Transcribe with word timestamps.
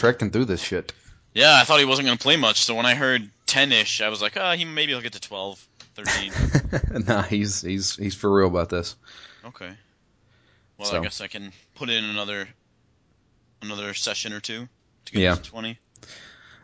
trekking 0.00 0.30
through 0.32 0.46
this 0.46 0.60
shit. 0.62 0.92
Yeah, 1.34 1.54
I 1.56 1.62
thought 1.64 1.78
he 1.78 1.84
wasn't 1.84 2.06
going 2.06 2.18
to 2.18 2.22
play 2.22 2.36
much, 2.36 2.62
so 2.64 2.74
when 2.74 2.86
I 2.86 2.94
heard 2.96 3.30
10-ish, 3.46 4.00
I 4.02 4.08
was 4.08 4.20
like, 4.20 4.36
oh, 4.36 4.50
he 4.52 4.64
maybe 4.64 4.90
he'll 4.90 5.00
get 5.00 5.12
to 5.12 5.20
12, 5.20 5.64
13. 5.94 7.04
nah, 7.06 7.22
he's 7.22 7.60
he's 7.62 7.94
he's 7.94 8.14
for 8.16 8.32
real 8.34 8.48
about 8.48 8.68
this. 8.68 8.96
okay. 9.44 9.70
Well, 10.78 10.88
So- 10.88 10.98
I 10.98 11.02
guess 11.02 11.20
I 11.20 11.28
can 11.28 11.52
put 11.76 11.88
in 11.90 12.02
another 12.04 12.48
another 13.62 13.94
session 13.94 14.32
or 14.32 14.40
two 14.40 14.68
to 15.04 15.12
get 15.12 15.20
Yeah. 15.20 15.34
to 15.36 15.42
20, 15.42 15.78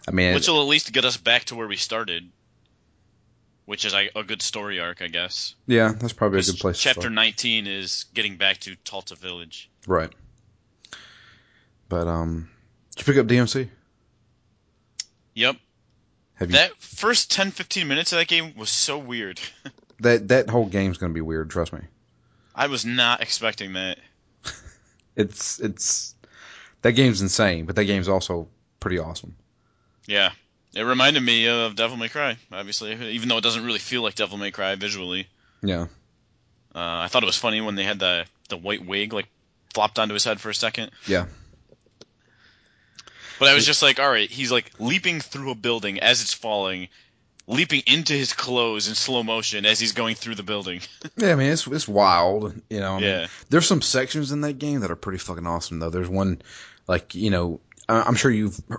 I 0.09 0.11
mean, 0.11 0.35
which 0.35 0.49
will 0.49 0.61
at 0.63 0.67
least 0.69 0.93
get 0.93 1.05
us 1.05 1.17
back 1.19 1.45
to 1.45 1.55
where 1.55 1.69
we 1.69 1.77
started, 1.77 2.29
which 3.67 3.85
is 3.85 3.93
like, 3.93 4.13
a 4.17 4.23
good 4.25 4.41
story 4.43 4.81
arc, 4.81 5.03
I 5.03 5.09
guess. 5.09 5.55
yeah, 5.67 5.93
that's 5.97 6.13
probably 6.15 6.39
a 6.41 6.43
good 6.43 6.59
place. 6.59 6.79
to 6.79 6.83
Chapter 6.83 7.01
start. 7.03 7.13
19 7.13 7.67
is 7.67 8.07
getting 8.15 8.37
back 8.37 8.59
to 8.61 8.75
Talta 8.85 9.15
Village. 9.17 9.69
right? 9.87 10.11
But 11.89 12.09
um, 12.09 12.49
did 12.97 13.07
you 13.07 13.13
pick 13.15 13.21
up 13.21 13.27
DMC? 13.29 13.69
Yep. 15.35 15.57
Have 16.35 16.51
you? 16.51 16.57
That 16.57 16.77
first 16.79 17.31
10, 17.31 17.51
15 17.51 17.87
minutes 17.89 18.13
of 18.13 18.19
that 18.19 18.29
game 18.29 18.55
was 18.57 18.71
so 18.71 18.99
weird. 18.99 19.41
that 20.01 20.29
that 20.29 20.51
whole 20.51 20.67
game's 20.67 20.99
gonna 20.99 21.13
be 21.15 21.21
weird. 21.21 21.51
Trust 21.51 21.73
me. 21.73 21.81
I 22.55 22.67
was 22.69 22.85
not 22.85 23.21
expecting 23.23 23.75
that. 23.75 23.99
It's 25.19 25.59
it's 25.61 26.15
that 26.83 26.93
game's 26.93 27.23
insane, 27.23 27.65
but 27.65 27.75
that 27.77 27.87
game's 27.87 28.07
also 28.07 28.49
pretty 28.81 28.99
awesome. 28.99 29.35
Yeah. 30.07 30.33
It 30.75 30.83
reminded 30.83 31.23
me 31.23 31.49
of 31.49 31.75
Devil 31.75 31.97
May 31.97 32.11
Cry, 32.11 32.37
obviously, 32.53 32.93
even 33.15 33.31
though 33.31 33.39
it 33.39 33.43
doesn't 33.43 33.65
really 33.65 33.79
feel 33.79 34.03
like 34.03 34.15
Devil 34.15 34.37
May 34.37 34.51
Cry 34.51 34.75
visually. 34.75 35.27
Yeah, 35.63 35.85
Uh, 36.75 37.01
I 37.01 37.09
thought 37.09 37.23
it 37.23 37.27
was 37.27 37.39
funny 37.39 37.63
when 37.63 37.77
they 37.77 37.85
had 37.85 37.99
the 37.99 38.27
the 38.51 38.59
white 38.59 38.85
wig 38.85 39.15
like 39.15 39.27
flopped 39.73 39.99
onto 39.99 40.13
his 40.13 40.25
head 40.25 40.39
for 40.39 40.51
a 40.51 40.55
second. 40.55 40.91
yeah, 41.07 41.25
But 43.39 43.49
I 43.49 43.55
was 43.55 43.67
just 43.67 43.83
like, 43.83 43.99
all 44.01 44.11
right, 44.11 44.31
he's 44.31 44.51
like 44.53 44.71
leaping 44.79 45.21
through 45.21 45.51
a 45.51 45.55
building 45.55 46.01
as 46.01 46.23
it's 46.23 46.33
falling, 46.33 46.89
leaping 47.47 47.83
into 47.87 48.13
his 48.15 48.33
clothes 48.33 48.89
in 48.89 48.95
slow 48.95 49.23
motion 49.23 49.67
as 49.67 49.79
he's 49.79 49.93
going 49.93 50.15
through 50.15 50.35
the 50.37 50.43
building. 50.43 50.81
yeah. 51.17 51.33
I 51.33 51.35
mean, 51.35 51.51
it's 51.53 51.67
it's 51.67 51.87
wild. 51.89 52.55
You 52.71 52.81
know. 52.81 52.93
I 52.95 52.97
mean, 52.97 53.05
Yeah. 53.09 53.27
There's 53.51 53.67
some 53.67 53.83
sections 53.83 54.33
in 54.33 54.41
that 54.43 54.55
game 54.59 54.81
that 54.81 54.91
are 54.91 54.97
pretty 54.97 55.19
fucking 55.19 55.47
awesome 55.47 55.79
though. 55.79 55.91
There's 55.91 56.09
one, 56.09 56.41
like 56.89 57.15
you 57.15 57.31
know, 57.31 57.61
I- 57.89 58.03
I'm 58.03 58.15
sure 58.15 58.31
you've. 58.31 58.59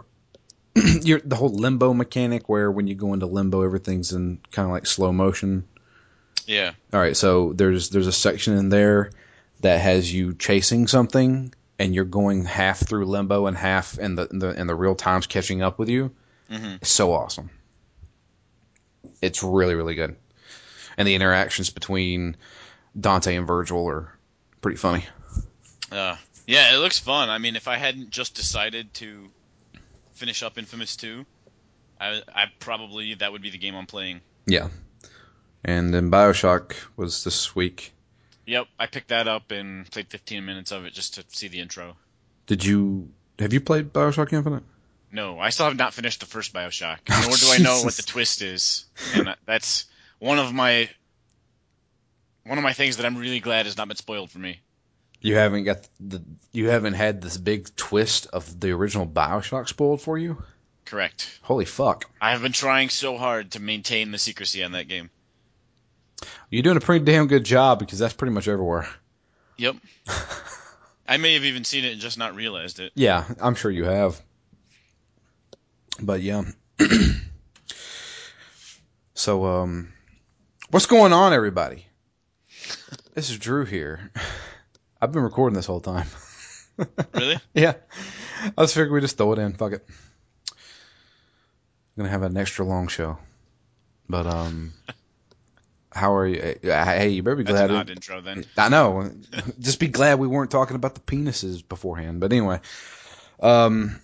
You're, 1.02 1.22
the 1.22 1.36
whole 1.36 1.50
limbo 1.50 1.92
mechanic 1.92 2.48
where 2.48 2.72
when 2.72 2.86
you 2.86 2.94
go 2.94 3.14
into 3.14 3.26
limbo 3.26 3.64
everything's 3.64 4.14
in 4.14 4.40
kind 4.52 4.68
of 4.68 4.72
like 4.72 4.86
slow 4.86 5.12
motion 5.12 5.68
Yeah. 6.46 6.74
All 6.94 7.00
right, 7.00 7.18
so 7.18 7.52
there's 7.54 7.90
there's 7.90 8.06
a 8.06 8.12
section 8.12 8.56
in 8.56 8.70
there 8.70 9.10
that 9.62 9.82
has 9.82 10.14
you 10.14 10.36
chasing 10.36 10.86
something, 10.86 11.52
and 11.80 11.94
you're 11.94 12.06
going 12.06 12.46
half 12.46 12.80
through 12.80 13.06
limbo 13.06 13.48
and 13.48 13.58
half 13.58 13.98
in 14.00 14.16
the 14.16 14.28
in 14.28 14.40
the, 14.40 14.60
in 14.60 14.68
the 14.68 14.76
real 14.76 14.96
time's 14.96 15.28
catching 15.28 15.62
up 15.62 15.80
with 15.80 15.90
you. 15.90 16.12
hmm 16.50 16.76
It's 16.82 16.90
so 16.90 17.14
awesome. 17.14 17.50
It's 19.22 19.44
really 19.44 19.76
really 19.76 19.96
good, 19.96 20.16
and 20.98 21.08
the 21.08 21.16
interactions 21.16 21.70
between 21.70 22.38
Dante 23.00 23.36
and 23.36 23.48
Virgil 23.48 23.88
are 23.88 24.14
pretty 24.62 24.78
funny. 24.78 25.06
Uh, 25.92 26.18
yeah, 26.46 26.74
it 26.74 26.78
looks 26.78 27.00
fun. 27.00 27.30
I 27.30 27.38
mean, 27.38 27.56
if 27.56 27.68
I 27.68 27.78
hadn't 27.78 28.10
just 28.10 28.36
decided 28.36 28.94
to 28.96 29.30
finish 30.16 30.44
up 30.44 30.58
Infamous 30.58 30.96
2, 30.98 31.26
I, 32.00 32.22
I 32.34 32.46
probably 32.60 33.14
that 33.16 33.32
would 33.32 33.42
be 33.42 33.50
the 33.50 33.58
game 33.58 33.76
I'm 33.76 33.86
playing. 33.86 34.22
Yeah, 34.46 34.70
and 35.64 35.94
then 35.94 36.12
Bioshock 36.12 36.74
was 36.96 37.24
this 37.24 37.56
week. 37.56 37.94
Yep, 38.48 38.68
I 38.80 38.88
picked 38.88 39.10
that 39.10 39.28
up 39.28 39.52
and 39.52 39.90
played 39.92 40.08
15 40.08 40.44
minutes 40.46 40.72
of 40.72 40.86
it 40.86 40.94
just 40.94 41.16
to 41.16 41.26
see 41.28 41.50
the 41.50 41.60
intro. 41.60 41.98
Did 42.48 42.64
you 42.64 43.12
have 43.38 43.52
you 43.52 43.60
played 43.60 43.92
Bioshock 43.92 44.32
Infinite? 44.32 44.64
No, 45.12 45.38
I 45.38 45.50
still 45.50 45.68
have 45.68 45.76
not 45.76 45.94
finished 45.94 46.22
the 46.22 46.26
first 46.26 46.54
Bioshock, 46.54 47.00
nor 47.10 47.36
do 47.36 47.50
I 47.52 47.58
know 47.58 47.84
what 47.84 47.94
the 47.96 48.04
twist 48.04 48.42
is, 48.42 48.86
and 49.14 49.36
that's 49.46 49.86
one 50.20 50.40
of 50.40 50.54
my 50.54 50.90
one 52.46 52.58
of 52.58 52.64
my 52.64 52.72
things 52.72 52.98
that 52.98 53.06
I'm 53.06 53.18
really 53.18 53.42
glad 53.42 53.66
has 53.66 53.76
not 53.76 53.90
been 53.90 53.98
spoiled 53.98 54.32
for 54.32 54.40
me. 54.40 54.62
You 55.20 55.36
haven't 55.36 55.66
got 55.66 55.86
the 56.00 56.24
you 56.54 56.70
haven't 56.70 56.94
had 56.94 57.22
this 57.22 57.36
big 57.36 57.76
twist 57.76 58.28
of 58.28 58.60
the 58.62 58.72
original 58.72 59.06
Bioshock 59.06 59.68
spoiled 59.68 60.02
for 60.02 60.18
you. 60.18 60.42
Correct. 60.86 61.38
Holy 61.42 61.66
fuck! 61.66 62.10
I 62.22 62.32
have 62.32 62.42
been 62.42 62.54
trying 62.54 62.88
so 62.88 63.18
hard 63.18 63.52
to 63.52 63.60
maintain 63.60 64.12
the 64.12 64.18
secrecy 64.18 64.64
on 64.64 64.72
that 64.72 64.88
game. 64.88 65.10
You're 66.50 66.64
doing 66.64 66.78
a 66.78 66.82
pretty 66.82 67.06
damn 67.06 67.28
good 67.28 67.44
job 67.44 67.80
because 67.80 68.00
that's 68.00 68.14
pretty 68.14 68.34
much 68.34 68.48
everywhere. 68.48 68.88
Yep. 69.58 69.76
I 71.08 71.18
may 71.18 71.34
have 71.36 71.46
even 71.46 71.64
seen 71.64 71.86
it 71.86 71.94
and 71.94 72.02
just 72.02 72.18
not 72.18 72.36
realized 72.36 72.80
it. 72.80 72.92
Yeah, 72.96 73.26
I'm 73.40 73.56
sure 73.56 73.72
you 73.72 73.86
have. 73.86 74.22
But 76.00 76.22
yeah. 76.22 76.44
so 79.14 79.46
um 79.46 79.94
what's 80.70 80.86
going 80.86 81.14
on 81.14 81.34
everybody? 81.34 81.86
This 83.14 83.30
is 83.30 83.38
Drew 83.40 83.66
here. 83.66 84.12
I've 85.02 85.12
been 85.12 85.24
recording 85.24 85.56
this 85.56 85.66
whole 85.66 85.82
time. 85.82 86.08
Really? 87.16 87.40
yeah. 87.56 87.74
I 88.56 88.62
just 88.62 88.76
figured 88.76 88.92
we 88.92 89.02
just 89.02 89.18
throw 89.18 89.34
it 89.34 89.40
in. 89.40 89.54
Fuck 89.54 89.72
it. 89.72 89.84
I'm 89.90 90.56
gonna 91.98 92.10
have 92.10 92.22
an 92.22 92.38
extra 92.38 92.64
long 92.64 92.88
show. 92.88 93.18
But 94.08 94.28
um 94.28 94.74
how 95.98 96.16
are 96.16 96.28
you? 96.28 96.56
uh, 96.72 96.86
Hey, 96.86 97.10
you 97.10 97.24
better 97.24 97.36
be 97.36 97.44
That's 97.44 97.58
glad. 97.58 97.70
an 97.72 97.76
odd 97.76 97.90
intro 97.90 98.22
then. 98.22 98.46
I 98.58 98.70
know. 98.70 99.12
Just 99.60 99.80
be 99.80 99.88
glad 99.88 100.20
we 100.20 100.28
weren't 100.28 100.52
talking 100.52 100.76
about 100.76 100.96
the 100.96 101.02
penises 101.02 101.68
beforehand. 101.68 102.20
But 102.20 102.32
anyway, 102.32 102.60
um, 103.40 104.00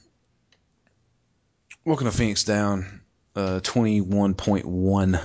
welcome 1.86 2.06
to 2.10 2.12
Phoenix 2.16 2.44
Down, 2.44 3.02
uh, 3.36 3.60
twenty 3.62 4.02
one 4.02 4.34
point 4.34 4.66
one. 4.66 5.20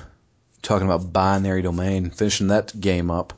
Talking 0.60 0.86
about 0.88 1.12
binary 1.12 1.62
domain, 1.62 2.10
finishing 2.10 2.48
that 2.48 2.78
game 2.78 3.10
up, 3.12 3.32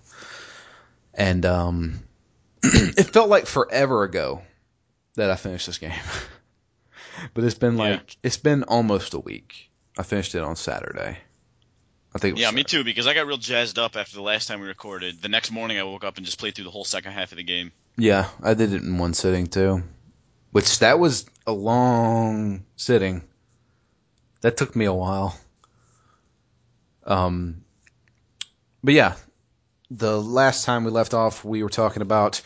and 1.14 1.44
um, 1.44 2.00
it 2.62 3.12
felt 3.12 3.28
like 3.28 3.46
forever 3.46 4.02
ago 4.04 4.42
that 5.16 5.30
I 5.30 5.36
finished 5.36 5.66
this 5.66 5.78
game. 5.78 5.92
but 7.34 7.44
it's 7.44 7.54
been 7.58 7.76
like 7.76 7.90
Yeah. 8.14 8.14
it's 8.22 8.38
been 8.38 8.62
almost 8.64 9.12
a 9.14 9.18
week. 9.18 9.70
I 9.98 10.02
finished 10.02 10.34
it 10.34 10.42
on 10.42 10.56
Saturday. 10.56 11.18
I 12.14 12.18
think. 12.18 12.38
Yeah, 12.38 12.50
me 12.50 12.64
too, 12.64 12.82
because 12.82 13.06
I 13.06 13.14
got 13.14 13.26
real 13.26 13.36
jazzed 13.36 13.78
up 13.78 13.96
after 13.96 14.16
the 14.16 14.22
last 14.22 14.48
time 14.48 14.60
we 14.60 14.66
recorded. 14.66 15.22
The 15.22 15.28
next 15.28 15.50
morning 15.50 15.78
I 15.78 15.84
woke 15.84 16.04
up 16.04 16.16
and 16.16 16.26
just 16.26 16.38
played 16.38 16.54
through 16.54 16.64
the 16.64 16.70
whole 16.70 16.84
second 16.84 17.12
half 17.12 17.32
of 17.32 17.38
the 17.38 17.44
game. 17.44 17.72
Yeah, 17.96 18.28
I 18.42 18.54
did 18.54 18.72
it 18.72 18.82
in 18.82 18.98
one 18.98 19.14
sitting 19.14 19.46
too. 19.46 19.82
Which 20.50 20.80
that 20.80 20.98
was 20.98 21.26
a 21.46 21.52
long 21.52 22.64
sitting. 22.76 23.22
That 24.40 24.56
took 24.56 24.74
me 24.74 24.86
a 24.86 24.92
while. 24.92 25.38
Um 27.04 27.64
but 28.82 28.94
yeah, 28.94 29.14
the 29.90 30.20
last 30.20 30.64
time 30.64 30.84
we 30.84 30.90
left 30.90 31.14
off 31.14 31.44
we 31.44 31.62
were 31.62 31.68
talking 31.68 32.02
about 32.02 32.40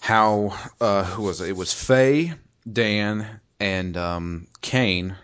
how 0.00 0.56
uh 0.80 1.04
who 1.04 1.22
was 1.22 1.40
it? 1.40 1.50
It 1.50 1.56
was 1.56 1.72
Faye, 1.72 2.32
Dan, 2.70 3.40
and 3.60 3.96
um 3.96 4.46
Cain 4.60 5.14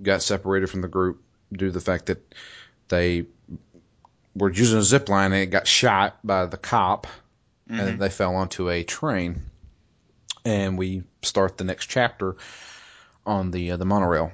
got 0.00 0.22
separated 0.22 0.68
from 0.68 0.82
the 0.82 0.88
group 0.88 1.22
due 1.52 1.66
to 1.66 1.72
the 1.72 1.80
fact 1.80 2.06
that 2.06 2.34
they 2.88 3.26
were 4.34 4.50
using 4.50 4.78
a 4.78 4.82
zip 4.82 5.08
line 5.08 5.32
and 5.32 5.42
it 5.42 5.46
got 5.46 5.66
shot 5.66 6.18
by 6.22 6.46
the 6.46 6.56
cop 6.56 7.06
and 7.68 7.98
they 7.98 8.10
fell 8.10 8.36
onto 8.36 8.70
a 8.70 8.84
train. 8.84 9.42
And 10.44 10.78
we 10.78 11.02
start 11.22 11.58
the 11.58 11.64
next 11.64 11.86
chapter 11.86 12.36
on 13.24 13.50
the 13.50 13.72
uh, 13.72 13.76
the 13.76 13.84
monorail. 13.84 14.32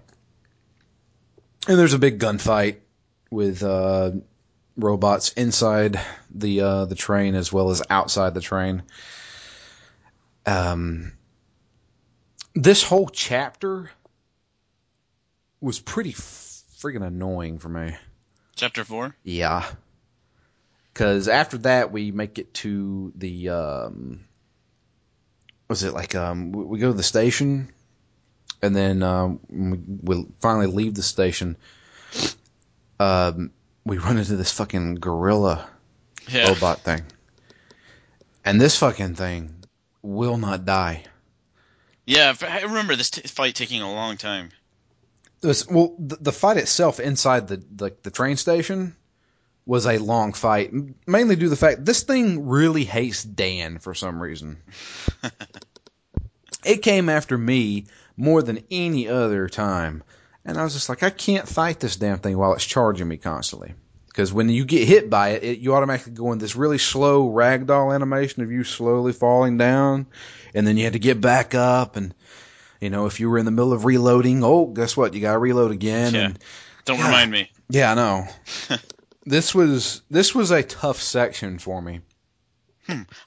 And 1.66 1.78
there's 1.78 1.94
a 1.94 1.98
big 1.98 2.18
gunfight 2.18 2.76
with 3.30 3.62
uh, 3.62 4.10
robots 4.76 5.32
inside 5.32 5.98
the 6.34 6.60
uh, 6.60 6.84
the 6.84 6.94
train 6.94 7.34
as 7.34 7.52
well 7.52 7.70
as 7.70 7.82
outside 7.88 8.34
the 8.34 8.40
train. 8.40 8.82
Um, 10.44 11.12
this 12.54 12.82
whole 12.82 13.08
chapter 13.08 13.90
was 15.60 15.78
pretty 15.78 16.12
freaking 16.12 17.06
annoying 17.06 17.58
for 17.58 17.68
me. 17.68 17.94
Chapter 18.56 18.84
4? 18.84 19.14
Yeah. 19.24 19.64
Because 20.92 21.26
after 21.28 21.58
that, 21.58 21.90
we 21.90 22.10
make 22.10 22.38
it 22.38 22.52
to 22.54 23.12
the, 23.16 23.48
um, 23.48 24.24
was 25.68 25.82
it 25.82 25.94
like, 25.94 26.14
um, 26.14 26.52
we 26.52 26.78
go 26.78 26.88
to 26.88 26.96
the 26.96 27.02
station, 27.02 27.72
and 28.60 28.76
then, 28.76 29.02
um, 29.02 29.40
we, 29.48 29.78
we 30.02 30.26
finally 30.40 30.66
leave 30.66 30.94
the 30.94 31.02
station. 31.02 31.56
Um, 33.00 33.50
we 33.84 33.98
run 33.98 34.18
into 34.18 34.36
this 34.36 34.52
fucking 34.52 34.96
gorilla 34.96 35.66
Yeah. 36.28 36.48
robot 36.48 36.80
thing. 36.80 37.02
And 38.44 38.60
this 38.60 38.76
fucking 38.76 39.14
thing 39.14 39.64
will 40.02 40.36
not 40.36 40.64
die. 40.66 41.04
Yeah, 42.04 42.34
I 42.42 42.62
remember 42.62 42.96
this 42.96 43.10
t- 43.10 43.22
fight 43.22 43.54
taking 43.54 43.80
a 43.80 43.90
long 43.90 44.16
time. 44.16 44.50
This, 45.42 45.66
well, 45.68 45.94
the, 45.98 46.16
the 46.16 46.32
fight 46.32 46.56
itself 46.56 47.00
inside 47.00 47.48
the, 47.48 47.62
the 47.74 47.94
the 48.02 48.10
train 48.10 48.36
station 48.36 48.96
was 49.66 49.86
a 49.86 49.98
long 49.98 50.32
fight, 50.32 50.72
mainly 51.06 51.36
due 51.36 51.46
to 51.46 51.50
the 51.50 51.56
fact 51.56 51.84
this 51.84 52.02
thing 52.02 52.48
really 52.48 52.84
hates 52.84 53.22
Dan 53.22 53.78
for 53.78 53.94
some 53.94 54.22
reason. 54.22 54.58
it 56.64 56.82
came 56.82 57.08
after 57.08 57.36
me 57.36 57.86
more 58.16 58.42
than 58.42 58.64
any 58.70 59.08
other 59.08 59.48
time. 59.48 60.02
And 60.44 60.58
I 60.58 60.64
was 60.64 60.74
just 60.74 60.88
like, 60.88 61.02
I 61.02 61.10
can't 61.10 61.48
fight 61.48 61.78
this 61.78 61.96
damn 61.96 62.18
thing 62.18 62.36
while 62.36 62.54
it's 62.54 62.64
charging 62.64 63.06
me 63.06 63.16
constantly. 63.16 63.74
Because 64.08 64.32
when 64.32 64.48
you 64.48 64.64
get 64.64 64.86
hit 64.86 65.08
by 65.08 65.30
it, 65.30 65.44
it, 65.44 65.58
you 65.60 65.74
automatically 65.74 66.12
go 66.12 66.32
in 66.32 66.38
this 66.38 66.56
really 66.56 66.78
slow 66.78 67.30
ragdoll 67.30 67.94
animation 67.94 68.42
of 68.42 68.50
you 68.50 68.62
slowly 68.62 69.12
falling 69.12 69.56
down, 69.56 70.06
and 70.54 70.66
then 70.66 70.76
you 70.76 70.84
had 70.84 70.92
to 70.92 70.98
get 70.98 71.20
back 71.20 71.54
up. 71.54 71.96
And 71.96 72.12
you 72.82 72.90
know, 72.90 73.06
if 73.06 73.20
you 73.20 73.30
were 73.30 73.38
in 73.38 73.44
the 73.44 73.52
middle 73.52 73.72
of 73.72 73.84
reloading, 73.84 74.42
oh, 74.42 74.66
guess 74.66 74.96
what? 74.96 75.14
You 75.14 75.20
got 75.20 75.34
to 75.34 75.38
reload 75.38 75.70
again. 75.70 76.14
Yeah. 76.14 76.20
And 76.26 76.38
Don't 76.84 76.98
God. 76.98 77.06
remind 77.06 77.30
me. 77.30 77.50
yeah, 77.68 77.92
I 77.92 77.94
know. 77.94 78.26
this 79.24 79.54
was 79.54 80.02
this 80.10 80.34
was 80.34 80.50
a 80.50 80.62
tough 80.62 81.00
section 81.00 81.58
for 81.58 81.80
me. 81.80 82.00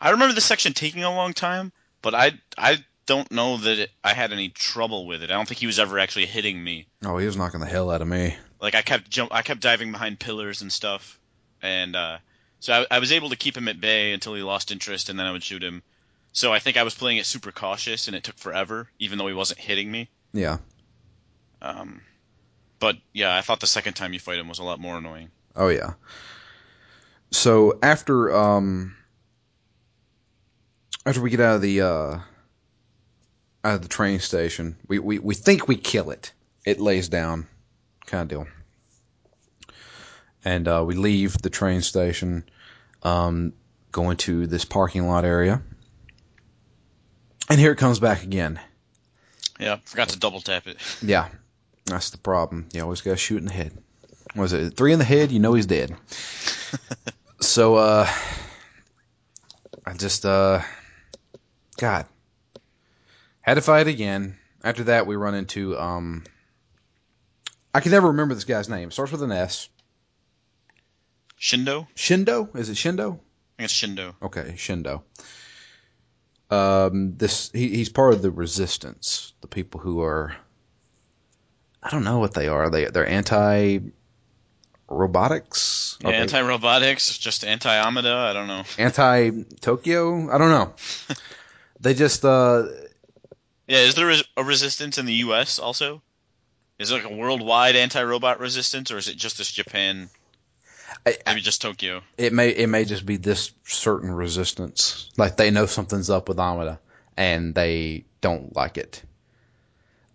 I 0.01 0.09
remember 0.09 0.35
this 0.35 0.45
section 0.45 0.73
taking 0.73 1.03
a 1.03 1.15
long 1.15 1.33
time, 1.33 1.71
but 2.01 2.13
I 2.13 2.33
I 2.57 2.83
don't 3.05 3.31
know 3.31 3.57
that 3.57 3.79
it, 3.79 3.91
I 4.03 4.13
had 4.13 4.33
any 4.33 4.49
trouble 4.49 5.07
with 5.07 5.23
it. 5.23 5.31
I 5.31 5.33
don't 5.35 5.47
think 5.47 5.59
he 5.59 5.67
was 5.67 5.79
ever 5.79 5.97
actually 5.99 6.25
hitting 6.25 6.61
me. 6.61 6.87
Oh, 7.05 7.17
he 7.17 7.25
was 7.25 7.37
knocking 7.37 7.61
the 7.61 7.65
hell 7.65 7.89
out 7.89 8.01
of 8.01 8.07
me. 8.07 8.35
Like 8.59 8.75
I 8.75 8.81
kept 8.81 9.09
jump, 9.09 9.33
I 9.33 9.41
kept 9.41 9.61
diving 9.61 9.91
behind 9.91 10.19
pillars 10.19 10.61
and 10.61 10.71
stuff, 10.71 11.17
and 11.61 11.95
uh, 11.95 12.17
so 12.59 12.73
I, 12.73 12.97
I 12.97 12.99
was 12.99 13.13
able 13.13 13.29
to 13.29 13.35
keep 13.37 13.55
him 13.55 13.69
at 13.69 13.79
bay 13.79 14.11
until 14.11 14.35
he 14.35 14.41
lost 14.41 14.71
interest, 14.71 15.09
and 15.09 15.17
then 15.17 15.25
I 15.25 15.31
would 15.31 15.43
shoot 15.43 15.63
him. 15.63 15.81
So 16.35 16.51
I 16.51 16.59
think 16.59 16.75
I 16.75 16.83
was 16.83 16.93
playing 16.93 17.17
it 17.17 17.25
super 17.25 17.53
cautious, 17.53 18.07
and 18.07 18.15
it 18.15 18.25
took 18.25 18.37
forever, 18.37 18.89
even 18.99 19.17
though 19.17 19.27
he 19.27 19.33
wasn't 19.33 19.57
hitting 19.57 19.89
me. 19.89 20.09
Yeah. 20.33 20.57
Um, 21.61 22.01
but 22.77 22.97
yeah, 23.13 23.33
I 23.33 23.39
thought 23.39 23.61
the 23.61 23.67
second 23.67 23.93
time 23.93 24.11
you 24.11 24.19
fight 24.19 24.37
him 24.37 24.49
was 24.49 24.59
a 24.59 24.63
lot 24.63 24.81
more 24.81 24.97
annoying. 24.97 25.29
Oh 25.55 25.69
yeah. 25.69 25.93
So 27.31 27.79
after 27.81 28.35
um 28.35 28.97
after 31.05 31.21
we 31.21 31.29
get 31.29 31.39
out 31.39 31.55
of 31.55 31.61
the 31.61 31.81
uh 31.81 32.19
out 33.63 33.75
of 33.75 33.81
the 33.81 33.87
train 33.87 34.19
station, 34.19 34.75
we 34.89 34.99
we, 34.99 35.19
we 35.19 35.35
think 35.35 35.69
we 35.69 35.77
kill 35.77 36.11
it. 36.11 36.33
It 36.65 36.81
lays 36.81 37.07
down 37.07 37.47
kind 38.07 38.23
of 38.23 38.27
deal. 38.27 38.47
And 40.43 40.67
uh, 40.67 40.83
we 40.85 40.95
leave 40.95 41.37
the 41.37 41.49
train 41.49 41.81
station, 41.81 42.43
um, 43.03 43.53
go 43.93 44.09
into 44.09 44.47
this 44.47 44.65
parking 44.65 45.07
lot 45.07 45.23
area. 45.23 45.63
And 47.49 47.59
here 47.59 47.71
it 47.71 47.77
comes 47.77 47.99
back 47.99 48.23
again. 48.23 48.59
Yeah, 49.59 49.77
forgot 49.85 50.09
to 50.09 50.19
double 50.19 50.41
tap 50.41 50.67
it. 50.67 50.77
Yeah, 51.01 51.29
that's 51.85 52.09
the 52.09 52.17
problem. 52.17 52.67
You 52.73 52.81
always 52.81 53.01
got 53.01 53.11
to 53.11 53.17
shoot 53.17 53.37
in 53.37 53.45
the 53.45 53.53
head. 53.53 53.77
What 54.33 54.43
was 54.43 54.53
it 54.53 54.75
three 54.75 54.91
in 54.91 54.99
the 54.99 55.05
head? 55.05 55.31
You 55.31 55.39
know 55.39 55.53
he's 55.53 55.67
dead. 55.67 55.95
so, 57.39 57.75
uh, 57.75 58.09
I 59.85 59.93
just, 59.93 60.25
uh, 60.25 60.61
God, 61.77 62.05
had 63.41 63.53
to 63.53 63.61
fight 63.61 63.87
again. 63.87 64.37
After 64.63 64.85
that, 64.85 65.05
we 65.05 65.15
run 65.15 65.35
into, 65.35 65.77
um, 65.79 66.23
I 67.73 67.81
can 67.81 67.91
never 67.91 68.07
remember 68.07 68.33
this 68.33 68.45
guy's 68.45 68.67
name. 68.67 68.89
Starts 68.89 69.11
with 69.11 69.21
an 69.21 69.31
S. 69.31 69.69
Shindo? 71.39 71.87
Shindo? 71.95 72.55
Is 72.55 72.69
it 72.69 72.73
Shindo? 72.75 73.19
I 73.59 73.67
think 73.67 73.69
it's 73.69 73.73
Shindo. 73.73 74.15
Okay, 74.23 74.55
Shindo. 74.57 75.03
Um, 76.49 77.15
this 77.17 77.49
he, 77.53 77.69
he's 77.69 77.89
part 77.89 78.13
of 78.13 78.21
the 78.21 78.31
resistance. 78.31 79.33
The 79.41 79.47
people 79.47 79.79
who 79.79 80.01
are, 80.01 80.35
I 81.81 81.89
don't 81.89 82.03
know 82.03 82.19
what 82.19 82.33
they 82.33 82.47
are. 82.47 82.69
They 82.69 82.85
they're 82.85 83.07
anti 83.07 83.79
robotics. 84.87 85.97
Yeah, 86.01 86.11
anti-robotics, 86.11 87.17
just 87.17 87.43
anti-Amida. 87.43 88.13
I 88.13 88.33
don't 88.33 88.47
know. 88.47 88.63
anti 88.77 89.43
Tokyo. 89.61 90.31
I 90.31 90.37
don't 90.37 90.51
know. 90.51 90.73
they 91.79 91.93
just 91.93 92.23
uh 92.23 92.63
Yeah, 93.67 93.79
is 93.79 93.95
there 93.95 94.13
a 94.37 94.43
resistance 94.43 94.97
in 94.97 95.05
the 95.05 95.13
U.S. 95.25 95.59
also? 95.59 96.01
Is 96.77 96.91
it 96.91 96.95
like 96.95 97.11
a 97.11 97.15
worldwide 97.15 97.75
anti-robot 97.75 98.39
resistance, 98.39 98.91
or 98.91 98.97
is 98.97 99.07
it 99.07 99.15
just 99.15 99.37
this 99.37 99.51
Japan? 99.51 100.09
I, 101.05 101.17
Maybe 101.27 101.41
just 101.41 101.61
Tokyo. 101.61 102.01
it 102.17 102.33
may 102.33 102.49
it 102.49 102.67
may 102.67 102.85
just 102.85 103.05
be 103.05 103.17
this 103.17 103.51
certain 103.65 104.11
resistance. 104.11 105.09
Like 105.17 105.37
they 105.37 105.51
know 105.51 105.65
something's 105.67 106.09
up 106.09 106.27
with 106.29 106.39
Amida 106.39 106.79
and 107.15 107.53
they 107.53 108.05
don't 108.21 108.55
like 108.55 108.77
it. 108.77 109.03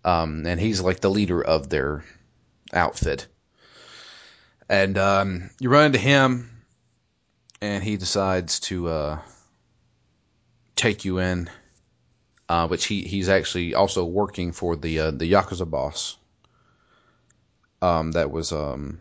Um, 0.03 0.45
and 0.45 0.59
he's 0.59 0.81
like 0.81 0.99
the 0.99 1.09
leader 1.09 1.41
of 1.41 1.69
their 1.69 2.03
outfit. 2.73 3.27
And 4.67 4.97
um, 4.97 5.49
you 5.59 5.69
run 5.69 5.87
into 5.87 5.99
him, 5.99 6.49
and 7.61 7.83
he 7.83 7.97
decides 7.97 8.61
to 8.61 8.87
uh, 8.87 9.19
take 10.75 11.05
you 11.05 11.19
in. 11.19 11.49
Uh, 12.49 12.67
which 12.67 12.85
he, 12.85 13.03
he's 13.03 13.29
actually 13.29 13.75
also 13.75 14.03
working 14.03 14.51
for 14.51 14.75
the 14.75 14.99
uh, 14.99 15.11
the 15.11 15.31
yakuza 15.31 15.69
boss. 15.69 16.17
Um, 17.81 18.11
that 18.11 18.29
was 18.29 18.51
um, 18.51 18.99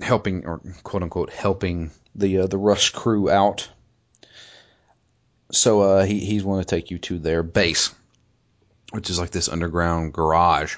helping 0.00 0.46
or 0.46 0.60
quote 0.82 1.02
unquote 1.02 1.32
helping 1.32 1.90
the 2.14 2.40
uh, 2.40 2.46
the 2.46 2.58
Rust 2.58 2.92
crew 2.92 3.30
out. 3.30 3.68
So 5.52 5.80
uh, 5.80 6.04
he 6.04 6.20
he's 6.20 6.44
want 6.44 6.66
to 6.66 6.74
take 6.74 6.90
you 6.90 6.98
to 6.98 7.18
their 7.18 7.42
base, 7.42 7.92
which 8.92 9.10
is 9.10 9.18
like 9.18 9.30
this 9.30 9.48
underground 9.48 10.12
garage. 10.12 10.76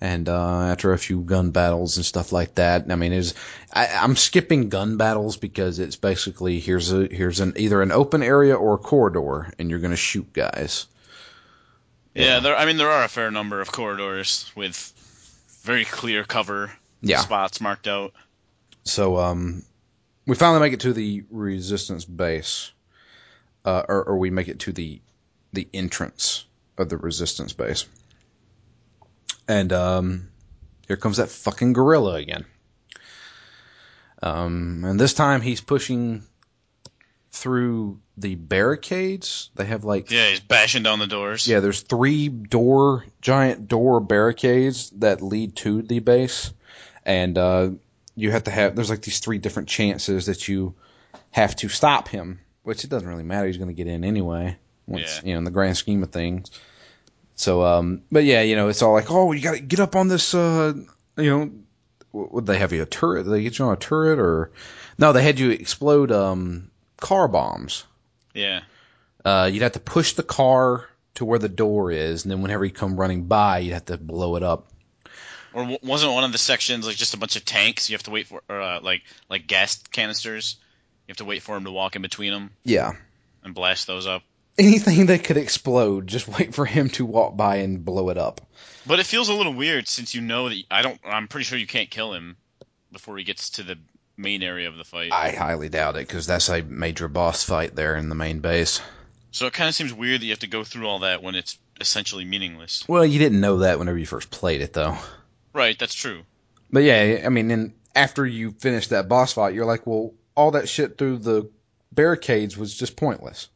And 0.00 0.28
uh, 0.28 0.60
after 0.62 0.92
a 0.92 0.98
few 0.98 1.20
gun 1.20 1.52
battles 1.52 1.96
and 1.96 2.04
stuff 2.04 2.32
like 2.32 2.56
that, 2.56 2.86
I 2.90 2.96
mean, 2.96 3.12
is 3.12 3.34
I'm 3.72 4.16
skipping 4.16 4.68
gun 4.68 4.96
battles 4.96 5.36
because 5.36 5.78
it's 5.78 5.96
basically 5.96 6.58
here's 6.58 6.92
a 6.92 7.06
here's 7.06 7.40
an 7.40 7.54
either 7.56 7.80
an 7.80 7.92
open 7.92 8.22
area 8.22 8.54
or 8.54 8.74
a 8.74 8.78
corridor, 8.78 9.52
and 9.58 9.70
you're 9.70 9.78
gonna 9.78 9.96
shoot 9.96 10.32
guys. 10.32 10.86
Yeah, 12.14 12.40
there. 12.40 12.56
I 12.56 12.66
mean, 12.66 12.76
there 12.76 12.90
are 12.90 13.04
a 13.04 13.08
fair 13.08 13.30
number 13.30 13.60
of 13.60 13.70
corridors 13.72 14.50
with 14.54 14.76
very 15.62 15.84
clear 15.84 16.24
cover 16.24 16.70
Yeah. 17.08 17.20
spots 17.20 17.60
marked 17.60 17.86
out. 17.88 18.12
So 18.84 19.16
um, 19.18 19.62
we 20.26 20.36
finally 20.36 20.60
make 20.60 20.72
it 20.72 20.80
to 20.80 20.92
the 20.92 21.24
resistance 21.30 22.04
base, 22.04 22.70
uh, 23.64 23.82
or, 23.88 24.04
or 24.04 24.18
we 24.18 24.30
make 24.30 24.48
it 24.48 24.60
to 24.60 24.72
the 24.72 25.00
the 25.52 25.68
entrance 25.72 26.44
of 26.76 26.88
the 26.88 26.96
resistance 26.98 27.52
base, 27.52 27.86
and 29.48 29.72
um, 29.72 30.28
here 30.88 30.96
comes 30.96 31.18
that 31.18 31.28
fucking 31.30 31.72
gorilla 31.72 32.14
again. 32.14 32.44
Um, 34.22 34.84
and 34.84 34.98
this 34.98 35.14
time 35.14 35.40
he's 35.40 35.60
pushing 35.60 36.22
through 37.32 38.00
the 38.16 38.36
barricades. 38.36 39.50
They 39.54 39.64
have 39.66 39.84
like 39.84 40.10
Yeah, 40.10 40.30
he's 40.30 40.40
bashing 40.40 40.82
down 40.82 40.98
the 40.98 41.06
doors. 41.06 41.46
yeah, 41.46 41.60
there's 41.60 41.82
three 41.82 42.28
door, 42.28 43.04
giant 43.20 43.68
door 43.68 44.00
barricades 44.00 44.90
that 44.90 45.20
lead 45.20 45.56
to 45.56 45.82
the 45.82 45.98
base, 45.98 46.52
and 47.04 47.36
uh, 47.38 47.70
you 48.16 48.30
have 48.30 48.44
to 48.44 48.50
have. 48.50 48.74
There's 48.76 48.90
like 48.90 49.02
these 49.02 49.18
three 49.20 49.38
different 49.38 49.68
chances 49.68 50.26
that 50.26 50.48
you 50.48 50.74
have 51.30 51.56
to 51.56 51.68
stop 51.68 52.08
him, 52.08 52.40
which 52.62 52.84
it 52.84 52.90
doesn't 52.90 53.08
really 53.08 53.22
matter. 53.24 53.46
He's 53.46 53.56
going 53.56 53.68
to 53.68 53.74
get 53.74 53.86
in 53.86 54.04
anyway. 54.04 54.56
Once 54.86 55.16
Yeah. 55.22 55.28
you 55.28 55.32
know, 55.32 55.38
in 55.38 55.44
the 55.44 55.50
grand 55.50 55.76
scheme 55.76 56.02
of 56.02 56.10
things. 56.12 56.50
So, 57.36 57.64
um, 57.64 58.02
but 58.12 58.24
yeah, 58.24 58.42
you 58.42 58.54
know, 58.54 58.68
it's 58.68 58.82
all 58.82 58.92
like, 58.92 59.10
oh, 59.10 59.32
you 59.32 59.40
got 59.42 59.54
to 59.54 59.60
get 59.60 59.80
up 59.80 59.96
on 59.96 60.08
this. 60.08 60.34
Uh, 60.34 60.74
you 61.16 61.30
know, 61.30 61.50
would 62.12 62.46
they 62.46 62.58
have 62.58 62.72
you 62.72 62.82
a 62.82 62.86
turret? 62.86 63.24
Did 63.24 63.30
they 63.32 63.42
get 63.42 63.58
you 63.58 63.64
on 63.64 63.72
a 63.72 63.76
turret 63.76 64.18
or? 64.20 64.52
No, 64.98 65.12
they 65.12 65.22
had 65.22 65.38
you 65.40 65.50
explode 65.50 66.12
um, 66.12 66.70
car 66.98 67.26
bombs 67.26 67.84
Yeah. 68.34 68.60
uh, 69.24 69.50
you'd 69.52 69.62
have 69.62 69.72
to 69.72 69.80
push 69.80 70.12
the 70.12 70.22
car 70.22 70.88
to 71.14 71.24
where 71.24 71.38
the 71.40 71.48
door 71.48 71.90
is, 71.90 72.24
and 72.24 72.30
then 72.30 72.42
whenever 72.42 72.64
you 72.64 72.70
come 72.72 72.96
running 72.96 73.24
by, 73.24 73.58
you'd 73.60 73.72
have 73.74 73.84
to 73.86 73.96
blow 73.98 74.36
it 74.36 74.42
up. 74.44 74.68
Or 75.54 75.62
w- 75.62 75.78
wasn't 75.82 76.12
one 76.12 76.24
of 76.24 76.32
the 76.32 76.38
sections 76.38 76.86
like 76.86 76.96
just 76.96 77.14
a 77.14 77.16
bunch 77.16 77.36
of 77.36 77.44
tanks? 77.44 77.88
You 77.88 77.94
have 77.94 78.02
to 78.02 78.10
wait 78.10 78.26
for, 78.26 78.42
or 78.48 78.60
uh, 78.60 78.80
like 78.82 79.02
like 79.30 79.46
gas 79.46 79.82
canisters. 79.92 80.56
You 81.06 81.12
have 81.12 81.18
to 81.18 81.24
wait 81.24 81.42
for 81.42 81.56
him 81.56 81.64
to 81.64 81.70
walk 81.70 81.96
in 81.96 82.02
between 82.02 82.32
them 82.32 82.50
Yeah. 82.64 82.92
and 83.42 83.54
blast 83.54 83.86
those 83.86 84.06
up. 84.06 84.22
Anything 84.58 85.06
that 85.06 85.24
could 85.24 85.36
explode, 85.36 86.06
just 86.06 86.28
wait 86.28 86.54
for 86.54 86.64
him 86.66 86.88
to 86.90 87.04
walk 87.06 87.36
by 87.36 87.56
and 87.56 87.84
blow 87.84 88.08
it 88.10 88.18
up. 88.18 88.40
But 88.86 89.00
it 89.00 89.06
feels 89.06 89.28
a 89.28 89.34
little 89.34 89.54
weird 89.54 89.88
since 89.88 90.14
you 90.14 90.20
know 90.20 90.48
that 90.48 90.62
I 90.70 90.82
don't. 90.82 90.98
I'm 91.04 91.28
pretty 91.28 91.44
sure 91.44 91.58
you 91.58 91.66
can't 91.66 91.90
kill 91.90 92.12
him 92.14 92.36
before 92.92 93.16
he 93.16 93.24
gets 93.24 93.50
to 93.50 93.62
the 93.62 93.78
main 94.16 94.42
area 94.42 94.68
of 94.68 94.76
the 94.76 94.84
fight. 94.84 95.12
I 95.12 95.30
highly 95.30 95.68
doubt 95.68 95.96
it, 95.96 96.06
because 96.06 96.26
that's 96.26 96.48
a 96.48 96.62
major 96.62 97.08
boss 97.08 97.42
fight 97.44 97.74
there 97.74 97.96
in 97.96 98.08
the 98.08 98.14
main 98.14 98.40
base. 98.40 98.80
So 99.32 99.46
it 99.46 99.52
kind 99.52 99.68
of 99.68 99.74
seems 99.74 99.92
weird 99.92 100.20
that 100.20 100.24
you 100.26 100.30
have 100.32 100.38
to 100.40 100.46
go 100.46 100.62
through 100.62 100.86
all 100.86 101.00
that 101.00 101.22
when 101.22 101.34
it's 101.34 101.58
essentially 101.80 102.24
meaningless. 102.24 102.84
Well, 102.88 103.04
you 103.04 103.18
didn't 103.18 103.40
know 103.40 103.58
that 103.58 103.78
whenever 103.80 103.98
you 103.98 104.06
first 104.06 104.30
played 104.30 104.60
it, 104.60 104.72
though. 104.72 104.96
Right, 105.54 105.78
that's 105.78 105.94
true. 105.94 106.24
But 106.70 106.82
yeah, 106.82 107.22
I 107.24 107.28
mean, 107.28 107.48
then 107.48 107.74
after 107.94 108.26
you 108.26 108.50
finish 108.50 108.88
that 108.88 109.08
boss 109.08 109.32
fight, 109.32 109.54
you're 109.54 109.64
like, 109.64 109.86
well, 109.86 110.12
all 110.36 110.50
that 110.50 110.68
shit 110.68 110.98
through 110.98 111.18
the 111.18 111.48
barricades 111.92 112.56
was 112.56 112.74
just 112.74 112.96
pointless. 112.96 113.48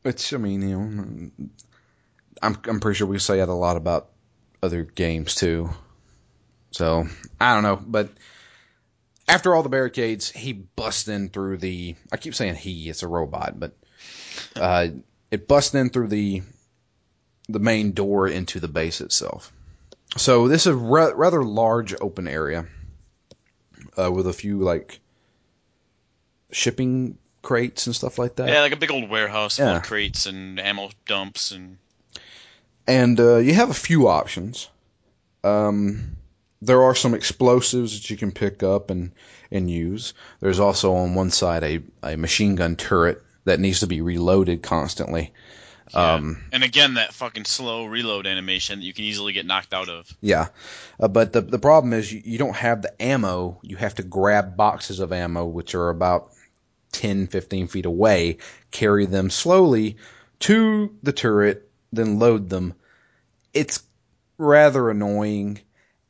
Which, 0.00 0.32
I 0.32 0.38
mean, 0.38 0.62
you 0.62 0.78
know, 0.78 1.30
I'm 2.42 2.58
I'm 2.66 2.80
pretty 2.80 2.96
sure 2.96 3.06
we 3.06 3.18
say 3.18 3.36
that 3.36 3.48
a 3.48 3.52
lot 3.52 3.76
about 3.76 4.08
other 4.62 4.82
games 4.82 5.34
too. 5.34 5.70
So 6.70 7.06
I 7.38 7.54
don't 7.54 7.62
know, 7.62 7.76
but 7.76 8.08
after 9.28 9.54
all 9.54 9.62
the 9.62 9.68
barricades, 9.68 10.30
he 10.30 10.54
busts 10.54 11.06
in 11.08 11.28
through 11.28 11.58
the. 11.58 11.94
I 12.10 12.16
keep 12.16 12.34
saying 12.34 12.54
he, 12.54 12.88
it's 12.88 13.02
a 13.02 13.08
robot, 13.08 13.60
but 13.60 13.76
uh, 14.56 14.88
it 15.30 15.46
busts 15.46 15.74
in 15.74 15.90
through 15.90 16.08
the 16.08 16.42
the 17.48 17.60
main 17.60 17.92
door 17.92 18.26
into 18.26 18.58
the 18.58 18.68
base 18.68 19.02
itself. 19.02 19.52
So 20.16 20.48
this 20.48 20.62
is 20.62 20.68
a 20.68 20.76
ra- 20.76 21.12
rather 21.14 21.42
large 21.42 21.94
open 22.00 22.28
area 22.28 22.66
uh, 23.98 24.12
with 24.12 24.26
a 24.26 24.32
few 24.32 24.58
like 24.58 25.00
shipping 26.50 27.18
crates 27.40 27.86
and 27.86 27.96
stuff 27.96 28.18
like 28.18 28.36
that. 28.36 28.48
Yeah, 28.48 28.60
like 28.60 28.72
a 28.72 28.76
big 28.76 28.90
old 28.90 29.08
warehouse 29.08 29.56
full 29.56 29.68
of 29.68 29.82
crates 29.82 30.26
and 30.26 30.60
ammo 30.60 30.90
dumps 31.06 31.50
and 31.50 31.78
and 32.86 33.18
uh, 33.18 33.36
you 33.36 33.54
have 33.54 33.70
a 33.70 33.74
few 33.74 34.08
options. 34.08 34.68
Um, 35.44 36.16
there 36.60 36.82
are 36.82 36.94
some 36.94 37.14
explosives 37.14 38.00
that 38.00 38.10
you 38.10 38.16
can 38.16 38.32
pick 38.32 38.62
up 38.62 38.90
and 38.90 39.12
and 39.50 39.70
use. 39.70 40.14
There's 40.40 40.60
also 40.60 40.94
on 40.94 41.14
one 41.14 41.30
side 41.30 41.62
a, 41.64 41.80
a 42.02 42.16
machine 42.16 42.54
gun 42.54 42.76
turret 42.76 43.22
that 43.44 43.60
needs 43.60 43.80
to 43.80 43.86
be 43.86 44.00
reloaded 44.00 44.62
constantly. 44.62 45.32
Yeah. 45.94 46.14
Um, 46.14 46.42
and 46.52 46.64
again 46.64 46.94
that 46.94 47.12
fucking 47.12 47.44
slow 47.44 47.84
reload 47.84 48.26
animation 48.26 48.78
that 48.78 48.84
you 48.84 48.94
can 48.94 49.04
easily 49.04 49.32
get 49.32 49.46
knocked 49.46 49.74
out 49.74 49.88
of. 49.88 50.10
yeah, 50.20 50.48
uh, 50.98 51.08
but 51.08 51.32
the 51.32 51.40
the 51.42 51.58
problem 51.58 51.92
is 51.92 52.12
you, 52.12 52.22
you 52.24 52.38
don't 52.38 52.56
have 52.56 52.82
the 52.82 53.02
ammo. 53.02 53.58
You 53.62 53.76
have 53.76 53.96
to 53.96 54.02
grab 54.02 54.56
boxes 54.56 55.00
of 55.00 55.12
ammo, 55.12 55.44
which 55.44 55.74
are 55.74 55.90
about 55.90 56.32
10, 56.92 57.26
15 57.26 57.68
feet 57.68 57.86
away, 57.86 58.38
carry 58.70 59.06
them 59.06 59.30
slowly 59.30 59.96
to 60.40 60.94
the 61.02 61.12
turret, 61.12 61.68
then 61.92 62.18
load 62.18 62.48
them. 62.48 62.74
It's 63.52 63.82
rather 64.38 64.90
annoying. 64.90 65.60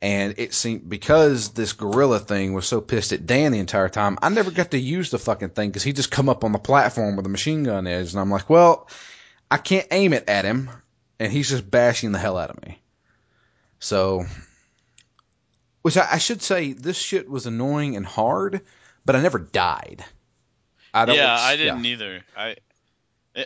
And 0.01 0.35
it 0.37 0.53
seemed 0.53 0.89
because 0.89 1.51
this 1.51 1.71
gorilla 1.71 2.19
thing 2.19 2.51
was 2.51 2.65
so 2.65 2.81
pissed 2.81 3.13
at 3.13 3.25
Dan 3.25 3.53
the 3.53 3.59
entire 3.59 3.87
time, 3.87 4.17
I 4.21 4.27
never 4.27 4.51
got 4.51 4.71
to 4.71 4.77
use 4.77 5.09
the 5.11 5.17
fucking 5.17 5.51
thing 5.51 5.69
because 5.69 5.83
he 5.83 5.93
just 5.93 6.11
come 6.11 6.27
up 6.27 6.43
on 6.43 6.51
the 6.51 6.59
platform 6.59 7.15
where 7.15 7.23
the 7.23 7.29
machine 7.29 7.63
gun 7.63 7.87
is, 7.87 8.13
and 8.13 8.19
I'm 8.19 8.29
like, 8.29 8.49
well, 8.49 8.89
I 9.53 9.57
can't 9.57 9.85
aim 9.91 10.13
it 10.13 10.27
at 10.27 10.45
him, 10.45 10.71
and 11.19 11.31
he's 11.31 11.49
just 11.49 11.69
bashing 11.69 12.11
the 12.11 12.17
hell 12.17 12.39
out 12.39 12.49
of 12.49 12.59
me. 12.65 12.81
So, 13.77 14.25
which 15.83 15.95
I, 15.95 16.07
I 16.13 16.17
should 16.17 16.41
say, 16.41 16.73
this 16.73 16.97
shit 16.97 17.29
was 17.29 17.45
annoying 17.45 17.95
and 17.95 18.03
hard, 18.03 18.61
but 19.05 19.15
I 19.15 19.21
never 19.21 19.37
died. 19.37 20.03
I 20.91 21.05
don't. 21.05 21.17
yeah, 21.17 21.37
I 21.39 21.55
didn't 21.55 21.85
either. 21.85 22.23
I 22.35 22.55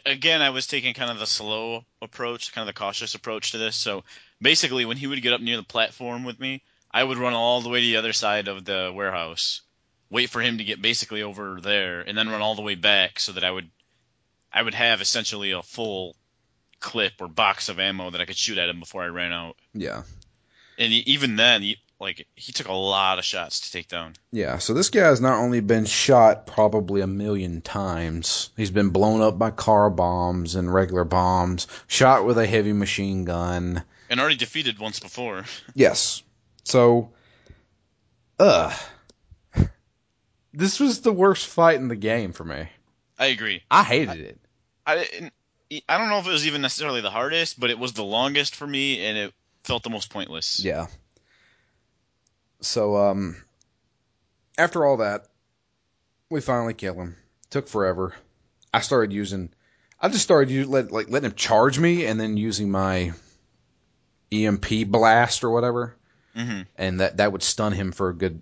again, 0.05 0.41
I 0.41 0.51
was 0.51 0.65
taking 0.65 0.93
kind 0.93 1.11
of 1.11 1.19
the 1.19 1.25
slow 1.25 1.83
approach, 2.01 2.53
kind 2.53 2.67
of 2.69 2.73
the 2.73 2.79
cautious 2.79 3.13
approach 3.13 3.51
to 3.51 3.57
this. 3.57 3.75
So 3.75 4.05
basically, 4.41 4.85
when 4.85 4.95
he 4.95 5.07
would 5.07 5.21
get 5.21 5.33
up 5.33 5.41
near 5.41 5.57
the 5.57 5.63
platform 5.63 6.23
with 6.23 6.39
me, 6.39 6.61
I 6.89 7.03
would 7.03 7.17
run 7.17 7.33
all 7.33 7.59
the 7.59 7.69
way 7.69 7.81
to 7.81 7.85
the 7.85 7.97
other 7.97 8.13
side 8.13 8.47
of 8.47 8.63
the 8.63 8.93
warehouse, 8.95 9.61
wait 10.09 10.29
for 10.29 10.41
him 10.41 10.59
to 10.59 10.63
get 10.63 10.81
basically 10.81 11.21
over 11.21 11.59
there, 11.61 11.99
and 11.99 12.17
then 12.17 12.29
run 12.29 12.41
all 12.41 12.55
the 12.55 12.61
way 12.61 12.75
back 12.75 13.19
so 13.19 13.33
that 13.33 13.43
I 13.43 13.51
would, 13.51 13.69
I 14.51 14.61
would 14.61 14.73
have 14.73 15.01
essentially 15.01 15.51
a 15.51 15.61
full 15.61 16.15
clip 16.79 17.13
or 17.19 17.27
box 17.27 17.69
of 17.69 17.79
ammo 17.79 18.09
that 18.11 18.21
I 18.21 18.25
could 18.25 18.37
shoot 18.37 18.57
at 18.57 18.69
him 18.69 18.79
before 18.79 19.03
I 19.03 19.07
ran 19.07 19.33
out. 19.33 19.55
Yeah. 19.73 20.03
And 20.77 20.91
he, 20.91 20.99
even 20.99 21.35
then, 21.35 21.61
he, 21.61 21.77
like 21.99 22.27
he 22.35 22.51
took 22.51 22.67
a 22.67 22.73
lot 22.73 23.17
of 23.17 23.25
shots 23.25 23.61
to 23.61 23.71
take 23.71 23.87
down. 23.87 24.13
Yeah, 24.31 24.59
so 24.59 24.73
this 24.73 24.89
guy 24.89 25.01
has 25.01 25.21
not 25.21 25.39
only 25.39 25.61
been 25.61 25.85
shot 25.85 26.45
probably 26.45 27.01
a 27.01 27.07
million 27.07 27.61
times, 27.61 28.51
he's 28.55 28.71
been 28.71 28.89
blown 28.89 29.21
up 29.21 29.39
by 29.39 29.51
car 29.51 29.89
bombs 29.89 30.55
and 30.55 30.71
regular 30.71 31.03
bombs, 31.03 31.67
shot 31.87 32.25
with 32.25 32.37
a 32.37 32.45
heavy 32.45 32.73
machine 32.73 33.25
gun. 33.25 33.83
And 34.09 34.19
already 34.19 34.35
defeated 34.35 34.79
once 34.79 34.99
before. 34.99 35.45
Yes. 35.73 36.21
So, 36.63 37.11
uh, 38.39 38.75
this 40.53 40.79
was 40.79 41.01
the 41.01 41.13
worst 41.13 41.47
fight 41.47 41.77
in 41.77 41.87
the 41.87 41.95
game 41.95 42.33
for 42.33 42.43
me. 42.43 42.67
I 43.17 43.27
agree. 43.27 43.63
I 43.69 43.83
hated 43.83 44.19
it. 44.19 44.39
I 44.85 44.95
didn't- 44.95 45.33
I 45.89 45.97
don't 45.97 46.09
know 46.09 46.19
if 46.19 46.27
it 46.27 46.31
was 46.31 46.47
even 46.47 46.61
necessarily 46.61 47.01
the 47.01 47.11
hardest, 47.11 47.59
but 47.59 47.69
it 47.69 47.77
was 47.77 47.93
the 47.93 48.03
longest 48.03 48.55
for 48.55 48.65
me, 48.65 49.05
and 49.05 49.17
it 49.17 49.33
felt 49.63 49.83
the 49.83 49.89
most 49.89 50.09
pointless. 50.09 50.61
Yeah. 50.61 50.87
So, 52.61 52.95
um, 52.95 53.43
after 54.57 54.85
all 54.85 54.97
that, 54.97 55.27
we 56.29 56.39
finally 56.41 56.73
kill 56.73 56.95
him. 56.95 57.17
Took 57.49 57.67
forever. 57.67 58.13
I 58.73 58.79
started 58.79 59.13
using, 59.13 59.49
I 59.99 60.09
just 60.09 60.23
started 60.23 60.51
u- 60.51 60.67
let, 60.67 60.91
like 60.91 61.09
letting 61.09 61.29
him 61.31 61.35
charge 61.35 61.79
me 61.79 62.05
and 62.05 62.19
then 62.19 62.37
using 62.37 62.71
my 62.71 63.13
EMP 64.31 64.85
blast 64.85 65.43
or 65.43 65.49
whatever, 65.49 65.95
hmm 66.35 66.61
and 66.77 66.99
that 66.99 67.17
that 67.17 67.31
would 67.31 67.43
stun 67.43 67.71
him 67.73 67.91
for 67.91 68.09
a 68.09 68.15
good 68.15 68.41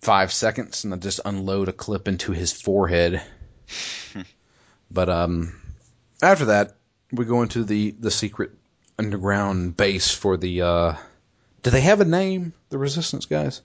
five 0.00 0.32
seconds, 0.32 0.84
and 0.84 0.92
I'd 0.92 1.02
just 1.02 1.20
unload 1.24 1.68
a 1.68 1.72
clip 1.72 2.08
into 2.08 2.32
his 2.32 2.52
forehead. 2.52 3.22
but 4.90 5.08
um, 5.08 5.60
after 6.22 6.46
that, 6.46 6.76
we 7.12 7.24
go 7.24 7.42
into 7.42 7.64
the 7.64 7.92
the 7.92 8.10
secret 8.10 8.50
underground 8.98 9.76
base 9.76 10.10
for 10.10 10.36
the. 10.36 10.62
uh 10.62 10.96
Do 11.62 11.70
they 11.70 11.80
have 11.80 12.00
a 12.00 12.04
name? 12.04 12.52
The 12.70 12.78
Resistance 12.78 13.26
guys. 13.26 13.62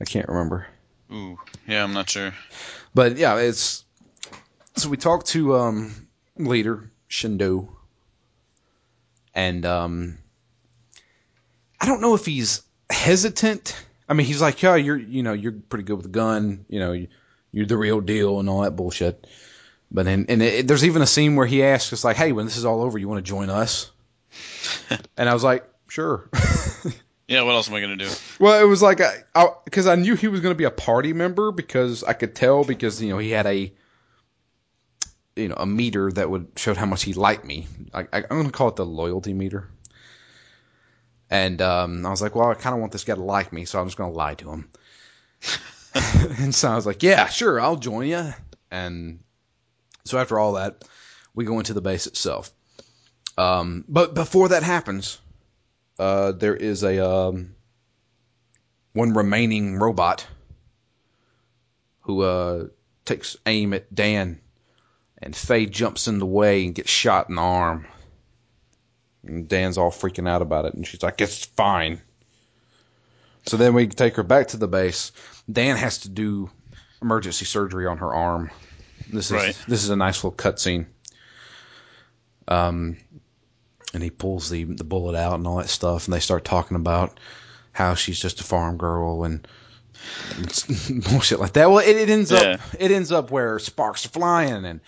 I 0.00 0.04
can't 0.04 0.28
remember. 0.28 0.66
Ooh, 1.12 1.38
yeah, 1.68 1.84
I'm 1.84 1.92
not 1.92 2.10
sure. 2.10 2.32
But 2.94 3.16
yeah, 3.16 3.36
it's 3.36 3.84
so 4.76 4.88
we 4.88 4.96
talked 4.96 5.26
to 5.28 5.56
um 5.56 6.08
leader 6.36 6.90
Shindo, 7.08 7.68
and 9.34 9.64
um 9.66 10.18
I 11.80 11.86
don't 11.86 12.00
know 12.00 12.14
if 12.14 12.24
he's 12.24 12.62
hesitant. 12.90 13.76
I 14.08 14.14
mean, 14.14 14.26
he's 14.26 14.40
like, 14.40 14.62
yeah, 14.62 14.76
you're 14.76 14.96
you 14.96 15.22
know 15.22 15.32
you're 15.32 15.52
pretty 15.52 15.84
good 15.84 15.96
with 15.96 16.06
a 16.06 16.10
gun, 16.10 16.64
you 16.68 16.80
know, 16.80 16.92
you, 16.92 17.08
you're 17.52 17.66
the 17.66 17.76
real 17.76 18.00
deal 18.00 18.40
and 18.40 18.48
all 18.48 18.62
that 18.62 18.76
bullshit. 18.76 19.26
But 19.90 20.06
and 20.06 20.28
and 20.30 20.42
it, 20.42 20.66
there's 20.66 20.84
even 20.84 21.02
a 21.02 21.06
scene 21.06 21.36
where 21.36 21.46
he 21.46 21.62
asks 21.62 21.92
us 21.92 22.04
like, 22.04 22.16
hey, 22.16 22.32
when 22.32 22.46
this 22.46 22.56
is 22.56 22.64
all 22.64 22.82
over, 22.82 22.98
you 22.98 23.08
want 23.08 23.24
to 23.24 23.28
join 23.28 23.50
us? 23.50 23.90
and 25.16 25.28
I 25.28 25.34
was 25.34 25.44
like, 25.44 25.68
sure. 25.88 26.30
Yeah, 27.28 27.42
what 27.44 27.54
else 27.54 27.68
am 27.68 27.74
I 27.74 27.80
gonna 27.80 27.96
do? 27.96 28.10
Well, 28.40 28.62
it 28.62 28.68
was 28.68 28.82
like 28.82 29.00
I 29.00 29.48
because 29.64 29.86
I, 29.86 29.94
knew 29.94 30.16
he 30.16 30.28
was 30.28 30.40
going 30.40 30.52
to 30.52 30.58
be 30.58 30.64
a 30.64 30.70
party 30.70 31.14
member 31.14 31.50
because 31.50 32.04
I 32.04 32.12
could 32.12 32.34
tell 32.34 32.62
because 32.62 33.00
you 33.00 33.08
know 33.08 33.16
he 33.16 33.30
had 33.30 33.46
a 33.46 33.72
you 35.36 35.48
know 35.48 35.54
a 35.56 35.64
meter 35.64 36.12
that 36.12 36.28
would 36.28 36.48
show 36.56 36.74
how 36.74 36.84
much 36.84 37.04
he 37.04 37.14
liked 37.14 37.46
me. 37.46 37.68
I, 37.94 38.00
I, 38.00 38.16
I'm 38.18 38.28
going 38.28 38.44
to 38.46 38.50
call 38.50 38.68
it 38.68 38.76
the 38.76 38.84
loyalty 38.84 39.32
meter. 39.32 39.68
And 41.30 41.62
um, 41.62 42.04
I 42.04 42.10
was 42.10 42.20
like, 42.20 42.34
well, 42.34 42.50
I 42.50 42.54
kind 42.54 42.74
of 42.74 42.80
want 42.80 42.92
this 42.92 43.04
guy 43.04 43.14
to 43.14 43.22
like 43.22 43.50
me, 43.50 43.64
so 43.64 43.80
I'm 43.80 43.86
just 43.86 43.96
going 43.96 44.12
to 44.12 44.18
lie 44.18 44.34
to 44.34 44.50
him. 44.50 44.68
and 46.38 46.54
so 46.54 46.70
I 46.70 46.76
was 46.76 46.86
like, 46.86 47.02
yeah, 47.02 47.26
sure, 47.28 47.60
I'll 47.60 47.76
join 47.76 48.06
you. 48.06 48.32
And 48.70 49.20
so 50.04 50.18
after 50.18 50.38
all 50.38 50.54
that, 50.54 50.84
we 51.34 51.44
go 51.44 51.58
into 51.58 51.74
the 51.74 51.80
base 51.80 52.06
itself. 52.06 52.50
Um, 53.36 53.84
but 53.88 54.14
before 54.14 54.48
that 54.48 54.62
happens, 54.62 55.18
uh, 55.98 56.32
there 56.32 56.56
is 56.56 56.82
a 56.82 57.06
um, 57.06 57.54
one 58.92 59.14
remaining 59.14 59.78
robot 59.78 60.26
who 62.00 62.22
uh, 62.22 62.66
takes 63.04 63.36
aim 63.46 63.72
at 63.72 63.94
Dan, 63.94 64.40
and 65.18 65.34
Faye 65.34 65.66
jumps 65.66 66.08
in 66.08 66.18
the 66.18 66.26
way 66.26 66.64
and 66.64 66.74
gets 66.74 66.90
shot 66.90 67.28
in 67.28 67.36
the 67.36 67.42
arm. 67.42 67.86
And 69.24 69.48
Dan's 69.48 69.78
all 69.78 69.92
freaking 69.92 70.28
out 70.28 70.42
about 70.42 70.64
it, 70.64 70.74
and 70.74 70.86
she's 70.86 71.02
like, 71.02 71.20
"It's 71.20 71.44
fine." 71.44 72.00
So 73.46 73.56
then 73.56 73.74
we 73.74 73.86
take 73.86 74.16
her 74.16 74.22
back 74.22 74.48
to 74.48 74.56
the 74.56 74.68
base. 74.68 75.12
Dan 75.50 75.76
has 75.76 75.98
to 75.98 76.08
do 76.08 76.50
emergency 77.00 77.44
surgery 77.44 77.86
on 77.86 77.98
her 77.98 78.12
arm. 78.12 78.50
This 79.08 79.26
is 79.30 79.32
Right. 79.32 79.56
this 79.66 79.84
is 79.84 79.90
a 79.90 79.96
nice 79.96 80.22
little 80.22 80.36
cutscene. 80.36 80.86
Um, 82.48 82.96
and 83.94 84.02
he 84.02 84.10
pulls 84.10 84.50
the 84.50 84.64
the 84.64 84.84
bullet 84.84 85.16
out 85.16 85.34
and 85.34 85.46
all 85.46 85.56
that 85.56 85.68
stuff, 85.68 86.06
and 86.06 86.14
they 86.14 86.20
start 86.20 86.44
talking 86.44 86.76
about 86.76 87.18
how 87.72 87.94
she's 87.94 88.20
just 88.20 88.40
a 88.40 88.44
farm 88.44 88.76
girl 88.76 89.24
and 89.24 89.46
bullshit 91.10 91.40
like 91.40 91.52
that. 91.54 91.70
Well, 91.70 91.78
it, 91.78 91.96
it 91.96 92.10
ends 92.10 92.30
Yeah. 92.30 92.54
up 92.54 92.60
it 92.78 92.90
ends 92.90 93.12
up 93.12 93.30
where 93.30 93.58
sparks 93.58 94.06
are 94.06 94.10
flying 94.10 94.64
and 94.64 94.80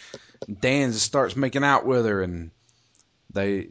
Dan 0.61 0.93
starts 0.93 1.37
making 1.37 1.65
out 1.65 1.87
with 1.87 2.07
her, 2.07 2.23
and 2.23 2.51
they 3.33 3.69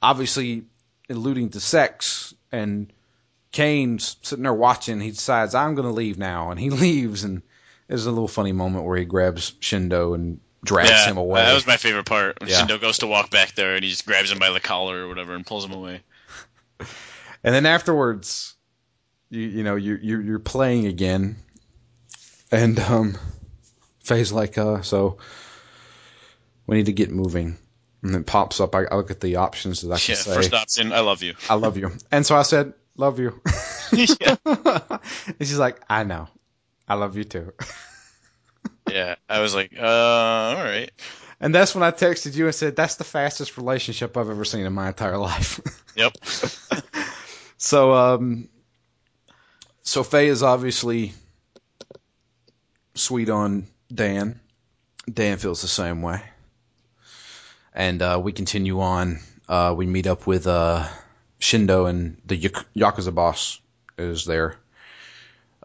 obviously 0.00 0.64
alluding 1.08 1.50
to 1.50 1.60
sex. 1.60 2.34
And 2.50 2.92
Cain's 3.52 4.16
sitting 4.22 4.42
there 4.42 4.52
watching. 4.54 5.00
He 5.00 5.10
decides 5.10 5.54
I'm 5.54 5.74
going 5.74 5.86
to 5.86 5.94
leave 5.94 6.18
now, 6.18 6.50
and 6.50 6.58
he 6.58 6.70
leaves. 6.70 7.24
And 7.24 7.42
there's 7.86 8.06
a 8.06 8.10
little 8.10 8.28
funny 8.28 8.52
moment 8.52 8.84
where 8.86 8.96
he 8.96 9.04
grabs 9.04 9.52
Shindo 9.60 10.14
and 10.14 10.40
drags 10.64 10.88
yeah, 10.90 11.10
him 11.10 11.18
away. 11.18 11.44
that 11.44 11.54
was 11.54 11.66
my 11.66 11.76
favorite 11.76 12.06
part. 12.06 12.40
When 12.40 12.48
Yeah. 12.48 12.66
Shindo 12.66 12.80
goes 12.80 12.98
to 12.98 13.06
walk 13.06 13.30
back 13.30 13.54
there, 13.54 13.74
and 13.74 13.84
he 13.84 13.90
just 13.90 14.06
grabs 14.06 14.30
him 14.32 14.38
by 14.38 14.50
the 14.50 14.60
collar 14.60 15.04
or 15.04 15.08
whatever 15.08 15.34
and 15.34 15.46
pulls 15.46 15.64
him 15.64 15.72
away. 15.72 16.00
And 17.44 17.52
then 17.52 17.66
afterwards, 17.66 18.54
you 19.28 19.40
you 19.40 19.62
know 19.64 19.74
you 19.74 19.98
you 20.00 20.20
you're 20.20 20.38
playing 20.38 20.86
again, 20.86 21.34
and 22.52 22.78
um, 22.78 23.18
Faye's 24.04 24.30
like, 24.30 24.58
uh, 24.58 24.82
so 24.82 25.18
we 26.68 26.76
need 26.76 26.86
to 26.86 26.92
get 26.92 27.10
moving. 27.10 27.58
And 28.04 28.14
it 28.14 28.26
pops 28.26 28.60
up. 28.60 28.76
I, 28.76 28.84
I 28.84 28.94
look 28.94 29.10
at 29.10 29.20
the 29.20 29.36
options 29.36 29.80
that 29.80 29.88
I 29.92 29.98
can 29.98 30.14
Yeah, 30.14 30.22
say. 30.22 30.34
first 30.34 30.54
option, 30.54 30.92
I 30.92 31.00
love 31.00 31.24
you. 31.24 31.34
I 31.50 31.54
love 31.54 31.76
you. 31.76 31.90
And 32.12 32.24
so 32.24 32.36
I 32.36 32.42
said, 32.42 32.74
love 32.96 33.18
you. 33.18 33.40
yeah. 33.92 34.36
and 34.44 35.00
she's 35.40 35.58
like, 35.58 35.80
I 35.88 36.04
know. 36.04 36.28
I 36.88 36.94
love 36.94 37.16
you 37.16 37.24
too. 37.24 37.52
yeah, 38.90 39.14
I 39.28 39.40
was 39.40 39.54
like, 39.54 39.72
uh, 39.78 39.82
all 39.82 40.54
right. 40.54 40.90
And 41.40 41.54
that's 41.54 41.74
when 41.74 41.82
I 41.82 41.90
texted 41.90 42.36
you 42.36 42.46
and 42.46 42.54
said, 42.54 42.76
that's 42.76 42.96
the 42.96 43.04
fastest 43.04 43.56
relationship 43.56 44.16
I've 44.16 44.30
ever 44.30 44.44
seen 44.44 44.64
in 44.64 44.72
my 44.72 44.88
entire 44.88 45.18
life. 45.18 45.60
Yep. 45.96 46.16
so, 47.58 47.92
um, 47.92 48.48
so 49.82 50.04
Faye 50.04 50.28
is 50.28 50.42
obviously 50.42 51.12
sweet 52.94 53.28
on 53.28 53.66
Dan. 53.92 54.40
Dan 55.12 55.38
feels 55.38 55.62
the 55.62 55.68
same 55.68 56.00
way. 56.00 56.22
And, 57.74 58.00
uh, 58.00 58.20
we 58.22 58.32
continue 58.32 58.80
on. 58.80 59.18
Uh, 59.48 59.74
we 59.76 59.86
meet 59.86 60.06
up 60.06 60.26
with, 60.26 60.46
uh, 60.46 60.86
Shindo 61.42 61.90
and 61.90 62.16
the 62.24 62.36
Yak- 62.36 62.66
Yakuza 62.74 63.12
boss 63.12 63.60
is 63.98 64.24
there. 64.24 64.56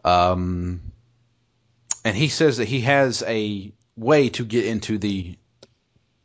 Um, 0.04 0.80
and 2.04 2.16
he 2.16 2.28
says 2.28 2.56
that 2.56 2.66
he 2.66 2.80
has 2.82 3.22
a 3.22 3.72
way 3.96 4.28
to 4.30 4.44
get 4.44 4.64
into 4.66 4.98
the 4.98 5.36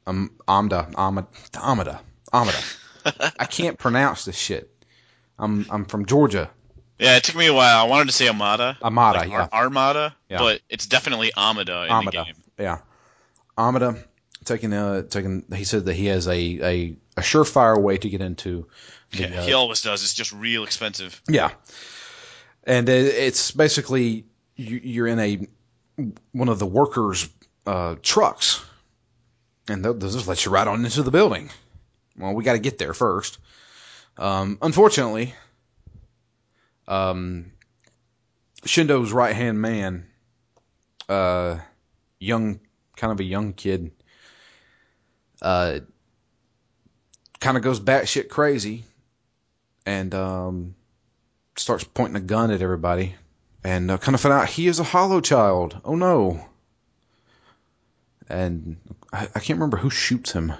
um, 0.08 0.32
Amda, 0.48 0.90
Amada, 0.96 1.28
Amada, 1.56 2.02
Amada. 2.34 2.58
I 3.40 3.46
can't 3.46 3.78
pronounce 3.78 4.26
this 4.26 4.38
shit. 4.38 4.70
I'm 5.38 5.66
I'm 5.70 5.86
from 5.86 6.06
Georgia. 6.06 6.50
Yeah, 7.00 7.18
it 7.18 7.24
took 7.24 7.36
me 7.36 7.48
a 7.48 7.54
while. 7.54 7.78
I 7.86 7.88
wanted 7.88 8.08
to 8.08 8.14
say 8.14 8.28
Amada. 8.30 8.78
Amada, 8.82 9.20
like 9.20 9.30
yeah. 9.30 9.48
Ar- 9.52 9.64
Armada, 9.66 10.16
Yeah. 10.30 10.38
but 10.40 10.62
it's 10.70 10.88
definitely 10.88 11.32
Amada 11.36 11.84
in 11.86 11.90
Amada. 11.92 12.18
the 12.20 12.24
game. 12.26 12.44
Yeah. 12.60 12.78
Amada 13.58 14.04
taking 14.46 14.74
uh 14.74 15.04
taking 15.04 15.44
he 15.56 15.64
said 15.64 15.86
that 15.86 15.94
he 15.94 16.08
has 16.08 16.28
a 16.28 16.32
a, 16.34 16.98
a 17.18 17.22
surefire 17.22 17.80
way 17.82 17.98
to 17.98 18.10
get 18.10 18.22
into 18.22 18.68
the, 19.14 19.30
Yeah, 19.30 19.42
he 19.42 19.54
always 19.54 19.82
does. 19.82 20.04
It's 20.04 20.14
just 20.14 20.32
real 20.32 20.64
expensive. 20.64 21.22
Yeah, 21.28 21.52
and 22.64 22.90
it's 22.90 23.52
basically 23.52 24.26
you, 24.56 24.80
you're 24.84 25.08
in 25.08 25.20
a 25.20 25.48
one 26.32 26.50
of 26.50 26.60
the 26.60 26.66
workers' 26.66 27.30
uh, 27.66 27.96
trucks, 28.02 28.64
and 29.68 29.84
they'll, 29.84 29.94
they'll 29.94 30.12
just 30.12 30.28
let 30.28 30.44
you 30.46 30.52
right 30.52 30.68
on 30.68 30.84
into 30.84 31.04
the 31.04 31.12
building. 31.12 31.50
Well, 32.18 32.34
we 32.34 32.44
got 32.44 32.54
to 32.54 32.60
get 32.60 32.78
there 32.78 32.94
first. 32.94 33.40
Um, 34.18 34.58
unfortunately, 34.62 35.34
um, 36.88 37.52
Shindo's 38.66 39.12
right 39.12 39.36
hand 39.36 39.60
man, 39.60 40.06
uh, 41.10 41.58
young, 42.20 42.60
kind 42.96 43.12
of 43.12 43.20
a 43.20 43.24
young 43.24 43.54
kid, 43.54 43.92
uh, 45.42 45.80
kind 47.40 47.58
of 47.58 47.64
goes 47.64 47.80
batshit 47.80 48.30
crazy 48.30 48.84
and 49.86 50.14
um, 50.14 50.76
starts 51.56 51.84
pointing 51.84 52.16
a 52.16 52.26
gun 52.26 52.52
at 52.52 52.62
everybody, 52.62 53.16
and 53.64 53.92
uh, 53.92 53.98
kind 53.98 54.16
of 54.16 54.22
find 54.22 54.34
out 54.34 54.50
he 54.50 54.68
is 54.68 54.80
a 54.80 54.84
hollow 54.84 55.22
child. 55.22 55.80
Oh 55.84 55.96
no! 55.96 56.46
And 58.30 58.78
I, 59.12 59.24
I 59.24 59.40
can't 59.40 59.58
remember 59.58 59.78
who 59.78 59.90
shoots 59.90 60.32
him. 60.32 60.54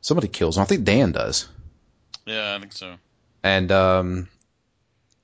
Somebody 0.00 0.28
kills 0.28 0.56
him. 0.56 0.62
I 0.62 0.66
think 0.66 0.84
Dan 0.84 1.12
does. 1.12 1.48
Yeah, 2.26 2.54
I 2.56 2.60
think 2.60 2.72
so. 2.72 2.94
And 3.42 3.70
um, 3.72 4.28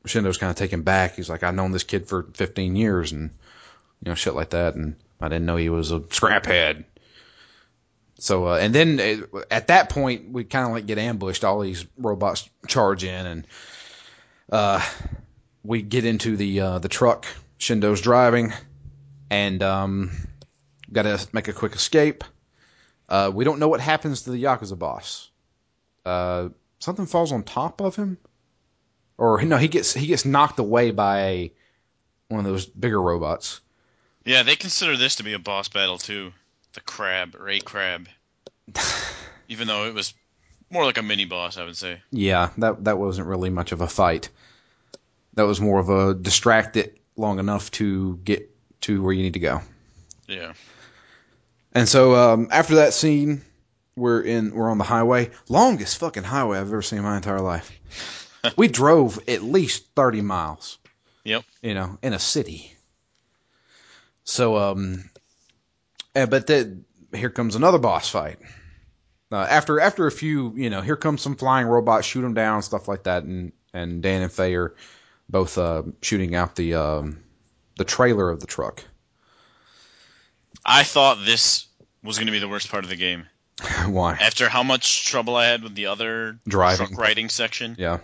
Shindo's 0.06 0.38
kind 0.38 0.50
of 0.50 0.56
taken 0.56 0.82
back. 0.82 1.14
He's 1.14 1.28
like, 1.28 1.42
I've 1.42 1.54
known 1.54 1.72
this 1.72 1.84
kid 1.84 2.08
for 2.08 2.24
15 2.34 2.76
years, 2.76 3.12
and 3.12 3.30
you 4.02 4.10
know, 4.10 4.14
shit 4.14 4.34
like 4.34 4.50
that, 4.50 4.74
and 4.74 4.96
I 5.20 5.28
didn't 5.28 5.46
know 5.46 5.56
he 5.56 5.68
was 5.68 5.92
a 5.92 6.00
scraphead. 6.00 6.84
So, 8.18 8.48
uh, 8.48 8.56
and 8.56 8.74
then 8.74 9.00
uh, 9.00 9.40
at 9.50 9.68
that 9.68 9.90
point, 9.90 10.30
we 10.30 10.44
kind 10.44 10.66
of 10.66 10.72
like 10.72 10.86
get 10.86 10.98
ambushed. 10.98 11.44
All 11.44 11.60
these 11.60 11.84
robots 11.98 12.48
charge 12.66 13.04
in, 13.04 13.26
and 13.26 13.46
uh, 14.50 14.84
we 15.62 15.82
get 15.82 16.04
into 16.04 16.36
the 16.36 16.60
uh, 16.60 16.78
the 16.78 16.88
truck. 16.88 17.26
Shindo's 17.58 18.00
driving, 18.00 18.52
and 19.30 19.62
um, 19.62 20.10
got 20.92 21.02
to 21.02 21.26
make 21.32 21.48
a 21.48 21.52
quick 21.52 21.74
escape. 21.74 22.24
Uh, 23.08 23.30
we 23.32 23.44
don't 23.44 23.58
know 23.58 23.68
what 23.68 23.80
happens 23.80 24.22
to 24.22 24.30
the 24.30 24.42
Yakuza 24.42 24.78
boss. 24.78 25.30
Uh, 26.04 26.48
something 26.78 27.06
falls 27.06 27.32
on 27.32 27.42
top 27.42 27.80
of 27.80 27.96
him, 27.96 28.18
or 29.18 29.42
no, 29.42 29.56
he 29.56 29.68
gets 29.68 29.92
he 29.92 30.06
gets 30.06 30.24
knocked 30.24 30.58
away 30.58 30.90
by 30.90 31.20
a, 31.20 31.52
one 32.28 32.40
of 32.40 32.46
those 32.46 32.66
bigger 32.66 33.00
robots. 33.00 33.60
Yeah, 34.24 34.42
they 34.42 34.56
consider 34.56 34.96
this 34.96 35.16
to 35.16 35.22
be 35.22 35.34
a 35.34 35.38
boss 35.38 35.68
battle 35.68 35.98
too. 35.98 36.32
The 36.72 36.80
crab 36.80 37.36
a 37.46 37.60
crab. 37.60 38.08
Even 39.48 39.68
though 39.68 39.86
it 39.86 39.94
was 39.94 40.14
more 40.70 40.84
like 40.84 40.98
a 40.98 41.02
mini 41.02 41.24
boss, 41.24 41.56
I 41.56 41.64
would 41.64 41.76
say. 41.76 42.00
Yeah, 42.10 42.50
that 42.58 42.84
that 42.84 42.98
wasn't 42.98 43.28
really 43.28 43.50
much 43.50 43.72
of 43.72 43.80
a 43.80 43.88
fight. 43.88 44.28
That 45.34 45.46
was 45.46 45.60
more 45.60 45.78
of 45.78 45.88
a 45.88 46.14
distract 46.14 46.76
it 46.76 46.98
long 47.16 47.38
enough 47.38 47.70
to 47.72 48.16
get 48.24 48.50
to 48.82 49.02
where 49.02 49.12
you 49.12 49.22
need 49.22 49.34
to 49.34 49.40
go. 49.40 49.60
Yeah. 50.26 50.52
And 51.72 51.88
so 51.88 52.14
um, 52.14 52.48
after 52.50 52.76
that 52.76 52.94
scene, 52.94 53.42
we're 53.96 54.22
in 54.22 54.54
we're 54.54 54.70
on 54.70 54.78
the 54.78 54.84
highway, 54.84 55.30
longest 55.48 55.98
fucking 55.98 56.24
highway 56.24 56.58
I've 56.58 56.68
ever 56.68 56.82
seen 56.82 56.98
in 56.98 57.04
my 57.04 57.16
entire 57.16 57.40
life. 57.40 57.70
we 58.56 58.68
drove 58.68 59.18
at 59.28 59.42
least 59.42 59.86
thirty 59.94 60.20
miles. 60.20 60.78
Yep. 61.24 61.44
You 61.62 61.74
know, 61.74 61.98
in 62.02 62.12
a 62.12 62.18
city. 62.18 62.72
So 64.24 64.56
um, 64.56 65.10
but 66.14 66.46
then 66.46 66.84
here 67.16 67.30
comes 67.30 67.56
another 67.56 67.78
boss 67.78 68.08
fight. 68.08 68.38
Uh, 69.32 69.38
after 69.38 69.80
after 69.80 70.06
a 70.06 70.10
few, 70.12 70.52
you 70.56 70.70
know, 70.70 70.80
here 70.80 70.96
comes 70.96 71.20
some 71.20 71.36
flying 71.36 71.66
robots, 71.66 72.06
shoot 72.06 72.22
them 72.22 72.34
down, 72.34 72.62
stuff 72.62 72.86
like 72.86 73.04
that, 73.04 73.24
and 73.24 73.52
and 73.72 74.02
Dan 74.02 74.22
and 74.22 74.32
Faye 74.32 74.54
are 74.54 74.74
both 75.28 75.58
uh, 75.58 75.82
shooting 76.02 76.34
out 76.34 76.54
the 76.54 76.74
um, 76.74 77.18
the 77.76 77.84
trailer 77.84 78.30
of 78.30 78.40
the 78.40 78.46
truck. 78.46 78.84
I 80.64 80.84
thought 80.84 81.18
this 81.24 81.66
was 82.02 82.18
going 82.18 82.26
to 82.26 82.32
be 82.32 82.38
the 82.38 82.48
worst 82.48 82.70
part 82.70 82.84
of 82.84 82.90
the 82.90 82.96
game. 82.96 83.24
Why? 83.86 84.12
After 84.12 84.48
how 84.48 84.62
much 84.62 85.06
trouble 85.06 85.36
I 85.36 85.46
had 85.46 85.62
with 85.62 85.74
the 85.74 85.86
other 85.86 86.38
Driving. 86.46 86.86
truck 86.88 86.98
riding 87.00 87.28
section. 87.28 87.76
Yeah. 87.78 87.98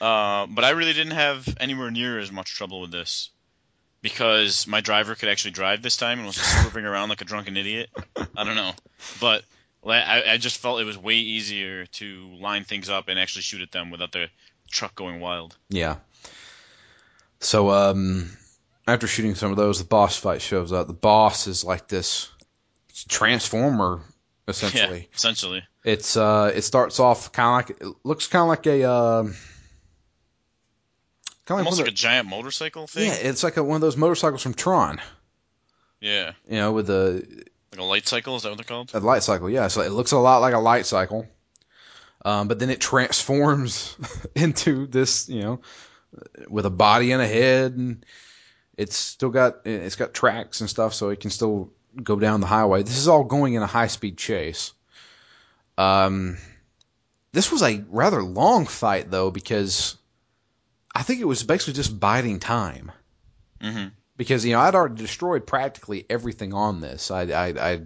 Uh, 0.00 0.46
but 0.46 0.64
I 0.64 0.70
really 0.70 0.92
didn't 0.92 1.14
have 1.14 1.56
anywhere 1.58 1.90
near 1.90 2.20
as 2.20 2.30
much 2.30 2.54
trouble 2.54 2.80
with 2.80 2.92
this 2.92 3.30
because 4.02 4.66
my 4.66 4.80
driver 4.80 5.14
could 5.14 5.28
actually 5.28 5.50
drive 5.52 5.82
this 5.82 5.96
time 5.96 6.18
and 6.18 6.26
wasn't 6.26 6.46
swerving 6.46 6.84
around 6.84 7.08
like 7.08 7.20
a 7.20 7.24
drunken 7.24 7.56
idiot. 7.56 7.90
I 8.36 8.44
don't 8.44 8.56
know, 8.56 8.72
but 9.20 9.44
I, 9.86 10.22
I 10.32 10.36
just 10.36 10.58
felt 10.58 10.80
it 10.80 10.84
was 10.84 10.98
way 10.98 11.14
easier 11.14 11.86
to 11.86 12.36
line 12.40 12.64
things 12.64 12.88
up 12.88 13.08
and 13.08 13.18
actually 13.18 13.42
shoot 13.42 13.62
at 13.62 13.72
them 13.72 13.90
without 13.90 14.12
the 14.12 14.28
truck 14.70 14.94
going 14.94 15.20
wild. 15.20 15.56
Yeah. 15.68 15.96
So 17.40 17.70
um, 17.70 18.30
after 18.86 19.06
shooting 19.06 19.34
some 19.34 19.50
of 19.50 19.56
those, 19.56 19.78
the 19.78 19.84
boss 19.84 20.16
fight 20.16 20.42
shows 20.42 20.72
up. 20.72 20.86
The 20.86 20.92
boss 20.92 21.46
is 21.46 21.64
like 21.64 21.88
this 21.88 22.28
transformer, 23.08 24.00
Yeah, 24.46 24.50
essentially. 24.50 25.08
essentially. 25.14 25.62
It's 25.84 26.16
uh, 26.16 26.52
it 26.54 26.62
starts 26.62 26.98
off 27.00 27.32
kind 27.32 27.48
of 27.70 27.70
like 27.70 27.80
it 27.82 27.96
looks 28.04 28.26
kind 28.26 28.42
of 28.42 28.48
like 28.48 28.66
a 28.66 28.84
um, 28.90 29.34
kind 31.48 31.60
of 31.60 31.66
Almost 31.66 31.80
like, 31.80 31.86
like 31.86 31.92
a 31.92 31.96
giant 31.96 32.28
motorcycle 32.28 32.86
thing. 32.86 33.06
yeah, 33.08 33.14
it's 33.14 33.42
like 33.42 33.56
a, 33.56 33.64
one 33.64 33.76
of 33.76 33.80
those 33.80 33.96
motorcycles 33.96 34.42
from 34.42 34.54
Tron. 34.54 35.00
Yeah, 36.00 36.32
You 36.46 36.56
know, 36.56 36.72
with 36.72 36.86
the 36.86 37.26
like 37.72 37.80
a 37.80 37.84
light 37.84 38.06
cycle. 38.06 38.36
Is 38.36 38.42
that 38.42 38.50
what 38.50 38.58
they're 38.58 38.64
called? 38.64 38.90
a 38.94 39.00
light 39.00 39.22
cycle. 39.22 39.50
Yeah, 39.50 39.68
so 39.68 39.80
it 39.80 39.90
looks 39.90 40.12
a 40.12 40.18
lot 40.18 40.38
like 40.38 40.54
a 40.54 40.58
light 40.58 40.86
cycle. 40.86 41.26
Um, 42.24 42.48
but 42.48 42.58
then 42.58 42.70
it 42.70 42.80
transforms 42.80 43.96
into 44.36 44.86
this, 44.86 45.28
you 45.28 45.42
know, 45.42 45.60
with 46.48 46.66
a 46.66 46.70
body 46.70 47.12
and 47.12 47.22
a 47.22 47.26
head, 47.26 47.72
and 47.72 48.04
it's 48.76 48.96
still 48.96 49.30
got 49.30 49.66
it's 49.66 49.96
got 49.96 50.14
tracks 50.14 50.60
and 50.60 50.70
stuff, 50.70 50.94
so 50.94 51.08
it 51.08 51.20
can 51.20 51.30
still 51.30 51.72
go 52.00 52.16
down 52.18 52.40
the 52.40 52.46
highway. 52.46 52.82
This 52.82 52.98
is 52.98 53.08
all 53.08 53.24
going 53.24 53.54
in 53.54 53.62
a 53.62 53.66
high 53.66 53.88
speed 53.88 54.18
chase. 54.18 54.72
Um, 55.76 56.36
this 57.32 57.50
was 57.50 57.62
a 57.62 57.84
rather 57.88 58.22
long 58.22 58.66
fight 58.66 59.10
though, 59.10 59.30
because 59.30 59.97
I 60.94 61.02
think 61.02 61.20
it 61.20 61.24
was 61.26 61.42
basically 61.42 61.74
just 61.74 61.98
biding 61.98 62.40
time 62.40 62.92
Mm-hmm. 63.60 63.88
because 64.16 64.44
you 64.44 64.52
know 64.52 64.60
I'd 64.60 64.74
already 64.76 64.94
destroyed 64.94 65.46
practically 65.46 66.06
everything 66.08 66.54
on 66.54 66.80
this. 66.80 67.10
I 67.10 67.22
I, 67.22 67.46
I 67.48 67.70
Yeah, 67.72 67.78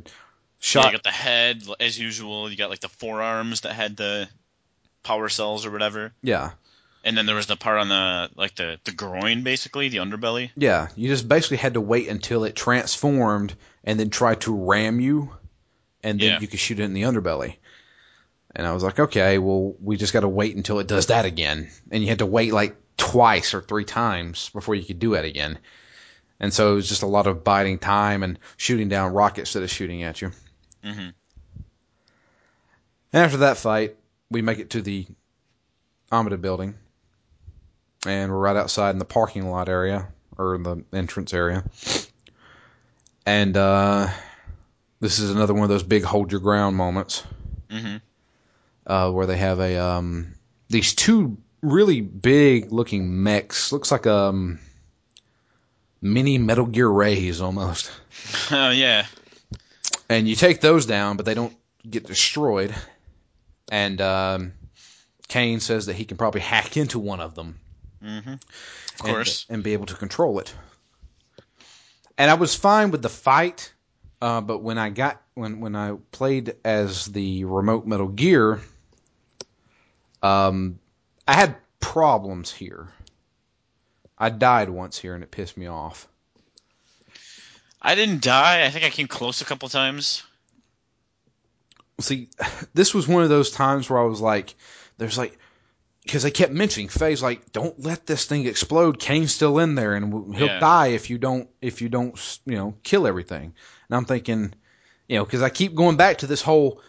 shot 0.61 0.87
you 0.87 0.93
got 0.93 1.03
the 1.03 1.11
head 1.11 1.63
as 1.81 1.99
usual. 1.99 2.51
You 2.51 2.57
got 2.57 2.69
like 2.71 2.81
the 2.81 2.89
forearms 2.89 3.63
that 3.63 3.73
had 3.73 3.97
the 3.97 4.29
power 5.03 5.29
cells 5.29 5.65
or 5.67 5.71
whatever. 5.71 6.13
yeah. 6.23 6.51
And 7.05 7.17
then 7.17 7.27
there 7.27 7.35
was 7.35 7.47
the 7.47 7.57
part 7.57 7.81
on 7.81 7.89
the 7.89 8.31
like 8.37 8.55
the 8.55 8.79
the 8.85 8.93
groin, 8.93 9.43
basically 9.43 9.89
the 9.89 9.97
underbelly. 9.97 10.51
Yeah, 10.55 10.89
you 10.95 11.09
just 11.09 11.27
basically 11.27 11.57
had 11.57 11.75
to 11.75 11.81
wait 11.81 12.09
until 12.09 12.45
it 12.45 12.55
transformed 12.55 13.55
and 13.83 13.99
then 13.99 14.11
try 14.11 14.37
to 14.37 14.55
ram 14.55 15.01
you, 15.01 15.35
and 16.05 16.21
then 16.21 16.29
Yeah. 16.35 16.39
you 16.41 16.47
could 16.47 16.61
shoot 16.61 16.79
it 16.79 16.85
in 16.85 16.93
the 16.95 17.03
underbelly. 17.03 17.57
And 18.55 18.67
I 18.67 18.73
was 18.73 18.83
like, 18.85 19.01
okay, 19.01 19.39
well, 19.39 19.75
we 19.81 19.97
just 19.97 20.13
got 20.13 20.21
to 20.21 20.29
wait 20.29 20.55
until 20.55 20.79
it 20.79 20.87
does 20.87 21.07
that 21.07 21.25
again. 21.25 21.71
And 21.91 22.03
you 22.03 22.09
had 22.09 22.19
to 22.21 22.27
wait 22.27 22.53
like 22.53 22.77
twice 23.03 23.53
or 23.53 23.61
three 23.61 23.85
times 23.85 24.49
before 24.51 24.77
you 24.77 24.85
could 24.85 25.01
do 25.01 25.15
it 25.15 25.25
again. 25.25 25.59
And 26.39 26.55
so 26.55 26.71
it 26.71 26.75
was 26.77 26.89
just 26.89 27.03
a 27.03 27.09
lot 27.09 27.27
of 27.27 27.43
biding 27.43 27.79
time 27.79 28.23
and 28.23 28.39
shooting 28.57 28.89
down 28.89 29.13
rockets 29.13 29.55
that 29.55 29.63
are 29.65 29.69
shooting 29.69 30.05
at 30.05 30.23
you. 30.23 30.31
Mm-hmm. 30.85 31.11
And 33.13 33.25
after 33.25 33.39
that 33.39 33.57
fight, 33.57 33.97
we 34.31 34.41
make 34.41 34.61
it 34.61 34.71
to 34.71 34.83
the 34.83 35.07
Amida 36.13 36.39
building. 36.39 36.77
And 38.07 38.31
we're 38.31 38.39
right 38.39 38.57
outside 38.57 38.91
in 38.91 38.99
the 38.99 39.05
parking 39.05 39.51
lot 39.51 39.69
area, 39.69 40.07
or 40.39 40.59
the 40.59 40.85
entrance 40.93 41.35
area. 41.35 41.65
And 43.27 43.57
uh, 43.57 44.09
This 45.03 45.19
is 45.19 45.33
another 45.33 45.53
one 45.53 45.65
of 45.65 45.69
those 45.69 45.83
big 45.83 46.05
hold 46.05 46.31
your 46.31 46.41
ground 46.41 46.77
moments 46.77 47.25
hmm 47.69 47.97
uh, 48.87 49.11
where 49.11 49.27
they 49.27 49.37
have 49.37 49.61
a 49.61 49.77
um, 49.79 50.35
these 50.69 50.95
two 50.95 51.39
really 51.63 52.01
big 52.01 52.73
looking 52.73 53.23
mechs. 53.23 53.73
Looks 53.73 53.91
like 53.91 54.07
um 54.07 54.59
mini 56.01 56.39
Metal 56.39 56.67
Gear 56.67 56.89
Rays 56.89 57.41
almost. 57.41 57.91
Oh 58.51 58.71
yeah. 58.71 59.07
And 60.09 60.29
you 60.29 60.37
take 60.37 60.61
those 60.61 60.85
down, 60.87 61.17
but 61.17 61.25
they 61.27 61.35
don't 61.35 61.57
get 61.89 62.07
destroyed. 62.07 62.75
And 63.71 64.01
um, 64.01 64.53
Cain 65.29 65.61
says 65.61 65.87
that 65.87 65.95
he 65.95 66.05
can 66.05 66.19
probably 66.19 66.43
hack 66.43 66.77
into 66.77 66.99
one 66.99 67.21
of 67.21 67.35
them. 67.35 67.59
hmm 68.03 68.17
Of 68.19 68.27
and- 68.29 68.41
course. 69.01 69.47
and, 69.49 69.63
be 69.63 69.73
able 69.73 69.87
to 69.87 69.95
control 69.95 70.39
it. 70.41 70.55
And 72.19 72.31
I 72.31 72.35
was 72.35 72.55
fine 72.55 72.91
with 72.91 73.01
the 73.03 73.09
fight, 73.09 73.73
uh, 74.21 74.41
but 74.43 74.59
when 74.59 74.77
I 74.79 74.91
got 74.91 75.21
when 75.35 75.61
when 75.61 75.75
I 75.75 75.97
played 76.13 76.55
as 76.65 77.07
the 77.07 77.45
remote 77.45 77.87
Metal 77.87 78.09
Gear, 78.09 78.61
um, 80.23 80.79
I 81.33 81.35
had 81.35 81.57
problems 81.81 82.53
here. 82.53 82.89
I 84.19 84.29
died 84.29 84.69
once 84.69 84.99
here, 84.99 85.15
and 85.15 85.25
it 85.25 85.31
pissed 85.31 85.57
me 85.57 85.67
off. 85.67 86.07
I 87.81 87.95
didn't 87.95 88.21
die. 88.21 88.67
I 88.67 88.69
think 88.69 88.85
I 88.85 88.91
came 88.91 89.09
close 89.09 89.41
a 89.41 89.47
couple 89.47 89.71
times. 89.71 90.25
See, 92.01 92.29
this 92.75 92.93
was 92.93 93.09
one 93.09 93.23
of 93.23 93.31
those 93.31 93.51
times 93.51 93.89
where 93.89 93.99
I 93.99 94.05
was 94.05 94.21
like, 94.21 94.55
"There's 94.99 95.17
like." 95.17 95.39
Because 96.03 96.25
they 96.25 96.33
kept 96.33 96.53
mentioning 96.53 96.89
Faye's 96.89 97.23
like, 97.23 97.53
don't 97.53 97.79
let 97.81 98.07
this 98.07 98.25
thing 98.27 98.47
explode. 98.49 98.99
Cain's 98.99 99.33
still 99.33 99.61
in 99.61 99.77
there, 99.77 99.95
and 99.95 100.35
he'll 100.35 100.49
Yeah. 100.49 100.59
die 100.59 100.89
if 100.89 101.09
you 101.11 101.17
don't 101.17 101.49
if 101.63 101.81
you 101.81 101.89
don't 101.89 102.41
you 102.45 102.57
know 102.57 102.75
kill 102.83 103.07
everything. 103.07 103.55
And 103.89 103.97
I'm 103.97 104.05
thinking, 104.05 104.53
you 105.09 105.17
know, 105.17 105.25
because 105.25 105.43
I 105.43 105.49
keep 105.49 105.77
going 105.77 105.97
back 105.97 106.19
to 106.19 106.27
this 106.27 106.43
whole: 106.43 106.83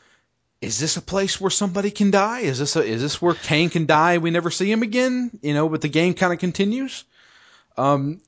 is 0.63 0.79
this 0.79 0.97
a 0.97 1.01
place 1.01 1.39
where 1.41 1.49
somebody 1.51 1.91
can 1.91 2.11
die? 2.11 2.39
Is 2.41 2.59
this 2.59 2.75
a, 2.75 2.83
is 2.83 3.01
this 3.01 3.21
where 3.21 3.33
Cain 3.35 3.69
can 3.69 3.85
die? 3.85 4.13
and 4.13 4.23
We 4.23 4.31
never 4.31 4.49
see 4.51 4.71
him 4.71 4.81
again, 4.83 5.31
you 5.41 5.53
know. 5.53 5.67
But 5.69 5.81
the 5.81 5.89
game 5.89 6.13
kind 6.13 6.31
of 6.33 6.39
continues, 6.39 7.03
um, 7.77 8.21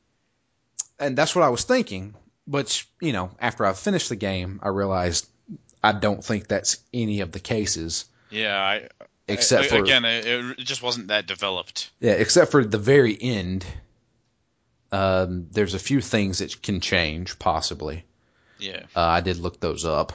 and 0.99 1.17
that's 1.17 1.35
what 1.35 1.43
I 1.43 1.49
was 1.49 1.63
thinking. 1.63 2.15
But 2.47 2.83
you 3.01 3.13
know, 3.13 3.31
after 3.39 3.65
I 3.65 3.73
finished 3.73 4.09
the 4.09 4.15
game, 4.15 4.59
I 4.61 4.67
realized 4.69 5.27
I 5.83 5.91
don't 5.93 6.23
think 6.23 6.47
that's 6.47 6.77
any 6.93 7.21
of 7.21 7.31
the 7.31 7.39
cases, 7.39 8.05
Yeah. 8.31 8.55
I, 8.59 8.87
except 9.27 9.65
I- 9.65 9.67
for 9.69 9.83
again, 9.83 10.03
it, 10.05 10.25
it 10.25 10.57
just 10.59 10.81
wasn't 10.83 11.07
that 11.09 11.27
developed. 11.27 11.91
Yeah, 11.99 12.13
except 12.13 12.51
for 12.51 12.63
the 12.65 12.77
very 12.79 13.17
end. 13.19 13.65
Um, 14.91 15.47
there's 15.51 15.73
a 15.73 15.79
few 15.79 16.01
things 16.01 16.37
that 16.39 16.61
can 16.61 16.79
change, 16.79 17.37
possibly. 17.39 18.05
Yeah. 18.59 18.83
Uh, 18.95 19.01
I 19.01 19.21
did 19.21 19.37
look 19.37 19.59
those 19.59 19.83
up, 19.83 20.13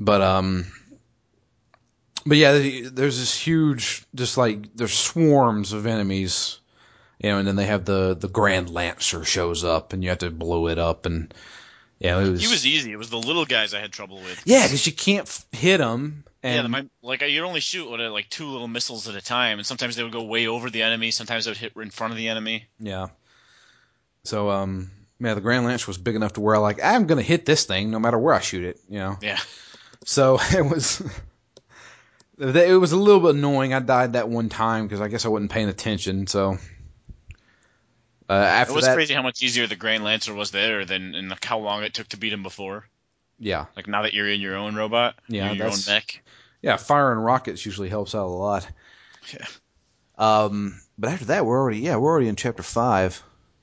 but 0.00 0.20
um, 0.22 0.66
but 2.26 2.36
yeah, 2.36 2.52
there's 2.90 3.18
this 3.18 3.34
huge, 3.38 4.04
just 4.14 4.36
like 4.36 4.74
there's 4.76 4.92
swarms 4.92 5.72
of 5.72 5.86
enemies, 5.86 6.60
you 7.20 7.30
know, 7.30 7.38
and 7.38 7.48
then 7.48 7.56
they 7.56 7.66
have 7.66 7.84
the 7.84 8.14
the 8.14 8.28
Grand 8.28 8.70
Lancer 8.70 9.24
shows 9.24 9.64
up, 9.64 9.92
and 9.92 10.02
you 10.02 10.10
have 10.10 10.18
to 10.18 10.30
blow 10.30 10.68
it 10.68 10.78
up, 10.78 11.06
and 11.06 11.32
yeah, 11.98 12.18
it 12.18 12.30
was, 12.30 12.40
He 12.40 12.48
was 12.48 12.66
easy. 12.66 12.92
It 12.92 12.96
was 12.96 13.10
the 13.10 13.18
little 13.18 13.44
guys 13.44 13.74
I 13.74 13.80
had 13.80 13.92
trouble 13.92 14.18
with. 14.18 14.42
yeah, 14.44 14.64
because 14.64 14.86
you 14.86 14.92
can't 14.92 15.26
f- 15.26 15.46
hit 15.52 15.78
them, 15.78 16.24
and 16.42 16.62
yeah, 16.62 16.66
my, 16.68 16.86
like 17.02 17.22
you'd 17.22 17.44
only 17.44 17.60
shoot 17.60 17.88
what, 17.90 17.98
like 18.00 18.28
two 18.28 18.46
little 18.48 18.68
missiles 18.68 19.08
at 19.08 19.14
a 19.14 19.22
time, 19.22 19.58
and 19.58 19.66
sometimes 19.66 19.96
they 19.96 20.02
would 20.02 20.12
go 20.12 20.22
way 20.24 20.46
over 20.46 20.70
the 20.70 20.82
enemy. 20.82 21.10
Sometimes 21.10 21.44
they 21.44 21.50
would 21.50 21.58
hit 21.58 21.72
in 21.76 21.90
front 21.90 22.12
of 22.12 22.16
the 22.16 22.28
enemy. 22.28 22.66
Yeah. 22.78 23.08
So 24.24 24.50
um 24.50 24.90
yeah, 25.20 25.34
the 25.34 25.40
Grand 25.40 25.64
Lancer 25.64 25.86
was 25.88 25.98
big 25.98 26.14
enough 26.14 26.34
to 26.34 26.40
where 26.40 26.54
I 26.54 26.58
like 26.58 26.78
I'm 26.82 27.06
gonna 27.06 27.22
hit 27.22 27.46
this 27.46 27.64
thing 27.64 27.90
no 27.90 27.98
matter 27.98 28.18
where 28.18 28.34
I 28.34 28.40
shoot 28.40 28.64
it, 28.64 28.78
you 28.88 28.98
know. 28.98 29.16
Yeah. 29.22 29.38
So 30.04 30.38
it 30.56 30.64
was 30.64 31.02
it 32.38 32.78
was 32.80 32.92
a 32.92 32.96
little 32.96 33.20
bit 33.20 33.34
annoying. 33.34 33.74
I 33.74 33.80
died 33.80 34.12
that 34.14 34.28
one 34.28 34.48
time 34.48 34.86
because 34.86 35.00
I 35.00 35.08
guess 35.08 35.24
I 35.24 35.28
wasn't 35.28 35.50
paying 35.50 35.68
attention. 35.68 36.26
So 36.26 36.58
uh, 38.28 38.64
It 38.68 38.72
was 38.74 38.84
that, 38.84 38.94
crazy 38.94 39.14
how 39.14 39.22
much 39.22 39.42
easier 39.42 39.66
the 39.66 39.76
Grand 39.76 40.04
Lancer 40.04 40.34
was 40.34 40.50
there 40.50 40.84
than 40.84 41.14
and 41.14 41.28
like 41.30 41.44
how 41.44 41.58
long 41.58 41.82
it 41.82 41.94
took 41.94 42.08
to 42.08 42.16
beat 42.16 42.32
him 42.32 42.42
before. 42.42 42.86
yeah, 43.38 43.66
Like 43.76 43.88
now 43.88 44.02
that 44.02 44.14
you're 44.14 44.28
in 44.28 44.40
your 44.40 44.56
own 44.56 44.74
robot, 44.74 45.16
Yeah, 45.28 45.52
your 45.52 45.66
own 45.66 45.78
mech. 45.86 46.22
yeah, 46.62 46.76
firing 46.76 47.18
rockets 47.18 47.64
usually 47.64 47.88
helps 47.88 48.14
out 48.14 48.26
a 48.26 48.28
lot. 48.28 48.68
Yeah. 49.32 49.46
Um, 50.16 50.80
but 50.98 51.10
after 51.10 51.26
that, 51.26 51.46
we're 51.46 51.58
already 51.58 51.78
yeah 51.80 51.96
we're 51.96 52.10
already 52.10 52.28
in 52.28 52.36
chapter 52.36 52.62
five. 52.62 53.22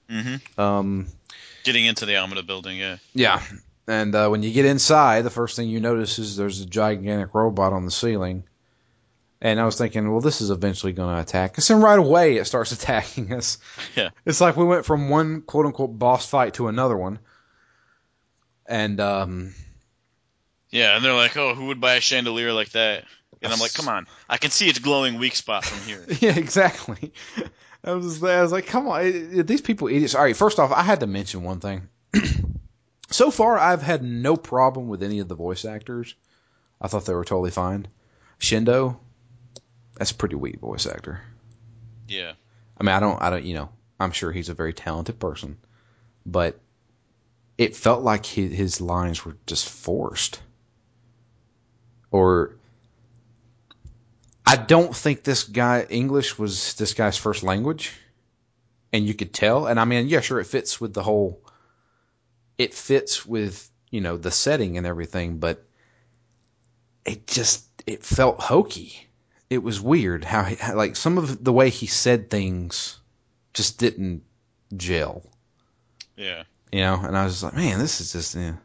hmm 0.10 0.36
Um, 0.58 1.08
Getting 1.63 1.86
into 1.86 2.06
the 2.06 2.15
Amida 2.17 2.43
building, 2.43 2.78
yeah. 2.78 2.98
Yeah, 3.13 3.41
and 3.88 4.15
uh, 4.15 4.30
when 4.30 4.43
you 4.43 4.52
get 4.52 4.65
inside, 4.65 5.21
the 5.21 5.30
first 5.30 5.56
thing 5.56 5.69
you 5.69 5.80
notice 5.80 6.17
is 6.17 6.36
there's 6.36 6.62
a 6.62 6.65
gigantic 6.65 7.34
robot 7.34 7.74
on 7.74 7.86
the 7.86 7.91
ceiling. 7.91 8.43
And 9.41 9.60
I 9.60 9.65
was 9.65 9.78
thinking, 9.78 10.10
well, 10.10 10.21
this 10.21 10.41
is 10.41 10.50
eventually 10.50 10.93
going 10.93 11.15
to 11.15 11.21
attack 11.21 11.60
us, 11.60 11.69
and 11.69 11.84
right 11.84 12.00
away 12.00 12.38
it 12.38 12.45
starts 12.45 12.71
attacking 12.71 13.34
us. 13.34 13.58
Yeah. 13.95 14.10
it's 14.26 14.41
like 14.41 14.58
we 14.58 14.65
went 14.65 14.86
from 14.86 15.10
one 15.10 15.41
quote 15.41 15.65
unquote 15.65 15.98
boss 16.00 16.28
fight 16.28 16.56
to 16.56 16.67
another 16.67 16.98
one. 16.98 17.19
And 18.65 19.00
um, 19.00 19.54
Yeah, 20.71 20.95
and 20.95 21.06
they're 21.06 21.13
like, 21.13 21.38
"Oh, 21.38 21.54
who 21.54 21.67
would 21.67 21.80
buy 21.80 21.95
a 21.95 22.02
chandelier 22.02 22.52
like 22.52 22.71
that?" 22.71 23.04
And 23.43 23.54
I'm 23.54 23.60
like, 23.60 23.74
"Come 23.76 23.88
on, 23.88 24.08
I 24.28 24.38
can 24.38 24.50
see 24.50 24.67
its 24.67 24.80
glowing 24.80 25.19
weak 25.19 25.36
spot 25.36 25.63
from 25.63 25.88
here." 25.88 26.04
yeah, 26.19 26.36
exactly. 26.36 27.13
I 27.84 27.93
was, 27.93 28.24
I 28.24 28.41
was 28.41 28.52
like, 28.52 28.65
come 28.65 28.88
on, 28.88 29.45
these 29.45 29.62
people 29.62 29.88
idiots. 29.88 30.15
All 30.15 30.24
right, 30.24 30.36
first 30.36 30.58
off, 30.58 30.71
I 30.71 30.82
had 30.82 31.02
to 31.02 31.08
mention 31.08 31.43
one 31.43 31.60
thing. 31.60 31.88
so 33.10 33.32
far, 33.32 33.58
I've 33.58 33.82
had 33.82 34.04
no 34.04 34.36
problem 34.36 34.88
with 34.88 35.04
any 35.04 35.20
of 35.20 35.28
the 35.28 35.36
voice 35.36 35.65
actors. 35.65 36.15
I 36.82 36.88
thought 36.88 37.06
they 37.06 37.13
were 37.13 37.26
totally 37.26 37.52
fine. 37.52 37.88
Shindo, 38.39 38.98
that's 39.96 40.12
a 40.12 40.15
pretty 40.15 40.36
weak 40.36 40.60
voice 40.60 40.86
actor. 40.88 41.22
yeah, 42.08 42.34
I 42.78 42.84
mean, 42.84 42.94
I 42.94 43.00
don't, 43.00 43.22
I 43.22 43.30
don't, 43.30 43.46
you 43.46 43.56
know, 43.56 43.70
I'm 44.00 44.12
sure 44.12 44.32
he's 44.32 44.50
a 44.50 44.54
very 44.54 44.74
talented 44.74 45.20
person, 45.20 45.58
but 46.26 46.60
it 47.58 47.76
felt 47.76 48.04
like 48.04 48.26
his, 48.26 48.52
his 48.52 48.82
lines 48.82 49.24
were 49.24 49.38
just 49.46 49.70
forced. 49.70 50.41
Or 52.12 52.56
I 54.46 54.58
don't 54.58 54.96
think 54.96 55.24
this 55.24 55.44
guy 55.44 55.86
English 55.89 56.38
was 56.38 56.74
this 56.76 56.94
guy's 56.94 57.18
first 57.18 57.44
language, 57.44 57.94
and 58.91 59.06
you 59.06 59.13
could 59.13 59.34
tell. 59.34 59.68
And 59.68 59.80
I 59.80 59.86
mean, 59.86 60.08
yeah, 60.08 60.22
sure, 60.22 60.39
it 60.39 60.46
fits 60.46 60.80
with 60.80 60.94
the 60.94 61.04
whole. 61.04 61.41
It 62.58 62.74
fits 62.74 63.26
with 63.26 63.70
you 63.91 64.02
know 64.02 64.18
the 64.18 64.32
setting 64.32 64.78
and 64.78 64.88
everything, 64.88 65.38
but 65.38 65.65
it 67.06 67.28
just 67.28 67.65
it 67.86 68.04
felt 68.04 68.39
hokey. 68.39 69.08
It 69.50 69.60
was 69.60 69.80
weird 69.80 70.26
how, 70.26 70.44
he, 70.44 70.56
how 70.56 70.76
like 70.76 70.96
some 70.96 71.18
of 71.18 71.44
the 71.44 71.54
way 71.54 71.70
he 71.70 71.86
said 71.86 72.30
things 72.30 73.00
just 73.54 73.78
didn't 73.78 74.24
gel, 74.76 75.24
yeah. 76.15 76.44
you 76.72 76.80
know. 76.80 77.00
And 77.02 77.15
I 77.15 77.26
was 77.26 77.44
like, 77.44 77.56
man, 77.56 77.80
this 77.80 78.02
is 78.02 78.12
just. 78.12 78.36
Yeah. 78.36 78.56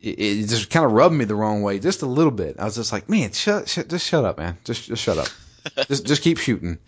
It, 0.00 0.20
it 0.20 0.48
just 0.48 0.70
kind 0.70 0.86
of 0.86 0.92
rubbed 0.92 1.14
me 1.14 1.24
the 1.24 1.34
wrong 1.34 1.62
way, 1.62 1.78
just 1.80 2.02
a 2.02 2.06
little 2.06 2.30
bit. 2.30 2.56
I 2.58 2.64
was 2.64 2.76
just 2.76 2.92
like, 2.92 3.08
man, 3.08 3.32
shut, 3.32 3.68
shut 3.68 3.88
just 3.88 4.06
shut 4.06 4.24
up, 4.24 4.38
man, 4.38 4.56
just 4.64 4.86
just 4.86 5.02
shut 5.02 5.18
up, 5.18 5.28
just 5.88 6.06
just 6.06 6.22
keep 6.22 6.38
shooting, 6.38 6.78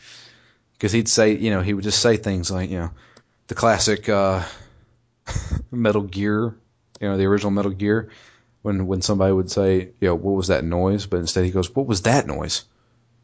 because 0.74 0.92
he'd 0.92 1.08
say, 1.08 1.36
you 1.36 1.50
know, 1.50 1.60
he 1.60 1.74
would 1.74 1.84
just 1.84 2.00
say 2.00 2.16
things 2.16 2.50
like, 2.50 2.70
you 2.70 2.78
know, 2.78 2.90
the 3.48 3.56
classic 3.56 4.08
uh, 4.08 4.44
Metal 5.70 6.02
Gear, 6.02 6.56
you 7.00 7.08
know, 7.08 7.16
the 7.16 7.26
original 7.26 7.50
Metal 7.50 7.70
Gear, 7.70 8.10
when 8.62 8.86
when 8.86 9.02
somebody 9.02 9.32
would 9.32 9.50
say, 9.50 9.90
you 10.00 10.08
know, 10.08 10.14
what 10.14 10.36
was 10.36 10.48
that 10.48 10.64
noise? 10.64 11.06
But 11.06 11.20
instead 11.20 11.44
he 11.44 11.50
goes, 11.50 11.74
what 11.74 11.86
was 11.86 12.02
that 12.02 12.26
noise? 12.26 12.64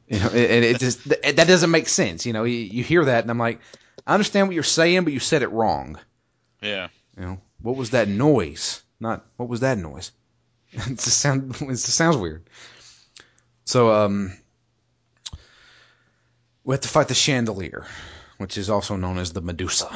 You 0.09 0.21
know, 0.21 0.29
and 0.29 0.64
it, 0.64 0.79
just 0.79 1.09
that 1.09 1.37
that 1.37 1.47
doesn't 1.47 1.71
make 1.71 1.88
sense. 1.88 2.27
You 2.27 2.33
know, 2.33 2.45
you, 2.45 2.57
you 2.57 2.85
hear 2.85 3.05
that 3.05 3.25
and 3.25 3.31
I'm 3.31 3.38
like, 3.38 3.61
I 4.07 4.14
understand 4.14 4.49
what 4.49 4.55
you're 4.55 4.62
saying, 4.62 5.05
but 5.05 5.12
you 5.12 5.21
said 5.21 5.42
it 5.42 5.51
wrong. 5.51 5.99
Yeah. 6.62 6.88
You 7.16 7.25
know, 7.25 7.40
what 7.61 7.77
was 7.77 7.90
that 7.90 8.09
noise? 8.09 8.83
Not 9.01 9.27
what 9.37 9.49
was 9.49 9.61
that 9.61 9.79
noise? 9.79 10.12
it 10.73 10.99
just 10.99 11.19
sound 11.19 11.55
it 11.61 11.66
just 11.69 11.88
sounds 11.88 12.16
weird. 12.16 12.49
So 13.64 13.92
um, 13.92 14.33
we 16.62 16.75
have 16.75 16.81
to 16.83 16.88
fight 16.88 17.09
the 17.09 17.14
chandelier, 17.14 17.85
which 18.38 18.57
is 18.59 18.71
also 18.71 18.97
known 18.97 19.19
as 19.19 19.33
the 19.33 19.40
Medusa. 19.40 19.90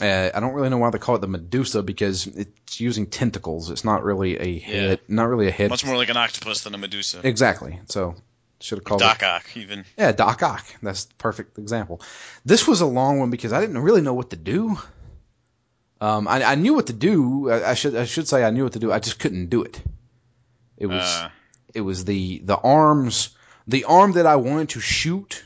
Uh, 0.00 0.30
I 0.32 0.40
don't 0.40 0.54
really 0.54 0.68
know 0.68 0.78
why 0.78 0.90
they 0.90 0.98
call 0.98 1.16
it 1.16 1.20
the 1.20 1.26
Medusa 1.28 1.82
because 1.82 2.26
it's 2.26 2.80
using 2.80 3.06
tentacles. 3.06 3.70
It's 3.70 3.84
not 3.84 4.04
really 4.04 4.38
a 4.38 4.58
head, 4.58 5.00
not 5.08 5.24
really 5.28 5.48
a 5.48 5.50
head. 5.50 5.70
Much 5.70 5.84
more 5.84 5.96
like 5.96 6.08
an 6.08 6.16
octopus 6.16 6.62
than 6.62 6.74
a 6.74 6.78
Medusa. 6.78 7.20
Exactly. 7.24 7.80
So 7.86 8.14
should 8.60 8.78
have 8.78 8.84
called 8.84 9.00
it. 9.00 9.04
Doc 9.04 9.22
Ock, 9.22 9.56
even. 9.56 9.84
Yeah, 9.96 10.12
Doc 10.12 10.42
Ock. 10.42 10.64
That's 10.82 11.04
the 11.06 11.14
perfect 11.14 11.58
example. 11.58 12.00
This 12.44 12.66
was 12.66 12.80
a 12.80 12.86
long 12.86 13.18
one 13.18 13.30
because 13.30 13.52
I 13.52 13.60
didn't 13.60 13.78
really 13.78 14.00
know 14.00 14.14
what 14.14 14.30
to 14.30 14.36
do. 14.36 14.78
Um, 16.00 16.28
I, 16.28 16.42
I 16.44 16.54
knew 16.54 16.74
what 16.74 16.86
to 16.88 16.92
do. 16.92 17.50
I, 17.50 17.70
I 17.70 17.74
should 17.74 17.96
I 17.96 18.04
should 18.04 18.28
say 18.28 18.44
I 18.44 18.50
knew 18.50 18.64
what 18.64 18.74
to 18.74 18.78
do. 18.78 18.92
I 18.92 19.00
just 19.00 19.18
couldn't 19.18 19.46
do 19.48 19.62
it. 19.64 19.80
It 20.76 20.86
was 20.86 21.02
Uh, 21.02 21.28
it 21.74 21.80
was 21.80 22.04
the 22.04 22.38
the 22.44 22.56
arms 22.56 23.30
the 23.66 23.84
arm 23.84 24.12
that 24.12 24.26
I 24.26 24.36
wanted 24.36 24.70
to 24.70 24.80
shoot 24.80 25.44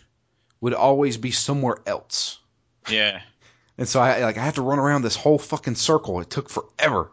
would 0.61 0.75
always 0.75 1.17
be 1.17 1.31
somewhere 1.31 1.77
else. 1.87 2.39
yeah. 2.89 3.23
And 3.79 3.89
so 3.89 4.01
I 4.01 4.23
like 4.23 4.39
I 4.39 4.45
had 4.45 4.57
to 4.57 4.63
run 4.63 4.79
around 4.79 5.03
this 5.03 5.17
whole 5.17 5.39
fucking 5.39 5.77
circle. 5.77 6.21
It 6.21 6.31
took 6.31 6.51
forever. 6.51 7.11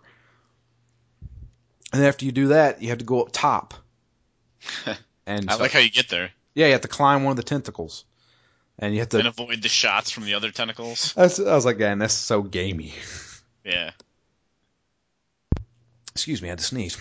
And 1.91 2.03
after 2.03 2.25
you 2.25 2.31
do 2.31 2.49
that, 2.49 2.81
you 2.81 2.89
have 2.89 2.99
to 2.99 3.05
go 3.05 3.21
up 3.21 3.29
top. 3.31 3.73
and 5.25 5.49
I 5.49 5.55
so- 5.55 5.61
like 5.61 5.71
how 5.71 5.79
you 5.79 5.89
get 5.89 6.09
there 6.09 6.31
yeah, 6.59 6.67
you 6.67 6.71
have 6.73 6.81
to 6.81 6.87
climb 6.87 7.23
one 7.23 7.31
of 7.31 7.37
the 7.37 7.43
tentacles, 7.43 8.05
and 8.77 8.93
you 8.93 8.99
have 8.99 9.09
to. 9.09 9.19
and 9.19 9.27
avoid 9.27 9.61
the 9.61 9.69
shots 9.69 10.11
from 10.11 10.25
the 10.25 10.33
other 10.33 10.51
tentacles. 10.51 11.13
That's, 11.13 11.39
I 11.39 11.55
was 11.55 11.65
like, 11.65 11.77
man, 11.77 11.99
that's 11.99 12.13
so 12.13 12.41
gamey. 12.41 12.93
Yeah. 13.63 13.91
Excuse 16.11 16.41
me, 16.41 16.49
I 16.49 16.51
had 16.51 16.59
to 16.59 16.65
sneeze. 16.65 16.97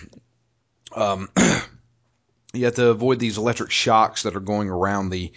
Um, 0.95 1.29
you 2.53 2.67
have 2.67 2.77
to 2.77 2.89
avoid 2.91 3.19
these 3.19 3.39
electric 3.39 3.71
shocks 3.71 4.23
that 4.23 4.37
are 4.37 4.41
going 4.41 4.69
around 4.69 5.11
the 5.11 5.33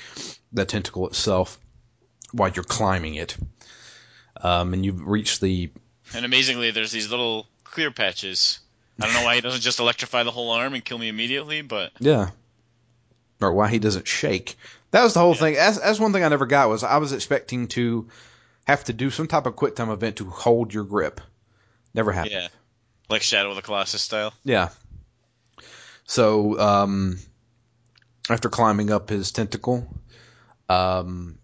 the 0.53 0.65
tentacle 0.65 1.07
itself 1.07 1.57
while 2.31 2.49
you're 2.49 2.63
climbing 2.63 3.15
it. 3.15 3.35
Um, 4.41 4.73
and 4.73 4.83
you've 4.83 5.05
reached 5.05 5.41
the 5.41 5.69
And 6.13 6.25
amazingly, 6.25 6.71
there's 6.71 6.91
these 6.91 7.09
little 7.09 7.47
clear 7.63 7.91
patches. 7.91 8.59
I 8.99 9.05
don't 9.05 9.13
know 9.15 9.23
why 9.23 9.35
he 9.35 9.41
doesn't 9.41 9.61
just 9.61 9.79
electrify 9.79 10.23
the 10.23 10.31
whole 10.31 10.51
arm 10.51 10.73
and 10.73 10.83
kill 10.83 10.97
me 10.97 11.07
immediately, 11.07 11.61
but 11.61 11.91
yeah, 11.99 12.29
or 13.39 13.53
why 13.53 13.69
he 13.69 13.79
doesn't 13.79 14.07
shake. 14.07 14.55
That 14.91 15.03
was 15.03 15.13
the 15.13 15.21
whole 15.21 15.33
thing. 15.33 15.55
That's, 15.55 15.79
that's 15.79 15.99
one 15.99 16.13
thing 16.13 16.23
I 16.23 16.27
never 16.27 16.45
got 16.45 16.69
was 16.69 16.83
I 16.83 16.97
was 16.97 17.13
expecting 17.13 17.67
to 17.69 18.09
have 18.65 18.83
to 18.85 18.93
do 18.93 19.09
some 19.09 19.27
type 19.27 19.45
of 19.45 19.55
quick 19.55 19.75
time 19.75 19.89
event 19.89 20.17
to 20.17 20.25
hold 20.25 20.73
your 20.73 20.83
grip. 20.83 21.21
Never 21.93 22.11
happened. 22.11 22.33
yeah, 22.33 22.47
like 23.09 23.21
Shadow 23.21 23.49
of 23.49 23.55
the 23.55 23.61
Colossus 23.61 24.01
style. 24.01 24.33
Yeah. 24.43 24.69
So, 26.05 26.59
um, 26.59 27.19
after 28.29 28.49
climbing 28.49 28.91
up 28.91 29.09
his 29.09 29.31
tentacle, 29.31 29.87
um, 30.67 31.37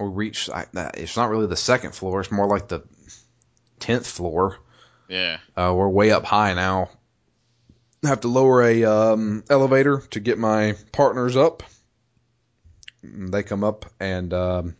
we 0.00 0.08
reach. 0.08 0.50
I, 0.50 0.66
it's 0.94 1.16
not 1.16 1.30
really 1.30 1.46
the 1.46 1.56
second 1.56 1.94
floor. 1.94 2.20
It's 2.20 2.30
more 2.30 2.46
like 2.46 2.68
the 2.68 2.82
tenth 3.78 4.06
floor. 4.06 4.58
Yeah. 5.08 5.38
Uh, 5.56 5.72
we're 5.76 5.88
way 5.88 6.10
up 6.10 6.24
high 6.24 6.54
now. 6.54 6.90
I 8.04 8.08
have 8.08 8.20
to 8.20 8.28
lower 8.28 8.62
a 8.62 8.84
um, 8.84 9.44
elevator 9.50 10.02
to 10.10 10.20
get 10.20 10.38
my 10.38 10.76
partners 10.92 11.36
up. 11.36 11.62
They 13.02 13.42
come 13.42 13.64
up 13.64 13.86
and 13.98 14.32
um, 14.32 14.76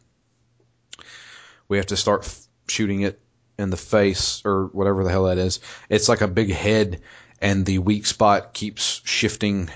we 1.68 1.78
have 1.78 1.87
to 1.87 1.96
start 1.96 2.24
f- 2.24 2.46
shooting 2.68 3.00
it 3.00 3.20
in 3.59 3.70
the 3.70 3.76
face 3.76 4.42
or 4.44 4.66
whatever 4.66 5.02
the 5.02 5.11
hell 5.11 5.24
that 5.24 5.38
is. 5.38 5.61
It's 5.88 6.09
like 6.09 6.20
a 6.20 6.28
big 6.28 6.52
head, 6.52 7.00
and 7.40 7.66
the 7.66 7.78
weak 7.78 8.07
spot 8.07 8.54
keeps 8.54 9.00
shifting 9.04 9.70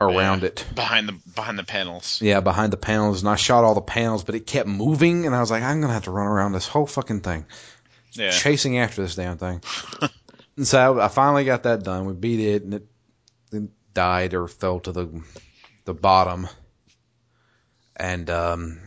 around 0.00 0.42
Yeah. 0.42 0.48
it. 0.48 0.66
Behind 0.74 1.08
the 1.08 1.12
behind 1.34 1.58
the 1.58 1.64
panels. 1.64 2.20
Yeah, 2.22 2.40
behind 2.40 2.72
the 2.72 2.76
panels, 2.76 3.20
and 3.22 3.28
I 3.28 3.36
shot 3.36 3.64
all 3.64 3.74
the 3.74 3.80
panels, 3.80 4.24
but 4.24 4.34
it 4.34 4.46
kept 4.46 4.68
moving, 4.68 5.26
and 5.26 5.34
I 5.34 5.40
was 5.40 5.50
like, 5.50 5.62
I'm 5.62 5.80
gonna 5.80 5.92
have 5.92 6.04
to 6.04 6.10
run 6.10 6.26
around 6.26 6.52
this 6.52 6.66
whole 6.68 6.86
fucking 6.86 7.20
thing 7.20 7.46
Yeah. 8.12 8.30
chasing 8.30 8.78
after 8.78 9.02
this 9.02 9.14
damn 9.14 9.38
thing. 9.38 9.62
and 10.56 10.66
so 10.66 11.00
I 11.00 11.08
finally 11.08 11.44
got 11.44 11.62
that 11.64 11.82
done. 11.82 12.04
We 12.06 12.12
beat 12.14 12.40
it, 12.40 12.62
and 12.62 12.74
it, 12.74 12.86
it 13.52 13.62
died 13.94 14.34
or 14.34 14.48
fell 14.48 14.80
to 14.80 14.92
the 14.92 15.22
the 15.86 15.94
bottom. 15.94 16.48
And 17.98 18.28
um, 18.28 18.80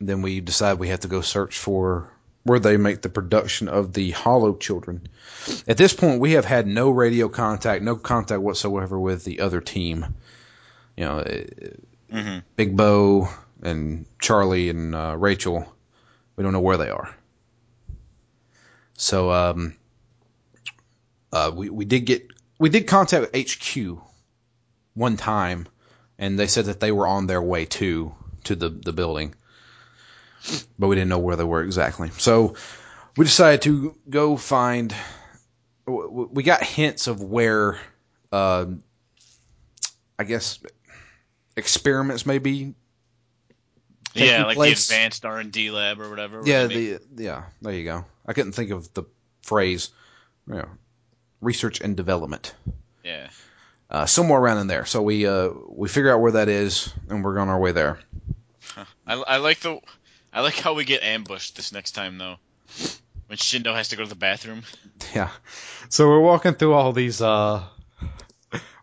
then 0.00 0.22
we 0.22 0.40
decided 0.40 0.78
we 0.78 0.88
had 0.88 1.02
to 1.02 1.08
go 1.08 1.20
search 1.20 1.58
for 1.58 2.12
where 2.44 2.58
they 2.58 2.76
make 2.76 3.02
the 3.02 3.08
production 3.08 3.68
of 3.68 3.92
the 3.92 4.10
Hollow 4.10 4.54
Children. 4.54 5.08
At 5.66 5.78
this 5.78 5.94
point, 5.94 6.20
we 6.20 6.32
have 6.32 6.44
had 6.44 6.66
no 6.66 6.90
radio 6.90 7.28
contact, 7.28 7.82
no 7.82 7.96
contact 7.96 8.42
whatsoever 8.42 8.98
with 8.98 9.24
the 9.24 9.40
other 9.40 9.60
team. 9.60 10.14
You 10.96 11.04
know, 11.04 11.18
eh, 11.18 11.44
hmm 12.10 12.38
Big 12.56 12.76
Bo 12.76 13.28
and 13.62 14.06
Charlie 14.20 14.68
and 14.68 14.94
uh, 14.94 15.16
Rachel. 15.18 15.66
We 16.36 16.44
don't 16.44 16.52
know 16.52 16.60
where 16.60 16.76
they 16.76 16.90
are. 16.90 17.14
So 18.96 19.30
um, 19.32 19.74
uh, 21.32 21.50
we 21.54 21.70
we 21.70 21.84
did 21.84 22.00
get 22.00 22.30
we 22.58 22.68
did 22.68 22.86
contact 22.86 23.36
HQ 23.36 23.98
one 24.94 25.16
time, 25.16 25.66
and 26.18 26.38
they 26.38 26.46
said 26.46 26.66
that 26.66 26.80
they 26.80 26.92
were 26.92 27.06
on 27.06 27.26
their 27.26 27.42
way 27.42 27.64
to 27.66 28.14
to 28.44 28.54
the 28.54 28.68
the 28.68 28.92
building, 28.92 29.34
but 30.78 30.88
we 30.88 30.96
didn't 30.96 31.08
know 31.10 31.18
where 31.18 31.36
they 31.36 31.44
were 31.44 31.62
exactly. 31.62 32.10
So 32.18 32.54
we 33.16 33.24
decided 33.24 33.62
to 33.62 33.94
go 34.08 34.36
find. 34.36 34.94
We 35.86 36.42
got 36.42 36.62
hints 36.62 37.06
of 37.08 37.22
where, 37.22 37.78
uh, 38.32 38.66
I 40.18 40.24
guess, 40.24 40.58
experiments 41.56 42.24
may 42.24 42.38
be 42.38 42.74
Yeah, 44.14 44.44
like 44.44 44.56
place. 44.56 44.88
the 44.88 44.94
advanced 44.94 45.24
R 45.26 45.38
and 45.38 45.52
D 45.52 45.70
lab 45.70 46.00
or 46.00 46.08
whatever. 46.08 46.42
Yeah, 46.44 46.66
the 46.66 47.00
yeah, 47.16 47.44
there 47.60 47.72
you 47.74 47.84
go. 47.84 48.04
I 48.26 48.32
couldn't 48.32 48.52
think 48.52 48.70
of 48.70 48.92
the 48.94 49.04
phrase. 49.42 49.90
You 50.48 50.54
know, 50.54 50.68
research 51.40 51.80
and 51.80 51.96
development. 51.96 52.54
yeah. 53.04 53.28
Uh, 53.90 54.06
somewhere 54.06 54.40
around 54.40 54.58
in 54.58 54.66
there. 54.66 54.86
So 54.86 55.02
we 55.02 55.26
uh, 55.26 55.50
we 55.68 55.88
figure 55.88 56.12
out 56.12 56.20
where 56.20 56.32
that 56.32 56.48
is, 56.48 56.92
and 57.08 57.22
we're 57.22 57.38
on 57.38 57.48
our 57.50 57.58
way 57.60 57.72
there. 57.72 57.98
I, 59.06 59.14
I 59.14 59.36
like 59.36 59.60
the 59.60 59.78
I 60.34 60.40
like 60.40 60.58
how 60.58 60.74
we 60.74 60.84
get 60.84 61.04
ambushed 61.04 61.54
this 61.54 61.72
next 61.72 61.92
time 61.92 62.18
though. 62.18 62.36
When 63.28 63.38
Shindo 63.38 63.74
has 63.74 63.90
to 63.90 63.96
go 63.96 64.02
to 64.02 64.08
the 64.08 64.16
bathroom. 64.16 64.62
Yeah. 65.14 65.30
So 65.90 66.08
we're 66.08 66.20
walking 66.20 66.54
through 66.54 66.72
all 66.72 66.92
these 66.92 67.22
uh 67.22 67.62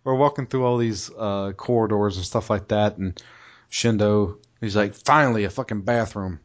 we're 0.04 0.16
walking 0.16 0.48
through 0.48 0.64
all 0.64 0.78
these 0.78 1.12
uh 1.12 1.52
corridors 1.58 2.16
and 2.16 2.26
stuff 2.26 2.50
like 2.50 2.70
that 2.70 2.98
and 2.98 3.22
Shindo 3.70 4.38
he's 4.62 4.76
like, 4.76 4.96
Finally 4.96 5.44
a 5.44 5.50
fucking 5.50 5.82
bathroom. 5.82 6.40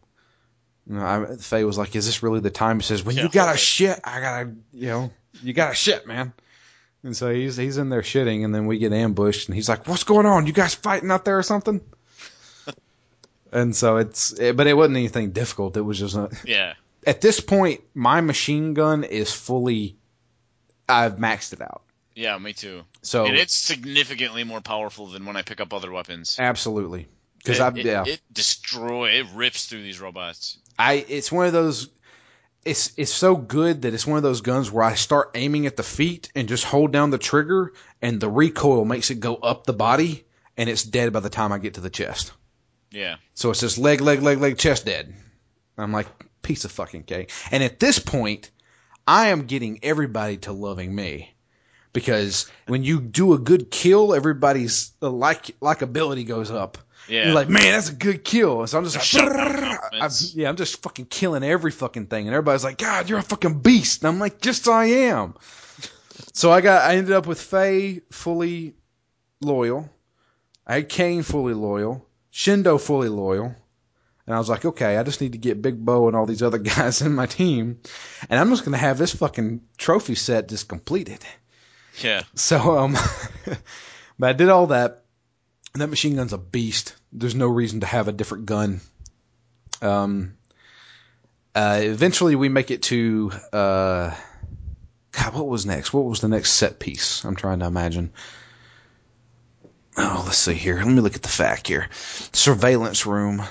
You 0.89 0.97
know, 0.97 1.05
I, 1.05 1.37
Faye 1.37 1.65
was 1.65 1.79
like, 1.79 1.95
Is 1.95 2.07
this 2.07 2.23
really 2.23 2.41
the 2.41 2.51
time? 2.51 2.81
He 2.81 2.85
says, 2.85 3.05
When 3.05 3.17
Yeah, 3.17 3.25
you 3.25 3.29
gotta 3.29 3.57
shit, 3.57 4.01
I 4.03 4.21
gotta 4.21 4.53
you 4.73 4.89
know, 4.89 5.11
you 5.43 5.53
gotta 5.53 5.75
shit, 5.75 6.07
man. 6.07 6.33
And 7.05 7.17
so 7.17 7.33
he's 7.33 7.57
he's 7.57 7.79
in 7.79 7.91
there 7.91 8.03
shitting 8.03 8.45
and 8.45 8.53
then 8.53 8.67
we 8.67 8.79
get 8.79 8.93
ambushed 8.93 9.49
and 9.49 9.55
he's 9.55 9.69
like, 9.69 9.87
What's 9.87 10.05
going 10.05 10.27
on? 10.27 10.47
You 10.47 10.53
guys 10.53 10.75
fighting 10.75 11.13
out 11.13 11.25
there 11.25 11.39
or 11.39 11.45
something? 11.45 11.81
And 13.53 13.75
so 13.75 13.97
it's 13.99 14.33
it, 14.33 14.57
but 14.57 14.67
it 14.67 14.75
wasn't 14.75 14.97
anything 14.97 15.33
difficult. 15.33 15.77
It 15.77 15.83
was 15.83 15.99
just 15.99 16.17
a, 16.17 16.31
Yeah. 16.45 16.75
at 17.07 17.21
this 17.21 17.41
point, 17.41 17.83
my 17.95 18.21
machine 18.21 18.75
gun 18.75 19.05
is 19.05 19.33
fully. 19.33 19.97
I've 20.89 21.17
maxed 21.17 21.53
it 21.53 21.61
out. 21.61 21.83
Yeah, 22.15 22.39
me 22.39 22.53
too. 22.53 22.83
So 23.03 23.27
and 23.27 23.37
it's 23.37 23.55
significantly 23.55 24.45
more 24.45 24.61
powerful 24.61 25.07
than 25.09 25.27
when 25.27 25.37
I 25.37 25.43
pick 25.43 25.61
up 25.61 25.75
other 25.75 25.91
weapons. 25.93 26.37
absolutely 26.39 27.09
because 27.39 27.61
I 27.61 27.69
it, 27.69 27.85
yeah 27.85 28.05
it 28.07 28.21
destroy 28.33 29.11
it 29.21 29.27
rips 29.35 29.67
through 29.67 29.83
these 29.83 30.01
robots. 30.01 30.59
I 30.79 31.05
it's 31.09 31.31
one 31.31 31.47
of 31.47 31.53
those. 31.53 31.89
It's 32.65 32.93
it's 32.97 33.13
so 33.13 33.37
good 33.37 33.83
that 33.83 33.95
it's 33.95 34.07
one 34.07 34.17
of 34.17 34.23
those 34.25 34.41
guns 34.41 34.73
where 34.73 34.83
I 34.83 34.95
start 34.95 35.31
aiming 35.35 35.67
at 35.67 35.77
the 35.77 35.85
feet 35.85 36.31
and 36.35 36.49
just 36.49 36.65
hold 36.65 36.91
down 36.91 37.11
the 37.11 37.19
trigger 37.19 37.73
and 38.03 38.21
the 38.21 38.29
recoil 38.29 38.85
makes 38.85 39.11
it 39.11 39.21
go 39.21 39.37
up 39.37 39.65
the 39.67 39.73
body 39.73 40.25
and 40.57 40.69
it's 40.69 40.83
dead 40.83 41.13
by 41.13 41.21
the 41.21 41.31
time 41.31 41.53
I 41.53 41.59
get 41.59 41.75
to 41.75 41.81
the 41.81 41.91
chest. 41.91 42.33
Yeah. 42.97 43.17
So 43.35 43.51
it's 43.51 43.61
just 43.61 43.77
leg, 43.77 44.01
leg, 44.01 44.23
leg, 44.23 44.39
leg, 44.39 44.57
chest 44.57 44.87
dead. 44.87 45.15
I'm 45.77 45.93
like, 45.93 46.07
piece 46.41 46.65
of 46.65 46.73
fucking 46.73 47.03
cake. 47.03 47.31
And 47.51 47.63
at 47.63 47.79
this 47.79 47.99
point, 47.99 48.51
I 49.07 49.29
am 49.29 49.47
getting 49.47 49.81
everybody 49.83 50.39
to 50.39 50.53
loving 50.53 50.95
me. 50.95 51.35
Because 51.93 52.51
when 52.67 52.85
you 52.85 53.01
do 53.01 53.35
a 53.35 53.39
good 53.39 53.71
kill, 53.71 54.15
everybody's 54.15 54.93
uh, 55.03 55.11
like 55.11 55.59
likability 55.61 56.27
goes 56.27 56.51
up. 56.51 56.79
Yeah. 57.07 57.27
You're 57.27 57.35
like, 57.35 57.49
man, 57.49 57.73
that's 57.73 57.91
a 57.91 57.95
good 57.95 58.25
kill. 58.25 58.67
So 58.67 58.79
I'm 58.79 58.85
just 58.85 59.15
like, 59.15 59.23
I'm, 59.93 60.11
yeah, 60.35 60.49
I'm 60.49 60.57
just 60.57 60.83
fucking 60.83 61.07
killing 61.07 61.43
every 61.43 61.71
fucking 61.71 62.07
thing, 62.07 62.27
and 62.27 62.35
everybody's 62.35 62.65
like, 62.65 62.79
God, 62.79 63.09
you're 63.09 63.19
a 63.19 63.23
fucking 63.23 63.61
beast. 63.61 64.03
And 64.03 64.09
I'm 64.09 64.19
like, 64.19 64.41
just 64.41 64.69
I 64.69 64.87
am. 64.87 65.35
So 66.33 66.51
I 66.51 66.63
got, 66.63 66.91
I 66.91 66.97
ended 66.97 67.15
up 67.15 67.27
with 67.27 67.41
Faye 67.41 68.01
fully 68.11 68.75
loyal. 69.41 69.89
I 70.67 70.77
had 70.77 70.89
Cain 70.89 71.23
fully 71.23 71.55
loyal. 71.55 72.06
Shindo 72.37 72.79
fully 72.79 73.09
loyal. 73.09 73.55
And 74.27 74.35
I 74.35 74.39
was 74.39 74.51
like, 74.51 74.67
okay, 74.67 74.99
I 74.99 75.03
just 75.05 75.23
need 75.23 75.33
to 75.33 75.39
get 75.39 75.63
Big 75.63 75.83
Bo 75.83 76.07
and 76.07 76.15
all 76.15 76.27
these 76.27 76.43
other 76.43 76.59
guys 76.77 77.01
in 77.01 77.15
my 77.15 77.25
team, 77.25 77.81
and 78.29 78.39
I'm 78.39 78.51
just 78.51 78.65
gonna 78.65 78.77
have 78.77 78.99
this 78.99 79.15
fucking 79.15 79.63
trophy 79.79 80.17
set 80.17 80.49
just 80.49 80.69
completed. 80.69 81.25
yeah. 82.03 82.25
So, 82.35 82.79
um, 82.79 82.95
but 84.19 84.29
I 84.29 84.33
did 84.35 84.51
all 84.51 84.69
that. 84.69 85.05
And 85.73 85.83
that 85.83 85.89
machine 85.89 86.17
gun's 86.17 86.33
a 86.33 86.39
beast. 86.39 86.95
There's 87.13 87.35
no 87.35 87.49
reason 87.49 87.81
to 87.81 87.87
have 87.87 88.09
a 88.09 88.13
different 88.13 88.47
gun. 88.47 88.81
Um, 89.83 90.37
uh, 91.55 91.81
eventually 91.83 92.35
we 92.35 92.49
make 92.49 92.71
it 92.71 92.83
to, 92.85 93.31
uh, 93.53 94.15
God, 95.13 95.35
what 95.35 95.47
was 95.47 95.67
next? 95.67 95.93
What 95.93 96.07
was 96.07 96.21
the 96.21 96.29
next 96.29 96.53
set 96.53 96.79
piece? 96.79 97.25
I'm 97.25 97.37
trying 97.37 97.59
to 97.61 97.67
imagine. 97.67 98.13
Oh, 99.97 100.23
let's 100.27 100.39
see 100.39 100.55
here. 100.55 100.77
Let 100.77 100.87
me 100.87 101.01
look 101.01 101.17
at 101.17 101.23
the 101.23 101.29
fact 101.29 101.69
here. 101.69 101.89
Surveillance 102.33 103.07
room. 103.07 103.43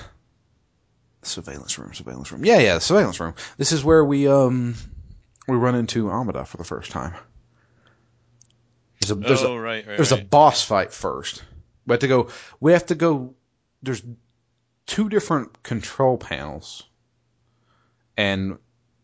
Surveillance 1.22 1.76
room, 1.78 1.92
surveillance 1.92 2.30
room. 2.30 2.44
Yeah, 2.44 2.58
yeah, 2.58 2.78
surveillance 2.78 3.18
room. 3.18 3.34
This 3.56 3.72
is 3.72 3.82
where 3.82 4.04
we, 4.04 4.28
um, 4.28 4.76
we 5.48 5.56
run 5.56 5.74
into 5.74 6.08
Amada 6.08 6.44
for 6.44 6.56
the 6.56 6.64
first 6.64 6.92
time. 6.92 7.14
There's 9.00 9.10
a, 9.10 9.14
there's 9.16 9.42
a, 9.42 9.48
oh, 9.48 9.56
right, 9.56 9.86
right. 9.86 9.96
there's 9.96 10.12
a 10.12 10.22
boss 10.22 10.62
fight 10.62 10.92
first. 10.92 11.42
We 11.86 11.92
have 11.92 12.00
to 12.00 12.08
go. 12.08 12.28
We 12.60 12.72
have 12.72 12.86
to 12.86 12.94
go. 12.94 13.34
There's 13.82 14.02
two 14.86 15.08
different 15.08 15.62
control 15.62 16.16
panels, 16.16 16.82
and 18.16 18.58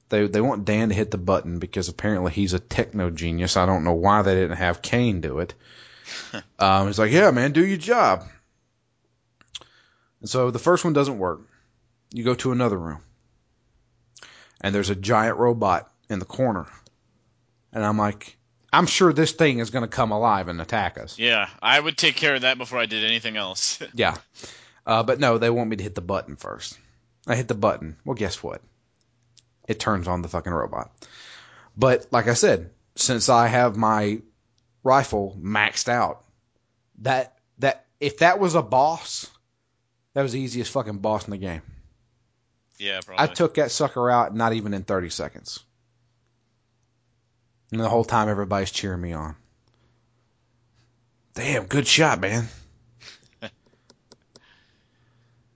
they 0.08 0.26
they 0.26 0.40
want 0.40 0.64
Dan 0.64 0.88
to 0.88 0.94
hit 0.94 1.10
the 1.10 1.18
button 1.18 1.58
because 1.58 1.88
apparently 1.88 2.32
he's 2.32 2.54
a 2.54 2.58
techno 2.58 3.10
genius. 3.10 3.56
I 3.56 3.66
don't 3.66 3.84
know 3.84 3.92
why 3.92 4.22
they 4.22 4.34
didn't 4.34 4.56
have 4.56 4.82
Cain 4.82 5.20
do 5.20 5.38
it. 5.38 5.54
um, 6.58 6.86
he's 6.86 6.98
like, 6.98 7.12
yeah, 7.12 7.30
man, 7.30 7.52
do 7.52 7.64
your 7.64 7.78
job. 7.78 8.24
And 10.20 10.28
so 10.28 10.50
the 10.50 10.58
first 10.58 10.84
one 10.84 10.92
doesn't 10.92 11.18
work. 11.18 11.40
You 12.12 12.24
go 12.24 12.34
to 12.34 12.52
another 12.52 12.78
room, 12.78 13.00
and 14.60 14.74
there's 14.74 14.90
a 14.90 14.94
giant 14.94 15.38
robot 15.38 15.90
in 16.10 16.18
the 16.18 16.26
corner, 16.26 16.66
and 17.72 17.84
I'm 17.84 17.96
like, 17.96 18.36
I'm 18.72 18.86
sure 18.86 19.12
this 19.12 19.32
thing 19.32 19.58
is 19.58 19.70
going 19.70 19.82
to 19.82 19.88
come 19.88 20.12
alive 20.12 20.48
and 20.48 20.60
attack 20.60 20.98
us. 20.98 21.18
Yeah, 21.18 21.48
I 21.60 21.78
would 21.78 21.98
take 21.98 22.16
care 22.16 22.34
of 22.34 22.42
that 22.42 22.58
before 22.58 22.78
I 22.78 22.86
did 22.86 23.04
anything 23.04 23.36
else. 23.36 23.82
Yeah. 23.94 24.16
Uh, 24.84 25.02
but 25.04 25.20
no, 25.20 25.38
they 25.38 25.50
want 25.50 25.70
me 25.70 25.76
to 25.76 25.82
hit 25.82 25.94
the 25.94 26.00
button 26.00 26.34
first. 26.34 26.76
I 27.26 27.36
hit 27.36 27.46
the 27.46 27.54
button. 27.54 27.96
Well, 28.04 28.14
guess 28.14 28.42
what? 28.42 28.62
It 29.68 29.78
turns 29.78 30.08
on 30.08 30.22
the 30.22 30.28
fucking 30.28 30.52
robot. 30.52 30.90
But 31.76 32.06
like 32.10 32.26
I 32.26 32.34
said, 32.34 32.70
since 32.96 33.28
I 33.28 33.46
have 33.46 33.76
my 33.76 34.22
rifle 34.82 35.36
maxed 35.40 35.88
out, 35.88 36.24
that 37.00 37.36
that 37.58 37.84
if 38.00 38.18
that 38.18 38.38
was 38.38 38.54
a 38.54 38.62
boss, 38.62 39.28
that 40.14 40.22
was 40.22 40.32
the 40.32 40.40
easiest 40.40 40.72
fucking 40.72 40.98
boss 40.98 41.24
in 41.24 41.30
the 41.30 41.38
game. 41.38 41.62
yeah, 42.78 43.00
probably. 43.04 43.22
I 43.22 43.26
took 43.28 43.54
that 43.54 43.70
sucker 43.70 44.10
out 44.10 44.34
not 44.34 44.52
even 44.52 44.74
in 44.74 44.82
30 44.82 45.10
seconds. 45.10 45.60
And 47.70 47.80
the 47.80 47.88
whole 47.88 48.04
time 48.04 48.28
everybody's 48.28 48.70
cheering 48.70 49.00
me 49.00 49.12
on. 49.12 49.34
Damn, 51.34 51.64
good 51.66 51.86
shot, 51.86 52.20
man. 52.20 52.46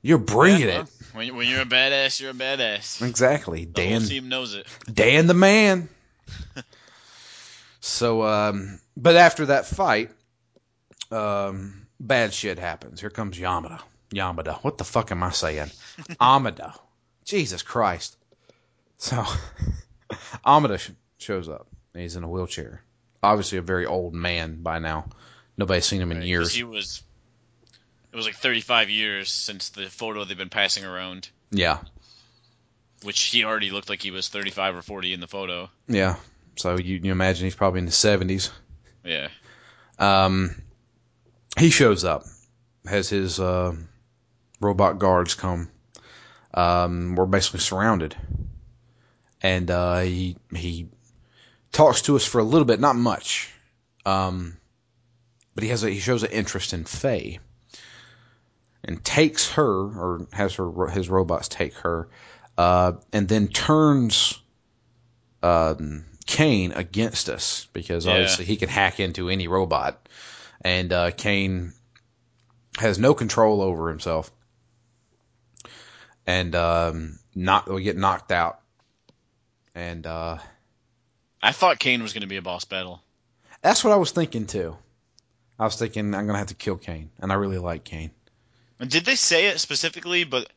You're 0.03 0.19
bringing 0.19 0.69
Yeah, 0.69 0.83
it. 0.83 0.87
When, 1.13 1.37
when 1.37 1.49
you're 1.49 1.63
a 1.63 1.67
badass, 1.67 2.21
you're 2.21 2.31
a 2.31 2.35
badass. 2.35 3.07
Exactly. 3.07 3.65
The 3.65 3.83
whole 3.83 3.91
Dan 3.91 4.03
team 4.03 4.29
knows 4.29 4.55
it. 4.55 4.67
Dan 4.93 5.27
the 5.27 5.35
man. 5.35 5.89
so 7.87 8.23
um 8.25 8.81
but 8.97 9.17
after 9.17 9.47
that 9.47 9.67
fight, 9.67 10.11
um 11.11 11.87
bad 12.01 12.33
shit 12.35 12.59
happens. 12.59 13.01
Here 13.01 13.11
comes 13.11 13.39
Yamada. 13.39 13.81
Yamada. 14.11 14.59
What 14.63 14.79
the 14.79 14.85
fuck 14.85 15.11
am 15.13 15.23
I 15.23 15.31
saying? 15.31 15.71
Amada. 16.21 16.75
Jesus 17.25 17.63
Christ. 17.63 18.17
So 18.99 19.25
Amada 20.45 20.79
sh- 20.79 20.91
shows 21.19 21.49
up. 21.49 21.67
He's 21.95 22.17
in 22.17 22.25
a 22.25 22.29
wheelchair. 22.29 22.83
Obviously 23.23 23.59
a 23.59 23.63
very 23.63 23.87
old 23.87 24.15
man 24.15 24.63
by 24.63 24.79
now. 24.79 25.09
Nobody's 25.57 25.87
seen 25.87 26.01
him 26.01 26.13
in 26.13 26.19
Right, 26.19 26.27
years. 26.27 26.55
He 26.55 26.65
was. 26.65 27.03
It 28.13 28.17
was 28.17 28.27
like 28.27 28.37
35 28.37 28.89
years 28.91 29.31
since 29.31 29.71
the 29.71 29.87
photo 29.87 30.25
they've 30.25 30.39
been 30.39 30.49
passing 30.49 30.85
around, 30.87 31.29
Yeah. 31.51 31.79
which 33.03 33.21
he 33.25 33.45
already 33.45 33.71
looked 33.71 33.91
like 33.91 34.01
he 34.03 34.11
was 34.11 34.29
35 34.29 34.77
or 34.77 34.83
40 34.83 35.13
in 35.13 35.21
the 35.21 35.27
photo. 35.27 35.69
Yeah. 35.89 36.17
So 36.57 36.79
you, 36.79 37.01
you 37.03 37.13
imagine 37.13 37.45
he's 37.45 37.55
probably 37.55 37.81
in 37.81 37.87
the 37.87 37.93
70s. 37.93 38.51
Yeah. 39.05 39.29
Um, 39.99 40.63
he 41.59 41.71
shows 41.71 42.05
up, 42.05 42.25
has 42.87 43.09
his 43.09 43.41
uh, 43.41 43.75
robot 44.61 44.99
guards 44.99 45.35
come. 45.35 45.71
Um, 46.53 47.15
we're 47.15 47.27
basically 47.27 47.61
surrounded, 47.61 48.17
and 49.43 49.71
uh, 49.71 50.01
he 50.01 50.37
he 50.55 50.89
talks 51.71 52.03
to 52.03 52.17
us 52.17 52.25
for 52.25 52.39
a 52.39 52.45
little 52.45 52.65
bit, 52.65 52.81
not 52.81 52.97
much, 52.97 53.53
um, 54.07 54.57
but 55.55 55.65
he 55.65 55.71
has 55.71 55.85
a, 55.85 55.91
he 55.91 55.99
shows 55.99 56.23
an 56.23 56.31
interest 56.31 56.73
in 56.73 56.85
Faye, 56.85 57.41
and 58.85 59.05
takes 59.05 59.53
her 59.53 59.67
or 59.67 60.27
has 60.33 60.55
her 60.55 60.89
his 60.89 61.11
robots 61.11 61.49
take 61.49 61.75
her, 61.75 62.09
uh, 62.57 62.93
and 63.13 63.29
then 63.29 63.49
turns 63.49 64.41
um, 65.43 66.07
Cain 66.27 66.73
against 66.73 67.29
us 67.29 67.69
because 67.73 68.05
Yeah. 68.07 68.13
obviously 68.13 68.45
he 68.45 68.57
can 68.57 68.69
hack 68.69 69.01
into 69.01 69.31
any 69.31 69.49
robot, 69.49 70.09
and 70.61 70.93
uh, 70.93 71.11
Cain 71.13 71.73
has 72.79 72.99
no 72.99 73.15
control 73.15 73.63
over 73.63 73.89
himself, 73.89 74.31
and 76.27 76.55
um, 76.55 77.19
not 77.35 77.69
we 77.71 77.83
get 77.83 77.97
knocked 77.97 78.33
out, 78.33 78.61
and 79.75 80.07
uh, 80.07 80.39
I 81.43 81.53
thought 81.53 81.79
Cain 81.79 82.03
was 82.03 82.13
going 82.13 82.23
to 82.23 82.27
be 82.27 82.37
a 82.37 82.43
boss 82.43 82.65
battle. 82.65 83.03
that's 83.63 83.85
what 83.85 83.93
I 83.93 83.97
was 83.97 84.11
thinking 84.11 84.47
too. 84.47 84.77
I 85.59 85.65
was 85.65 85.77
thinking 85.77 86.15
I'm 86.15 86.27
gonna 86.27 86.39
have 86.39 86.49
to 86.49 86.55
kill 86.55 86.77
Cain, 86.77 87.11
and 87.19 87.33
I 87.33 87.37
really 87.37 87.59
like 87.59 87.85
Cain. 87.85 88.11
And 88.79 88.91
did 88.91 89.05
they 89.07 89.15
say 89.15 89.47
it 89.47 89.59
specifically? 89.61 90.25
But 90.25 90.51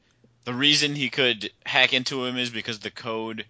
the 0.43 0.53
reason 0.53 0.93
he 0.95 1.09
could 1.09 1.51
hack 1.65 1.93
into 1.93 2.25
him 2.25 2.37
is 2.37 2.49
because 2.49 2.79
the 2.79 2.91
code, 2.91 3.45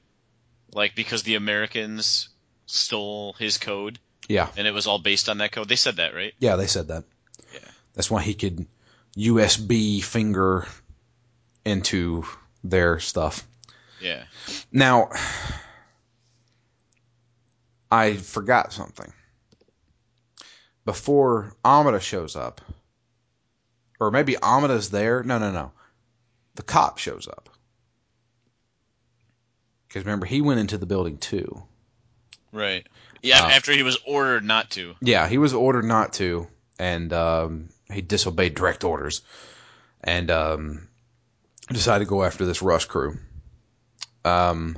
like 0.73 0.95
because 0.95 1.23
the 1.23 1.35
Americans 1.35 2.29
stole 2.65 3.33
his 3.33 3.57
code, 3.57 3.99
Yeah, 4.27 4.49
and 4.57 4.67
it 4.67 4.71
was 4.71 4.87
all 4.87 4.99
based 4.99 5.29
on 5.29 5.39
that 5.39 5.51
code. 5.51 5.67
They 5.69 5.75
said 5.75 5.97
that, 5.97 6.13
right? 6.13 6.33
yeah, 6.39 6.55
they 6.55 6.67
said 6.67 6.87
that. 6.89 7.03
Yeah. 7.53 7.59
That's 7.93 8.11
why 8.11 8.21
he 8.21 8.33
could 8.33 8.65
USB 9.17 10.03
finger 10.03 10.67
into 11.65 12.23
their 12.63 12.99
stuff. 12.99 13.45
Yeah. 14.01 14.23
Now, 14.71 15.09
I 17.91 18.15
forgot 18.15 18.71
something. 18.71 19.11
Before 20.85 21.53
Amada 21.63 21.99
shows 21.99 22.35
up, 22.35 22.61
or 23.99 24.11
maybe 24.11 24.37
Amada's 24.37 24.89
there. 24.89 25.23
No, 25.23 25.37
no, 25.37 25.51
no. 25.51 25.71
The 26.55 26.63
cop 26.63 26.97
shows 26.97 27.27
up. 27.27 27.49
Because 29.89 30.05
remember, 30.05 30.25
he 30.25 30.41
went 30.41 30.59
into 30.59 30.77
the 30.77 30.85
building 30.85 31.17
too. 31.17 31.63
Right. 32.53 32.87
Yeah. 33.21 33.43
Uh, 33.43 33.49
after 33.49 33.73
he 33.73 33.83
was 33.83 33.97
ordered 34.05 34.45
not 34.45 34.69
to. 34.71 34.95
Yeah, 35.01 35.27
he 35.27 35.37
was 35.37 35.53
ordered 35.53 35.85
not 35.85 36.13
to, 36.13 36.47
and 36.77 37.11
um, 37.11 37.69
he 37.91 38.01
disobeyed 38.01 38.55
direct 38.55 38.83
orders, 38.83 39.21
and 40.03 40.31
um, 40.31 40.87
decided 41.67 42.05
to 42.05 42.09
go 42.09 42.23
after 42.23 42.45
this 42.45 42.61
Rust 42.61 42.87
crew. 42.87 43.17
Um, 44.23 44.77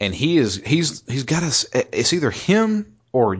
and 0.00 0.14
he 0.14 0.38
is 0.38 0.62
he's 0.64 1.02
he's 1.08 1.24
got 1.24 1.42
us. 1.42 1.66
It's 1.72 2.12
either 2.12 2.30
him 2.30 2.96
or 3.12 3.36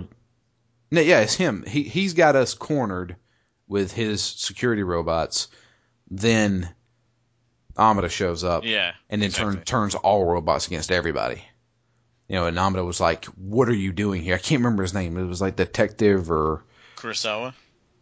no, 0.91 1.01
yeah, 1.01 1.21
it's 1.21 1.35
him. 1.35 1.65
He 1.67 1.85
he's 1.85 2.15
got 2.15 2.37
us 2.37 2.55
cornered 2.55 3.17
with 3.69 3.93
his 3.93 4.23
security 4.23 4.83
robots. 4.83 5.49
Then 6.11 6.69
Amada 7.77 8.09
shows 8.09 8.45
up 8.45 8.65
Yeah. 8.65 8.93
and 9.11 9.21
then 9.23 9.29
exactly. 9.29 9.57
turn, 9.57 9.65
turns 9.65 9.95
all 9.95 10.25
robots 10.25 10.67
against 10.67 10.93
everybody. 10.93 11.43
You 12.29 12.37
know, 12.37 12.47
and 12.47 12.59
Amada 12.59 12.85
was 12.85 13.01
like, 13.01 13.27
"What 13.27 13.69
are 13.69 13.75
you 13.75 13.93
doing 13.93 14.23
here?" 14.23 14.35
I 14.35 14.39
can't 14.39 14.61
remember 14.61 14.83
his 14.83 14.95
name. 14.95 15.17
It 15.19 15.25
was 15.25 15.41
like 15.43 15.57
Detective 15.57 16.31
or 16.31 16.65
Kurosawa. 16.97 17.53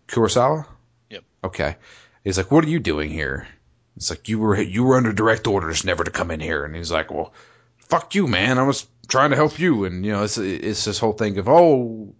Kurosawa. 0.08 0.66
Yep. 1.10 1.24
Okay. 1.44 1.76
He's 2.22 2.36
like, 2.36 2.50
"What 2.50 2.64
are 2.64 2.68
you 2.68 2.78
doing 2.78 3.10
here?" 3.10 3.48
It's 3.96 4.10
like 4.10 4.28
you 4.28 4.38
were 4.38 4.60
you 4.60 4.84
were 4.84 4.96
under 4.96 5.12
direct 5.12 5.46
orders 5.46 5.84
never 5.84 6.04
to 6.04 6.10
come 6.10 6.30
in 6.30 6.38
here, 6.40 6.64
and 6.64 6.74
he's 6.76 6.92
like, 6.92 7.10
"Well, 7.10 7.32
fuck 7.78 8.14
you, 8.14 8.26
man. 8.28 8.58
I 8.58 8.62
was 8.62 8.86
trying 9.08 9.30
to 9.30 9.36
help 9.36 9.58
you." 9.58 9.84
And 9.84 10.06
you 10.06 10.12
know, 10.12 10.22
it's 10.22 10.38
it's 10.38 10.84
this 10.84 10.98
whole 11.00 11.12
thing 11.14 11.36
of 11.38 11.48
oh, 11.48 12.14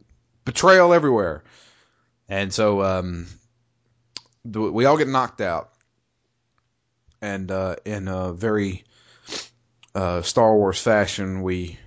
betrayal 0.45 0.93
everywhere, 0.93 1.45
and 2.29 2.53
so 2.53 2.83
um, 2.83 3.27
we 4.45 4.85
all 4.87 4.99
get 4.99 5.09
knocked 5.09 5.41
out, 5.41 5.71
and 7.23 7.51
uh, 7.51 7.77
in 7.87 8.09
a 8.09 8.33
very 8.35 8.85
uh, 9.95 10.21
Star 10.23 10.55
Wars 10.55 10.79
fashion, 10.81 11.43
we 11.43 11.79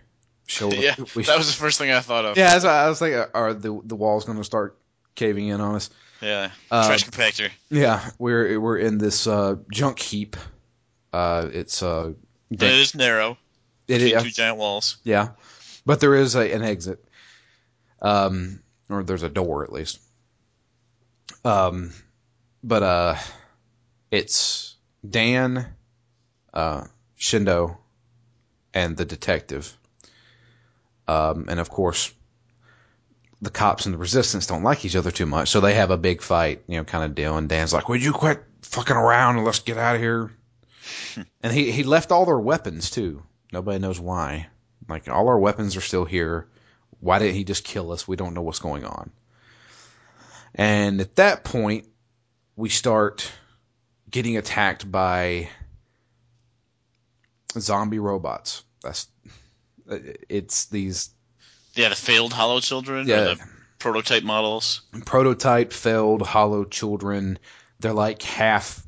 show 0.48 0.70
Yeah. 0.72 0.96
we, 1.16 1.24
That 1.24 1.38
was 1.38 1.48
the 1.48 1.60
first 1.60 1.78
thing 1.78 1.92
I 1.92 2.00
thought 2.00 2.26
of. 2.26 2.38
yeah. 2.38 2.58
I 2.64 2.90
was 2.90 2.98
thinking, 3.00 3.24
are 3.34 3.54
the 3.54 3.80
the 3.84 3.96
walls 3.96 4.26
going 4.26 4.38
to 4.40 4.44
start 4.44 4.78
caving 5.14 5.48
in 5.50 5.62
on 5.62 5.76
us? 5.76 5.90
Yeah. 6.22 6.50
Uh, 6.72 6.88
Trash 6.88 7.06
compactor. 7.06 7.50
Yeah, 7.70 8.10
we're 8.18 8.60
we're 8.60 8.78
in 8.78 8.98
this 8.98 9.28
uh, 9.28 9.58
junk 9.72 10.00
heap. 10.00 10.38
Uh, 11.14 11.50
it's 11.52 11.84
uh, 11.84 12.14
it 12.50 12.62
is 12.64 12.96
narrow. 12.96 13.38
it, 13.88 14.02
yeah, 14.02 14.20
two 14.22 14.30
giant 14.32 14.58
walls. 14.58 14.98
yeah, 15.04 15.30
but 15.86 16.00
there 16.00 16.16
is 16.16 16.36
a, 16.36 16.52
an 16.54 16.64
exit, 16.64 17.04
um, 18.02 18.62
or 18.90 19.04
there's 19.04 19.24
a 19.24 19.30
door 19.30 19.64
at 19.64 19.72
least. 19.74 20.00
Um, 21.44 21.92
but 22.64 22.82
uh, 22.84 23.16
it's 24.12 24.75
Dan, 25.12 25.66
uh, 26.54 26.86
Shindo, 27.20 27.78
and 28.74 28.98
the 28.98 29.06
detective. 29.06 29.76
Um, 31.08 31.46
and 31.48 31.60
of 31.60 31.70
course, 31.70 32.12
the 33.42 33.50
cops 33.50 33.86
and 33.86 33.94
the 33.94 34.00
resistance 34.00 34.48
don't 34.48 34.64
like 34.64 34.86
each 34.86 34.96
other 34.96 35.12
too 35.12 35.26
much, 35.26 35.50
so 35.50 35.62
they 35.62 35.76
have 35.76 35.92
a 35.92 35.98
big 35.98 36.22
fight, 36.22 36.64
you 36.68 36.78
know, 36.78 36.84
kind 36.84 37.04
of 37.04 37.16
deal. 37.16 37.38
And 37.38 37.48
Dan's 37.48 37.74
like, 37.74 37.90
"Would 37.90 38.04
you 38.04 38.14
quit 38.14 38.44
fucking 38.62 38.96
around 38.96 39.38
and 39.38 39.46
let's 39.46 39.60
get 39.60 39.78
out 39.78 39.96
of 39.96 40.02
here?" 40.02 40.32
and 41.42 41.54
he 41.54 41.72
he 41.72 41.84
left 41.84 42.12
all 42.12 42.26
their 42.26 42.40
weapons 42.40 42.90
too. 42.90 43.22
Nobody 43.52 43.80
knows 43.80 44.00
why. 44.00 44.48
Like 44.88 45.08
all 45.08 45.28
our 45.28 45.40
weapons 45.40 45.76
are 45.76 45.82
still 45.82 46.06
here. 46.06 46.48
Why 47.00 47.20
didn't 47.20 47.36
he 47.36 47.44
just 47.44 47.64
kill 47.64 47.92
us? 47.92 48.08
We 48.08 48.16
don't 48.16 48.34
know 48.34 48.42
what's 48.42 48.60
going 48.60 48.86
on. 48.86 49.12
And 50.56 51.02
at 51.02 51.18
that 51.18 51.44
point, 51.44 51.86
we 52.56 52.70
start 52.70 53.30
getting 54.10 54.38
attacked 54.38 54.90
by 54.90 55.50
zombie 57.58 58.00
robots. 58.00 58.64
That's 58.82 59.08
it's 60.30 60.66
these 60.66 61.10
Yeah, 61.76 61.90
the 61.90 61.96
failed 61.96 62.34
Hollow 62.34 62.60
Children 62.60 63.08
Yeah. 63.08 63.16
or 63.32 63.36
the 63.36 63.42
prototype 63.80 64.24
models. 64.24 64.82
prototype 65.06 65.72
failed 65.74 66.26
hollow 66.26 66.64
children 66.64 67.38
they're 67.80 67.94
like 67.94 68.22
half 68.24 68.82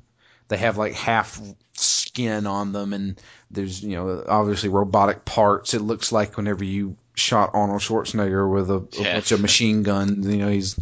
they 0.48 0.58
have 0.58 0.78
like 0.78 0.94
half 0.94 1.40
skin 1.76 2.48
on 2.48 2.72
them 2.72 2.94
and 2.94 3.22
there's 3.52 3.84
you 3.84 3.92
know 3.96 4.24
obviously 4.28 4.70
robotic 4.70 5.24
parts 5.24 5.74
it 5.76 5.82
looks 5.82 6.12
like 6.12 6.36
whenever 6.38 6.64
you 6.64 6.96
shot 7.16 7.52
arnold 7.54 7.82
schwarzenegger 7.82 8.52
with 8.52 8.72
a, 8.72 8.76
a 9.00 9.04
Yeah. 9.04 9.14
bunch 9.16 9.32
of 9.34 9.42
machine 9.42 9.84
guns 9.84 10.26
you 10.26 10.38
know 10.38 10.50
he's 10.50 10.80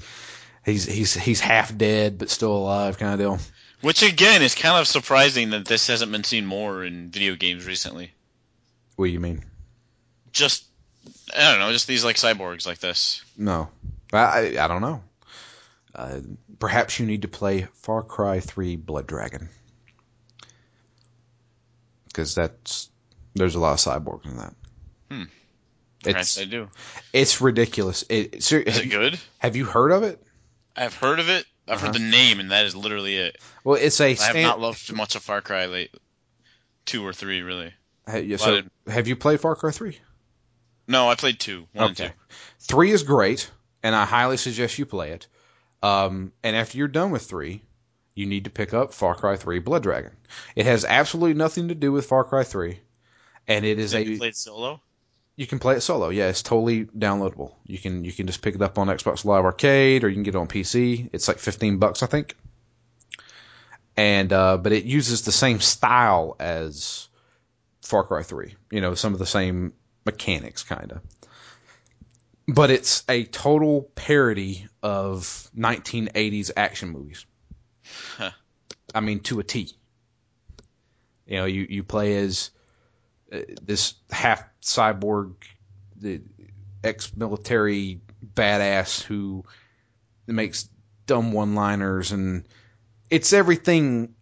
he's 0.63 0.85
he's 0.85 1.13
he's 1.15 1.39
half 1.41 1.75
dead 1.75 2.17
but 2.17 2.29
still 2.29 2.55
alive 2.55 2.97
kind 2.97 3.13
of 3.13 3.19
deal 3.19 3.39
Which 3.85 4.01
again 4.01 4.41
is 4.41 4.55
kind 4.55 4.79
of 4.79 4.87
surprising 4.87 5.51
that 5.51 5.65
this 5.65 5.85
hasn't 5.87 6.11
been 6.11 6.23
seen 6.23 6.45
more 6.45 6.83
in 6.83 7.11
video 7.11 7.35
games 7.35 7.67
recently. 7.67 8.11
what 8.95 9.05
do 9.05 9.11
you 9.11 9.19
mean 9.19 9.43
Just 10.31 10.65
I 11.37 11.51
don't 11.51 11.59
know, 11.59 11.71
just 11.71 11.85
these 11.87 12.03
like 12.03 12.15
cyborgs 12.15 12.65
like 12.65 12.79
this. 12.79 13.23
no 13.37 13.69
i 14.11 14.57
i, 14.59 14.67
don't 14.67 14.81
know 14.81 15.03
uh, 15.93 16.19
perhaps 16.59 16.99
you 16.99 17.05
need 17.05 17.21
to 17.23 17.27
play 17.27 17.67
far 17.75 18.01
cry 18.01 18.39
3 18.39 18.75
blood 18.75 19.05
dragon 19.07 19.49
because 22.07 22.33
that's 22.35 22.89
there's 23.35 23.55
a 23.55 23.59
lot 23.59 23.73
of 23.73 23.79
cyborgs 23.79 24.25
in 24.25 24.37
that 24.37 24.53
Hmm. 25.11 25.23
It's 26.03 26.39
I 26.39 26.45
do. 26.45 26.69
it's 27.13 27.41
ridiculous. 27.41 28.03
It, 28.09 28.41
ser- 28.41 28.59
Is 28.59 28.79
it 28.79 28.87
good? 28.87 29.19
have 29.39 29.55
you 29.55 29.65
heard 29.65 29.91
of 29.91 30.01
it? 30.03 30.19
I've 30.75 30.95
heard 30.95 31.19
of 31.19 31.29
it. 31.29 31.45
I've 31.67 31.77
Uh-huh. 31.77 31.85
heard 31.87 31.95
the 31.95 31.99
name, 31.99 32.39
and 32.39 32.51
that 32.51 32.65
is 32.65 32.75
literally 32.75 33.17
it. 33.17 33.37
Well, 33.63 33.75
it's 33.75 33.99
a 33.99 34.11
I 34.11 34.23
have 34.23 34.35
not 34.35 34.59
loved 34.59 34.91
much 34.93 35.15
of 35.15 35.23
Far 35.23 35.41
Cry 35.41 35.65
late. 35.65 35.91
Two 36.85 37.05
or 37.05 37.13
three, 37.13 37.41
really. 37.41 37.73
Ha- 38.07 38.17
yeah, 38.17 38.37
so 38.37 38.55
it- 38.55 38.71
have 38.87 39.07
you 39.07 39.15
played 39.15 39.39
Far 39.41 39.55
Cry 39.55 39.71
Three? 39.71 39.99
No, 40.87 41.09
I 41.09 41.15
played 41.15 41.39
two. 41.39 41.67
One 41.73 41.87
and 41.87 41.97
two. 41.97 42.09
Three 42.59 42.91
is 42.91 43.01
great, 43.01 43.49
and 43.81 43.95
I 43.95 44.05
highly 44.05 44.37
suggest 44.37 44.77
you 44.77 44.85
play 44.85 45.11
it. 45.11 45.27
Um, 45.81 46.31
and 46.43 46.55
after 46.55 46.77
you're 46.77 46.87
done 46.87 47.09
with 47.09 47.23
three, 47.23 47.63
you 48.13 48.27
need 48.27 48.43
to 48.43 48.49
pick 48.51 48.73
up 48.73 48.93
Far 48.93 49.15
Cry 49.15 49.35
Three 49.35 49.57
Blood 49.59 49.81
Dragon. 49.83 50.11
It 50.55 50.67
has 50.67 50.85
absolutely 50.85 51.33
nothing 51.33 51.69
to 51.69 51.75
do 51.75 51.91
with 51.91 52.05
Far 52.05 52.23
Cry 52.23 52.43
Three, 52.43 52.79
and 53.47 53.65
it 53.65 53.79
is 53.79 53.93
Have 53.93 54.01
a 54.01 54.05
you 54.05 54.17
played 54.19 54.35
solo? 54.35 54.79
You 55.35 55.45
can 55.45 55.59
play 55.59 55.75
it 55.75 55.81
solo. 55.81 56.09
Yeah, 56.09 56.29
it's 56.29 56.41
totally 56.41 56.85
downloadable. 56.85 57.53
You 57.65 57.77
can 57.77 58.05
you 58.05 58.13
can 58.13 58.27
just 58.27 58.41
pick 58.41 58.55
it 58.55 58.61
up 58.61 58.77
on 58.77 58.87
Xbox 58.87 59.25
Live 59.25 59.43
Arcade 59.43 60.03
or 60.03 60.09
you 60.09 60.15
can 60.15 60.23
get 60.23 60.35
it 60.35 60.37
on 60.37 60.47
PC. 60.47 61.09
It's 61.11 61.27
like 61.27 61.39
15 61.39 61.77
bucks, 61.77 62.03
I 62.03 62.07
think. 62.07 62.35
And 63.97 64.31
uh, 64.31 64.57
but 64.57 64.71
it 64.71 64.85
uses 64.85 65.23
the 65.23 65.31
same 65.31 65.59
style 65.59 66.35
as 66.39 67.07
Far 67.81 68.03
Cry 68.03 68.23
3. 68.23 68.55
You 68.71 68.81
know, 68.81 68.93
some 68.95 69.13
of 69.13 69.19
the 69.19 69.25
same 69.25 69.73
mechanics 70.05 70.63
kind 70.63 70.91
of. 70.93 71.01
But 72.47 72.69
it's 72.69 73.03
a 73.09 73.23
total 73.23 73.89
parody 73.95 74.67
of 74.83 75.49
1980s 75.57 76.51
action 76.55 76.89
movies. 76.89 77.25
Huh. 78.17 78.31
I 78.93 78.99
mean, 78.99 79.21
to 79.21 79.39
a 79.39 79.43
T. 79.43 79.71
You 81.25 81.37
know, 81.37 81.45
you, 81.45 81.65
you 81.67 81.83
play 81.83 82.17
as 82.17 82.51
uh, 83.31 83.39
this 83.61 83.93
half 84.11 84.43
cyborg, 84.61 85.33
the 85.95 86.21
ex-military 86.83 87.99
badass 88.35 89.01
who 89.01 89.43
makes 90.27 90.69
dumb 91.07 91.31
one-liners, 91.31 92.11
and 92.11 92.47
it's 93.09 93.33
everything. 93.33 94.13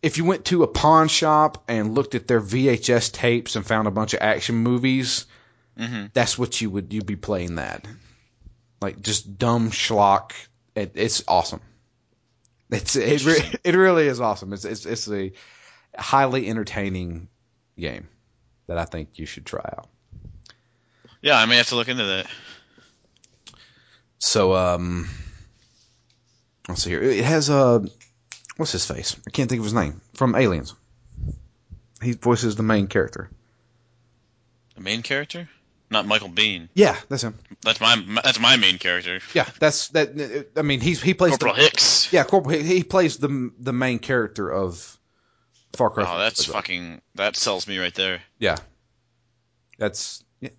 If 0.00 0.16
you 0.16 0.24
went 0.24 0.44
to 0.46 0.62
a 0.62 0.68
pawn 0.68 1.08
shop 1.08 1.64
and 1.68 1.94
looked 1.94 2.14
at 2.14 2.28
their 2.28 2.40
VHS 2.40 3.12
tapes 3.12 3.56
and 3.56 3.66
found 3.66 3.88
a 3.88 3.90
bunch 3.90 4.14
of 4.14 4.20
action 4.22 4.56
movies, 4.56 5.26
Mm-hmm. 5.78 6.06
that's 6.12 6.36
what 6.36 6.60
you 6.60 6.70
would 6.70 6.92
you'd 6.92 7.06
be 7.06 7.14
playing 7.14 7.54
that, 7.54 7.86
like 8.80 9.00
just 9.00 9.38
dumb 9.38 9.70
schlock. 9.70 10.32
It, 10.74 10.92
it's 10.96 11.22
awesome. 11.28 11.60
It's 12.68 12.96
it 12.96 13.24
it 13.64 13.74
really 13.76 14.08
is 14.08 14.20
awesome. 14.20 14.52
It's 14.52 14.64
it's 14.64 14.86
it's 14.86 15.08
a 15.08 15.30
highly 15.96 16.48
entertaining 16.48 17.28
game 17.78 18.08
that 18.66 18.78
I 18.78 18.84
think 18.84 19.10
you 19.18 19.26
should 19.26 19.46
try 19.46 19.64
out. 19.76 19.88
Yeah, 21.22 21.38
I 21.38 21.46
may 21.46 21.56
have 21.56 21.68
to 21.68 21.76
look 21.76 21.88
into 21.88 22.04
that. 22.04 22.26
So 24.18 24.54
um, 24.54 25.08
let's 26.68 26.82
see 26.82 26.90
here. 26.90 27.02
It 27.02 27.24
has 27.24 27.50
uh, 27.50 27.80
what's 28.56 28.72
his 28.72 28.86
face? 28.86 29.16
I 29.26 29.30
can't 29.30 29.48
think 29.48 29.60
of 29.60 29.64
his 29.64 29.74
name 29.74 30.00
from 30.14 30.34
Aliens. 30.34 30.74
He 32.02 32.12
voices 32.12 32.56
the 32.56 32.62
main 32.62 32.86
character. 32.86 33.30
The 34.76 34.82
main 34.82 35.02
character, 35.02 35.48
not 35.90 36.06
Michael 36.06 36.28
Biehn. 36.28 36.68
Yeah, 36.74 36.96
that's 37.08 37.22
him. 37.24 37.34
That's 37.62 37.80
my 37.80 38.20
that's 38.22 38.38
my 38.38 38.56
main 38.56 38.78
character. 38.78 39.20
Yeah, 39.34 39.48
that's 39.58 39.88
that. 39.88 40.50
I 40.56 40.62
mean, 40.62 40.80
he's 40.80 41.02
he 41.02 41.14
plays 41.14 41.30
Corporal 41.30 41.54
the, 41.54 41.62
Hicks. 41.62 42.12
Yeah, 42.12 42.24
Corporal. 42.24 42.60
He 42.60 42.84
plays 42.84 43.18
the 43.18 43.50
the 43.58 43.72
main 43.72 43.98
character 43.98 44.52
of 44.52 44.97
Far 45.74 45.90
Cry. 45.90 46.04
Oh, 46.06 46.18
that's 46.18 46.44
4. 46.44 46.54
fucking. 46.54 47.00
That 47.14 47.36
sells 47.36 47.66
me 47.68 47.78
right 47.78 47.94
there. 47.94 48.20
Yeah, 48.38 48.56
that's 49.78 50.24
yeah, 50.40 50.50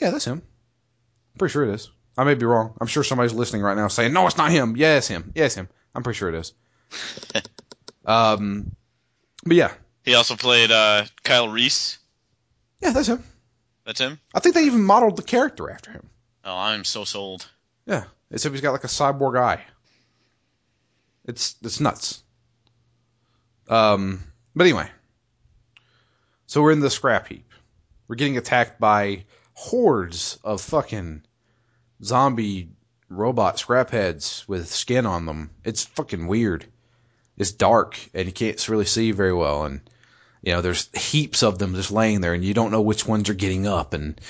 yeah, 0.00 0.10
that's 0.10 0.24
him. 0.24 0.42
I'm 0.42 1.38
pretty 1.38 1.52
sure 1.52 1.64
it 1.68 1.74
is. 1.74 1.90
I 2.16 2.24
may 2.24 2.34
be 2.34 2.46
wrong. 2.46 2.74
I'm 2.80 2.86
sure 2.88 3.04
somebody's 3.04 3.32
listening 3.32 3.62
right 3.62 3.76
now 3.76 3.88
saying, 3.88 4.12
"No, 4.12 4.26
it's 4.26 4.36
not 4.36 4.50
him." 4.50 4.76
Yeah, 4.76 4.96
it's 4.98 5.08
him. 5.08 5.32
Yeah, 5.34 5.44
it's 5.44 5.54
him. 5.54 5.68
I'm 5.94 6.02
pretty 6.02 6.18
sure 6.18 6.28
it 6.28 6.34
is. 6.34 6.52
um, 8.04 8.74
but 9.44 9.56
yeah, 9.56 9.72
He 10.04 10.14
also 10.14 10.36
played 10.36 10.70
uh, 10.70 11.04
Kyle 11.22 11.48
Reese. 11.48 11.98
yeah, 12.80 12.90
that's 12.90 13.08
him. 13.08 13.22
That's 13.84 14.00
him. 14.00 14.18
I 14.34 14.40
think 14.40 14.54
they 14.54 14.64
even 14.64 14.82
modeled 14.82 15.16
the 15.16 15.22
character 15.22 15.70
after 15.70 15.90
him. 15.92 16.08
Oh, 16.44 16.56
I'm 16.56 16.84
so 16.84 17.04
sold. 17.04 17.46
Yeah, 17.86 18.04
except 18.30 18.52
he's 18.52 18.60
got 18.62 18.72
like 18.72 18.84
a 18.84 18.88
cyborg 18.88 19.38
eye. 19.38 19.62
It's 21.24 21.56
it's 21.62 21.78
nuts. 21.80 22.22
Um, 23.68 24.22
but 24.54 24.64
anyway, 24.64 24.88
so 26.46 26.62
we're 26.62 26.72
in 26.72 26.80
the 26.80 26.90
scrap 26.90 27.28
heap. 27.28 27.44
We're 28.06 28.16
getting 28.16 28.38
attacked 28.38 28.80
by 28.80 29.24
hordes 29.54 30.38
of 30.44 30.60
fucking 30.60 31.22
zombie 32.02 32.70
robot 33.08 33.58
scrap 33.58 33.90
heads 33.90 34.44
with 34.46 34.68
skin 34.68 35.06
on 35.06 35.26
them. 35.26 35.50
It's 35.64 35.84
fucking 35.84 36.26
weird. 36.26 36.64
It's 37.36 37.52
dark 37.52 37.98
and 38.14 38.26
you 38.26 38.32
can't 38.32 38.68
really 38.68 38.84
see 38.84 39.12
very 39.12 39.32
well, 39.32 39.64
and 39.64 39.80
you 40.42 40.52
know 40.52 40.60
there's 40.60 40.88
heaps 40.94 41.42
of 41.42 41.58
them 41.58 41.74
just 41.74 41.90
laying 41.90 42.20
there, 42.20 42.34
and 42.34 42.44
you 42.44 42.54
don't 42.54 42.72
know 42.72 42.82
which 42.82 43.06
ones 43.06 43.28
are 43.28 43.34
getting 43.34 43.66
up, 43.66 43.94
and 43.94 44.20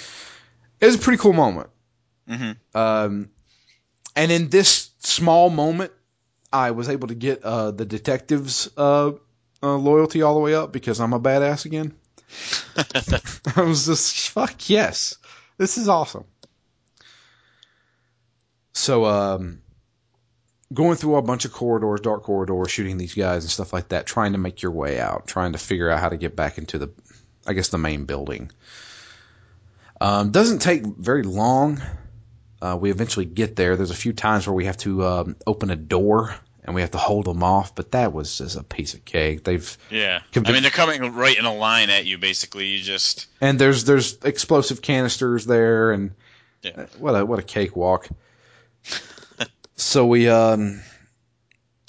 it 0.81 0.87
was 0.87 0.95
a 0.97 0.99
pretty 0.99 1.19
cool 1.19 1.33
moment. 1.33 1.71
hmm 2.29 2.53
Um, 2.75 3.31
and 4.15 4.33
in 4.33 4.49
this 4.49 4.91
small 4.99 5.49
moment, 5.49 5.93
I 6.53 6.73
was 6.73 6.89
able 6.89 7.09
to 7.09 7.15
get 7.15 7.43
uh, 7.45 7.71
the 7.71 7.85
detective's 7.85 8.69
uh, 8.77 9.13
uh, 9.63 9.77
loyalty 9.77 10.23
all 10.23 10.35
the 10.35 10.41
way 10.41 10.55
up 10.55 10.73
because 10.73 11.01
I'm 11.01 11.13
a 11.13 11.21
badass 11.21 11.65
again. 11.65 11.95
I 13.57 13.63
was 13.63 13.87
just 13.87 14.31
fuck 14.31 14.69
yes, 14.69 15.17
this 15.57 15.79
is 15.79 15.89
awesome. 15.89 16.25
So, 18.73 19.07
um, 19.07 19.61
going 20.73 20.97
through 20.97 21.17
a 21.17 21.23
bunch 21.23 21.45
of 21.45 21.53
corridors, 21.53 22.01
dark 22.01 22.23
corridors, 22.23 22.71
shooting 22.71 22.97
these 22.97 23.15
guys 23.15 23.45
and 23.45 23.51
stuff 23.51 23.73
like 23.73 23.89
that, 23.89 24.07
trying 24.07 24.33
to 24.33 24.39
make 24.39 24.63
your 24.63 24.73
way 24.73 25.01
out, 25.01 25.27
trying 25.27 25.53
to 25.53 25.59
figure 25.59 25.91
out 25.91 26.01
how 26.01 26.11
to 26.11 26.17
get 26.17 26.37
back 26.37 26.59
into 26.59 26.79
the, 26.79 26.91
I 27.47 27.55
guess, 27.55 27.69
the 27.69 27.79
main 27.79 28.05
building. 28.05 28.53
Um, 30.01 30.31
doesn't 30.31 30.61
take 30.61 30.85
very 30.87 31.25
long. 31.25 31.83
Uh, 32.61 32.79
we 32.81 32.91
eventually 32.91 33.25
get 33.25 33.57
there. 33.57 33.77
There's 33.77 33.91
a 33.91 33.97
few 33.97 34.13
times 34.13 34.47
where 34.47 34.55
we 34.55 34.67
have 34.67 34.77
to 34.79 35.05
um, 35.05 35.37
open 35.47 35.71
a 35.71 35.77
door 35.77 36.35
and 36.69 36.75
we 36.75 36.83
have 36.83 36.91
to 36.91 36.99
hold 36.99 37.25
them 37.25 37.43
off, 37.43 37.75
but 37.75 37.93
that 37.93 38.13
was 38.13 38.37
just 38.37 38.55
a 38.59 38.63
piece 38.63 38.93
of 38.93 39.03
cake. 39.07 39.43
They've 39.43 39.79
Yeah. 39.91 40.21
I 40.37 40.53
mean, 40.53 40.61
they're 40.61 40.71
coming 40.71 41.15
right 41.15 41.37
in 41.37 41.47
a 41.47 41.55
line 41.55 41.89
at 41.89 42.05
you. 42.05 42.19
Basically, 42.19 42.67
you 42.67 42.81
just. 42.83 43.27
and 43.41 43.59
there's 43.59 43.85
there's 43.85 44.19
explosive 44.23 44.83
canisters 44.83 45.47
there 45.47 45.93
and 45.93 46.11
Yeah. 46.61 46.85
what 46.99 47.13
a 47.13 47.25
what 47.25 47.39
a 47.39 47.43
cakewalk. 47.43 48.07
so 49.77 50.07
we 50.07 50.29
um 50.29 50.83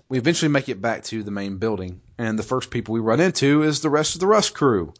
we 0.08 0.18
eventually 0.18 0.48
make 0.48 0.70
it 0.70 0.82
back 0.82 1.04
to 1.06 1.24
the 1.24 1.32
main 1.32 1.58
building, 1.58 2.00
and 2.18 2.40
the 2.40 2.44
first 2.44 2.72
people 2.72 2.94
we 2.94 3.02
run 3.02 3.20
into 3.20 3.64
is 3.64 3.82
the 3.82 3.90
rest 3.90 4.16
of 4.16 4.22
the 4.22 4.28
Rust 4.28 4.54
crew. 4.54 4.94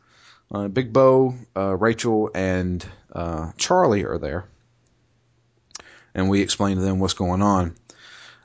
Uh, 0.52 0.68
Big 0.68 0.92
Bo, 0.92 1.36
uh, 1.56 1.74
Rachel, 1.78 2.32
and 2.36 2.86
uh, 3.14 3.54
Charlie 3.56 4.04
are 4.04 4.18
there, 4.18 4.46
and 6.14 6.28
we 6.30 6.42
explain 6.42 6.76
to 6.76 6.82
them 6.82 7.00
what's 7.00 7.14
going 7.14 7.42
on. 7.42 7.76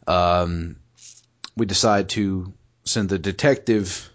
Um, 0.06 0.76
we 1.56 1.66
decide 1.66 2.08
to 2.10 2.52
send 2.84 3.08
the 3.08 3.18
detective 3.18 4.10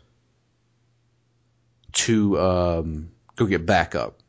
to 1.92 2.40
um, 2.40 3.12
go 3.36 3.46
get 3.46 3.66
backup, 3.66 4.20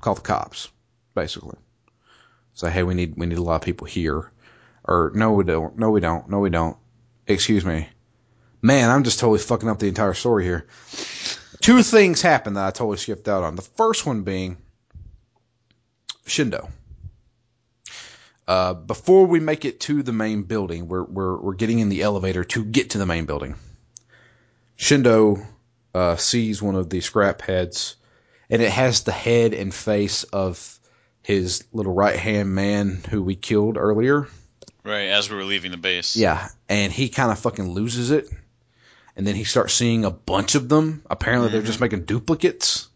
call 0.00 0.14
the 0.14 0.20
cops, 0.20 0.68
basically. 1.14 1.56
Say, 2.54 2.70
hey, 2.70 2.82
we 2.82 2.94
need 2.94 3.14
we 3.16 3.26
need 3.26 3.38
a 3.38 3.42
lot 3.42 3.56
of 3.56 3.62
people 3.62 3.86
here, 3.86 4.30
or 4.84 5.12
no, 5.14 5.32
we 5.32 5.44
don't, 5.44 5.78
no, 5.78 5.90
we 5.90 6.00
don't, 6.00 6.28
no, 6.28 6.40
we 6.40 6.50
don't. 6.50 6.76
Excuse 7.26 7.64
me, 7.64 7.88
man, 8.62 8.90
I'm 8.90 9.04
just 9.04 9.18
totally 9.18 9.38
fucking 9.38 9.68
up 9.68 9.78
the 9.78 9.88
entire 9.88 10.14
story 10.14 10.44
here. 10.44 10.66
two 11.60 11.82
things 11.82 12.22
happen 12.22 12.54
that 12.54 12.66
I 12.66 12.70
totally 12.70 12.98
skipped 12.98 13.28
out 13.28 13.42
on. 13.42 13.56
The 13.56 13.62
first 13.62 14.06
one 14.06 14.22
being 14.22 14.56
Shindo. 16.26 16.70
Uh, 18.46 18.74
before 18.74 19.26
we 19.26 19.40
make 19.40 19.64
it 19.64 19.80
to 19.80 20.02
the 20.02 20.12
main 20.12 20.42
building, 20.42 20.86
we're, 20.86 21.04
we're, 21.04 21.36
we're 21.38 21.54
getting 21.54 21.78
in 21.78 21.88
the 21.88 22.02
elevator 22.02 22.44
to 22.44 22.64
get 22.64 22.90
to 22.90 22.98
the 22.98 23.06
main 23.06 23.24
building. 23.24 23.54
Shindo 24.76 25.44
uh, 25.94 26.16
sees 26.16 26.60
one 26.60 26.74
of 26.74 26.90
the 26.90 27.00
scrap 27.00 27.40
heads, 27.40 27.96
and 28.50 28.60
it 28.60 28.70
has 28.70 29.02
the 29.02 29.12
head 29.12 29.54
and 29.54 29.72
face 29.72 30.24
of 30.24 30.78
his 31.22 31.64
little 31.72 31.94
right 31.94 32.16
hand 32.16 32.54
man 32.54 33.00
who 33.08 33.22
we 33.22 33.34
killed 33.34 33.78
earlier. 33.78 34.28
Right, 34.82 35.08
as 35.08 35.30
we 35.30 35.36
were 35.36 35.44
leaving 35.44 35.70
the 35.70 35.78
base. 35.78 36.14
Yeah, 36.14 36.48
and 36.68 36.92
he 36.92 37.08
kind 37.08 37.32
of 37.32 37.38
fucking 37.38 37.70
loses 37.70 38.10
it, 38.10 38.28
and 39.16 39.26
then 39.26 39.34
he 39.34 39.44
starts 39.44 39.72
seeing 39.72 40.04
a 40.04 40.10
bunch 40.10 40.54
of 40.54 40.68
them. 40.68 41.02
Apparently, 41.08 41.48
they're 41.48 41.62
just 41.62 41.80
making 41.80 42.04
duplicates. 42.04 42.88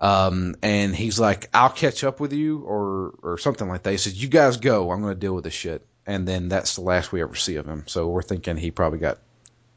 Um, 0.00 0.54
and 0.62 0.94
he's 0.94 1.18
like, 1.18 1.50
"I'll 1.52 1.70
catch 1.70 2.04
up 2.04 2.20
with 2.20 2.32
you," 2.32 2.60
or 2.60 3.14
or 3.22 3.38
something 3.38 3.68
like 3.68 3.82
that. 3.82 3.90
He 3.90 3.96
says, 3.96 4.20
"You 4.20 4.28
guys 4.28 4.56
go. 4.56 4.90
I'm 4.90 5.02
going 5.02 5.14
to 5.14 5.18
deal 5.18 5.34
with 5.34 5.44
this 5.44 5.54
shit." 5.54 5.86
And 6.06 6.26
then 6.26 6.48
that's 6.48 6.76
the 6.76 6.82
last 6.82 7.12
we 7.12 7.20
ever 7.20 7.34
see 7.34 7.56
of 7.56 7.66
him. 7.66 7.84
So 7.86 8.08
we're 8.08 8.22
thinking 8.22 8.56
he 8.56 8.70
probably 8.70 8.98
got 8.98 9.18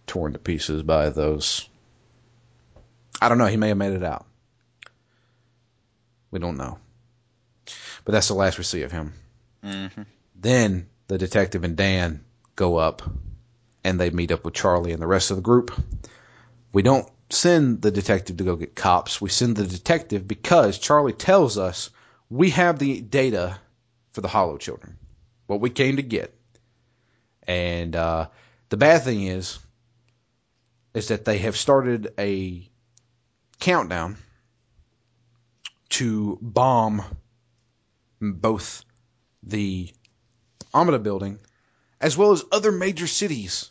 torn 0.07 0.33
to 0.33 0.39
pieces 0.39 0.83
by 0.83 1.09
those. 1.09 1.67
I 3.21 3.29
don't 3.29 3.37
know. 3.37 3.47
He 3.47 3.57
may 3.57 3.69
have 3.69 3.77
made 3.77 3.93
it 3.93 4.03
out. 4.03 4.25
We 6.31 6.39
don't 6.39 6.57
know. 6.57 6.79
But 8.05 8.13
that's 8.13 8.29
the 8.29 8.33
last 8.33 8.57
we 8.57 8.63
see 8.63 8.83
of 8.83 8.91
him. 8.91 9.13
hmm 9.61 9.87
Then 10.35 10.87
the 11.07 11.17
detective 11.17 11.63
and 11.63 11.75
Dan 11.75 12.23
go 12.55 12.77
up 12.77 13.01
and 13.83 13.99
they 13.99 14.09
meet 14.09 14.31
up 14.31 14.45
with 14.45 14.53
Charlie 14.53 14.93
and 14.93 15.01
the 15.01 15.07
rest 15.07 15.31
of 15.31 15.37
the 15.37 15.43
group. 15.43 15.71
We 16.73 16.81
don't 16.81 17.09
send 17.33 17.81
the 17.81 17.91
detective 17.91 18.37
to 18.37 18.43
go 18.43 18.55
get 18.55 18.75
cops. 18.75 19.21
We 19.21 19.29
send 19.29 19.55
the 19.55 19.65
detective 19.65 20.27
because 20.27 20.77
Charlie 20.77 21.13
tells 21.13 21.57
us 21.57 21.89
we 22.29 22.51
have 22.51 22.79
the 22.79 23.01
data 23.01 23.57
for 24.13 24.21
the 24.21 24.27
Hollow 24.27 24.57
Children, 24.57 24.97
what 25.47 25.61
we 25.61 25.69
came 25.69 25.97
to 25.97 26.03
get. 26.03 26.33
And 27.43 27.95
uh, 27.95 28.27
the 28.69 28.77
bad 28.77 29.03
thing 29.03 29.23
is, 29.23 29.59
is 30.93 31.09
that 31.09 31.25
they 31.25 31.39
have 31.39 31.57
started 31.57 32.13
a 32.17 32.69
countdown 33.59 34.17
to 35.89 36.37
bomb 36.41 37.03
both 38.19 38.83
the 39.43 39.91
Amada 40.73 40.99
building 40.99 41.39
as 41.99 42.17
well 42.17 42.31
as 42.31 42.43
other 42.51 42.71
major 42.71 43.07
cities 43.07 43.69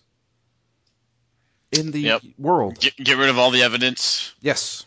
in 1.73 1.91
the 1.91 2.01
Yep. 2.01 2.23
world. 2.39 2.79
Get, 2.81 2.97
get 2.97 3.19
rid 3.19 3.29
of 3.29 3.39
all 3.39 3.51
the 3.51 3.63
evidence. 3.63 4.33
Yes. 4.41 4.85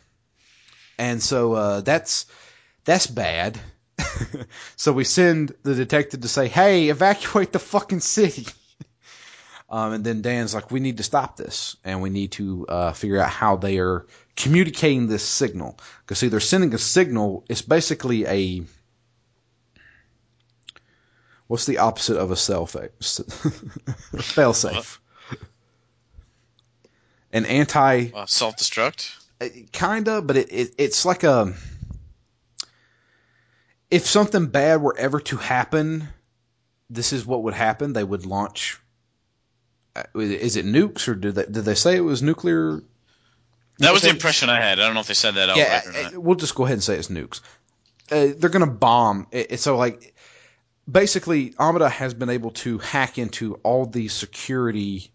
And 0.98 1.22
so 1.22 1.54
uh, 1.54 1.82
that's 1.82 2.26
that's 2.86 3.08
bad. 3.08 3.60
so 4.76 4.92
we 4.94 5.04
send 5.04 5.56
the 5.64 5.76
detective 5.76 6.22
to 6.22 6.28
say, 6.28 6.48
"Hey, 6.48 6.90
evacuate 6.90 7.52
the 7.52 7.60
fucking 7.60 8.00
city." 8.02 8.46
um, 9.70 9.94
and 9.94 10.04
then 10.04 10.22
Dan's 10.22 10.54
like, 10.54 10.72
"We 10.72 10.80
need 10.80 10.98
to 10.98 11.04
stop 11.04 11.38
this, 11.38 11.78
and 11.84 12.02
we 12.02 12.10
need 12.10 12.34
to 12.34 12.66
uh, 12.68 12.94
figure 12.94 13.20
out 13.20 13.30
how 13.30 13.56
they 13.58 13.80
are 13.80 14.06
communicating 14.36 15.08
this 15.08 15.24
signal. 15.24 15.80
Because 16.02 16.20
see, 16.20 16.28
they're 16.28 16.40
sending 16.40 16.74
a 16.74 16.78
signal. 16.80 17.46
It's 17.50 17.62
basically 17.62 18.26
a 18.26 18.64
what's 21.48 21.66
the 21.66 21.80
opposite 21.80 22.18
of 22.18 22.32
a 22.32 22.36
cell 22.36 22.66
fa- 22.66 22.90
fail 24.22 24.54
safe? 24.54 25.00
An 27.34 27.46
anti 27.46 28.12
Uh, 28.14 28.26
Self 28.28 28.56
destruct. 28.56 29.12
kinda, 29.74 30.22
but 30.22 30.38
it, 30.38 30.48
it 30.52 30.76
it's 30.78 31.04
like 31.04 31.24
a 31.24 31.54
if 33.92 34.06
something 34.06 34.48
bad 34.48 34.82
were 34.82 34.96
ever 34.98 35.20
to 35.20 35.38
happen, 35.38 36.08
this 36.90 37.14
is 37.14 37.26
what 37.26 37.44
would 37.44 37.54
happen. 37.54 37.94
They 37.94 38.04
would 38.04 38.26
launch. 38.26 38.80
uh, 39.96 40.04
Is 40.16 40.56
it 40.56 40.66
nukes 40.66 41.08
or 41.08 41.16
did 41.16 41.36
they 41.36 41.46
did 41.46 41.66
they 41.66 41.76
say 41.76 41.96
it 41.96 42.02
was 42.02 42.22
nuclear? 42.22 42.82
That 43.80 43.94
was 43.94 44.04
the 44.04 44.10
impression 44.10 44.50
I 44.50 44.62
had. 44.62 44.80
I 44.80 44.86
don't 44.86 44.94
know 44.94 45.00
if 45.02 45.08
they 45.08 45.14
said 45.16 45.34
that 45.36 45.50
outright 45.50 45.58
Yeah, 45.68 45.82
or 45.90 46.04
not. 46.04 46.14
uh, 46.16 46.22
we'll 46.22 46.36
just 46.36 46.54
go 46.56 46.64
ahead 46.66 46.74
and 46.74 46.84
say 46.84 46.96
it's 46.98 47.08
nukes. 47.08 47.42
Uh, 48.12 48.28
they're 48.38 48.50
gonna 48.52 48.68
bomb. 48.68 49.28
It, 49.32 49.60
so 49.60 49.78
like 49.78 50.14
basically, 50.90 51.56
Amada 51.60 51.90
has 51.90 52.14
been 52.14 52.30
able 52.30 52.52
to 52.52 52.78
hack 52.78 53.18
into 53.18 53.56
all 53.64 53.86
these 53.88 54.14
security 54.14 55.12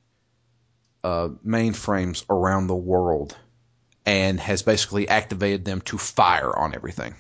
uh, 1.04 1.28
mainframes 1.46 2.24
around 2.28 2.66
the 2.66 2.74
world 2.76 3.36
and 4.04 4.40
has 4.40 4.62
basically 4.62 5.08
activated 5.08 5.64
them 5.64 5.80
to 5.82 5.98
fire 5.98 6.56
on 6.56 6.74
everything. 6.74 7.14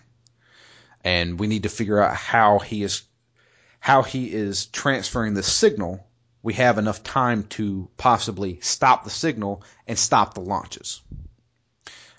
And 1.04 1.38
we 1.38 1.46
need 1.46 1.62
to 1.64 1.68
figure 1.68 2.00
out 2.00 2.16
how 2.16 2.58
he 2.58 2.82
is 2.82 3.02
how 3.80 4.02
he 4.02 4.32
is 4.32 4.66
transferring 4.66 5.34
the 5.34 5.42
signal. 5.42 6.04
We 6.42 6.54
have 6.54 6.78
enough 6.78 7.02
time 7.02 7.44
to 7.50 7.88
possibly 7.96 8.58
stop 8.60 9.04
the 9.04 9.10
signal 9.10 9.62
and 9.86 9.98
stop 9.98 10.34
the 10.34 10.40
launches. 10.40 11.00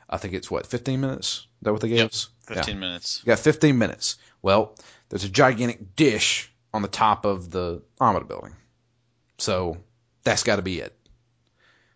I 0.10 0.18
think 0.18 0.34
it's 0.34 0.49
what 0.49 0.66
15 0.66 1.01
minutes. 1.01 1.28
Is 1.28 1.45
that 1.64 1.72
what 1.74 1.82
they 1.82 1.89
gave 1.89 1.97
Yep. 1.99 2.07
us? 2.07 2.30
15 2.47 2.80
minutes. 2.80 3.22
You 3.24 3.28
got 3.28 3.39
15 3.39 3.78
minutes. 3.78 4.18
Well, 4.41 4.76
there's 5.10 5.24
a 5.24 5.30
gigantic 5.30 5.95
dish 5.95 6.51
on 6.74 6.82
the 6.82 6.88
top 6.88 7.26
of 7.26 7.51
the 7.51 7.82
Amada 7.99 8.26
building. 8.26 8.55
So 9.38 9.78
that's 10.24 10.43
got 10.43 10.55
to 10.57 10.62
be 10.62 10.80
it. 10.80 10.95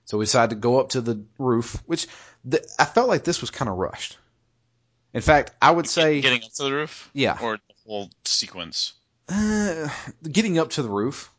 So 0.05 0.17
we 0.17 0.25
decided 0.25 0.49
to 0.51 0.55
go 0.57 0.79
up 0.79 0.89
to 0.89 1.01
the 1.01 1.23
roof, 1.37 1.81
which 1.85 2.07
the, 2.43 2.65
I 2.77 2.85
felt 2.85 3.07
like 3.07 3.23
this 3.23 3.41
was 3.41 3.51
kind 3.51 3.69
of 3.69 3.77
rushed. 3.77 4.17
In 5.13 5.21
fact, 5.21 5.51
I 5.61 5.71
would 5.71 5.87
say, 5.87 6.21
Getting 6.21 6.43
up 6.43 6.51
to 6.53 6.63
the 6.63 6.73
roof? 6.73 7.09
yeah, 7.13 7.37
Or 7.41 7.57
the 7.57 7.73
whole 7.87 8.09
sequence? 8.25 8.93
uh, 9.29 9.87
getting 10.29 10.57
up 10.59 10.71
to 10.71 10.83
the 10.83 10.89
roof. 10.89 11.31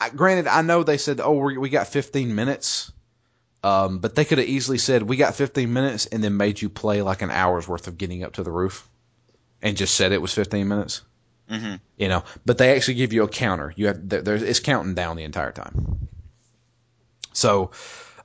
I, 0.00 0.10
granted, 0.10 0.46
I 0.46 0.62
know 0.62 0.82
they 0.82 0.98
said, 0.98 1.20
"Oh, 1.20 1.32
we, 1.38 1.58
we 1.58 1.68
got 1.68 1.88
15 1.88 2.34
minutes," 2.34 2.92
um, 3.64 3.98
but 3.98 4.14
they 4.14 4.24
could 4.24 4.38
have 4.38 4.46
easily 4.48 4.78
said, 4.78 5.02
"We 5.02 5.16
got 5.16 5.34
15 5.34 5.72
minutes," 5.72 6.06
and 6.06 6.22
then 6.22 6.36
made 6.36 6.60
you 6.60 6.68
play 6.68 7.02
like 7.02 7.22
an 7.22 7.30
hour's 7.30 7.66
worth 7.68 7.86
of 7.88 7.98
getting 7.98 8.22
up 8.22 8.34
to 8.34 8.42
the 8.42 8.50
roof, 8.50 8.88
and 9.62 9.76
just 9.76 9.94
said 9.94 10.12
it 10.12 10.22
was 10.22 10.32
15 10.32 10.68
minutes. 10.68 11.02
hmm 11.48 11.74
you 11.96 12.08
know 12.08 12.24
but 12.44 12.58
they 12.58 12.74
actually 12.74 12.94
give 12.94 13.12
you 13.12 13.22
a 13.22 13.28
counter 13.28 13.72
you 13.76 13.86
have 13.86 14.08
there, 14.08 14.34
it's 14.34 14.60
counting 14.60 14.94
down 14.94 15.16
the 15.16 15.22
entire 15.24 15.52
time 15.52 16.08
so 17.36 17.70